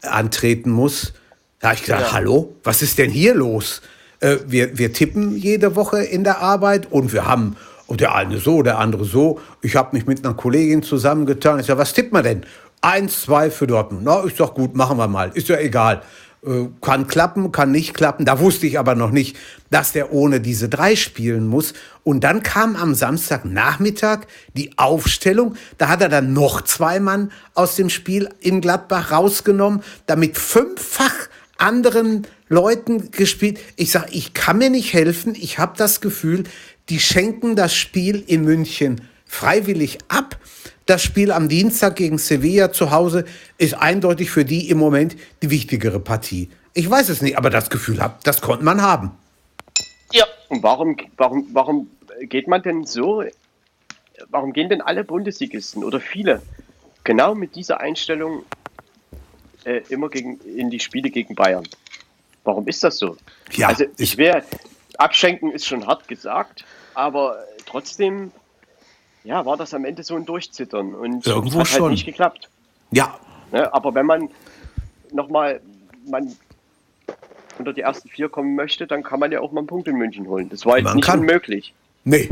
antreten 0.03 0.71
muss. 0.71 1.13
Da 1.59 1.69
habe 1.69 1.77
ich 1.77 1.85
gedacht, 1.85 2.13
hallo, 2.13 2.55
was 2.65 2.81
ist 2.81 2.99
denn 2.99 3.11
hier 3.11 3.35
los? 3.35 3.83
Äh, 4.21 4.37
wir, 4.47 4.79
wir 4.79 4.93
tippen 4.93 5.37
jede 5.37 5.77
Woche 5.77 6.03
in 6.03 6.25
der 6.25 6.41
Arbeit 6.41 6.91
und 6.91 7.13
wir 7.13 7.27
haben 7.27 7.57
und 7.87 8.01
der 8.01 8.15
eine 8.15 8.39
so, 8.39 8.63
der 8.63 8.79
andere 8.79 9.05
so. 9.05 9.41
Ich 9.63 9.75
habe 9.75 9.97
mich 9.97 10.07
mit 10.07 10.25
einer 10.25 10.35
Kollegin 10.35 10.85
zusammengetan. 10.85 11.59
Ich 11.59 11.67
sage, 11.67 11.81
was 11.81 11.93
tippt 11.93 12.13
man 12.13 12.23
denn? 12.23 12.47
Eins, 12.83 13.23
zwei 13.23 13.51
für 13.51 13.67
Dortmund. 13.67 14.03
Na, 14.05 14.21
ist 14.21 14.39
doch 14.39 14.55
gut, 14.55 14.77
machen 14.77 14.97
wir 14.97 15.09
mal. 15.09 15.33
Ist 15.35 15.49
ja 15.49 15.59
egal. 15.59 16.03
Äh, 16.47 16.69
kann 16.81 17.09
klappen, 17.09 17.51
kann 17.51 17.73
nicht 17.73 17.93
klappen. 17.93 18.25
Da 18.25 18.39
wusste 18.39 18.67
ich 18.67 18.79
aber 18.79 18.95
noch 18.95 19.11
nicht, 19.11 19.37
dass 19.71 19.93
der 19.93 20.13
ohne 20.13 20.41
diese 20.41 20.69
drei 20.69 20.95
spielen 20.95 21.49
muss. 21.49 21.75
Und 22.05 22.23
dann 22.23 22.45
kam 22.45 22.77
am 22.77 22.95
Samstagnachmittag 22.95 24.21
die 24.57 24.79
Aufstellung. 24.79 25.57
Da 25.77 25.89
hat 25.89 26.01
er 26.01 26.09
dann 26.09 26.33
noch 26.33 26.63
zwei 26.63 27.01
Mann 27.01 27.33
aus 27.55 27.75
dem 27.75 27.91
Spiel 27.91 28.29
in 28.39 28.61
Gladbach 28.61 29.11
rausgenommen, 29.11 29.83
damit 30.07 30.39
fünffach 30.39 31.29
anderen 31.61 32.27
Leuten 32.49 33.11
gespielt. 33.11 33.61
Ich 33.77 33.93
sage, 33.93 34.09
ich 34.13 34.35
kann 34.35 34.59
mir 34.59 34.71
nicht 34.71 34.93
helfen. 34.93 35.35
Ich 35.35 35.59
habe 35.59 35.75
das 35.77 36.01
Gefühl, 36.01 36.45
die 36.89 37.01
schenken 37.01 37.57
das 37.57 37.75
Spiel 37.75 38.23
in 38.27 38.45
München 38.45 39.01
freiwillig 39.27 39.99
ab. 40.09 40.37
Das 40.87 41.03
Spiel 41.03 41.31
am 41.31 41.49
Dienstag 41.49 41.97
gegen 41.97 42.19
Sevilla 42.19 42.73
zu 42.73 42.91
Hause 42.91 43.25
ist 43.59 43.75
eindeutig 43.75 44.31
für 44.31 44.45
die 44.45 44.69
im 44.71 44.79
Moment 44.79 45.17
die 45.43 45.51
wichtigere 45.51 46.01
Partie. 46.01 46.51
Ich 46.75 46.91
weiß 46.91 47.09
es 47.09 47.23
nicht, 47.23 47.39
aber 47.39 47.51
das 47.51 47.71
Gefühl 47.71 48.01
hab, 48.01 48.25
das 48.25 48.41
konnte 48.41 48.65
man 48.65 48.83
haben. 48.83 49.13
Ja. 50.13 50.25
Und 50.49 50.65
warum, 50.65 50.97
warum, 51.17 51.47
warum 51.53 51.91
geht 52.23 52.49
man 52.49 52.63
denn 52.63 52.85
so, 52.85 53.23
warum 54.31 54.53
gehen 54.53 54.69
denn 54.69 54.81
alle 54.81 55.05
Bundesligisten 55.05 55.85
oder 55.85 56.01
viele 56.01 56.43
genau 57.05 57.37
mit 57.37 57.55
dieser 57.55 57.81
Einstellung 57.81 58.43
äh, 59.65 59.83
immer 59.89 60.09
gegen, 60.09 60.39
in 60.41 60.71
die 60.71 60.81
Spiele 60.81 61.11
gegen 61.11 61.35
Bayern? 61.35 61.67
Warum 62.45 62.67
ist 62.69 62.83
das 62.85 62.97
so? 62.99 63.17
Ja, 63.53 63.69
also 63.69 63.85
ich- 63.99 64.17
wäre, 64.17 64.43
abschenken 64.99 65.53
ist 65.53 65.67
schon 65.67 65.87
hart 65.87 66.09
gesagt, 66.09 66.65
aber 66.95 67.39
trotzdem, 67.67 68.33
ja, 69.25 69.45
war 69.45 69.57
das 69.57 69.75
am 69.75 69.85
Ende 69.85 70.03
so 70.03 70.17
ein 70.17 70.25
Durchzittern 70.25 70.95
und 70.95 71.27
Irgendwo 71.27 71.61
es 71.61 71.69
hat 71.71 71.77
schon. 71.77 71.83
halt 71.83 71.93
nicht 71.93 72.07
geklappt. 72.07 72.49
Ja, 72.91 73.19
Ne? 73.53 73.73
Aber 73.75 73.93
wenn 73.97 74.07
man 74.07 74.29
nochmal 75.13 75.61
man 76.07 76.35
unter 77.59 77.73
die 77.73 77.81
ersten 77.81 78.09
vier 78.09 78.29
kommen 78.29 78.55
möchte, 78.55 78.87
dann 78.87 79.03
kann 79.03 79.19
man 79.21 79.33
ja 79.33 79.41
auch 79.41 79.51
mal 79.53 79.59
einen 79.61 79.67
Punkt 79.67 79.89
in 79.89 79.97
München 79.97 80.29
holen. 80.29 80.49
Das 80.49 80.65
war 80.65 80.77
jetzt 80.79 80.85
Man 80.85 80.97
nicht 80.97 81.07
kann. 81.07 81.21
unmöglich. 81.21 81.75
nee. 82.05 82.29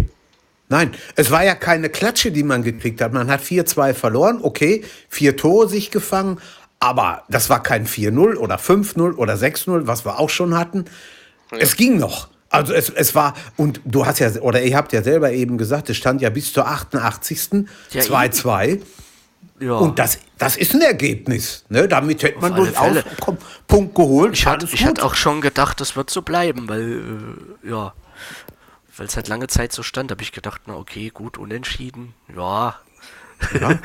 Nein, 0.70 0.92
es 1.16 1.30
war 1.30 1.42
ja 1.44 1.54
keine 1.54 1.88
Klatsche, 1.88 2.30
die 2.30 2.42
man 2.42 2.62
gekriegt 2.62 3.00
hat. 3.00 3.14
Man 3.14 3.30
hat 3.30 3.40
4-2 3.40 3.94
verloren, 3.94 4.40
okay, 4.42 4.84
vier 5.08 5.34
Tore 5.34 5.66
sich 5.66 5.90
gefangen, 5.90 6.40
aber 6.80 7.24
das 7.28 7.50
war 7.50 7.62
kein 7.62 7.86
4-0 7.86 8.36
oder 8.36 8.56
5-0 8.56 9.16
oder 9.16 9.34
6-0, 9.34 9.86
was 9.86 10.04
wir 10.04 10.18
auch 10.18 10.30
schon 10.30 10.56
hatten. 10.56 10.84
Es 11.50 11.76
ging 11.76 11.98
noch. 11.98 12.28
Also 12.50 12.72
es, 12.72 12.88
es 12.88 13.14
war, 13.14 13.34
und 13.56 13.80
du 13.84 14.06
hast 14.06 14.20
ja, 14.20 14.30
oder 14.40 14.62
ihr 14.62 14.76
habt 14.76 14.92
ja 14.92 15.02
selber 15.02 15.32
eben 15.32 15.58
gesagt, 15.58 15.90
es 15.90 15.96
stand 15.96 16.22
ja 16.22 16.30
bis 16.30 16.52
zur 16.52 16.66
88. 16.66 17.66
Ja, 17.90 18.02
2-2. 18.02 18.80
Ja. 19.60 19.72
Und 19.74 19.98
das, 19.98 20.18
das 20.38 20.56
ist 20.56 20.74
ein 20.74 20.80
Ergebnis. 20.80 21.64
Ne? 21.68 21.88
Damit 21.88 22.22
hätte 22.22 22.38
man 22.38 22.52
alle 22.52 22.70
durchaus 22.70 23.04
komm, 23.20 23.38
Punkt 23.66 23.94
geholt. 23.94 24.34
Ich 24.34 24.44
gut. 24.44 24.84
hatte 24.84 25.04
auch 25.04 25.14
schon 25.14 25.40
gedacht, 25.40 25.80
das 25.80 25.96
wird 25.96 26.10
so 26.10 26.22
bleiben, 26.22 26.68
weil, 26.68 27.02
äh, 27.64 27.68
ja, 27.68 27.92
weil 28.96 29.06
es 29.06 29.16
halt 29.16 29.28
lange 29.28 29.48
Zeit 29.48 29.72
so 29.72 29.82
stand, 29.82 30.10
habe 30.10 30.22
ich 30.22 30.32
gedacht, 30.32 30.62
na 30.66 30.74
okay, 30.74 31.10
gut, 31.12 31.38
unentschieden, 31.38 32.14
ja. 32.34 32.76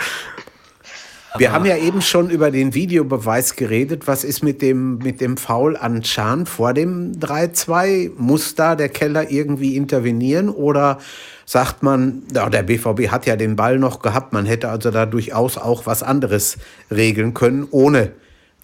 Wir 1.35 1.51
haben 1.51 1.65
ja 1.65 1.77
eben 1.77 2.01
schon 2.01 2.29
über 2.29 2.51
den 2.51 2.75
Videobeweis 2.75 3.55
geredet. 3.55 4.05
Was 4.07 4.23
ist 4.23 4.43
mit 4.43 4.61
dem, 4.61 4.99
mit 4.99 5.19
dem 5.19 5.37
Foul 5.37 5.75
an 5.75 6.03
Chan 6.03 6.45
vor 6.45 6.73
dem 6.73 7.13
3-2? 7.13 8.11
Muss 8.17 8.53
da 8.53 8.75
der 8.75 8.89
Keller 8.89 9.31
irgendwie 9.31 9.75
intervenieren 9.75 10.49
oder 10.49 10.99
sagt 11.45 11.81
man, 11.81 12.23
ja, 12.33 12.49
der 12.49 12.61
BVB 12.63 13.09
hat 13.09 13.25
ja 13.25 13.35
den 13.35 13.55
Ball 13.55 13.79
noch 13.79 14.01
gehabt, 14.01 14.31
man 14.31 14.45
hätte 14.45 14.69
also 14.69 14.91
da 14.91 15.07
durchaus 15.07 15.57
auch 15.57 15.87
was 15.87 16.03
anderes 16.03 16.57
regeln 16.91 17.33
können 17.33 17.67
ohne 17.71 18.11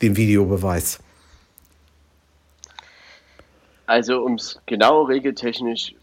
den 0.02 0.16
Videobeweis? 0.16 1.00
Also 3.88 4.24
um 4.24 4.36
es 4.36 4.60
genau 4.68 5.02
regeltechnisch 5.04 5.96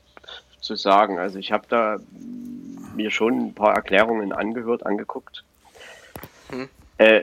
zu 0.60 0.74
sagen, 0.74 1.18
also 1.18 1.38
ich 1.38 1.52
habe 1.52 1.66
da 1.68 1.98
mir 2.96 3.12
schon 3.12 3.46
ein 3.46 3.54
paar 3.54 3.74
Erklärungen 3.74 4.32
angehört, 4.32 4.84
angeguckt. 4.84 5.44
Äh, 6.98 7.22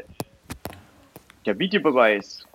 der 1.46 1.60
Videobeweis 1.60 2.46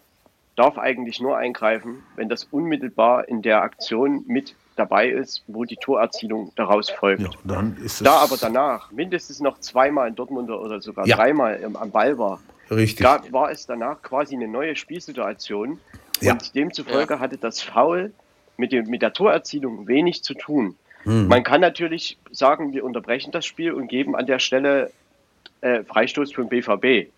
darf 0.57 0.79
eigentlich 0.79 1.21
nur 1.21 1.37
eingreifen, 1.37 2.03
wenn 2.17 2.29
das 2.29 2.45
unmittelbar 2.45 3.29
in 3.29 3.43
der 3.43 3.63
Aktion 3.63 4.25
mit 4.27 4.55
dabei 4.77 5.09
ist, 5.09 5.43
wo 5.47 5.65
die 5.65 5.77
Torerzielung 5.77 6.53
daraus 6.57 6.89
folgt. 6.91 7.23
Ja, 7.23 7.31
dann 7.45 7.77
ist 7.85 8.05
Da 8.05 8.19
aber 8.19 8.37
danach 8.41 8.91
mindestens 8.93 9.41
noch 9.41 9.59
zweimal 9.61 10.09
in 10.09 10.15
Dortmund 10.15 10.51
oder 10.51 10.81
sogar 10.81 11.07
Ja. 11.07 11.17
dreimal 11.17 11.63
am- 11.65 11.77
am 11.77 11.91
Ball 11.91 12.17
war, 12.19 12.41
richtig. 12.71 13.05
da 13.05 13.21
war 13.31 13.51
es 13.51 13.67
danach 13.67 14.01
quasi 14.03 14.37
eine 14.37 14.47
neue 14.49 14.77
Spielsituation. 14.77 15.81
Ja. 16.21 16.33
Und 16.33 16.55
demzufolge 16.55 17.19
hatte 17.21 17.39
das 17.39 17.61
Foul 17.61 18.13
mit, 18.57 18.73
dem, 18.73 18.89
mit 18.89 19.03
der 19.03 19.13
Torerzielung 19.13 19.87
wenig 19.89 20.23
zu 20.25 20.35
tun. 20.35 20.77
Hm. 21.05 21.29
Man 21.29 21.43
kann 21.45 21.61
natürlich 21.61 22.19
sagen, 22.33 22.73
wir 22.73 22.85
unterbrechen 22.85 23.31
das 23.33 23.47
Spiel 23.47 23.73
und 23.73 23.87
geben 23.89 24.17
an 24.17 24.27
der 24.27 24.39
Stelle 24.41 24.91
äh, 25.61 25.83
Freistoß 25.85 26.33
für 26.33 26.45
den 26.45 26.49
BVB. 26.49 27.11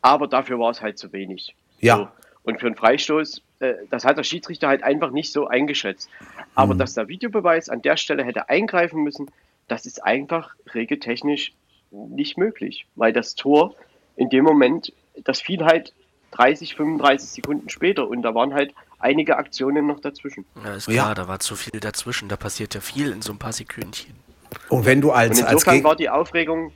Aber 0.00 0.26
dafür 0.26 0.58
war 0.58 0.70
es 0.70 0.80
halt 0.80 0.98
zu 0.98 1.12
wenig. 1.12 1.54
Ja. 1.80 1.96
So. 1.96 2.08
Und 2.44 2.58
für 2.60 2.66
einen 2.66 2.76
Freistoß, 2.76 3.40
äh, 3.60 3.74
das 3.90 4.04
hat 4.04 4.18
der 4.18 4.24
Schiedsrichter 4.24 4.68
halt 4.68 4.82
einfach 4.82 5.10
nicht 5.10 5.32
so 5.32 5.46
eingeschätzt. 5.46 6.08
Aber 6.54 6.74
dass 6.74 6.94
der 6.94 7.08
Videobeweis 7.08 7.68
an 7.68 7.82
der 7.82 7.96
Stelle 7.96 8.24
hätte 8.24 8.48
eingreifen 8.48 9.02
müssen, 9.02 9.30
das 9.68 9.86
ist 9.86 10.02
einfach 10.04 10.54
regeltechnisch 10.74 11.52
nicht 11.90 12.36
möglich, 12.38 12.86
weil 12.96 13.12
das 13.12 13.34
Tor 13.36 13.74
in 14.16 14.28
dem 14.28 14.44
Moment, 14.44 14.92
das 15.24 15.40
fiel 15.40 15.64
halt 15.64 15.92
30, 16.32 16.74
35 16.74 17.28
Sekunden 17.30 17.68
später 17.68 18.08
und 18.08 18.22
da 18.22 18.34
waren 18.34 18.54
halt 18.54 18.74
einige 18.98 19.36
Aktionen 19.36 19.86
noch 19.86 20.00
dazwischen. 20.00 20.44
Ja, 20.64 20.74
ist 20.74 20.88
Ja. 20.88 21.02
klar, 21.04 21.14
da 21.14 21.28
war 21.28 21.38
zu 21.38 21.54
viel 21.54 21.78
dazwischen, 21.80 22.28
da 22.28 22.36
passiert 22.36 22.74
ja 22.74 22.80
viel 22.80 23.12
in 23.12 23.22
so 23.22 23.32
ein 23.32 23.38
paar 23.38 23.52
Sekündchen. 23.52 24.14
Und 24.68 24.84
wenn 24.86 25.00
du 25.00 25.10
Und 25.10 25.16
als, 25.16 25.42
als 25.42 25.52
insofern 25.52 25.74
Gegner. 25.74 25.88
war 25.90 25.96
die 25.96 26.10
Aufregung, 26.10 26.72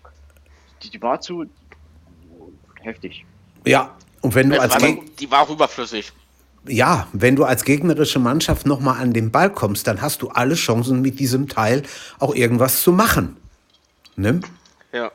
die, 0.83 0.91
die 0.91 1.03
war 1.03 1.21
zu 1.21 1.47
heftig. 2.83 3.25
Ja, 3.65 3.97
und 4.21 4.35
wenn 4.35 4.51
du 4.51 4.61
als 4.61 4.75
war, 4.75 4.81
Gegner. 4.81 5.05
die 5.19 5.31
war 5.31 5.43
auch 5.43 5.51
überflüssig. 5.51 6.13
ja, 6.69 7.07
wenn 7.13 7.37
du 7.37 7.45
als 7.45 7.65
gegnerische 7.65 8.19
Mannschaft 8.19 8.67
nochmal 8.67 9.01
an 9.01 9.13
den 9.13 9.31
Ball 9.33 9.51
kommst, 9.51 9.87
dann 9.87 10.01
hast 10.03 10.23
du 10.23 10.29
alle 10.29 10.55
Chancen, 10.55 11.01
mit 11.03 11.19
diesem 11.19 11.49
Teil 11.49 11.83
auch 12.19 12.35
irgendwas 12.35 12.83
zu 12.83 12.93
machen. 12.93 13.37
Ne? 14.17 14.41
Ja. 14.93 15.11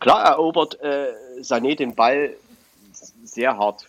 Klar 0.00 0.24
erobert 0.24 0.78
äh, 0.80 1.06
Sané 1.40 1.76
den 1.76 1.94
Ball 1.94 2.34
sehr 3.24 3.56
hart. 3.56 3.88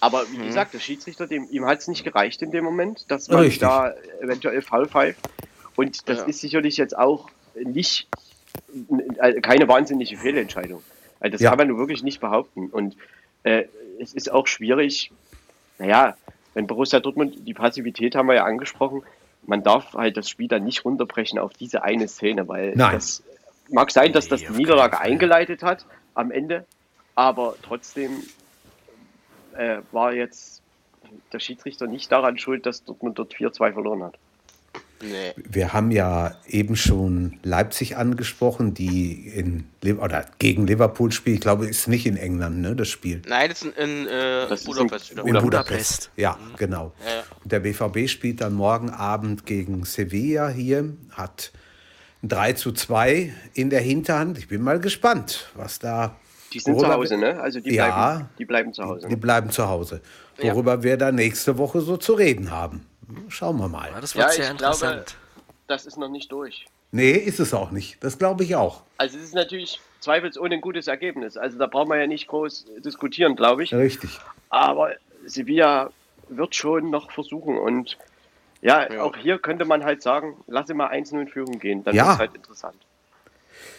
Aber 0.00 0.24
wie 0.30 0.38
gesagt, 0.38 0.74
der 0.74 0.78
Schiedsrichter, 0.78 1.26
dem, 1.26 1.46
ihm 1.50 1.66
hat 1.66 1.80
es 1.80 1.88
nicht 1.88 2.04
gereicht 2.04 2.40
in 2.42 2.50
dem 2.52 2.64
Moment, 2.64 3.04
dass 3.10 3.28
man 3.28 3.40
Richtig. 3.40 3.60
da 3.60 3.92
eventuell 4.22 4.62
Foul 4.62 4.86
pfeift. 4.88 5.18
Und 5.76 6.08
das 6.08 6.18
Ja. 6.18 6.24
ist 6.24 6.40
sicherlich 6.40 6.76
jetzt 6.76 6.96
auch 6.96 7.28
nicht 7.54 8.06
keine 9.42 9.68
wahnsinnige 9.68 10.16
Fehlentscheidung. 10.16 10.82
Also 11.20 11.32
das 11.32 11.40
Ja. 11.40 11.50
kann 11.50 11.58
man 11.58 11.68
nur 11.68 11.78
wirklich 11.78 12.02
nicht 12.02 12.20
behaupten. 12.20 12.68
Und 12.68 12.96
äh, 13.42 13.64
es 14.00 14.12
ist 14.14 14.30
auch 14.30 14.46
schwierig, 14.46 15.10
naja, 15.78 16.16
wenn 16.54 16.66
Borussia 16.66 17.00
Dortmund, 17.00 17.46
die 17.46 17.54
Passivität 17.54 18.14
haben 18.14 18.26
wir 18.28 18.34
ja 18.34 18.44
angesprochen, 18.44 19.02
man 19.46 19.62
darf 19.62 19.94
halt 19.94 20.16
das 20.16 20.28
Spiel 20.28 20.48
dann 20.48 20.64
nicht 20.64 20.84
runterbrechen 20.84 21.38
auf 21.38 21.52
diese 21.54 21.82
eine 21.82 22.08
Szene, 22.08 22.48
weil 22.48 22.74
Nein. 22.74 22.94
das 22.94 23.22
mag 23.70 23.90
sein, 23.90 24.12
dass 24.12 24.28
das 24.28 24.40
die 24.40 24.50
Niederlage 24.52 25.00
eingeleitet 25.00 25.62
hat, 25.62 25.86
am 26.14 26.30
Ende. 26.30 26.64
Aber 27.14 27.54
trotzdem 27.62 28.10
äh, 29.56 29.78
war 29.92 30.12
jetzt 30.12 30.62
der 31.32 31.38
Schiedsrichter 31.40 31.86
nicht 31.86 32.10
daran 32.12 32.38
schuld, 32.38 32.66
dass 32.66 32.84
Dortmund 32.84 33.18
dort 33.18 33.34
4-2 33.34 33.72
verloren 33.72 34.02
hat. 34.04 34.14
Nee. 35.00 35.32
Wir 35.36 35.72
haben 35.72 35.90
ja 35.90 36.34
eben 36.48 36.74
schon 36.76 37.38
Leipzig 37.42 37.96
angesprochen, 37.96 38.74
die 38.74 39.28
in 39.28 39.64
oder 39.98 40.24
gegen 40.38 40.66
Liverpool 40.66 41.12
spielt. 41.12 41.36
Ich 41.36 41.40
glaube, 41.40 41.66
ist 41.66 41.86
nicht 41.88 42.04
in 42.06 42.16
England, 42.16 42.58
ne, 42.58 42.74
das 42.74 42.88
Spiel. 42.88 43.22
Nein, 43.28 43.48
das 43.50 43.62
ist 43.62 43.76
in, 43.78 44.00
in 44.00 44.06
äh, 44.08 44.48
Das 44.48 44.60
ist 44.60 44.66
Budapest 44.66 45.10
in- 45.12 45.16
wieder. 45.18 45.26
In 45.26 45.32
Budapest. 45.44 45.50
Budapest. 45.68 46.10
Ja, 46.16 46.36
genau. 46.56 46.92
Ja, 47.06 47.14
ja. 47.16 47.22
Und 47.42 47.52
der 47.52 47.60
BVB 47.60 48.08
spielt 48.08 48.40
dann 48.40 48.54
morgen 48.54 48.90
Abend 48.90 49.46
gegen 49.46 49.84
Sevilla 49.84 50.48
hier, 50.48 50.92
hat 51.12 51.52
ein 52.22 52.28
3 52.30 52.52
zu 52.54 52.72
2 52.72 53.32
in 53.54 53.70
der 53.70 53.80
Hinterhand. 53.80 54.38
Ich 54.38 54.48
bin 54.48 54.62
mal 54.62 54.80
gespannt, 54.80 55.48
was 55.54 55.78
da. 55.78 56.16
Die 56.52 56.58
sind 56.60 56.74
worüber 56.74 56.88
zu 56.88 56.94
Hause, 56.94 57.16
ne? 57.18 57.40
Also 57.40 57.60
die, 57.60 57.74
Ja. 57.74 57.86
bleiben, 58.16 58.28
die 58.38 58.44
bleiben 58.46 58.72
zu 58.72 58.82
Hause. 58.82 59.06
Die 59.08 59.16
bleiben 59.16 59.50
zu 59.50 59.68
Hause. 59.68 60.00
Ja. 60.42 60.52
Worüber 60.54 60.82
wir 60.82 60.96
dann 60.96 61.14
nächste 61.14 61.58
Woche 61.58 61.80
so 61.82 61.96
zu 61.98 62.14
reden 62.14 62.50
haben. 62.50 62.84
Schauen 63.28 63.58
wir 63.58 63.68
mal. 63.68 63.90
Ja, 63.90 64.00
das 64.00 64.14
wird 64.14 64.26
Ja, 64.26 64.32
sehr 64.32 64.50
ich 64.52 64.56
glaube, 64.58 64.74
interessant. 64.76 65.16
das 65.66 65.86
ist 65.86 65.96
noch 65.96 66.08
nicht 66.08 66.30
durch. 66.32 66.66
Nee, 66.90 67.12
ist 67.12 67.38
es 67.40 67.52
auch 67.54 67.70
nicht. 67.70 68.02
Das 68.02 68.18
glaube 68.18 68.44
ich 68.44 68.56
auch. 68.56 68.82
Also 68.96 69.18
es 69.18 69.24
ist 69.24 69.34
natürlich 69.34 69.80
zweifelsohne 70.00 70.54
ein 70.54 70.60
gutes 70.60 70.86
Ergebnis. 70.86 71.36
Also 71.36 71.58
da 71.58 71.66
brauchen 71.66 71.90
wir 71.90 71.96
ja 72.00 72.06
nicht 72.06 72.28
groß 72.28 72.66
diskutieren, 72.84 73.36
glaube 73.36 73.64
ich. 73.64 73.74
Richtig. 73.74 74.18
Aber 74.50 74.92
Sevilla 75.26 75.90
wird 76.28 76.54
schon 76.54 76.90
noch 76.90 77.10
versuchen. 77.10 77.58
Und 77.58 77.98
ja, 78.62 78.90
Ja. 78.92 79.02
auch 79.02 79.16
hier 79.16 79.38
könnte 79.38 79.64
man 79.64 79.84
halt 79.84 80.02
sagen, 80.02 80.36
lasse 80.46 80.74
mal 80.74 80.88
1-0 80.90 81.20
in 81.20 81.28
Führung 81.28 81.58
gehen. 81.58 81.84
Dann 81.84 81.94
Ja. 81.94 82.04
wird 82.06 82.12
es 82.14 82.18
halt 82.18 82.34
interessant. 82.34 82.76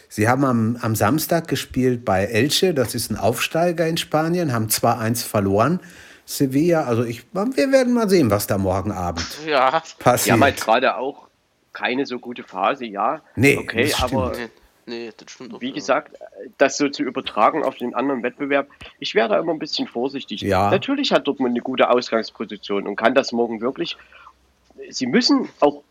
Sie 0.07 0.27
haben 0.27 0.43
am, 0.43 0.77
am 0.81 0.95
Samstag 0.95 1.47
gespielt 1.47 2.03
bei 2.03 2.25
Elche, 2.25 2.73
das 2.73 2.95
ist 2.95 3.11
ein 3.11 3.17
Aufsteiger 3.17 3.87
in 3.87 3.97
Spanien, 3.97 4.51
haben 4.53 4.67
2-1 4.69 5.23
verloren. 5.23 5.79
Sevilla, 6.29 6.83
also 6.83 7.03
ich, 7.03 7.23
wir 7.33 7.71
werden 7.71 7.93
mal 7.93 8.07
sehen, 8.07 8.29
was 8.29 8.45
da 8.45 8.59
morgen 8.59 8.91
Abend 8.91 9.25
Ja. 9.47 9.81
Die 9.81 10.03
passiert. 10.03 10.33
haben 10.33 10.43
halt 10.43 10.61
gerade 10.61 10.95
auch 10.95 11.27
keine 11.73 12.05
so 12.05 12.19
gute 12.19 12.43
Phase, 12.43 12.85
ja. 12.85 13.21
Nee, 13.35 13.57
okay, 13.57 13.91
aber 13.99 14.33
Nee, 14.35 14.47
nee, 14.85 15.11
das 15.17 15.31
stimmt 15.31 15.55
auch. 15.55 15.61
wie 15.61 15.69
ja. 15.69 15.73
gesagt, 15.73 16.15
das 16.59 16.77
so 16.77 16.87
zu 16.87 17.01
übertragen 17.01 17.63
auf 17.63 17.77
den 17.77 17.95
anderen 17.95 18.21
Wettbewerb, 18.21 18.67
ich 18.99 19.15
wäre 19.15 19.27
da 19.29 19.39
immer 19.39 19.53
ein 19.53 19.59
bisschen 19.59 19.87
vorsichtig. 19.87 20.41
Ja. 20.41 20.69
Natürlich 20.69 21.11
hat 21.11 21.25
Dortmund 21.25 21.51
eine 21.53 21.61
gute 21.61 21.89
Ausgangsposition 21.89 22.85
und 22.85 22.95
kann 22.95 23.15
das 23.15 23.31
morgen 23.31 23.59
wirklich. 23.59 23.97
Sie 24.89 25.07
müssen 25.07 25.49
auch 25.61 25.81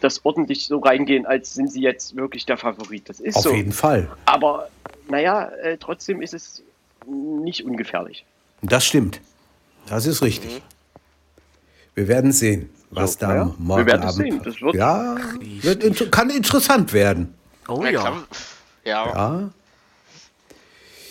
das 0.00 0.24
ordentlich 0.24 0.66
so 0.66 0.78
reingehen, 0.78 1.26
als 1.26 1.52
sind 1.52 1.70
sie 1.70 1.82
jetzt 1.82 2.16
wirklich 2.16 2.46
der 2.46 2.56
Favorit. 2.56 3.10
Das 3.10 3.20
ist 3.20 3.36
Auf 3.36 3.42
so. 3.42 3.52
jeden 3.52 3.72
Fall. 3.72 4.08
Aber 4.24 4.68
naja, 5.08 5.48
äh, 5.62 5.76
trotzdem 5.76 6.22
ist 6.22 6.32
es 6.32 6.62
nicht 7.06 7.62
ungefährlich. 7.64 8.24
Das 8.62 8.86
stimmt. 8.86 9.20
Das 9.88 10.06
ist 10.06 10.22
richtig. 10.22 10.62
Wir 11.94 12.08
werden 12.08 12.32
sehen, 12.32 12.70
was 12.90 13.14
So, 13.14 13.20
da 13.20 13.34
wir 13.34 13.54
morgen 13.58 13.86
werden 13.86 14.02
es 14.08 14.14
Abend 14.14 14.32
sehen. 14.32 14.40
Das 14.44 14.60
wird- 14.60 14.74
ja, 14.74 15.16
wird 15.40 15.84
inter 15.84 16.06
kann 16.06 16.30
interessant 16.30 16.92
werden. 16.92 17.34
Oh 17.68 17.82
Ja, 17.84 17.90
ja. 17.90 18.22
Ja. 18.84 19.06
Ja, 19.06 19.50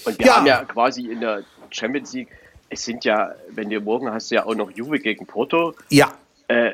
Und 0.05 0.17
wir 0.19 0.25
Ja. 0.25 0.35
haben 0.37 0.45
ja 0.47 0.63
quasi 0.65 1.05
in 1.11 1.21
der 1.21 1.43
Champions 1.69 2.11
League, 2.13 2.29
es 2.69 2.83
sind 2.83 3.05
ja, 3.05 3.33
wenn 3.49 3.69
du 3.69 3.79
morgen 3.79 4.11
hast 4.11 4.31
ja 4.31 4.45
auch 4.45 4.55
noch 4.55 4.71
Juve 4.71 4.99
gegen 4.99 5.25
Porto, 5.27 5.75
ja 5.89 6.11
äh, 6.47 6.71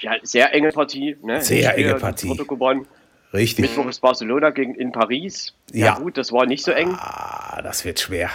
ja, 0.00 0.12
sehr 0.22 0.52
enge 0.54 0.70
Partie. 0.72 1.16
Ne? 1.22 1.40
Sehr 1.42 1.76
enge 1.76 1.94
Partie. 1.96 2.28
Porto 2.28 2.44
gewonnen. 2.46 2.86
richtig. 3.32 3.68
Mittwoch 3.68 3.86
ist 3.88 4.00
Barcelona 4.00 4.50
gegen 4.50 4.74
in 4.74 4.90
Paris. 4.92 5.52
Ja, 5.72 5.86
Ja. 5.86 5.94
gut, 5.98 6.16
das 6.16 6.32
war 6.32 6.46
nicht 6.46 6.64
so 6.64 6.70
eng, 6.72 6.94
Ah, 6.98 7.60
das 7.62 7.84
wird 7.84 8.00
schwer. 8.00 8.30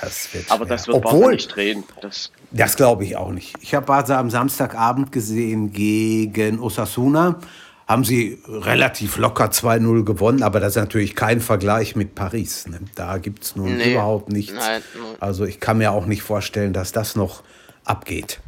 Das 0.00 0.32
wird 0.34 0.50
aber 0.50 0.66
schwer. 0.66 0.76
das 0.76 0.86
wird 0.88 1.02
Barca 1.02 1.16
Obwohl, 1.16 1.32
nicht 1.34 1.54
drehen. 1.54 1.84
Das, 2.00 2.30
Das 2.50 2.76
glaube 2.76 3.04
ich 3.04 3.16
auch 3.16 3.30
nicht. 3.30 3.54
Ich 3.60 3.74
habe 3.74 3.86
Barca 3.86 4.18
am 4.18 4.30
Samstagabend 4.30 5.12
gesehen 5.12 5.72
gegen 5.72 6.60
Osasuna. 6.60 7.38
Haben 7.86 8.04
sie 8.04 8.38
relativ 8.48 9.18
locker 9.18 9.46
2-0 9.50 10.04
gewonnen, 10.04 10.42
aber 10.42 10.58
das 10.58 10.70
ist 10.70 10.76
natürlich 10.76 11.14
kein 11.14 11.40
Vergleich 11.42 11.96
mit 11.96 12.14
Paris. 12.14 12.66
Ne? 12.66 12.80
Da 12.94 13.18
gibt 13.18 13.44
es 13.44 13.56
nun 13.56 13.76
Nee. 13.76 13.92
überhaupt 13.92 14.30
nichts. 14.30 14.54
Nein, 14.54 14.82
nein. 14.94 15.16
Also 15.20 15.44
ich 15.44 15.60
kann 15.60 15.78
mir 15.78 15.92
auch 15.92 16.06
nicht 16.06 16.22
vorstellen, 16.22 16.72
dass 16.72 16.92
das 16.92 17.14
noch 17.14 17.42
abgeht. 17.84 18.40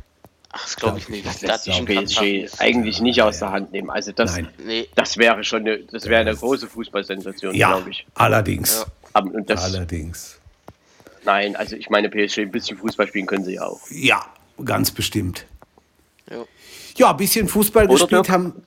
Ach, 0.52 0.62
das 0.62 0.76
glaube 0.76 0.98
ich 0.98 1.10
nicht. 1.10 1.26
das 1.26 1.40
Da 1.40 1.48
lässt 1.48 1.64
sich 1.64 1.76
die 1.76 1.84
PSG 1.84 2.48
eigentlich 2.60 3.02
nicht 3.02 3.20
aus 3.20 3.40
der 3.40 3.50
Hand 3.52 3.72
nehmen. 3.72 3.90
Also 3.90 4.12
das. 4.12 4.38
Nee. 4.64 4.88
das 4.94 5.18
wäre 5.18 5.44
schon 5.44 5.60
eine, 5.60 5.80
das 5.80 6.06
wäre 6.06 6.22
eine 6.22 6.34
große 6.34 6.66
Fußballsensation, 6.66 7.54
Ja, 7.54 7.72
glaube 7.72 7.90
ich. 7.90 8.06
allerdings. 8.14 8.86
Ja. 9.14 9.20
Und 9.20 9.50
das, 9.50 9.64
Allerdings. 9.64 10.40
Nein, 11.26 11.54
also 11.56 11.76
ich 11.76 11.90
meine, 11.90 12.08
PSG, 12.08 12.38
ein 12.40 12.50
bisschen 12.50 12.78
Fußball 12.78 13.06
spielen 13.08 13.26
können 13.26 13.44
sie 13.44 13.54
ja 13.54 13.64
auch. 13.66 13.80
Ja, 13.90 14.24
ganz 14.64 14.90
bestimmt. 14.90 15.44
Ja. 16.30 16.44
Ja, 16.96 17.10
ein 17.10 17.16
bisschen 17.18 17.46
Fußball 17.48 17.84
Oder 17.84 17.92
gespielt 17.92 18.10
Dirk? 18.12 18.28
haben. 18.30 18.66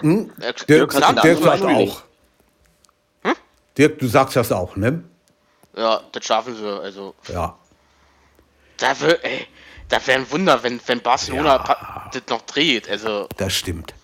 Hm? 0.00 0.32
Dirk, 0.40 0.66
Dirk, 0.66 0.94
hat 0.94 1.24
Dirk, 1.24 1.36
andere 1.38 1.58
sagt 1.58 1.62
auch. 1.64 2.02
Dirk, 3.78 3.98
du 3.98 4.08
sagst 4.08 4.36
das 4.36 4.50
auch, 4.52 4.76
ne? 4.76 5.04
Ja, 5.76 6.00
das 6.12 6.24
schaffen 6.24 6.56
sie. 6.56 6.66
Also, 6.82 7.14
Ja. 7.28 7.56
da 8.76 9.00
wär, 9.00 9.24
ey, 9.24 9.46
da 9.88 10.04
wäre 10.06 10.18
ein 10.20 10.30
Wunder, 10.30 10.62
wenn, 10.62 10.80
wenn 10.86 11.00
Barcelona 11.00 11.56
Ja. 11.66 12.10
das 12.12 12.22
noch 12.28 12.42
dreht. 12.42 12.88
Also, 12.90 13.28
Das 13.36 13.52
stimmt. 13.54 13.94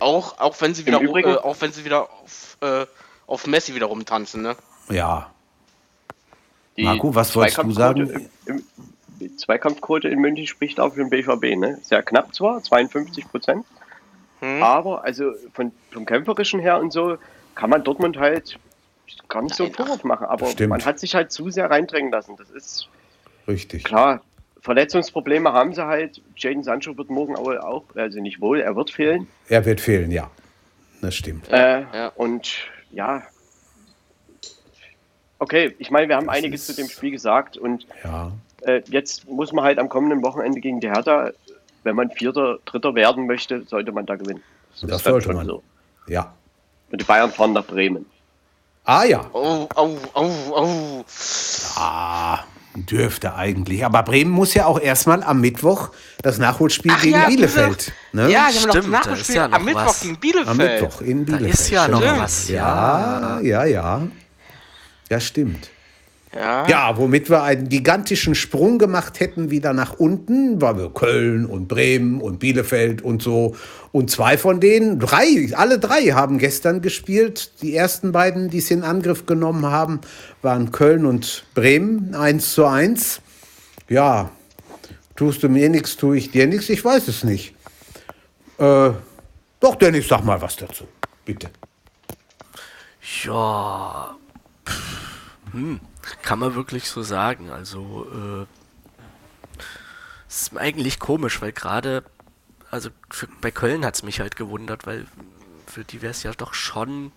auch, 0.00 0.38
auch 0.38 0.60
wenn 0.60 0.74
sie 0.74 0.84
wieder, 0.84 1.00
Übrigen- 1.00 1.34
äh, 1.34 1.36
auch 1.36 1.56
wenn 1.60 1.72
sie 1.72 1.84
wieder 1.84 2.10
auf, 2.10 2.56
äh, 2.60 2.86
auf 3.26 3.46
Messi 3.46 3.74
wieder 3.74 3.86
rumtanzen, 3.86 4.42
ne? 4.42 4.56
Ja. 4.90 5.31
Die 6.76 6.84
Marco, 6.84 7.14
was 7.14 7.34
wolltest 7.36 7.58
du 7.58 7.70
sagen? 7.72 8.08
Im, 8.08 8.56
im, 8.56 8.62
die 9.20 9.36
Zweikampfquote 9.36 10.08
in 10.08 10.20
München 10.20 10.46
spricht 10.46 10.80
auch 10.80 10.94
für 10.94 11.00
den 11.04 11.10
BVB. 11.10 11.56
Ne? 11.56 11.78
Sehr 11.82 12.02
knapp 12.02 12.34
zwar, 12.34 12.62
52 12.62 13.28
Prozent. 13.28 13.64
Hm. 14.40 14.62
Aber 14.62 15.04
also 15.04 15.32
von, 15.52 15.72
vom 15.90 16.04
Kämpferischen 16.04 16.60
her 16.60 16.80
und 16.80 16.92
so 16.92 17.16
kann 17.54 17.70
man 17.70 17.84
Dortmund 17.84 18.18
halt 18.18 18.58
gar 19.28 19.42
nicht 19.42 19.54
so 19.54 19.64
einen 19.64 19.74
Vorwurf 19.74 20.04
machen. 20.04 20.26
Aber 20.26 20.52
man 20.66 20.84
hat 20.84 20.98
sich 20.98 21.14
halt 21.14 21.30
zu 21.30 21.50
sehr 21.50 21.70
reindrängen 21.70 22.10
lassen. 22.10 22.36
Das 22.36 22.50
ist 22.50 22.88
Richtig. 23.46 23.84
klar. 23.84 24.22
Verletzungsprobleme 24.60 25.52
haben 25.52 25.74
sie 25.74 25.84
halt. 25.84 26.22
Jaden 26.36 26.62
Sancho 26.62 26.96
wird 26.96 27.10
morgen 27.10 27.36
auch, 27.36 27.48
auch 27.62 27.84
also 27.94 28.20
nicht 28.20 28.40
wohl, 28.40 28.60
er 28.60 28.76
wird 28.76 28.90
fehlen. 28.90 29.26
Er 29.48 29.64
wird 29.64 29.80
fehlen, 29.80 30.10
ja. 30.10 30.30
Das 31.00 31.14
stimmt. 31.16 31.48
Äh, 31.50 31.80
Ja. 31.92 32.08
Und 32.14 32.54
ja. 32.90 33.22
Okay, 35.42 35.74
ich 35.80 35.90
meine, 35.90 36.08
wir 36.08 36.14
haben 36.14 36.28
einiges 36.30 36.66
zu 36.66 36.72
dem 36.72 36.88
Spiel 36.88 37.10
gesagt 37.10 37.56
und 37.56 37.84
Ja. 38.04 38.30
äh, 38.60 38.80
jetzt 38.86 39.28
muss 39.28 39.52
man 39.52 39.64
halt 39.64 39.80
am 39.80 39.88
kommenden 39.88 40.22
Wochenende 40.22 40.60
gegen 40.60 40.78
die 40.78 40.88
Hertha, 40.88 41.30
wenn 41.82 41.96
man 41.96 42.10
Vierter, 42.12 42.58
Dritter 42.64 42.94
werden 42.94 43.26
möchte, 43.26 43.64
sollte 43.64 43.90
man 43.90 44.06
da 44.06 44.14
gewinnen. 44.14 44.40
Das 44.70 44.82
ist 44.84 44.90
dann 44.90 44.98
sollte 45.14 45.26
schon 45.26 45.34
man. 45.34 45.46
So. 45.46 45.62
Ja. 46.06 46.32
Und 46.92 47.00
die 47.00 47.04
Bayern 47.04 47.32
fahren 47.32 47.54
nach 47.54 47.66
Bremen. 47.66 48.06
Ah 48.84 49.02
ja. 49.02 49.28
Oh, 49.32 49.66
oh, 49.74 49.96
oh, 50.14 50.30
oh. 50.54 51.04
Ah, 51.76 52.38
dürfte 52.76 53.34
eigentlich. 53.34 53.84
Aber 53.84 54.04
Bremen 54.04 54.30
muss 54.30 54.54
ja 54.54 54.66
auch 54.66 54.78
erstmal 54.78 55.24
am 55.24 55.40
Mittwoch 55.40 55.90
das 56.22 56.38
Nachholspiel 56.38 56.92
Ach 56.94 57.02
gegen 57.02 57.14
ja, 57.16 57.26
Bielefeld. 57.26 57.92
Ne? 58.12 58.30
Ja, 58.30 58.46
haben 58.46 58.54
noch 58.54 59.02
das 59.02 59.24
Stimmt, 59.24 59.28
da 59.28 59.34
ja 59.34 59.48
noch 59.48 59.56
am 59.56 59.64
Mittwoch 59.64 59.86
was. 59.86 60.00
gegen 60.02 60.14
Am 60.14 60.20
Bielefeld. 60.20 60.82
Mittwoch 60.82 61.00
in 61.00 61.26
Da 61.26 61.36
Bielefeld. 61.36 61.54
ist 61.60 61.70
ja 61.70 61.88
noch 61.88 62.00
stimmt. 62.00 62.18
was. 62.20 62.48
Ja, 62.48 63.40
ja, 63.40 63.64
ja. 63.64 64.02
Ja, 65.12 65.20
stimmt. 65.20 65.68
Ja. 66.34 66.66
Ja, 66.68 66.96
womit 66.96 67.28
wir 67.28 67.42
einen 67.42 67.68
gigantischen 67.68 68.34
Sprung 68.34 68.78
gemacht 68.78 69.20
hätten 69.20 69.50
wieder 69.50 69.74
nach 69.74 69.92
unten, 69.98 70.62
weil 70.62 70.78
wir 70.78 70.88
Köln 70.88 71.44
und 71.44 71.68
Bremen 71.68 72.22
und 72.22 72.38
Bielefeld 72.38 73.02
und 73.02 73.20
so. 73.20 73.54
Und 73.92 74.10
zwei 74.10 74.38
von 74.38 74.58
denen, 74.58 74.98
drei, 74.98 75.50
alle 75.52 75.78
drei 75.78 76.12
haben 76.12 76.38
gestern 76.38 76.80
gespielt. 76.80 77.60
Die 77.60 77.76
ersten 77.76 78.10
beiden, 78.10 78.48
die 78.48 78.56
es 78.56 78.70
in 78.70 78.84
Angriff 78.84 79.26
genommen 79.26 79.66
haben, 79.66 80.00
waren 80.40 80.72
Köln 80.72 81.04
und 81.04 81.44
Bremen, 81.52 82.14
1 82.14 82.54
zu 82.54 82.64
1. 82.64 83.20
Ja, 83.90 84.30
tust 85.14 85.42
du 85.42 85.50
mir 85.50 85.68
nichts, 85.68 85.98
tue 85.98 86.16
ich 86.16 86.30
dir 86.30 86.46
nichts, 86.46 86.70
ich 86.70 86.82
weiß 86.82 87.06
es 87.08 87.22
nicht. 87.22 87.54
Äh, 88.56 88.92
doch, 89.60 89.74
Dennis, 89.78 90.08
sag 90.08 90.24
mal 90.24 90.40
was 90.40 90.56
dazu, 90.56 90.84
bitte. 91.26 91.50
Ja. 93.26 94.16
Hm, 95.52 95.80
kann 96.22 96.38
man 96.38 96.54
wirklich 96.54 96.88
so 96.88 97.02
sagen. 97.02 97.50
Also, 97.50 98.06
äh, 98.12 98.46
es 100.28 100.42
ist 100.42 100.56
eigentlich 100.56 100.98
komisch, 100.98 101.42
weil 101.42 101.52
gerade, 101.52 102.04
also 102.70 102.90
für, 103.10 103.28
bei 103.40 103.50
Köln 103.50 103.84
hat 103.84 103.94
es 103.96 104.02
mich 104.02 104.20
halt 104.20 104.36
gewundert, 104.36 104.86
weil 104.86 105.06
für 105.66 105.84
die 105.84 106.00
wäre 106.02 106.12
es 106.12 106.22
ja 106.22 106.32
doch 106.32 106.54
schon 106.54 107.12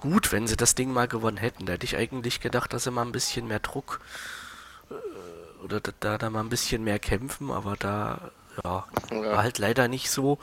gut, 0.00 0.30
wenn 0.32 0.46
sie 0.46 0.56
das 0.56 0.74
Ding 0.74 0.92
mal 0.92 1.08
gewonnen 1.08 1.36
hätten. 1.36 1.66
Da 1.66 1.72
hätte 1.72 1.86
ich 1.86 1.96
eigentlich 1.96 2.40
gedacht, 2.40 2.72
dass 2.72 2.84
sie 2.84 2.90
mal 2.90 3.02
ein 3.02 3.12
bisschen 3.12 3.48
mehr 3.48 3.58
Druck 3.60 4.00
äh, 4.90 5.64
oder 5.64 5.80
da, 5.80 6.18
da, 6.18 6.30
mal 6.30 6.40
ein 6.40 6.48
bisschen 6.50 6.84
mehr 6.84 6.98
kämpfen, 6.98 7.50
aber 7.50 7.76
da, 7.76 8.30
Ja. 8.62 8.84
war 9.10 9.42
halt 9.42 9.58
leider 9.58 9.88
nicht 9.88 10.10
so. 10.10 10.38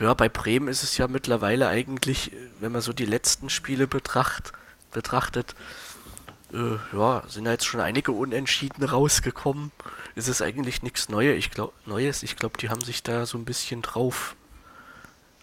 Ja, 0.00 0.14
bei 0.14 0.28
Bremen 0.28 0.68
ist 0.68 0.82
es 0.82 0.96
ja 0.96 1.08
mittlerweile 1.08 1.68
eigentlich, 1.68 2.32
äh, 2.32 2.36
wenn 2.60 2.72
man 2.72 2.80
so 2.80 2.92
die 2.92 3.06
letzten 3.06 3.50
Spiele 3.50 3.86
betracht, 3.86 4.52
betrachtet, 4.92 5.54
äh, 6.52 6.96
ja, 6.96 7.22
sind 7.28 7.44
da 7.44 7.52
jetzt 7.52 7.66
schon 7.66 7.80
einige 7.80 8.12
Unentschieden 8.12 8.84
rausgekommen. 8.84 9.72
Ist 10.14 10.28
es 10.28 10.40
eigentlich 10.40 10.82
nichts 10.82 11.08
Neue, 11.08 11.34
ich 11.34 11.50
glaub, 11.50 11.74
Neues. 11.86 12.22
Ich 12.22 12.36
glaube, 12.36 12.58
die 12.58 12.70
haben 12.70 12.80
sich 12.80 13.02
da 13.02 13.26
so 13.26 13.38
ein 13.38 13.44
bisschen 13.44 13.82
drauf 13.82 14.34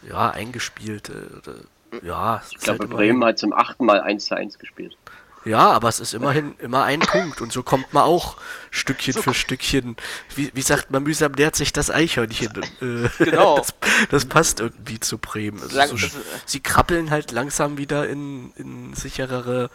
ja, 0.08 0.30
eingespielt. 0.32 1.10
Äh, 1.10 2.06
ja, 2.06 2.42
ich 2.52 2.58
glaube, 2.60 2.80
halt 2.80 2.90
Bremen 2.90 3.24
hat 3.24 3.38
zum 3.38 3.54
achten 3.54 3.86
Mal 3.86 4.02
1 4.02 4.26
zu 4.26 4.36
1 4.36 4.60
gespielt. 4.60 4.98
Ja, 5.46 5.72
aber 5.72 5.90
es 5.90 6.00
ist 6.00 6.14
immerhin 6.14 6.56
immer 6.60 6.84
ein 6.84 7.00
Punkt 7.00 7.40
und 7.40 7.52
so 7.52 7.62
kommt 7.62 7.94
man 7.94 8.04
auch 8.04 8.38
Stückchen 8.72 9.14
so 9.14 9.22
für 9.22 9.34
Stückchen. 9.34 9.96
Wie, 10.36 10.52
wie 10.54 10.62
sagt 10.62 10.90
man, 10.90 11.04
mühsam 11.04 11.34
nähert 11.34 11.56
sich 11.56 11.72
das 11.72 11.92
Eichhörnchen. 11.92 12.52
Äh, 12.82 13.10
genau. 13.24 13.58
Das, 13.58 13.74
das, 14.10 14.26
passt 14.26 14.60
irgendwie 14.60 15.00
zu 15.00 15.20
Bremen. 15.20 15.62
Also 15.78 15.98
so, 15.98 16.08
sie 16.46 16.60
krabbeln 16.60 17.12
halt 17.12 17.32
langsam 17.32 17.78
wieder 17.78 18.10
in, 18.10 18.52
in 18.56 18.94
sicherere 18.96 19.70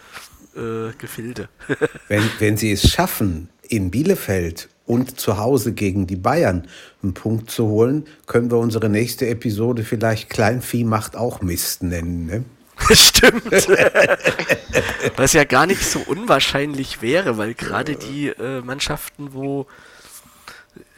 äh, 0.57 0.93
Gefilde. 0.99 1.49
wenn, 2.09 2.29
wenn 2.41 2.57
sie 2.57 2.73
es 2.73 2.91
schaffen, 2.91 3.49
in 3.69 3.93
Bielefeld 3.93 4.69
und 4.87 5.21
zu 5.21 5.39
Hause 5.39 5.73
gegen 5.73 6.09
die 6.09 6.17
Bayern 6.17 6.67
einen 7.03 7.15
Punkt 7.15 7.49
zu 7.51 7.69
holen, 7.69 8.07
können 8.27 8.51
wir 8.51 8.59
unsere 8.59 8.89
nächste 8.89 9.29
Episode 9.29 9.85
vielleicht 9.85 10.29
Kleinvieh 10.31 10.83
macht 10.83 11.15
auch 11.15 11.43
Mist 11.43 11.85
nennen. 11.85 12.27
Ne? 12.27 12.45
Stimmt. 12.93 13.45
Was 15.17 15.33
ja 15.33 15.45
gar 15.45 15.67
nicht 15.67 15.85
so 15.85 16.01
unwahrscheinlich 16.01 17.03
wäre, 17.03 17.39
weil 17.39 17.55
gerade 17.55 17.97
die 17.97 18.29
äh, 18.29 18.61
Mannschaften, 18.63 19.33
wo, 19.33 19.67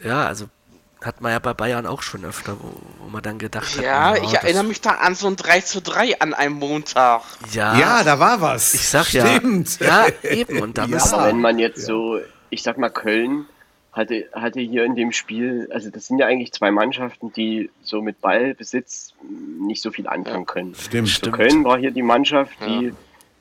ja, 0.03 0.25
also 0.25 0.47
hat 1.03 1.21
man 1.21 1.31
ja 1.31 1.39
bei 1.39 1.53
Bayern 1.53 1.85
auch 1.85 2.01
schon 2.01 2.23
öfter, 2.23 2.57
wo, 2.59 2.73
wo 2.99 3.09
man 3.09 3.21
dann 3.21 3.37
gedacht 3.37 3.77
hat. 3.77 3.83
Ja, 3.83 4.13
oh, 4.13 4.23
ich 4.23 4.33
erinnere 4.33 4.63
mich 4.63 4.81
da 4.81 4.91
an 4.91 5.15
so 5.15 5.27
ein 5.27 5.35
3 5.35 5.61
zu 5.61 5.81
3 5.81 6.19
an 6.21 6.33
einem 6.33 6.55
Montag. 6.55 7.23
Ja, 7.51 7.77
ja 7.77 8.03
da 8.03 8.19
war 8.19 8.41
was. 8.41 8.73
Ich 8.73 8.87
sag 8.87 9.07
Stimmt. 9.07 9.79
ja. 9.79 10.07
Ja, 10.07 10.29
eben. 10.29 10.61
Und 10.61 10.77
da 10.77 10.85
ja, 10.87 11.03
aber 11.03 11.27
wenn 11.27 11.41
man 11.41 11.59
jetzt 11.59 11.85
so, 11.85 12.19
ich 12.49 12.63
sag 12.63 12.77
mal, 12.77 12.89
Köln 12.89 13.45
hatte, 13.93 14.25
hatte 14.33 14.59
hier 14.59 14.83
in 14.83 14.95
dem 14.95 15.11
Spiel, 15.11 15.69
also 15.71 15.89
das 15.89 16.07
sind 16.07 16.17
ja 16.17 16.25
eigentlich 16.25 16.51
zwei 16.51 16.71
Mannschaften, 16.71 17.31
die 17.31 17.69
so 17.83 18.01
mit 18.01 18.19
Ballbesitz 18.21 19.13
nicht 19.59 19.81
so 19.81 19.91
viel 19.91 20.07
anfangen 20.07 20.45
können. 20.45 20.75
Stimmt, 20.75 21.07
so 21.07 21.13
stimmt. 21.15 21.35
Köln 21.35 21.63
war 21.63 21.77
hier 21.77 21.91
die 21.91 22.01
Mannschaft, 22.01 22.53
die, 22.65 22.87
ja. 22.87 22.91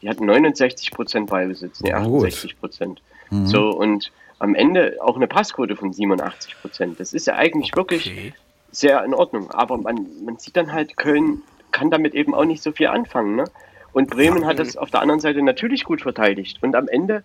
die 0.02 0.08
hat 0.08 0.18
69% 0.18 1.26
Ballbesitz, 1.26 1.80
ne, 1.80 1.96
68% 1.96 2.96
Mhm. 3.32 3.46
So, 3.46 3.70
und 3.70 4.12
am 4.38 4.54
Ende 4.54 4.98
auch 5.00 5.16
eine 5.16 5.26
Passquote 5.26 5.74
von 5.76 5.92
87% 5.92 6.96
Das 6.98 7.12
ist 7.12 7.26
ja 7.26 7.34
eigentlich 7.36 7.76
okay. 7.76 7.96
wirklich 7.96 8.34
sehr 8.70 9.02
in 9.04 9.14
Ordnung. 9.14 9.50
Aber 9.50 9.78
man, 9.78 10.06
man 10.24 10.36
sieht 10.38 10.56
dann 10.56 10.72
halt, 10.72 10.96
Köln 10.96 11.42
kann 11.70 11.90
damit 11.90 12.14
eben 12.14 12.34
auch 12.34 12.44
nicht 12.44 12.62
so 12.62 12.72
viel 12.72 12.88
anfangen. 12.88 13.36
Ne? 13.36 13.44
Und 13.92 14.10
Bremen 14.10 14.42
ja. 14.42 14.48
hat 14.48 14.58
das 14.58 14.76
auf 14.76 14.90
der 14.90 15.00
anderen 15.00 15.20
Seite 15.20 15.42
natürlich 15.42 15.84
gut 15.84 16.02
verteidigt. 16.02 16.58
Und 16.62 16.76
am 16.76 16.88
Ende 16.88 17.24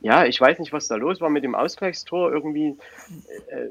ja, 0.00 0.24
ich 0.24 0.40
weiß 0.40 0.58
nicht, 0.58 0.72
was 0.72 0.88
da 0.88 0.96
los 0.96 1.20
war 1.20 1.30
mit 1.30 1.44
dem 1.44 1.54
Ausgleichstor. 1.54 2.32
Irgendwie. 2.32 2.76
Äh, 3.48 3.66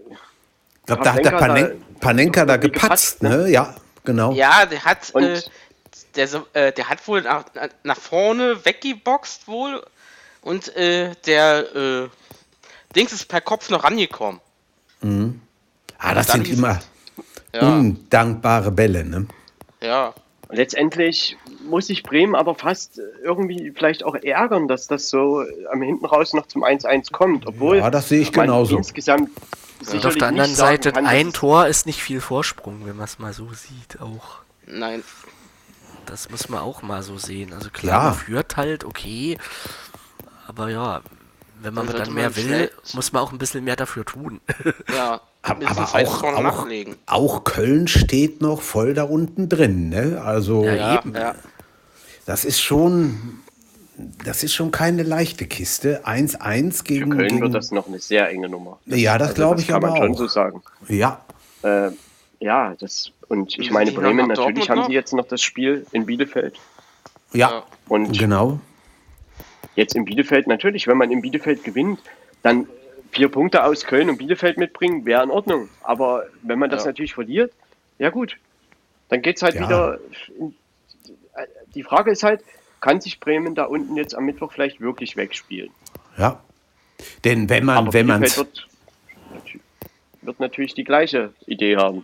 ich 0.80 0.85
glaube, 0.85 1.03
da 1.03 1.14
hat 1.14 1.26
der 1.26 1.31
Panenka, 1.31 1.73
da, 1.73 1.99
Panenka 1.99 2.45
da 2.45 2.57
gepatzt, 2.57 3.23
ne? 3.23 3.30
ne? 3.30 3.49
Ja, 3.49 3.76
genau. 4.03 4.31
Ja, 4.34 4.65
der 4.65 4.85
hat, 4.85 5.14
äh, 5.15 5.41
der, 6.15 6.30
äh, 6.53 6.72
der 6.72 6.89
hat 6.89 7.07
wohl 7.07 7.22
nach, 7.23 7.45
nach 7.84 7.97
vorne 7.97 8.64
weggeboxt 8.64 9.47
wohl 9.47 9.84
und 10.41 10.76
äh, 10.76 11.15
der 11.26 11.76
äh, 11.76 12.10
Dings 12.95 13.11
ist 13.14 13.26
per 13.26 13.41
Kopf 13.41 13.69
noch 13.69 13.84
rangekommen. 13.84 14.39
Mhm. 15.02 15.41
Ah, 15.97 16.14
das 16.14 16.27
sind 16.27 16.47
immer 16.47 16.80
ja. 17.53 17.61
undankbare 17.61 18.72
Bälle, 18.72 19.03
ne? 19.03 19.27
Ja. 19.81 20.14
Letztendlich 20.49 21.38
muss 21.67 21.88
sich 21.88 22.03
Bremen 22.03 22.35
aber 22.35 22.55
fast 22.55 23.01
irgendwie 23.23 23.72
vielleicht 23.76 24.03
auch 24.03 24.15
ärgern, 24.15 24.67
dass 24.67 24.88
das 24.88 25.09
so 25.09 25.43
am 25.72 25.81
hinten 25.81 26.05
raus 26.05 26.34
noch 26.34 26.47
zum 26.47 26.63
1-1 26.63 27.11
kommt. 27.11 27.47
Obwohl 27.47 27.77
ja, 27.77 27.89
das 27.89 28.09
sehe 28.09 28.22
ich 28.22 28.31
genauso. 28.31 28.77
Insgesamt 28.77 29.30
ja. 29.91 30.07
Auf 30.07 30.15
der 30.15 30.30
anderen 30.30 30.55
Seite, 30.55 30.91
kann, 30.91 31.05
ein 31.05 31.34
Tor 31.34 31.67
ist 31.67 31.85
nicht 31.85 32.01
viel 32.01 32.22
Vorsprung, 32.22 32.85
wenn 32.85 32.95
man 32.95 33.05
es 33.05 33.19
mal 33.19 33.34
so 33.34 33.49
sieht, 33.53 34.01
auch. 34.01 34.39
Nein. 34.65 35.03
Das 36.05 36.30
muss 36.30 36.49
man 36.49 36.61
auch 36.61 36.81
mal 36.81 37.03
so 37.03 37.17
sehen. 37.17 37.53
Also 37.53 37.69
klar, 37.69 38.03
ja. 38.03 38.09
man 38.09 38.17
führt 38.17 38.57
halt, 38.57 38.84
okay. 38.84 39.38
Aber 40.47 40.69
ja, 40.69 41.01
wenn 41.61 41.73
man 41.73 41.88
dann, 41.88 41.97
dann 41.97 42.13
mehr 42.13 42.35
will, 42.35 42.72
muss 42.93 43.11
man 43.11 43.22
auch 43.23 43.31
ein 43.31 43.38
bisschen 43.38 43.63
mehr 43.63 43.76
dafür 43.76 44.05
tun. 44.05 44.39
Ja, 44.93 45.22
aber, 45.45 45.69
aber 45.69 45.84
auch, 45.84 46.23
auch, 46.23 46.67
auch, 47.05 47.43
Köln 47.43 47.88
steht 47.88 48.41
noch 48.41 48.61
voll 48.61 48.95
da 48.95 49.03
unten 49.03 49.47
drin. 49.47 49.89
Ne? 49.89 50.22
Also 50.23 50.65
ja, 50.65 51.03
ja. 51.05 51.35
das 52.26 52.45
ist 52.45 52.59
schon, 52.59 53.41
das 54.26 54.43
ist 54.43 54.55
schon 54.55 54.72
keine 54.72 55.03
leichte 55.03 55.45
Kiste. 55.45 56.01
1-1 56.05 56.84
gegen. 56.84 57.11
Für 57.11 57.17
Köln 57.17 57.30
gegen, 57.30 57.41
wird 57.41 57.53
das 57.53 57.72
noch 57.72 57.88
eine 57.88 57.99
sehr 57.99 58.27
enge 58.30 58.49
Nummer. 58.49 58.80
Ja, 58.88 59.19
das 59.19 59.30
also, 59.30 59.41
glaube 59.41 59.61
ich 59.61 59.72
aber 59.72 59.91
auch. 59.91 59.93
Kann 59.93 60.01
man 60.09 60.17
schon 60.17 60.17
so 60.17 60.27
sagen. 60.27 60.63
Ja. 60.88 61.23
Äh, 61.61 61.91
ja, 62.39 62.73
das 62.80 63.11
und 63.27 63.57
ich 63.59 63.69
meine 63.69 63.91
Bremen 63.91 64.27
natürlich 64.27 64.69
haben 64.69 64.85
sie 64.88 64.93
jetzt 64.93 65.13
noch 65.13 65.27
das 65.27 65.41
Spiel 65.41 65.85
in 65.91 66.07
Bielefeld. 66.07 66.55
Ja. 67.34 67.63
Und 67.88 68.17
genau. 68.17 68.59
Jetzt 69.76 69.95
in 69.95 70.05
Bielefeld 70.05 70.47
natürlich, 70.47 70.88
wenn 70.88 70.97
man 70.97 71.11
in 71.11 71.22
Bielefeld 71.22 71.63
gewinnt, 71.63 71.99
dann 72.41 72.67
vier 73.15 73.29
Punkte 73.29 73.63
aus 73.63 73.85
Köln 73.85 74.09
und 74.09 74.17
Bielefeld 74.17 74.57
mitbringen, 74.57 75.05
wäre 75.05 75.23
in 75.23 75.31
Ordnung. 75.31 75.69
Aber 75.81 76.25
wenn 76.43 76.59
man 76.59 76.69
das 76.69 76.83
ja. 76.83 76.89
natürlich 76.89 77.13
verliert, 77.13 77.53
ja 77.97 78.09
gut, 78.09 78.37
dann 79.09 79.21
geht 79.21 79.37
es 79.37 79.41
halt 79.41 79.55
ja. 79.55 79.61
wieder. 79.61 79.99
Die 81.73 81.83
Frage 81.83 82.11
ist 82.11 82.23
halt, 82.23 82.41
kann 82.81 82.99
sich 83.01 83.19
Bremen 83.19 83.55
da 83.55 83.63
unten 83.63 83.95
jetzt 83.95 84.15
am 84.15 84.25
Mittwoch 84.25 84.51
vielleicht 84.51 84.81
wirklich 84.81 85.15
wegspielen? 85.15 85.71
Ja. 86.17 86.41
Denn 87.23 87.49
wenn 87.49 87.65
man, 87.65 87.77
Aber 87.77 87.93
wenn 87.93 88.05
man 88.05 88.21
wird, 88.21 88.67
wird 90.21 90.39
natürlich 90.39 90.73
die 90.73 90.83
gleiche 90.83 91.33
Idee 91.45 91.77
haben. 91.77 92.03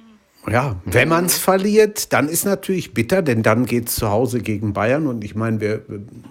Ja, 0.49 0.75
wenn 0.85 1.07
man 1.07 1.25
es 1.25 1.37
verliert, 1.37 2.13
dann 2.13 2.27
ist 2.27 2.45
natürlich 2.45 2.93
bitter, 2.93 3.21
denn 3.21 3.43
dann 3.43 3.65
geht 3.65 3.89
es 3.89 3.95
zu 3.95 4.09
Hause 4.09 4.41
gegen 4.41 4.73
Bayern. 4.73 5.05
Und 5.05 5.23
ich 5.23 5.35
meine, 5.35 5.61
wir, 5.61 5.81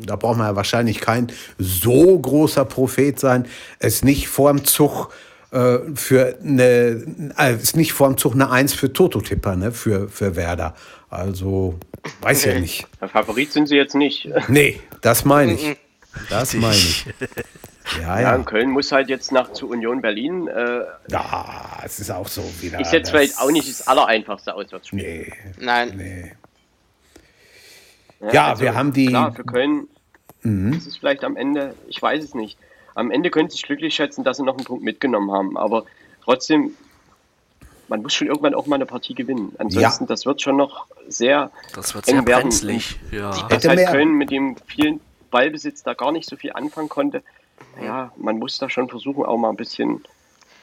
da 0.01 0.17
braucht 0.17 0.39
man 0.39 0.49
ja 0.49 0.57
wahrscheinlich 0.57 1.01
kein 1.01 1.29
so 1.59 2.19
großer 2.19 2.65
Prophet 2.65 3.21
sein, 3.21 3.47
es 3.79 4.03
nicht 4.03 4.29
vorm 4.29 4.65
Zug 4.65 5.11
äh, 5.53 5.79
für 5.95 6.37
eine, 6.43 7.05
äh, 7.39 7.53
es 7.53 7.77
nicht 7.77 7.93
vorm 7.93 8.17
Zug 8.17 8.35
eine 8.35 8.51
Eins 8.51 8.75
für 8.75 8.93
Toto-Tipper, 8.93 9.55
ne, 9.55 9.71
für, 9.71 10.09
für 10.09 10.35
Werder. 10.35 10.75
Also, 11.09 11.79
weiß 12.21 12.45
ja 12.47 12.59
nicht. 12.59 12.89
Der 13.01 13.09
Favorit 13.09 13.53
sind 13.53 13.69
sie 13.69 13.77
jetzt 13.77 13.95
nicht. 13.95 14.29
Nee, 14.49 14.81
das 15.03 15.25
meine 15.25 15.55
ich. 15.55 15.77
Das 16.29 16.55
meine 16.55 16.75
ich. 16.75 17.07
Ja, 18.01 18.21
ja. 18.21 18.37
ja 18.37 18.43
Köln 18.43 18.71
muss 18.71 18.93
halt 18.93 19.09
jetzt 19.09 19.33
nach 19.33 19.53
zu 19.53 19.69
Union 19.69 20.01
Berlin. 20.01 20.49
Äh, 20.49 20.81
ja, 21.09 21.79
es 21.85 21.99
ist 21.99 22.11
auch 22.11 22.29
so 22.29 22.43
wieder. 22.61 22.81
Ist 22.81 22.93
jetzt 22.93 23.11
vielleicht 23.11 23.39
auch 23.39 23.51
nicht 23.51 23.69
das 23.69 23.87
allereinfachste 23.87 24.55
Auswärtsspiel. 24.55 25.03
Nee. 25.03 25.33
Nein. 25.59 25.93
Nee. 25.97 26.33
Ja, 28.21 28.33
ja 28.33 28.49
also, 28.51 28.63
wir 28.63 28.75
haben 28.75 28.93
die. 28.93 29.07
Klar, 29.07 29.33
für 29.33 29.45
Köln 29.45 29.89
mhm. 30.43 30.75
ist 30.75 30.87
es 30.87 30.97
vielleicht 30.97 31.25
am 31.25 31.37
Ende, 31.37 31.75
ich 31.89 32.01
weiß 32.01 32.23
es 32.23 32.35
nicht. 32.35 32.59
Am 32.95 33.11
Ende 33.11 33.31
können 33.31 33.49
sie 33.49 33.57
sich 33.57 33.67
glücklich 33.67 33.95
schätzen, 33.95 34.25
dass 34.25 34.37
sie 34.37 34.43
noch 34.43 34.57
einen 34.57 34.65
Punkt 34.65 34.85
mitgenommen 34.85 35.31
haben. 35.33 35.57
Aber 35.57 35.85
trotzdem, 36.23 36.75
man 37.89 38.03
muss 38.03 38.13
schon 38.13 38.27
irgendwann 38.27 38.55
auch 38.55 38.67
mal 38.67 38.77
eine 38.77 38.87
Partie 38.87 39.15
gewinnen. 39.15 39.55
Ansonsten, 39.59 40.05
ja. 40.05 40.09
das 40.09 40.27
wird 40.27 40.43
schon 40.43 40.57
noch 40.57 40.87
sehr. 41.09 41.51
Das 41.75 41.95
wird 41.95 42.07
sehr 42.07 42.23
brenzlig. 42.23 42.99
Ja. 43.11 43.31
Dass 43.49 43.67
halt 43.67 43.87
Köln 43.89 44.13
mit 44.13 44.31
dem 44.31 44.57
vielen 44.67 45.01
Ballbesitz 45.31 45.83
da 45.83 45.95
gar 45.95 46.13
nicht 46.13 46.29
so 46.29 46.37
viel 46.37 46.53
anfangen 46.53 46.89
konnte 46.89 47.23
ja, 47.83 48.13
man 48.17 48.39
muss 48.39 48.59
da 48.59 48.69
schon 48.69 48.89
versuchen, 48.89 49.25
auch 49.25 49.37
mal 49.37 49.51
ein 49.51 49.57
bisschen 49.57 50.03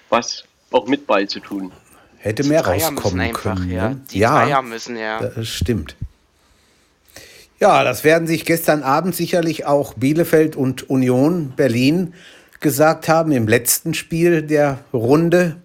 was 0.09 0.43
auch 0.71 0.87
mit 0.87 1.07
Ball 1.07 1.27
zu 1.27 1.39
tun. 1.39 1.71
Hätte 2.17 2.43
mehr 2.43 2.65
rauskommen 2.65 3.19
einfach, 3.19 3.55
können. 3.55 3.71
Ja. 3.71 3.89
Ne? 3.89 4.01
Die 4.11 4.19
ja, 4.19 4.45
Dreier 4.45 4.61
müssen 4.61 4.97
ja. 4.97 5.19
Das 5.21 5.47
stimmt. 5.47 5.95
Ja, 7.59 7.83
das 7.83 8.03
werden 8.03 8.27
sich 8.27 8.45
gestern 8.45 8.83
Abend 8.83 9.15
sicherlich 9.15 9.65
auch 9.65 9.93
Bielefeld 9.95 10.55
und 10.55 10.89
Union 10.89 11.53
Berlin 11.55 12.13
gesagt 12.59 13.07
haben 13.07 13.31
im 13.31 13.47
letzten 13.47 13.93
Spiel 13.93 14.41
der 14.41 14.79
Runde. 14.93 15.57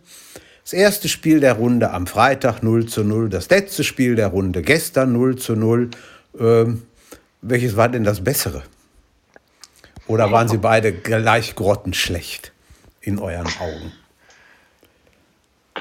Das 0.62 0.72
erste 0.72 1.08
Spiel 1.08 1.40
der 1.40 1.54
Runde 1.54 1.90
am 1.90 2.06
Freitag 2.06 2.62
0 2.62 2.86
zu 2.86 3.02
0, 3.02 3.28
das 3.28 3.50
letzte 3.50 3.84
Spiel 3.84 4.14
der 4.14 4.28
Runde 4.28 4.62
gestern 4.62 5.12
0 5.12 5.36
zu 5.36 5.56
0. 5.56 5.90
Ähm, 6.38 6.82
welches 7.42 7.76
war 7.76 7.88
denn 7.88 8.04
das 8.04 8.22
bessere? 8.22 8.62
Oder 10.06 10.30
waren 10.30 10.48
sie 10.48 10.58
beide 10.58 10.92
gleich 10.92 11.54
grottenschlecht 11.54 12.52
in 13.00 13.18
euren 13.18 13.48
Augen? 13.60 13.92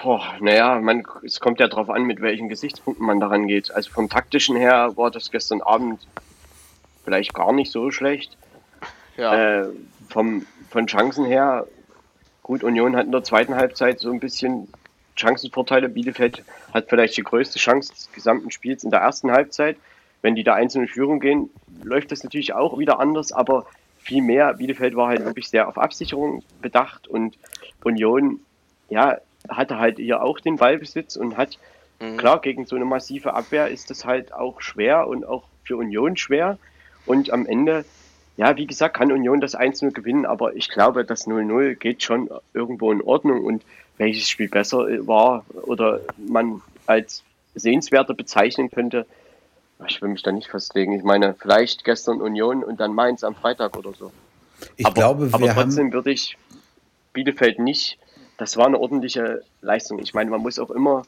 Boah, 0.01 0.35
naja, 0.39 0.79
man, 0.79 1.03
es 1.23 1.39
kommt 1.39 1.59
ja 1.59 1.67
darauf 1.67 1.89
an, 1.89 2.03
mit 2.03 2.21
welchen 2.21 2.49
Gesichtspunkten 2.49 3.05
man 3.05 3.19
daran 3.19 3.47
geht. 3.47 3.71
Also 3.71 3.91
vom 3.91 4.09
taktischen 4.09 4.55
her 4.55 4.93
war 4.95 5.11
das 5.11 5.31
gestern 5.31 5.61
Abend 5.61 6.07
vielleicht 7.03 7.33
gar 7.33 7.51
nicht 7.51 7.71
so 7.71 7.91
schlecht. 7.91 8.37
Ja. 9.17 9.61
Äh, 9.61 9.67
vom, 10.09 10.45
von 10.69 10.87
Chancen 10.87 11.25
her, 11.25 11.67
gut, 12.41 12.63
Union 12.63 12.95
hat 12.95 13.05
in 13.05 13.11
der 13.11 13.23
zweiten 13.23 13.55
Halbzeit 13.55 13.99
so 13.99 14.11
ein 14.11 14.19
bisschen 14.19 14.67
Chancenvorteile. 15.15 15.89
Bielefeld 15.89 16.43
hat 16.73 16.89
vielleicht 16.89 17.17
die 17.17 17.23
größte 17.23 17.59
Chance 17.59 17.93
des 17.93 18.11
gesamten 18.11 18.49
Spiels 18.51 18.83
in 18.83 18.91
der 18.91 19.01
ersten 19.01 19.31
Halbzeit. 19.31 19.77
wenn 20.23 20.35
die 20.35 20.43
da 20.43 20.53
einzeln 20.53 20.83
in 20.83 20.87
Führung 20.87 21.19
gehen, 21.19 21.49
läuft 21.83 22.11
das 22.11 22.23
natürlich 22.23 22.53
auch 22.53 22.77
wieder 22.77 22.99
anders, 22.99 23.31
aber 23.31 23.65
viel 24.01 24.21
mehr. 24.21 24.53
Bielefeld 24.53 24.95
war 24.95 25.09
halt 25.09 25.23
wirklich 25.25 25.49
sehr 25.49 25.67
auf 25.67 25.77
Absicherung 25.77 26.43
bedacht 26.61 27.07
und 27.07 27.37
Union, 27.83 28.39
ja, 28.89 29.17
hatte 29.49 29.79
halt 29.79 29.97
hier 29.97 30.21
auch 30.21 30.39
den 30.39 30.57
Ballbesitz 30.57 31.15
und 31.15 31.37
hat, 31.37 31.57
mhm. 31.99 32.17
klar, 32.17 32.41
gegen 32.41 32.65
so 32.65 32.75
eine 32.75 32.85
massive 32.85 33.33
Abwehr 33.33 33.67
ist 33.69 33.89
das 33.89 34.05
halt 34.05 34.33
auch 34.33 34.61
schwer 34.61 35.07
und 35.07 35.25
auch 35.25 35.43
für 35.63 35.77
Union 35.77 36.17
schwer. 36.17 36.57
Und 37.05 37.31
am 37.31 37.45
Ende, 37.45 37.85
ja, 38.37 38.57
wie 38.57 38.67
gesagt, 38.67 38.97
kann 38.97 39.11
Union 39.11 39.41
das 39.41 39.57
1-0 39.57 39.91
gewinnen, 39.91 40.25
aber 40.25 40.55
ich 40.55 40.69
glaube, 40.69 41.03
das 41.05 41.27
0-0 41.27 41.75
geht 41.75 42.03
schon 42.03 42.29
irgendwo 42.53 42.91
in 42.91 43.01
Ordnung 43.01 43.43
und 43.43 43.63
welches 43.97 44.29
Spiel 44.29 44.49
besser 44.49 44.85
war 45.07 45.45
oder 45.63 46.01
man 46.17 46.61
als 46.85 47.23
sehenswerter 47.55 48.13
bezeichnen 48.13 48.69
könnte, 48.69 49.05
ich 49.87 50.01
will 50.01 50.09
mich 50.09 50.23
da 50.23 50.31
nicht 50.31 50.49
festlegen. 50.49 50.93
Ich 50.93 51.03
meine, 51.03 51.33
vielleicht 51.33 51.83
gestern 51.83 52.21
Union 52.21 52.63
und 52.63 52.79
dann 52.79 52.93
Mainz 52.93 53.23
am 53.23 53.35
Freitag 53.35 53.77
oder 53.77 53.93
so. 53.93 54.11
Ich 54.75 54.85
aber, 54.85 54.93
glaube, 54.93 55.27
wir 55.27 55.33
aber 55.33 55.53
trotzdem 55.53 55.87
haben 55.87 55.93
würde 55.93 56.11
ich 56.11 56.37
Bielefeld 57.13 57.59
nicht. 57.59 57.97
Das 58.37 58.57
war 58.57 58.65
eine 58.67 58.79
ordentliche 58.79 59.43
Leistung. 59.61 59.99
Ich 59.99 60.13
meine, 60.13 60.29
man 60.29 60.41
muss 60.41 60.59
auch 60.59 60.71
immer 60.71 61.03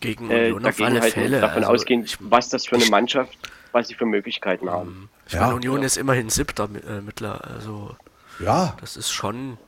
Gegen 0.00 0.30
äh, 0.30 0.46
Union 0.52 0.58
auf 0.66 0.76
dagegen 0.76 0.84
alle 0.86 1.00
halt 1.00 1.12
Fälle. 1.12 1.40
davon 1.40 1.62
Also, 1.64 1.72
ausgehen, 1.74 2.04
ich, 2.04 2.16
was 2.20 2.48
das 2.48 2.66
für 2.66 2.76
eine 2.76 2.86
Mannschaft, 2.86 3.36
was 3.72 3.88
sie 3.88 3.94
für 3.94 4.06
Möglichkeiten 4.06 4.68
haben. 4.70 5.08
ich 5.26 5.32
Ja. 5.34 5.42
meine, 5.42 5.54
Union 5.56 5.82
ist 5.82 5.96
immerhin 5.96 6.30
siebter 6.30 6.68
äh, 6.86 7.00
Mittler. 7.00 7.44
Also 7.44 7.94
ja, 8.40 8.76
das 8.80 8.96
ist 8.96 9.10
schon. 9.10 9.58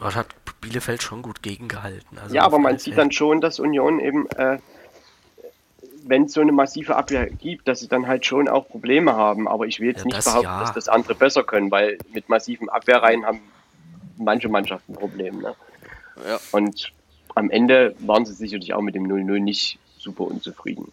Das 0.00 0.16
hat 0.16 0.34
Bielefeld 0.60 1.02
schon 1.02 1.22
gut 1.22 1.42
gegengehalten. 1.42 2.18
Also 2.18 2.34
Ja, 2.34 2.42
auf 2.42 2.46
aber 2.48 2.58
man 2.58 2.78
sieht 2.78 2.94
Fälle. 2.94 2.96
dann 2.96 3.12
schon, 3.12 3.40
dass 3.40 3.60
Union 3.60 4.00
eben, 4.00 4.28
äh, 4.30 4.58
wenn 6.06 6.24
es 6.24 6.32
so 6.32 6.40
eine 6.40 6.52
massive 6.52 6.96
Abwehr 6.96 7.26
gibt, 7.28 7.66
dass 7.68 7.80
sie 7.80 7.88
dann 7.88 8.06
halt 8.06 8.26
schon 8.26 8.48
auch 8.48 8.68
Probleme 8.68 9.14
haben. 9.14 9.48
Aber 9.48 9.66
ich 9.66 9.80
will 9.80 9.88
jetzt 9.88 10.00
Ja, 10.00 10.04
nicht 10.04 10.18
das 10.18 10.24
behaupten, 10.26 10.46
ja. 10.46 10.60
dass 10.60 10.72
das 10.72 10.88
andere 10.88 11.14
besser 11.14 11.42
können, 11.44 11.70
weil 11.70 11.98
mit 12.12 12.28
massiven 12.28 12.68
Abwehrreihen 12.68 13.24
haben 13.24 13.40
manche 14.16 14.48
Mannschaften 14.48 14.94
Probleme. 14.94 15.40
Ne? 15.42 15.54
Ja. 16.28 16.38
Und 16.52 16.92
am 17.34 17.50
Ende 17.50 17.94
waren 18.00 18.24
sie 18.26 18.34
sicherlich 18.34 18.74
auch 18.74 18.82
mit 18.82 18.94
dem 18.94 19.04
0-0 19.04 19.40
nicht 19.40 19.78
super 19.98 20.24
unzufrieden. 20.24 20.92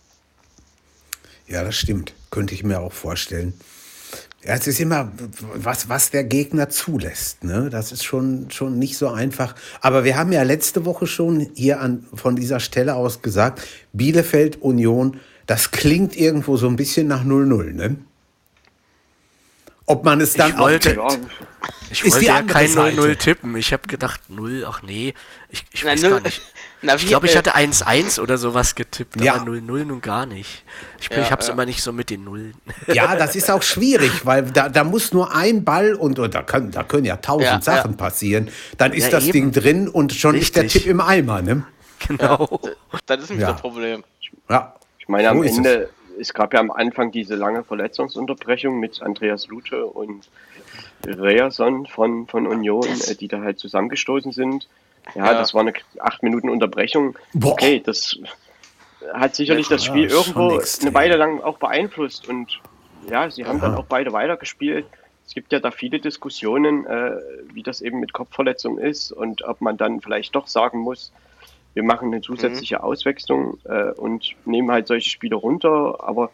ja, 1.47 1.63
das 1.63 1.75
stimmt. 1.75 2.13
Könnte 2.29 2.53
ich 2.53 2.63
mir 2.63 2.79
auch 2.79 2.93
vorstellen. 2.93 3.53
Ja, 4.43 4.55
es 4.55 4.65
ist 4.65 4.79
immer, 4.79 5.11
was, 5.53 5.87
was 5.87 6.09
der 6.09 6.23
Gegner 6.23 6.69
zulässt. 6.69 7.43
Ne? 7.43 7.69
Das 7.69 7.91
ist 7.91 8.03
schon, 8.03 8.49
schon 8.49 8.79
nicht 8.79 8.97
so 8.97 9.09
einfach. 9.09 9.53
Aber 9.81 10.03
wir 10.03 10.17
haben 10.17 10.31
ja 10.31 10.41
letzte 10.43 10.83
Woche 10.85 11.05
schon 11.05 11.51
hier 11.53 11.79
an, 11.79 12.05
von 12.13 12.35
dieser 12.35 12.59
Stelle 12.59 12.95
aus 12.95 13.21
gesagt, 13.21 13.61
Bielefeld 13.93 14.61
Union, 14.61 15.19
das 15.45 15.69
klingt 15.71 16.15
irgendwo 16.17 16.57
so 16.57 16.67
ein 16.67 16.75
bisschen 16.75 17.07
nach 17.07 17.23
0-0. 17.23 17.73
Ne? 17.73 17.97
Ob 19.85 20.05
man 20.05 20.21
es 20.21 20.33
dann 20.33 20.51
Ich 20.51 20.57
wollte- 20.57 20.95
Ja, 20.95 21.07
Ich 21.91 22.03
ist 22.03 22.11
wollte 22.13 22.19
die 22.21 22.25
ja 22.25 22.41
kein 22.41 22.67
Seite. 22.69 22.95
0-0 23.01 23.15
tippen. 23.17 23.55
Ich 23.57 23.73
habe 23.73 23.87
gedacht 23.87 24.21
0, 24.29 24.65
ach 24.67 24.81
nee. 24.83 25.13
Ich, 25.49 25.65
ich 25.71 25.83
Na, 25.83 25.91
weiß 25.91 26.01
null- 26.01 26.11
gar 26.11 26.21
nicht. 26.21 26.41
Na, 26.83 26.95
Ich 26.95 27.05
glaube, 27.07 27.27
ich 27.27 27.35
äh, 27.35 27.37
hatte 27.37 27.55
1-1 27.55 28.19
oder 28.19 28.37
sowas 28.37 28.73
getippt, 28.75 29.21
Ja. 29.21 29.35
aber 29.35 29.43
0-0 29.51 29.85
nun 29.85 30.01
gar 30.01 30.25
nicht. 30.25 30.63
Ich, 30.99 31.09
Ja, 31.09 31.21
ich 31.21 31.31
hab's 31.31 31.47
ja. 31.47 31.53
immer 31.53 31.65
nicht 31.65 31.81
so 31.83 31.91
mit 31.93 32.09
den 32.09 32.23
Nullen. 32.23 32.55
Ja, 32.93 33.15
das 33.15 33.35
ist 33.35 33.51
auch 33.51 33.61
schwierig, 33.61 34.25
weil 34.25 34.43
da, 34.51 34.67
da 34.69 34.83
muss 34.83 35.13
nur 35.13 35.33
ein 35.35 35.63
Ball 35.63 35.93
und, 35.93 36.17
und 36.17 36.33
da, 36.33 36.41
können, 36.41 36.71
da 36.71 36.83
können 36.83 37.05
ja 37.05 37.17
tausend 37.17 37.45
Ja, 37.45 37.61
Sachen 37.61 37.91
ja. 37.91 37.97
passieren. 37.97 38.49
Dann 38.77 38.93
ist 38.93 39.05
Ja, 39.05 39.09
das 39.11 39.25
eben. 39.25 39.33
Ding 39.33 39.51
drin 39.51 39.87
und 39.89 40.13
schon 40.13 40.35
ist 40.35 40.55
der 40.55 40.63
Richtig. 40.63 40.83
Tipp 40.83 40.91
im 40.91 41.01
Eimer. 41.01 41.41
Ne? 41.41 41.63
genau. 42.07 42.59
Das 43.05 43.21
ist 43.21 43.29
nämlich 43.29 43.45
Ja. 43.45 43.51
das 43.53 43.61
Problem. 43.61 44.03
Ja. 44.49 44.73
Ich 44.97 45.07
meine, 45.07 45.29
am 45.29 45.37
So 45.37 45.43
ist 45.43 45.57
Ende, 45.57 45.89
es. 46.19 46.33
gab 46.33 46.53
ja 46.53 46.59
am 46.59 46.71
Anfang 46.71 47.11
diese 47.11 47.35
lange 47.35 47.63
Verletzungsunterbrechung 47.63 48.79
mit 48.79 49.01
Andreas 49.03 49.47
Lute 49.47 49.85
und 49.85 50.29
Reason 51.05 51.85
von, 51.87 52.27
von 52.27 52.47
Union, 52.47 52.85
äh, 53.07 53.15
die 53.15 53.27
da 53.27 53.41
halt 53.41 53.59
zusammengestoßen 53.59 54.31
sind. 54.31 54.67
Ja, 55.15 55.25
Ja. 55.25 55.33
das 55.33 55.53
war 55.53 55.61
eine 55.61 55.73
acht 55.99 56.23
Minuten 56.23 56.49
Unterbrechung. 56.49 57.17
Boah. 57.33 57.53
Okay, 57.53 57.81
das 57.85 58.17
hat 59.13 59.35
sicherlich 59.35 59.67
das 59.67 59.83
Spiel 59.83 60.09
Ja, 60.09 60.15
irgendwo 60.17 60.57
extrem. 60.59 60.87
eine 60.89 60.95
Weile 60.95 61.15
lang 61.17 61.41
auch 61.41 61.57
beeinflusst 61.57 62.27
und 62.29 62.59
ja, 63.09 63.29
sie 63.31 63.45
haben 63.45 63.59
dann 63.59 63.73
auch 63.75 63.85
beide 63.85 64.13
weitergespielt. 64.13 64.85
Es 65.25 65.33
gibt 65.33 65.51
ja 65.53 65.59
da 65.59 65.71
viele 65.71 65.99
Diskussionen, 65.99 66.85
äh, 66.85 67.17
wie 67.53 67.63
das 67.63 67.81
eben 67.81 67.99
mit 67.99 68.13
Kopfverletzung 68.13 68.77
ist 68.77 69.11
und 69.11 69.43
ob 69.43 69.61
man 69.61 69.77
dann 69.77 70.01
vielleicht 70.01 70.35
doch 70.35 70.47
sagen 70.47 70.79
muss, 70.79 71.11
wir 71.73 71.83
machen 71.83 72.09
eine 72.11 72.21
zusätzliche 72.21 72.83
Auswechslung 72.83 73.57
äh, 73.63 73.91
und 73.93 74.35
nehmen 74.45 74.69
halt 74.71 74.87
solche 74.87 75.09
Spiele 75.09 75.35
runter. 75.35 75.99
Aber 76.03 76.29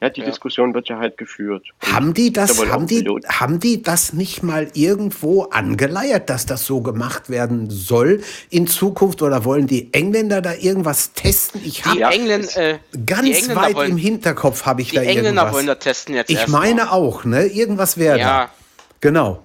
ja, 0.00 0.08
die 0.08 0.20
Ja. 0.20 0.26
Diskussion 0.26 0.72
wird 0.74 0.88
ja 0.88 0.98
halt 0.98 1.16
geführt. 1.18 1.66
Haben 1.80 2.14
die 2.14 2.32
da 2.32 2.46
das, 2.46 2.58
auch 2.58 2.66
haben 2.68 2.86
die, 2.86 3.04
haben 3.28 3.60
die 3.60 3.82
das 3.82 4.12
nicht 4.12 4.42
mal 4.42 4.68
irgendwo 4.74 5.44
angeleiert, 5.44 6.30
dass 6.30 6.46
das 6.46 6.64
so 6.64 6.80
gemacht 6.80 7.28
werden 7.30 7.68
soll 7.70 8.22
in 8.48 8.66
Zukunft 8.66 9.20
oder 9.22 9.44
wollen 9.44 9.66
die 9.66 9.92
Engländer 9.92 10.40
da 10.40 10.54
irgendwas 10.54 11.12
testen? 11.12 11.60
Ich 11.64 11.84
habe 11.84 11.98
Ja, 12.00 12.10
Engländer, 12.10 12.46
es- 12.48 12.56
äh, 12.56 12.78
ganz 13.06 13.24
die 13.24 13.32
Engländer 13.34 13.56
weit 13.62 13.74
wollen, 13.74 13.90
im 13.92 13.96
Hinterkopf 13.98 14.64
habe 14.66 14.82
ich 14.82 14.90
die 14.90 14.96
da 14.96 15.02
Engländer 15.02 15.28
irgendwas. 15.28 15.52
wollen 15.52 15.66
das 15.66 15.78
testen 15.80 16.14
jetzt 16.14 16.30
ich 16.30 16.48
meine 16.48 16.92
auch, 16.92 17.24
ne? 17.24 17.44
Irgendwas 17.46 17.96
wäre 17.98 18.18
da. 18.18 18.22
Ja, 18.44 18.50
Genau. 19.02 19.42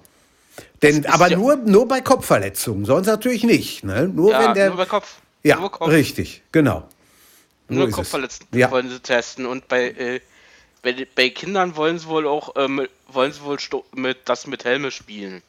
Denn, 0.82 0.98
ist 0.98 1.08
aber 1.12 1.30
ja- 1.30 1.36
nur, 1.38 1.56
nur 1.56 1.88
bei 1.88 2.00
Kopfverletzungen, 2.02 2.84
sonst 2.84 3.06
natürlich 3.06 3.44
nicht. 3.44 3.82
Ne? 3.84 4.08
Nur 4.08 4.32
ja 4.32 4.48
wenn 4.48 4.54
der. 4.54 4.68
nur 4.68 4.76
bei 4.76 4.84
Kopf. 4.84 5.16
ja, 5.42 5.56
nur 5.58 5.70
Kopf. 5.72 5.88
richtig, 5.90 6.42
genau. 6.52 6.84
Nur. 7.68 7.90
Kopfverletzten 7.90 8.46
Ja. 8.58 8.70
wollen 8.70 8.88
sie 8.90 9.00
testen 9.00 9.46
und 9.46 9.66
bei, 9.68 9.88
äh, 9.88 10.20
bei, 10.86 11.06
bei 11.14 11.30
Kindern 11.30 11.76
wollen 11.76 11.98
sie 11.98 12.06
wohl 12.06 12.26
auch 12.26 12.54
ähm, 12.56 12.86
wollen 13.08 13.32
sie 13.32 13.42
wohl 13.42 13.58
mit 13.94 14.18
das 14.26 14.46
mit 14.46 14.64
Helme 14.64 14.90
spielen. 14.92 15.42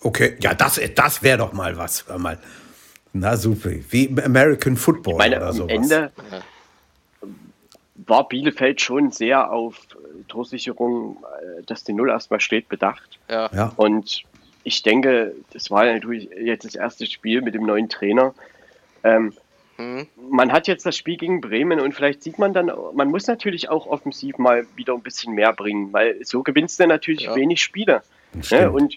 Okay, 0.00 0.36
ja, 0.40 0.54
das, 0.54 0.80
das 0.94 1.22
wäre 1.22 1.38
doch 1.38 1.52
mal 1.52 1.76
was. 1.76 2.06
Hör 2.08 2.18
mal. 2.18 2.38
Na 3.12 3.36
super, 3.36 3.70
wie 3.90 4.08
American 4.22 4.76
Football 4.76 5.14
Ich 5.14 5.18
meine, 5.18 5.36
oder 5.36 5.48
am 5.48 5.52
sowas. 5.52 5.72
Ende 5.72 6.12
war 8.06 8.28
Bielefeld 8.28 8.80
schon 8.80 9.12
sehr 9.12 9.50
auf 9.52 9.76
äh, 9.92 10.24
Torsicherung, 10.26 11.18
äh, 11.58 11.62
dass 11.64 11.84
die 11.84 11.92
Null 11.92 12.08
erstmal 12.08 12.40
steht, 12.40 12.68
bedacht. 12.68 13.18
Ja. 13.28 13.50
Ja. 13.52 13.72
Und 13.76 14.22
ich 14.64 14.82
denke, 14.82 15.34
das 15.52 15.70
war 15.70 15.84
natürlich 15.84 16.30
jetzt 16.30 16.64
das 16.64 16.74
erste 16.74 17.04
Spiel 17.04 17.42
mit 17.42 17.54
dem 17.54 17.66
neuen 17.66 17.90
Trainer. 17.90 18.34
Ähm, 19.04 19.34
Mhm. 19.80 20.06
man 20.30 20.52
hat 20.52 20.66
jetzt 20.68 20.84
das 20.86 20.96
Spiel 20.96 21.16
gegen 21.16 21.40
Bremen 21.40 21.80
und 21.80 21.94
vielleicht 21.94 22.22
sieht 22.22 22.38
man 22.38 22.52
dann, 22.52 22.70
man 22.94 23.08
muss 23.10 23.26
natürlich 23.26 23.68
auch 23.68 23.86
offensiv 23.86 24.36
mal 24.38 24.66
wieder 24.76 24.92
ein 24.94 25.00
bisschen 25.02 25.34
mehr 25.34 25.52
bringen, 25.52 25.92
weil 25.92 26.16
so 26.24 26.42
gewinnst 26.42 26.78
du 26.80 26.86
natürlich 26.86 27.22
Ja. 27.22 27.34
wenig 27.34 27.62
Spiele. 27.62 28.02
Ne? 28.50 28.70
Und 28.70 28.94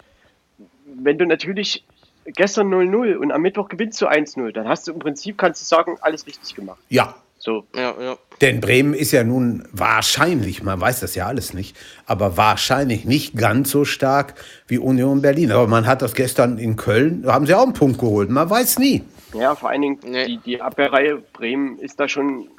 wenn 0.95 1.17
du 1.17 1.25
natürlich 1.25 1.83
gestern 2.25 2.69
0-0 2.73 3.15
und 3.15 3.31
am 3.31 3.41
Mittwoch 3.41 3.67
gewinnst 3.69 4.01
du 4.01 4.07
1-0, 4.07 4.51
dann 4.51 4.67
hast 4.67 4.87
du 4.87 4.93
im 4.93 4.99
Prinzip, 4.99 5.37
kannst 5.37 5.61
du 5.61 5.65
sagen, 5.65 5.97
alles 6.01 6.27
richtig 6.27 6.53
gemacht. 6.55 6.79
Ja, 6.89 7.15
So, 7.37 7.65
Ja, 7.75 7.93
ja. 7.99 8.17
denn 8.39 8.61
Bremen 8.61 8.93
ist 8.93 9.11
ja 9.11 9.23
nun 9.25 9.67
wahrscheinlich, 9.73 10.63
man 10.63 10.79
weiß 10.79 11.01
das 11.01 11.13
ja 11.15 11.25
alles 11.27 11.53
nicht, 11.53 11.75
aber 12.05 12.37
wahrscheinlich 12.37 13.03
nicht 13.03 13.35
ganz 13.35 13.69
so 13.71 13.83
stark 13.83 14.35
wie 14.67 14.77
Union 14.77 15.21
Berlin. 15.21 15.51
Aber 15.51 15.67
man 15.67 15.85
hat 15.85 16.01
das 16.01 16.13
gestern 16.13 16.57
in 16.57 16.77
Köln, 16.77 17.23
da 17.23 17.33
haben 17.33 17.45
sie 17.45 17.53
auch 17.53 17.63
einen 17.63 17.73
Punkt 17.73 17.99
geholt. 17.99 18.29
Man 18.29 18.49
weiß 18.49 18.79
nie. 18.79 19.03
Ja, 19.33 19.55
vor 19.55 19.69
allen 19.69 19.81
Dingen 19.81 19.99
Nee. 20.05 20.25
die, 20.25 20.37
die 20.37 20.61
Abwehrreihe 20.61 21.17
Bremen 21.33 21.79
ist 21.79 21.99
da 21.99 22.07
schon, 22.07 22.49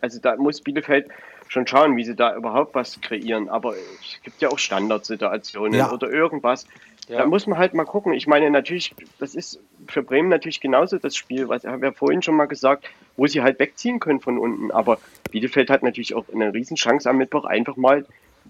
also 0.00 0.20
da 0.20 0.36
muss 0.36 0.60
Bielefeld 0.60 1.08
schon 1.48 1.66
schauen, 1.66 1.96
wie 1.96 2.04
sie 2.04 2.14
da 2.14 2.36
überhaupt 2.36 2.74
was 2.74 3.00
kreieren. 3.00 3.48
Aber 3.48 3.74
es 3.74 4.22
gibt 4.22 4.40
ja 4.40 4.48
auch 4.50 4.58
Standardsituationen 4.58 5.78
Ja. 5.78 5.90
oder 5.92 6.08
irgendwas. 6.10 6.66
Ja. 7.08 7.18
Da 7.18 7.26
muss 7.26 7.46
man 7.48 7.58
halt 7.58 7.74
mal 7.74 7.84
gucken. 7.84 8.12
Ich 8.12 8.28
meine, 8.28 8.50
natürlich, 8.50 8.94
das 9.18 9.34
ist 9.34 9.58
für 9.88 10.02
Bremen 10.02 10.28
natürlich 10.28 10.60
genauso 10.60 10.98
das 10.98 11.16
Spiel, 11.16 11.48
was 11.48 11.64
haben 11.64 11.82
wir 11.82 11.92
vorhin 11.92 12.22
schon 12.22 12.36
mal 12.36 12.46
gesagt, 12.46 12.84
wo 13.16 13.26
sie 13.26 13.42
halt 13.42 13.58
wegziehen 13.58 13.98
können 13.98 14.20
von 14.20 14.38
unten. 14.38 14.70
Aber 14.70 14.98
Bielefeld 15.32 15.70
hat 15.70 15.82
natürlich 15.82 16.14
auch 16.14 16.24
eine 16.32 16.54
Riesenchance 16.54 17.10
am 17.10 17.16
Mittwoch, 17.16 17.44
einfach 17.46 17.76
mal 17.76 18.06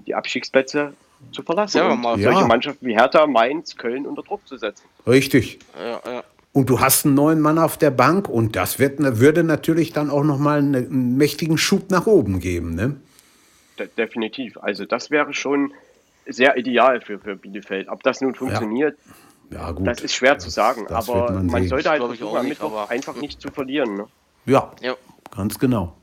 die 0.06 0.14
Abstiegsplätze 0.14 0.92
zu 1.32 1.42
verlassen 1.42 1.78
Ja, 1.78 1.88
und 1.92 2.02
mal. 2.02 2.18
solche 2.18 2.40
Ja. 2.40 2.46
Mannschaften 2.46 2.86
wie 2.86 2.94
Hertha, 2.94 3.26
Mainz, 3.26 3.76
Köln 3.76 4.06
unter 4.06 4.22
Druck 4.22 4.46
zu 4.46 4.58
setzen. 4.58 4.84
Richtig. 5.06 5.58
ja, 5.78 6.00
ja. 6.04 6.24
Und 6.52 6.68
du 6.68 6.80
hast 6.80 7.04
einen 7.06 7.14
neuen 7.14 7.40
Mann 7.40 7.58
auf 7.58 7.78
der 7.78 7.92
Bank 7.92 8.28
und 8.28 8.56
das 8.56 8.78
wird, 8.80 8.98
würde 8.98 9.44
natürlich 9.44 9.92
dann 9.92 10.10
auch 10.10 10.24
nochmal 10.24 10.58
einen, 10.58 10.74
einen 10.74 11.16
mächtigen 11.16 11.58
Schub 11.58 11.90
nach 11.90 12.06
oben 12.06 12.40
geben. 12.40 12.74
Ne? 12.74 12.96
De 13.78 13.88
definitiv. 13.96 14.58
Also 14.58 14.84
das 14.84 15.10
wäre 15.10 15.32
schon 15.32 15.72
sehr 16.26 16.56
ideal 16.56 17.00
für, 17.00 17.18
für 17.20 17.36
Bielefeld. 17.36 17.88
Ob 17.88 18.02
das 18.02 18.20
nun 18.20 18.34
funktioniert, 18.34 18.98
Ja, 19.50 19.70
gut. 19.70 19.86
das 19.86 20.00
ist 20.00 20.14
schwer 20.14 20.38
zu 20.40 20.50
sagen. 20.50 20.86
das 20.88 21.08
aber 21.08 21.30
man 21.32 21.46
man, 21.46 21.68
sollte 21.68 21.90
halt 21.90 22.02
versuchen, 22.02 22.26
auch 22.26 22.36
am 22.36 22.46
nicht, 22.46 22.60
Mittwoch 22.60 22.76
aber- 22.82 22.90
einfach 22.90 23.14
nicht 23.16 23.40
zu 23.40 23.48
verlieren. 23.50 23.94
Ne? 23.96 24.06
Ja, 24.46 24.72
ja. 24.80 24.94
ganz 25.34 25.58
genau. 25.58 25.96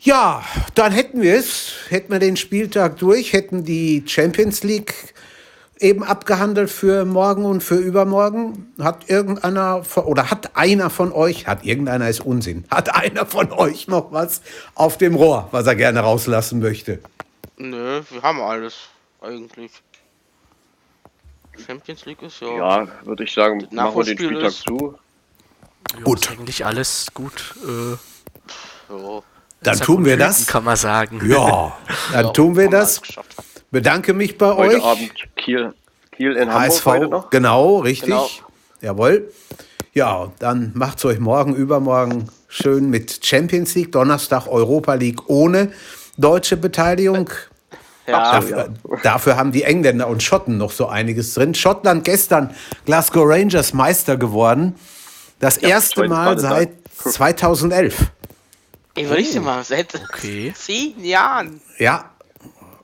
Ja, 0.00 0.42
dann 0.74 0.92
hätten 0.92 1.22
wir 1.22 1.34
es, 1.36 1.76
hätten 1.88 2.12
wir 2.12 2.18
den 2.18 2.36
Spieltag 2.36 2.98
durch, 2.98 3.32
hätten 3.32 3.64
die 3.64 4.02
Champions 4.06 4.62
League 4.62 5.13
eben 5.80 6.04
abgehandelt 6.04 6.70
für 6.70 7.04
morgen 7.04 7.44
und 7.44 7.62
für 7.62 7.76
übermorgen? 7.76 8.72
Hat 8.80 9.08
irgendeiner 9.10 9.82
von, 9.84 10.04
oder 10.04 10.30
hat 10.30 10.56
einer 10.56 10.90
von 10.90 11.12
euch, 11.12 11.46
hat 11.46 11.64
irgendeiner 11.64 12.08
ist 12.08 12.20
Unsinn, 12.20 12.64
hat 12.70 12.94
einer 12.94 13.26
von 13.26 13.50
euch 13.52 13.88
noch 13.88 14.12
was 14.12 14.40
auf 14.74 14.98
dem 14.98 15.14
Rohr, 15.14 15.48
was 15.50 15.66
er 15.66 15.74
gerne 15.76 16.00
rauslassen 16.00 16.60
möchte? 16.60 17.00
Nö, 17.56 18.02
wir 18.10 18.22
haben 18.22 18.40
alles 18.40 18.74
eigentlich. 19.20 19.70
Champions 21.66 22.04
League 22.04 22.22
ist 22.22 22.40
ja. 22.40 22.56
Ja, 22.82 22.88
würde 23.04 23.24
ich 23.24 23.32
sagen, 23.32 23.66
machen 23.70 23.94
wir 23.96 24.04
den 24.04 24.18
Spieltag 24.18 24.48
ist- 24.48 24.62
zu. 24.62 24.96
Ja, 25.94 26.00
Gut. 26.02 26.20
Ist 26.26 26.30
eigentlich 26.32 26.66
alles 26.66 27.06
gut. 27.14 27.54
Äh. 27.62 27.96
Dann 29.62 29.78
tun 29.80 30.04
wir 30.04 30.16
das. 30.16 30.46
Kann 30.48 30.64
man 30.64 30.76
sagen. 30.76 31.20
Ja, 31.28 31.76
dann 32.12 32.24
Ja, 32.26 32.30
tun 32.32 32.56
wir 32.56 32.68
das. 32.68 33.00
Bedanke 33.70 34.12
mich 34.14 34.36
bei 34.36 34.52
Heute 34.52 34.76
euch. 34.78 34.84
Abend 34.84 35.12
Kiel, 35.44 35.74
Kiel 36.12 36.32
in 36.32 36.48
Hamburg 36.52 36.70
HSV, 36.70 36.86
heute 36.86 37.08
noch. 37.08 37.30
genau, 37.30 37.78
richtig. 37.78 38.08
Genau. 38.08 38.28
Jawohl. 38.80 39.30
Ja, 39.92 40.32
dann 40.40 40.72
macht's 40.74 41.04
euch 41.04 41.20
morgen, 41.20 41.54
übermorgen 41.54 42.28
schön 42.48 42.90
mit 42.90 43.24
Champions 43.24 43.74
League, 43.74 43.92
Donnerstag 43.92 44.46
Europa 44.48 44.94
League 44.94 45.28
ohne 45.28 45.72
deutsche 46.16 46.56
Beteiligung. 46.56 47.30
Ja, 48.06 48.32
Dafür, 48.34 48.74
dafür 49.02 49.36
haben 49.36 49.52
die 49.52 49.62
Engländer 49.62 50.08
und 50.08 50.22
Schotten 50.22 50.58
noch 50.58 50.72
so 50.72 50.86
einiges 50.88 51.34
drin. 51.34 51.54
Schottland 51.54 52.04
gestern 52.04 52.54
Glasgow 52.84 53.24
Rangers 53.26 53.72
Meister 53.72 54.16
geworden. 54.18 54.74
Das 55.40 55.56
erste 55.56 56.00
wollte 56.02 56.10
Mal 56.10 56.38
seit 56.38 56.70
2011. 56.98 58.10
ich 58.96 59.08
würde 59.08 59.22
ich 59.22 59.30
dir 59.32 59.40
mal 59.40 59.64
seit 59.64 59.94
Okay. 60.12 60.52
zehn 60.54 61.02
Jahren. 61.02 61.60
Ja. 61.78 62.10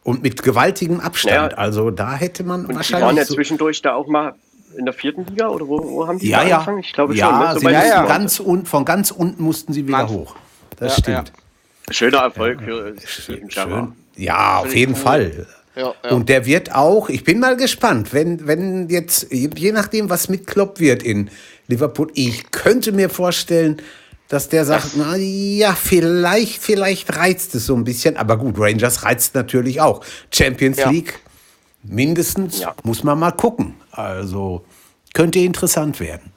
Und 0.03 0.23
mit 0.23 0.43
gewaltigem 0.43 1.01
Abstand. 1.01 1.53
Ja. 1.53 1.59
Also 1.59 1.91
da 1.91 2.15
hätte 2.15 2.43
man 2.43 2.61
Und 2.61 2.69
die 2.69 2.69
waren 2.69 2.77
wahrscheinlich. 2.77 3.17
ja 3.19 3.25
so 3.25 3.35
zwischendurch 3.35 3.83
da 3.83 3.95
auch 3.95 4.07
mal 4.07 4.35
in 4.77 4.85
der 4.85 4.95
vierten 4.95 5.27
Liga 5.27 5.49
oder 5.49 5.69
wo, 5.69 5.83
wo 5.83 6.07
haben 6.07 6.19
die 6.19 6.29
ja, 6.29 6.41
da 6.43 6.47
ja. 6.49 6.55
angefangen? 6.57 6.79
Ich 6.81 6.93
glaube 6.93 7.15
ja, 7.15 7.27
schon. 7.27 7.39
Ne? 7.39 7.47
sie 7.61 7.67
mussten 7.67 7.69
ich 7.69 7.93
weiß. 7.99 8.09
ganz 8.09 8.41
un, 8.41 8.67
von 8.67 8.85
ganz 8.85 9.11
unten 9.11 9.43
mussten 9.43 9.73
sie 9.73 9.87
wieder 9.87 9.99
Mann. 9.99 10.09
hoch. 10.09 10.37
Das 10.79 10.97
Ja, 10.97 11.03
stimmt. 11.03 11.33
Schöner 11.91 12.19
Erfolg 12.19 12.63
für 12.63 12.95
Steven. 13.05 13.51
Schön. 13.51 13.93
Ja, 14.17 14.59
auf 14.59 14.75
jeden 14.75 14.95
cool. 14.95 15.01
Fall. 15.01 15.47
Ja, 15.77 15.95
ja. 16.05 16.11
Und 16.11 16.29
der 16.29 16.47
wird 16.47 16.75
auch, 16.75 17.09
ich 17.09 17.25
bin 17.25 17.39
mal 17.41 17.57
gespannt, 17.57 18.13
wenn, 18.13 18.47
wenn 18.47 18.89
jetzt, 18.89 19.33
je 19.33 19.73
nachdem, 19.73 20.11
was 20.11 20.29
mit 20.29 20.47
Klopp 20.47 20.81
wird 20.81 21.03
in 21.03 21.31
Liverpool, 21.69 22.11
ich 22.15 22.51
könnte 22.51 22.93
mir 22.93 23.09
vorstellen, 23.09 23.81
dass 24.31 24.49
der 24.49 24.65
sagt, 24.65 24.97
na 24.97 25.17
ja, 25.17 25.75
vielleicht, 25.75 26.63
vielleicht 26.63 27.17
reizt 27.17 27.55
es 27.57 27.67
so 27.67 27.75
ein 27.75 27.83
bisschen, 27.85 28.17
aber 28.17 28.37
gut, 28.39 28.55
Rangers 28.59 29.03
reizt 29.03 29.35
natürlich 29.35 29.81
auch. 29.81 30.03
Champions 30.33 30.79
Ja. 30.79 30.89
League 30.89 31.19
mindestens, 31.83 32.61
Ja. 32.61 32.75
muss 32.85 33.03
man 33.03 33.19
mal 33.19 33.33
gucken. 33.33 33.75
Also 33.91 34.65
könnte 35.15 35.41
interessant 35.41 35.99
werden. 35.99 36.33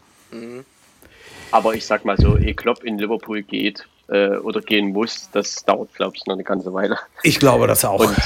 Aber 1.51 1.75
ich 1.75 1.85
sag 1.85 2.03
mal 2.03 2.17
so, 2.17 2.35
ehe 2.35 2.55
Klopp 2.55 2.83
in 2.83 2.97
Liverpool 2.97 3.43
geht 3.43 3.87
äh, 4.09 4.37
oder 4.37 4.59
gehen 4.61 4.91
muss, 4.91 5.29
das 5.31 5.63
dauert, 5.63 5.93
glaube 5.93 6.15
ich, 6.15 6.25
noch 6.25 6.33
eine 6.33 6.43
ganze 6.43 6.73
Weile. 6.73 6.97
Ich 7.21 7.39
glaube 7.39 7.67
das 7.67 7.85
auch. 7.85 7.99
Und 7.99 8.17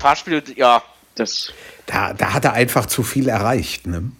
paar 0.00 0.16
Spiele, 0.16 0.42
ja. 0.56 0.82
das, 1.14 1.52
Da, 1.86 2.12
da 2.12 2.32
hat 2.34 2.44
er 2.44 2.54
einfach 2.54 2.86
zu 2.86 3.04
viel 3.04 3.28
erreicht. 3.28 3.86
Ne? 3.86 4.10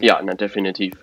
ja, 0.00 0.18
na, 0.24 0.32
definitiv. 0.32 0.94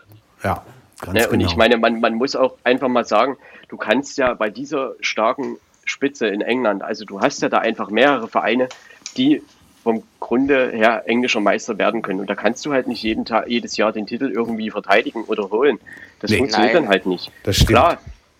Ja, 0.44 0.66
ganz 1.00 1.14
Ne, 1.14 1.26
und 1.30 1.40
genau. 1.40 1.50
ich 1.50 1.56
meine, 1.58 1.78
man, 1.78 2.00
man 2.00 2.16
muss 2.16 2.36
auch 2.36 2.56
einfach 2.64 2.88
mal 2.88 3.06
sagen, 3.06 3.38
du 3.68 3.78
kannst 3.78 4.18
ja 4.18 4.34
bei 4.34 4.50
dieser 4.50 4.94
starken 5.02 5.58
Spitze 5.86 6.28
in 6.28 6.42
England, 6.42 6.84
also 6.84 7.06
du 7.06 7.20
hast 7.22 7.42
ja 7.42 7.50
da 7.50 7.60
einfach 7.60 7.90
mehrere 7.90 8.28
Vereine, 8.28 8.70
die 9.18 9.42
vom 9.84 10.04
Grunde 10.20 10.72
her 10.72 11.04
englischer 11.08 11.40
Meister 11.40 11.78
werden 11.78 12.02
können. 12.02 12.20
Und 12.20 12.30
da 12.30 12.36
kannst 12.36 12.66
du 12.66 12.74
halt 12.74 12.88
nicht 12.88 13.02
jeden 13.02 13.24
Tag, 13.26 13.48
jedes 13.48 13.78
Jahr 13.78 13.92
den 13.94 14.06
Titel 14.06 14.30
irgendwie 14.30 14.70
verteidigen 14.70 15.24
oder 15.24 15.50
holen. 15.50 15.80
Das 16.20 16.30
Nee. 16.32 16.38
funktioniert 16.38 16.74
Nein. 16.74 16.84
dann 16.84 16.92
halt 16.92 17.06
nicht. 17.06 17.32
Das 17.44 17.56
stimmt. 17.56 17.70
Klar, 17.70 17.98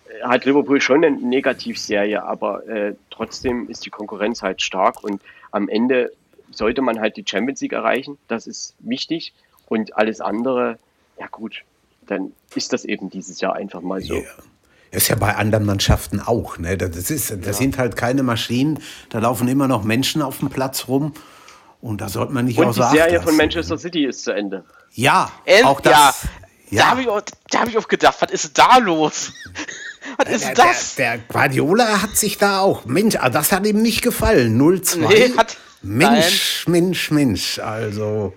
äh, 0.08 0.22
hat 0.22 0.44
Liverpool 0.44 0.80
schon 0.82 1.02
eine 1.02 1.16
Negativserie, 1.16 2.22
aber 2.22 2.66
äh, 2.68 2.94
trotzdem 3.10 3.68
ist 3.70 3.86
die 3.86 3.90
Konkurrenz 3.90 4.42
halt 4.42 4.60
stark 4.60 5.02
und 5.02 5.22
am 5.50 5.68
Ende 5.68 6.12
sollte 6.52 6.82
man 6.82 7.00
halt 7.00 7.16
die 7.16 7.24
Champions 7.26 7.60
League 7.62 7.72
erreichen. 7.72 8.18
Das 8.28 8.46
ist 8.46 8.74
wichtig. 8.80 9.32
Und 9.66 9.96
alles 9.96 10.20
andere, 10.20 10.78
ja 11.18 11.26
gut, 11.28 11.62
dann 12.10 12.32
ist 12.54 12.72
das 12.72 12.84
eben 12.84 13.08
dieses 13.10 13.40
Jahr 13.40 13.54
einfach 13.54 13.80
mal 13.80 14.00
so. 14.02 14.14
Ja. 14.16 14.22
Ist 14.90 15.08
ja 15.08 15.14
bei 15.14 15.36
anderen 15.36 15.64
Mannschaften 15.64 16.20
auch. 16.20 16.58
Ne? 16.58 16.76
Das, 16.76 17.10
ist, 17.10 17.32
das 17.46 17.58
sind 17.58 17.78
halt 17.78 17.96
keine 17.96 18.22
Maschinen. 18.24 18.80
Da 19.08 19.20
laufen 19.20 19.46
immer 19.46 19.68
noch 19.68 19.84
Menschen 19.84 20.20
auf 20.20 20.38
dem 20.40 20.50
Platz 20.50 20.88
rum. 20.88 21.14
Und 21.80 22.00
da 22.00 22.08
sollte 22.08 22.32
man 22.32 22.44
nicht 22.44 22.58
Und 22.58 22.64
die 22.64 22.68
außer 22.70 22.86
Acht 22.86 22.96
Serie 22.96 23.14
lassen. 23.14 23.28
von 23.28 23.36
Manchester 23.36 23.78
City 23.78 24.04
ist 24.04 24.24
zu 24.24 24.32
Ende. 24.32 24.64
Ja, 24.92 25.30
End, 25.44 25.64
auch 25.64 25.80
das. 25.80 25.92
ja. 25.92 26.12
Da 26.70 26.76
Ja. 26.76 26.90
habe 26.90 27.02
ich, 27.02 27.08
auch- 27.08 27.22
da 27.50 27.60
hab 27.60 27.68
ich 27.68 27.78
auch 27.78 27.86
gedacht, 27.88 28.16
was 28.20 28.30
ist 28.32 28.58
da 28.58 28.78
los? 28.78 29.32
Was 30.16 30.28
ist 30.34 30.44
der, 30.48 30.54
das? 30.54 30.94
Der, 30.96 31.16
der 31.18 31.24
Guardiola 31.28 32.02
hat 32.02 32.16
sich 32.16 32.36
da 32.36 32.60
auch. 32.60 32.84
Mensch, 32.84 33.16
ah, 33.20 33.30
das 33.30 33.52
hat 33.52 33.64
ihm 33.66 33.80
nicht 33.80 34.02
gefallen. 34.02 34.58
0-2. 34.60 34.96
Nee, 35.08 35.32
hat- 35.36 35.56
Mensch, 35.82 36.64
Mensch, 36.66 37.10
Mensch. 37.10 37.58
Also, 37.60 38.34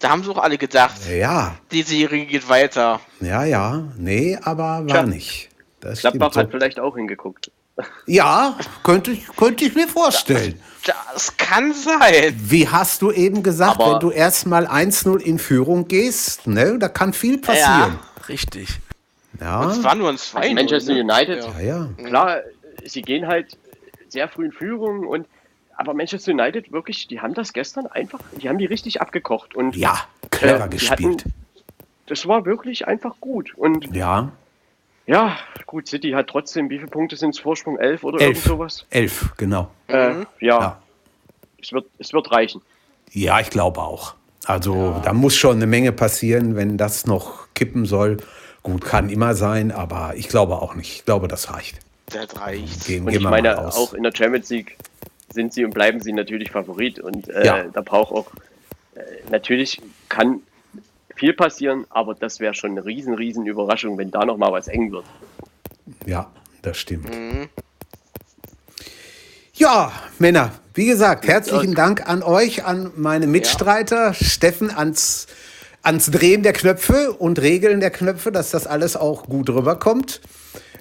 Da 0.00 0.10
haben 0.10 0.22
sie 0.22 0.30
auch 0.30 0.38
alle 0.38 0.58
gedacht, 0.58 0.94
ja, 1.10 1.56
die 1.72 1.82
Serie 1.82 2.24
geht 2.26 2.48
weiter. 2.48 3.00
ja, 3.20 3.44
ja. 3.44 3.82
Nee, 3.96 4.38
aber 4.42 4.62
war 4.62 4.86
Tja. 4.86 5.02
nicht. 5.02 5.48
Das 5.80 6.00
Gladbach 6.00 6.30
stimmt. 6.32 6.44
hat 6.46 6.50
vielleicht 6.52 6.80
auch 6.80 6.96
hingeguckt. 6.96 7.50
Ja, 8.06 8.56
könnte 8.82 9.12
ich, 9.12 9.26
könnte 9.36 9.64
ich 9.64 9.74
mir 9.74 9.86
vorstellen. 9.88 10.60
Das 11.14 11.36
kann 11.36 11.72
sein. 11.74 12.34
Wie 12.36 12.68
hast 12.68 13.02
du 13.02 13.12
eben 13.12 13.42
gesagt, 13.42 13.80
Aber- 13.80 13.94
wenn 13.94 14.00
du 14.00 14.10
erstmal 14.10 14.66
1-0 14.66 15.20
in 15.20 15.38
Führung 15.38 15.86
gehst, 15.86 16.46
ne, 16.46 16.76
da 16.78 16.88
kann 16.88 17.12
viel 17.12 17.38
passieren. 17.38 17.98
Richtig. 18.28 18.68
Ja, 19.40 19.70
Es 19.70 19.82
war 19.84 19.94
nur 19.94 20.08
ein 20.08 20.18
2 20.18 20.40
Also 20.40 20.54
Manchester 20.54 20.92
United, 20.94 21.44
ja, 21.60 21.60
ja. 21.60 21.88
klar, 22.04 22.38
sie 22.84 23.02
gehen 23.02 23.26
halt 23.28 23.56
sehr 24.08 24.28
früh 24.28 24.46
in 24.46 24.52
Führung 24.52 25.06
und 25.06 25.26
aber 25.78 25.94
Manchester 25.94 26.32
United 26.32 26.70
wirklich, 26.72 27.06
die 27.08 27.20
haben 27.20 27.32
das 27.34 27.52
gestern 27.54 27.86
einfach, 27.86 28.20
die 28.40 28.48
haben 28.48 28.58
die 28.58 28.66
richtig 28.66 29.00
abgekocht 29.00 29.54
und 29.54 29.74
Ja, 29.76 29.96
clever 30.30 30.66
äh, 30.66 30.68
gespielt. 30.68 31.22
hatten- 31.24 31.34
das 32.06 32.26
war 32.26 32.44
wirklich 32.44 32.86
einfach 32.86 33.14
gut 33.20 33.54
und 33.56 33.94
Ja, 33.94 34.30
ja, 35.06 35.38
gut, 35.66 35.88
City 35.88 36.10
hat 36.10 36.26
trotzdem, 36.28 36.68
wie 36.68 36.76
viele 36.78 36.90
Punkte 36.90 37.16
sind 37.16 37.30
es 37.30 37.38
Vorsprung? 37.38 37.78
Elf 37.78 38.04
oder 38.04 38.20
elf. 38.20 38.28
irgend 38.36 38.44
sowas? 38.44 38.84
Elf, 38.90 39.32
genau. 39.38 39.70
Äh, 39.86 40.10
ja, 40.40 40.60
Ja. 40.60 40.82
Es, 41.60 41.72
wird, 41.72 41.86
es 41.98 42.12
wird 42.12 42.30
reichen. 42.30 42.60
Ja, 43.12 43.40
ich 43.40 43.48
glaube 43.50 43.80
auch. 43.80 44.14
Also 44.46 45.00
da 45.02 45.12
muss 45.12 45.34
schon 45.36 45.56
eine 45.56 45.66
Menge 45.66 45.92
passieren, 45.92 46.56
wenn 46.56 46.76
das 46.76 47.06
noch 47.06 47.46
kippen 47.54 47.84
soll. 47.86 48.18
Gut, 48.62 48.84
kann 48.84 49.08
immer 49.10 49.34
sein, 49.34 49.72
aber 49.72 50.12
ich 50.16 50.28
glaube 50.28 50.56
auch 50.56 50.74
nicht. 50.74 50.92
Ich 50.98 51.04
glaube, 51.04 51.26
das 51.28 51.52
reicht. 51.52 51.78
Das 52.06 52.38
reicht. 52.40 52.86
Gehen, 52.86 53.04
Und 53.04 53.10
gehen 53.12 53.20
ich 53.22 53.28
meine, 53.28 53.58
auch 53.66 53.92
in 53.94 54.02
der 54.02 54.12
Champions 54.14 54.48
League 54.50 54.76
sind 55.32 55.52
sie 55.52 55.64
und 55.64 55.72
bleiben 55.74 56.00
sie 56.00 56.12
natürlich 56.12 56.50
Favorit. 56.50 56.98
Und 57.00 57.28
äh, 57.28 57.44
Ja. 57.44 57.64
da 57.64 57.80
braucht 57.80 58.12
auch, 58.12 58.30
äh, 58.94 59.00
natürlich 59.30 59.80
kann 60.08 60.40
viel 61.14 61.32
passieren, 61.32 61.84
aber 61.90 62.14
das 62.14 62.40
wäre 62.40 62.54
schon 62.54 62.72
eine 62.72 62.84
riesen, 62.84 63.14
riesen 63.14 63.46
Überraschung, 63.46 63.98
wenn 63.98 64.10
da 64.10 64.24
nochmal 64.24 64.52
was 64.52 64.68
eng 64.68 64.92
wird. 64.92 65.04
Ja, 66.06 66.30
das 66.62 66.78
stimmt. 66.78 67.08
Mhm. 67.10 67.48
Ja, 69.54 69.90
Männer, 70.20 70.52
wie 70.74 70.86
gesagt, 70.86 71.26
herzlichen 71.26 71.74
Dank 71.74 72.08
an 72.08 72.22
euch, 72.22 72.64
an 72.64 72.92
meine 72.94 73.26
Mitstreiter, 73.26 74.14
Steffen, 74.14 74.70
ans, 74.70 75.26
ans 75.82 76.10
Drehen 76.12 76.44
der 76.44 76.52
Knöpfe 76.52 77.12
und 77.12 77.40
Regeln 77.40 77.80
der 77.80 77.90
Knöpfe, 77.90 78.30
dass 78.30 78.52
das 78.52 78.68
alles 78.68 78.96
auch 78.96 79.24
gut 79.24 79.50
rüberkommt. 79.50 80.20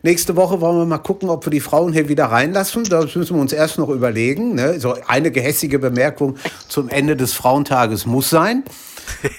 Nächste 0.04 0.36
Woche 0.36 0.62
wollen 0.62 0.78
wir 0.78 0.86
mal 0.86 0.98
gucken, 1.00 1.30
ob 1.30 1.46
wir 1.46 1.52
die 1.52 1.60
Frauen 1.60 1.94
hier 1.94 2.10
wieder 2.10 2.26
reinlassen. 2.26 2.84
Das 2.86 3.16
müssen 3.16 3.36
wir 3.36 3.42
uns 3.42 3.54
erst 3.54 3.78
noch 3.78 3.90
überlegen. 3.90 4.56
Ne? 4.56 4.80
So 4.80 4.96
eine 5.08 5.32
gehässige 5.32 5.80
Bemerkung 5.80 6.38
zum 6.68 6.90
Ende 6.90 7.16
des 7.16 7.34
Frauentages 7.34 8.06
muss 8.06 8.30
sein. 8.30 8.64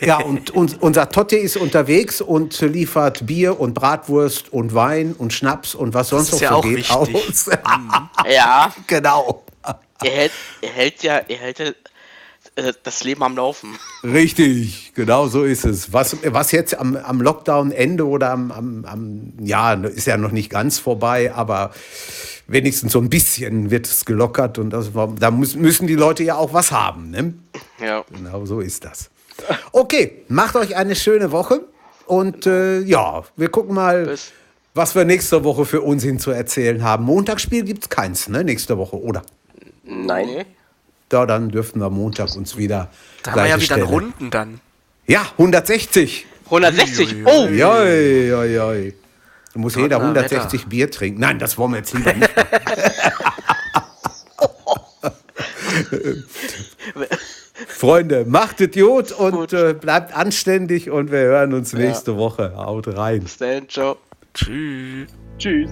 Ja, 0.00 0.18
und, 0.18 0.50
und 0.50 0.80
unser 0.82 1.10
Totti 1.10 1.36
ist 1.36 1.56
unterwegs 1.56 2.20
und 2.20 2.58
liefert 2.60 3.26
Bier 3.26 3.60
und 3.60 3.74
Bratwurst 3.74 4.52
und 4.52 4.74
Wein 4.74 5.14
und 5.16 5.32
Schnaps 5.32 5.74
und 5.74 5.94
was 5.94 6.08
sonst 6.08 6.32
noch 6.32 6.40
ja 6.40 6.48
so 6.50 6.54
auch 6.56 6.62
geht 6.62 6.76
wichtig. 6.78 6.96
aus. 6.96 7.50
Ja, 8.30 8.72
genau. 8.86 9.44
er 10.02 10.10
hält, 10.10 10.32
er 10.62 10.70
hält 10.70 11.02
ja, 11.02 11.16
er 11.28 11.36
hält 11.36 11.58
ja 11.58 11.66
das 12.82 13.04
Leben 13.04 13.22
am 13.22 13.36
Laufen. 13.36 13.78
Richtig, 14.02 14.92
genau 14.94 15.28
so 15.28 15.44
ist 15.44 15.64
es. 15.64 15.92
Was, 15.92 16.16
was 16.24 16.52
jetzt 16.52 16.78
am, 16.78 16.96
am 16.96 17.20
Lockdown-Ende 17.20 18.06
oder 18.06 18.30
am, 18.30 18.50
am, 18.52 18.84
am, 18.84 19.32
ja, 19.40 19.74
ist 19.74 20.06
ja 20.06 20.16
noch 20.16 20.32
nicht 20.32 20.50
ganz 20.50 20.78
vorbei, 20.78 21.32
aber 21.32 21.72
wenigstens 22.46 22.92
so 22.92 23.00
ein 23.00 23.10
bisschen 23.10 23.70
wird 23.70 23.86
es 23.86 24.04
gelockert 24.04 24.58
und 24.58 24.70
das, 24.70 24.90
da 25.18 25.30
müssen, 25.30 25.60
müssen 25.60 25.86
die 25.86 25.94
Leute 25.94 26.24
ja 26.24 26.36
auch 26.36 26.52
was 26.52 26.72
haben. 26.72 27.10
Ne? 27.10 27.34
Ja. 27.80 28.04
Genau 28.12 28.46
so 28.46 28.60
ist 28.60 28.84
das. 28.84 29.10
Okay, 29.72 30.24
macht 30.28 30.56
euch 30.56 30.74
eine 30.76 30.96
schöne 30.96 31.30
Woche 31.30 31.60
und 32.06 32.46
äh, 32.46 32.80
ja, 32.80 33.22
wir 33.36 33.48
gucken 33.50 33.74
mal, 33.74 34.06
Bis- 34.06 34.32
was 34.74 34.94
wir 34.94 35.04
nächste 35.04 35.44
Woche 35.44 35.64
für 35.64 35.80
Unsinn 35.82 36.18
zu 36.18 36.30
erzählen 36.30 36.82
haben. 36.82 37.04
Montagsspiel 37.04 37.62
gibt 37.64 37.84
es 37.84 37.88
keins, 37.88 38.28
ne, 38.28 38.44
nächste 38.44 38.78
Woche, 38.78 39.00
oder? 39.00 39.22
Nein. 39.84 40.44
Da, 41.08 41.26
dann 41.26 41.48
dürfen 41.50 41.80
wir 41.80 41.90
Montag 41.90 42.34
uns 42.36 42.56
wieder. 42.56 42.90
Da 43.22 43.32
haben 43.32 43.38
wir 43.42 43.46
ja 43.46 43.56
wieder 43.56 43.64
Stelle. 43.64 43.84
Runden 43.84 44.30
dann. 44.30 44.60
Ja, 45.06 45.22
160. 45.38 46.26
160. 46.46 47.14
Ui, 47.14 47.22
ui, 47.22 47.26
Oh, 47.26 47.46
Joi, 47.48 48.28
joi, 48.28 48.54
joi. 48.54 48.94
Da 49.54 49.60
muss 49.60 49.74
jeder 49.74 49.98
Donnerwetter. 49.98 50.36
160 50.36 50.66
Bier 50.66 50.90
trinken. 50.90 51.20
Nein, 51.20 51.38
das 51.38 51.56
wollen 51.56 51.72
wir 51.72 51.78
jetzt 51.78 51.94
lieber 51.94 52.12
nicht. 52.12 52.30
Freunde, 57.68 58.24
macht 58.26 58.60
Idiot 58.60 59.12
und 59.12 59.52
äh, 59.52 59.74
bleibt 59.74 60.14
anständig 60.14 60.90
und 60.90 61.10
wir 61.10 61.20
hören 61.20 61.54
uns 61.54 61.72
nächste 61.72 62.16
Woche. 62.16 62.54
Haut 62.56 62.88
rein. 62.96 63.20
bis 63.22 63.36
dann, 63.38 63.68
ciao. 63.68 63.96
Tschüss. 64.34 65.08
Tschüss. 65.38 65.70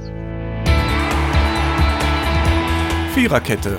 Viererkette, 3.14 3.78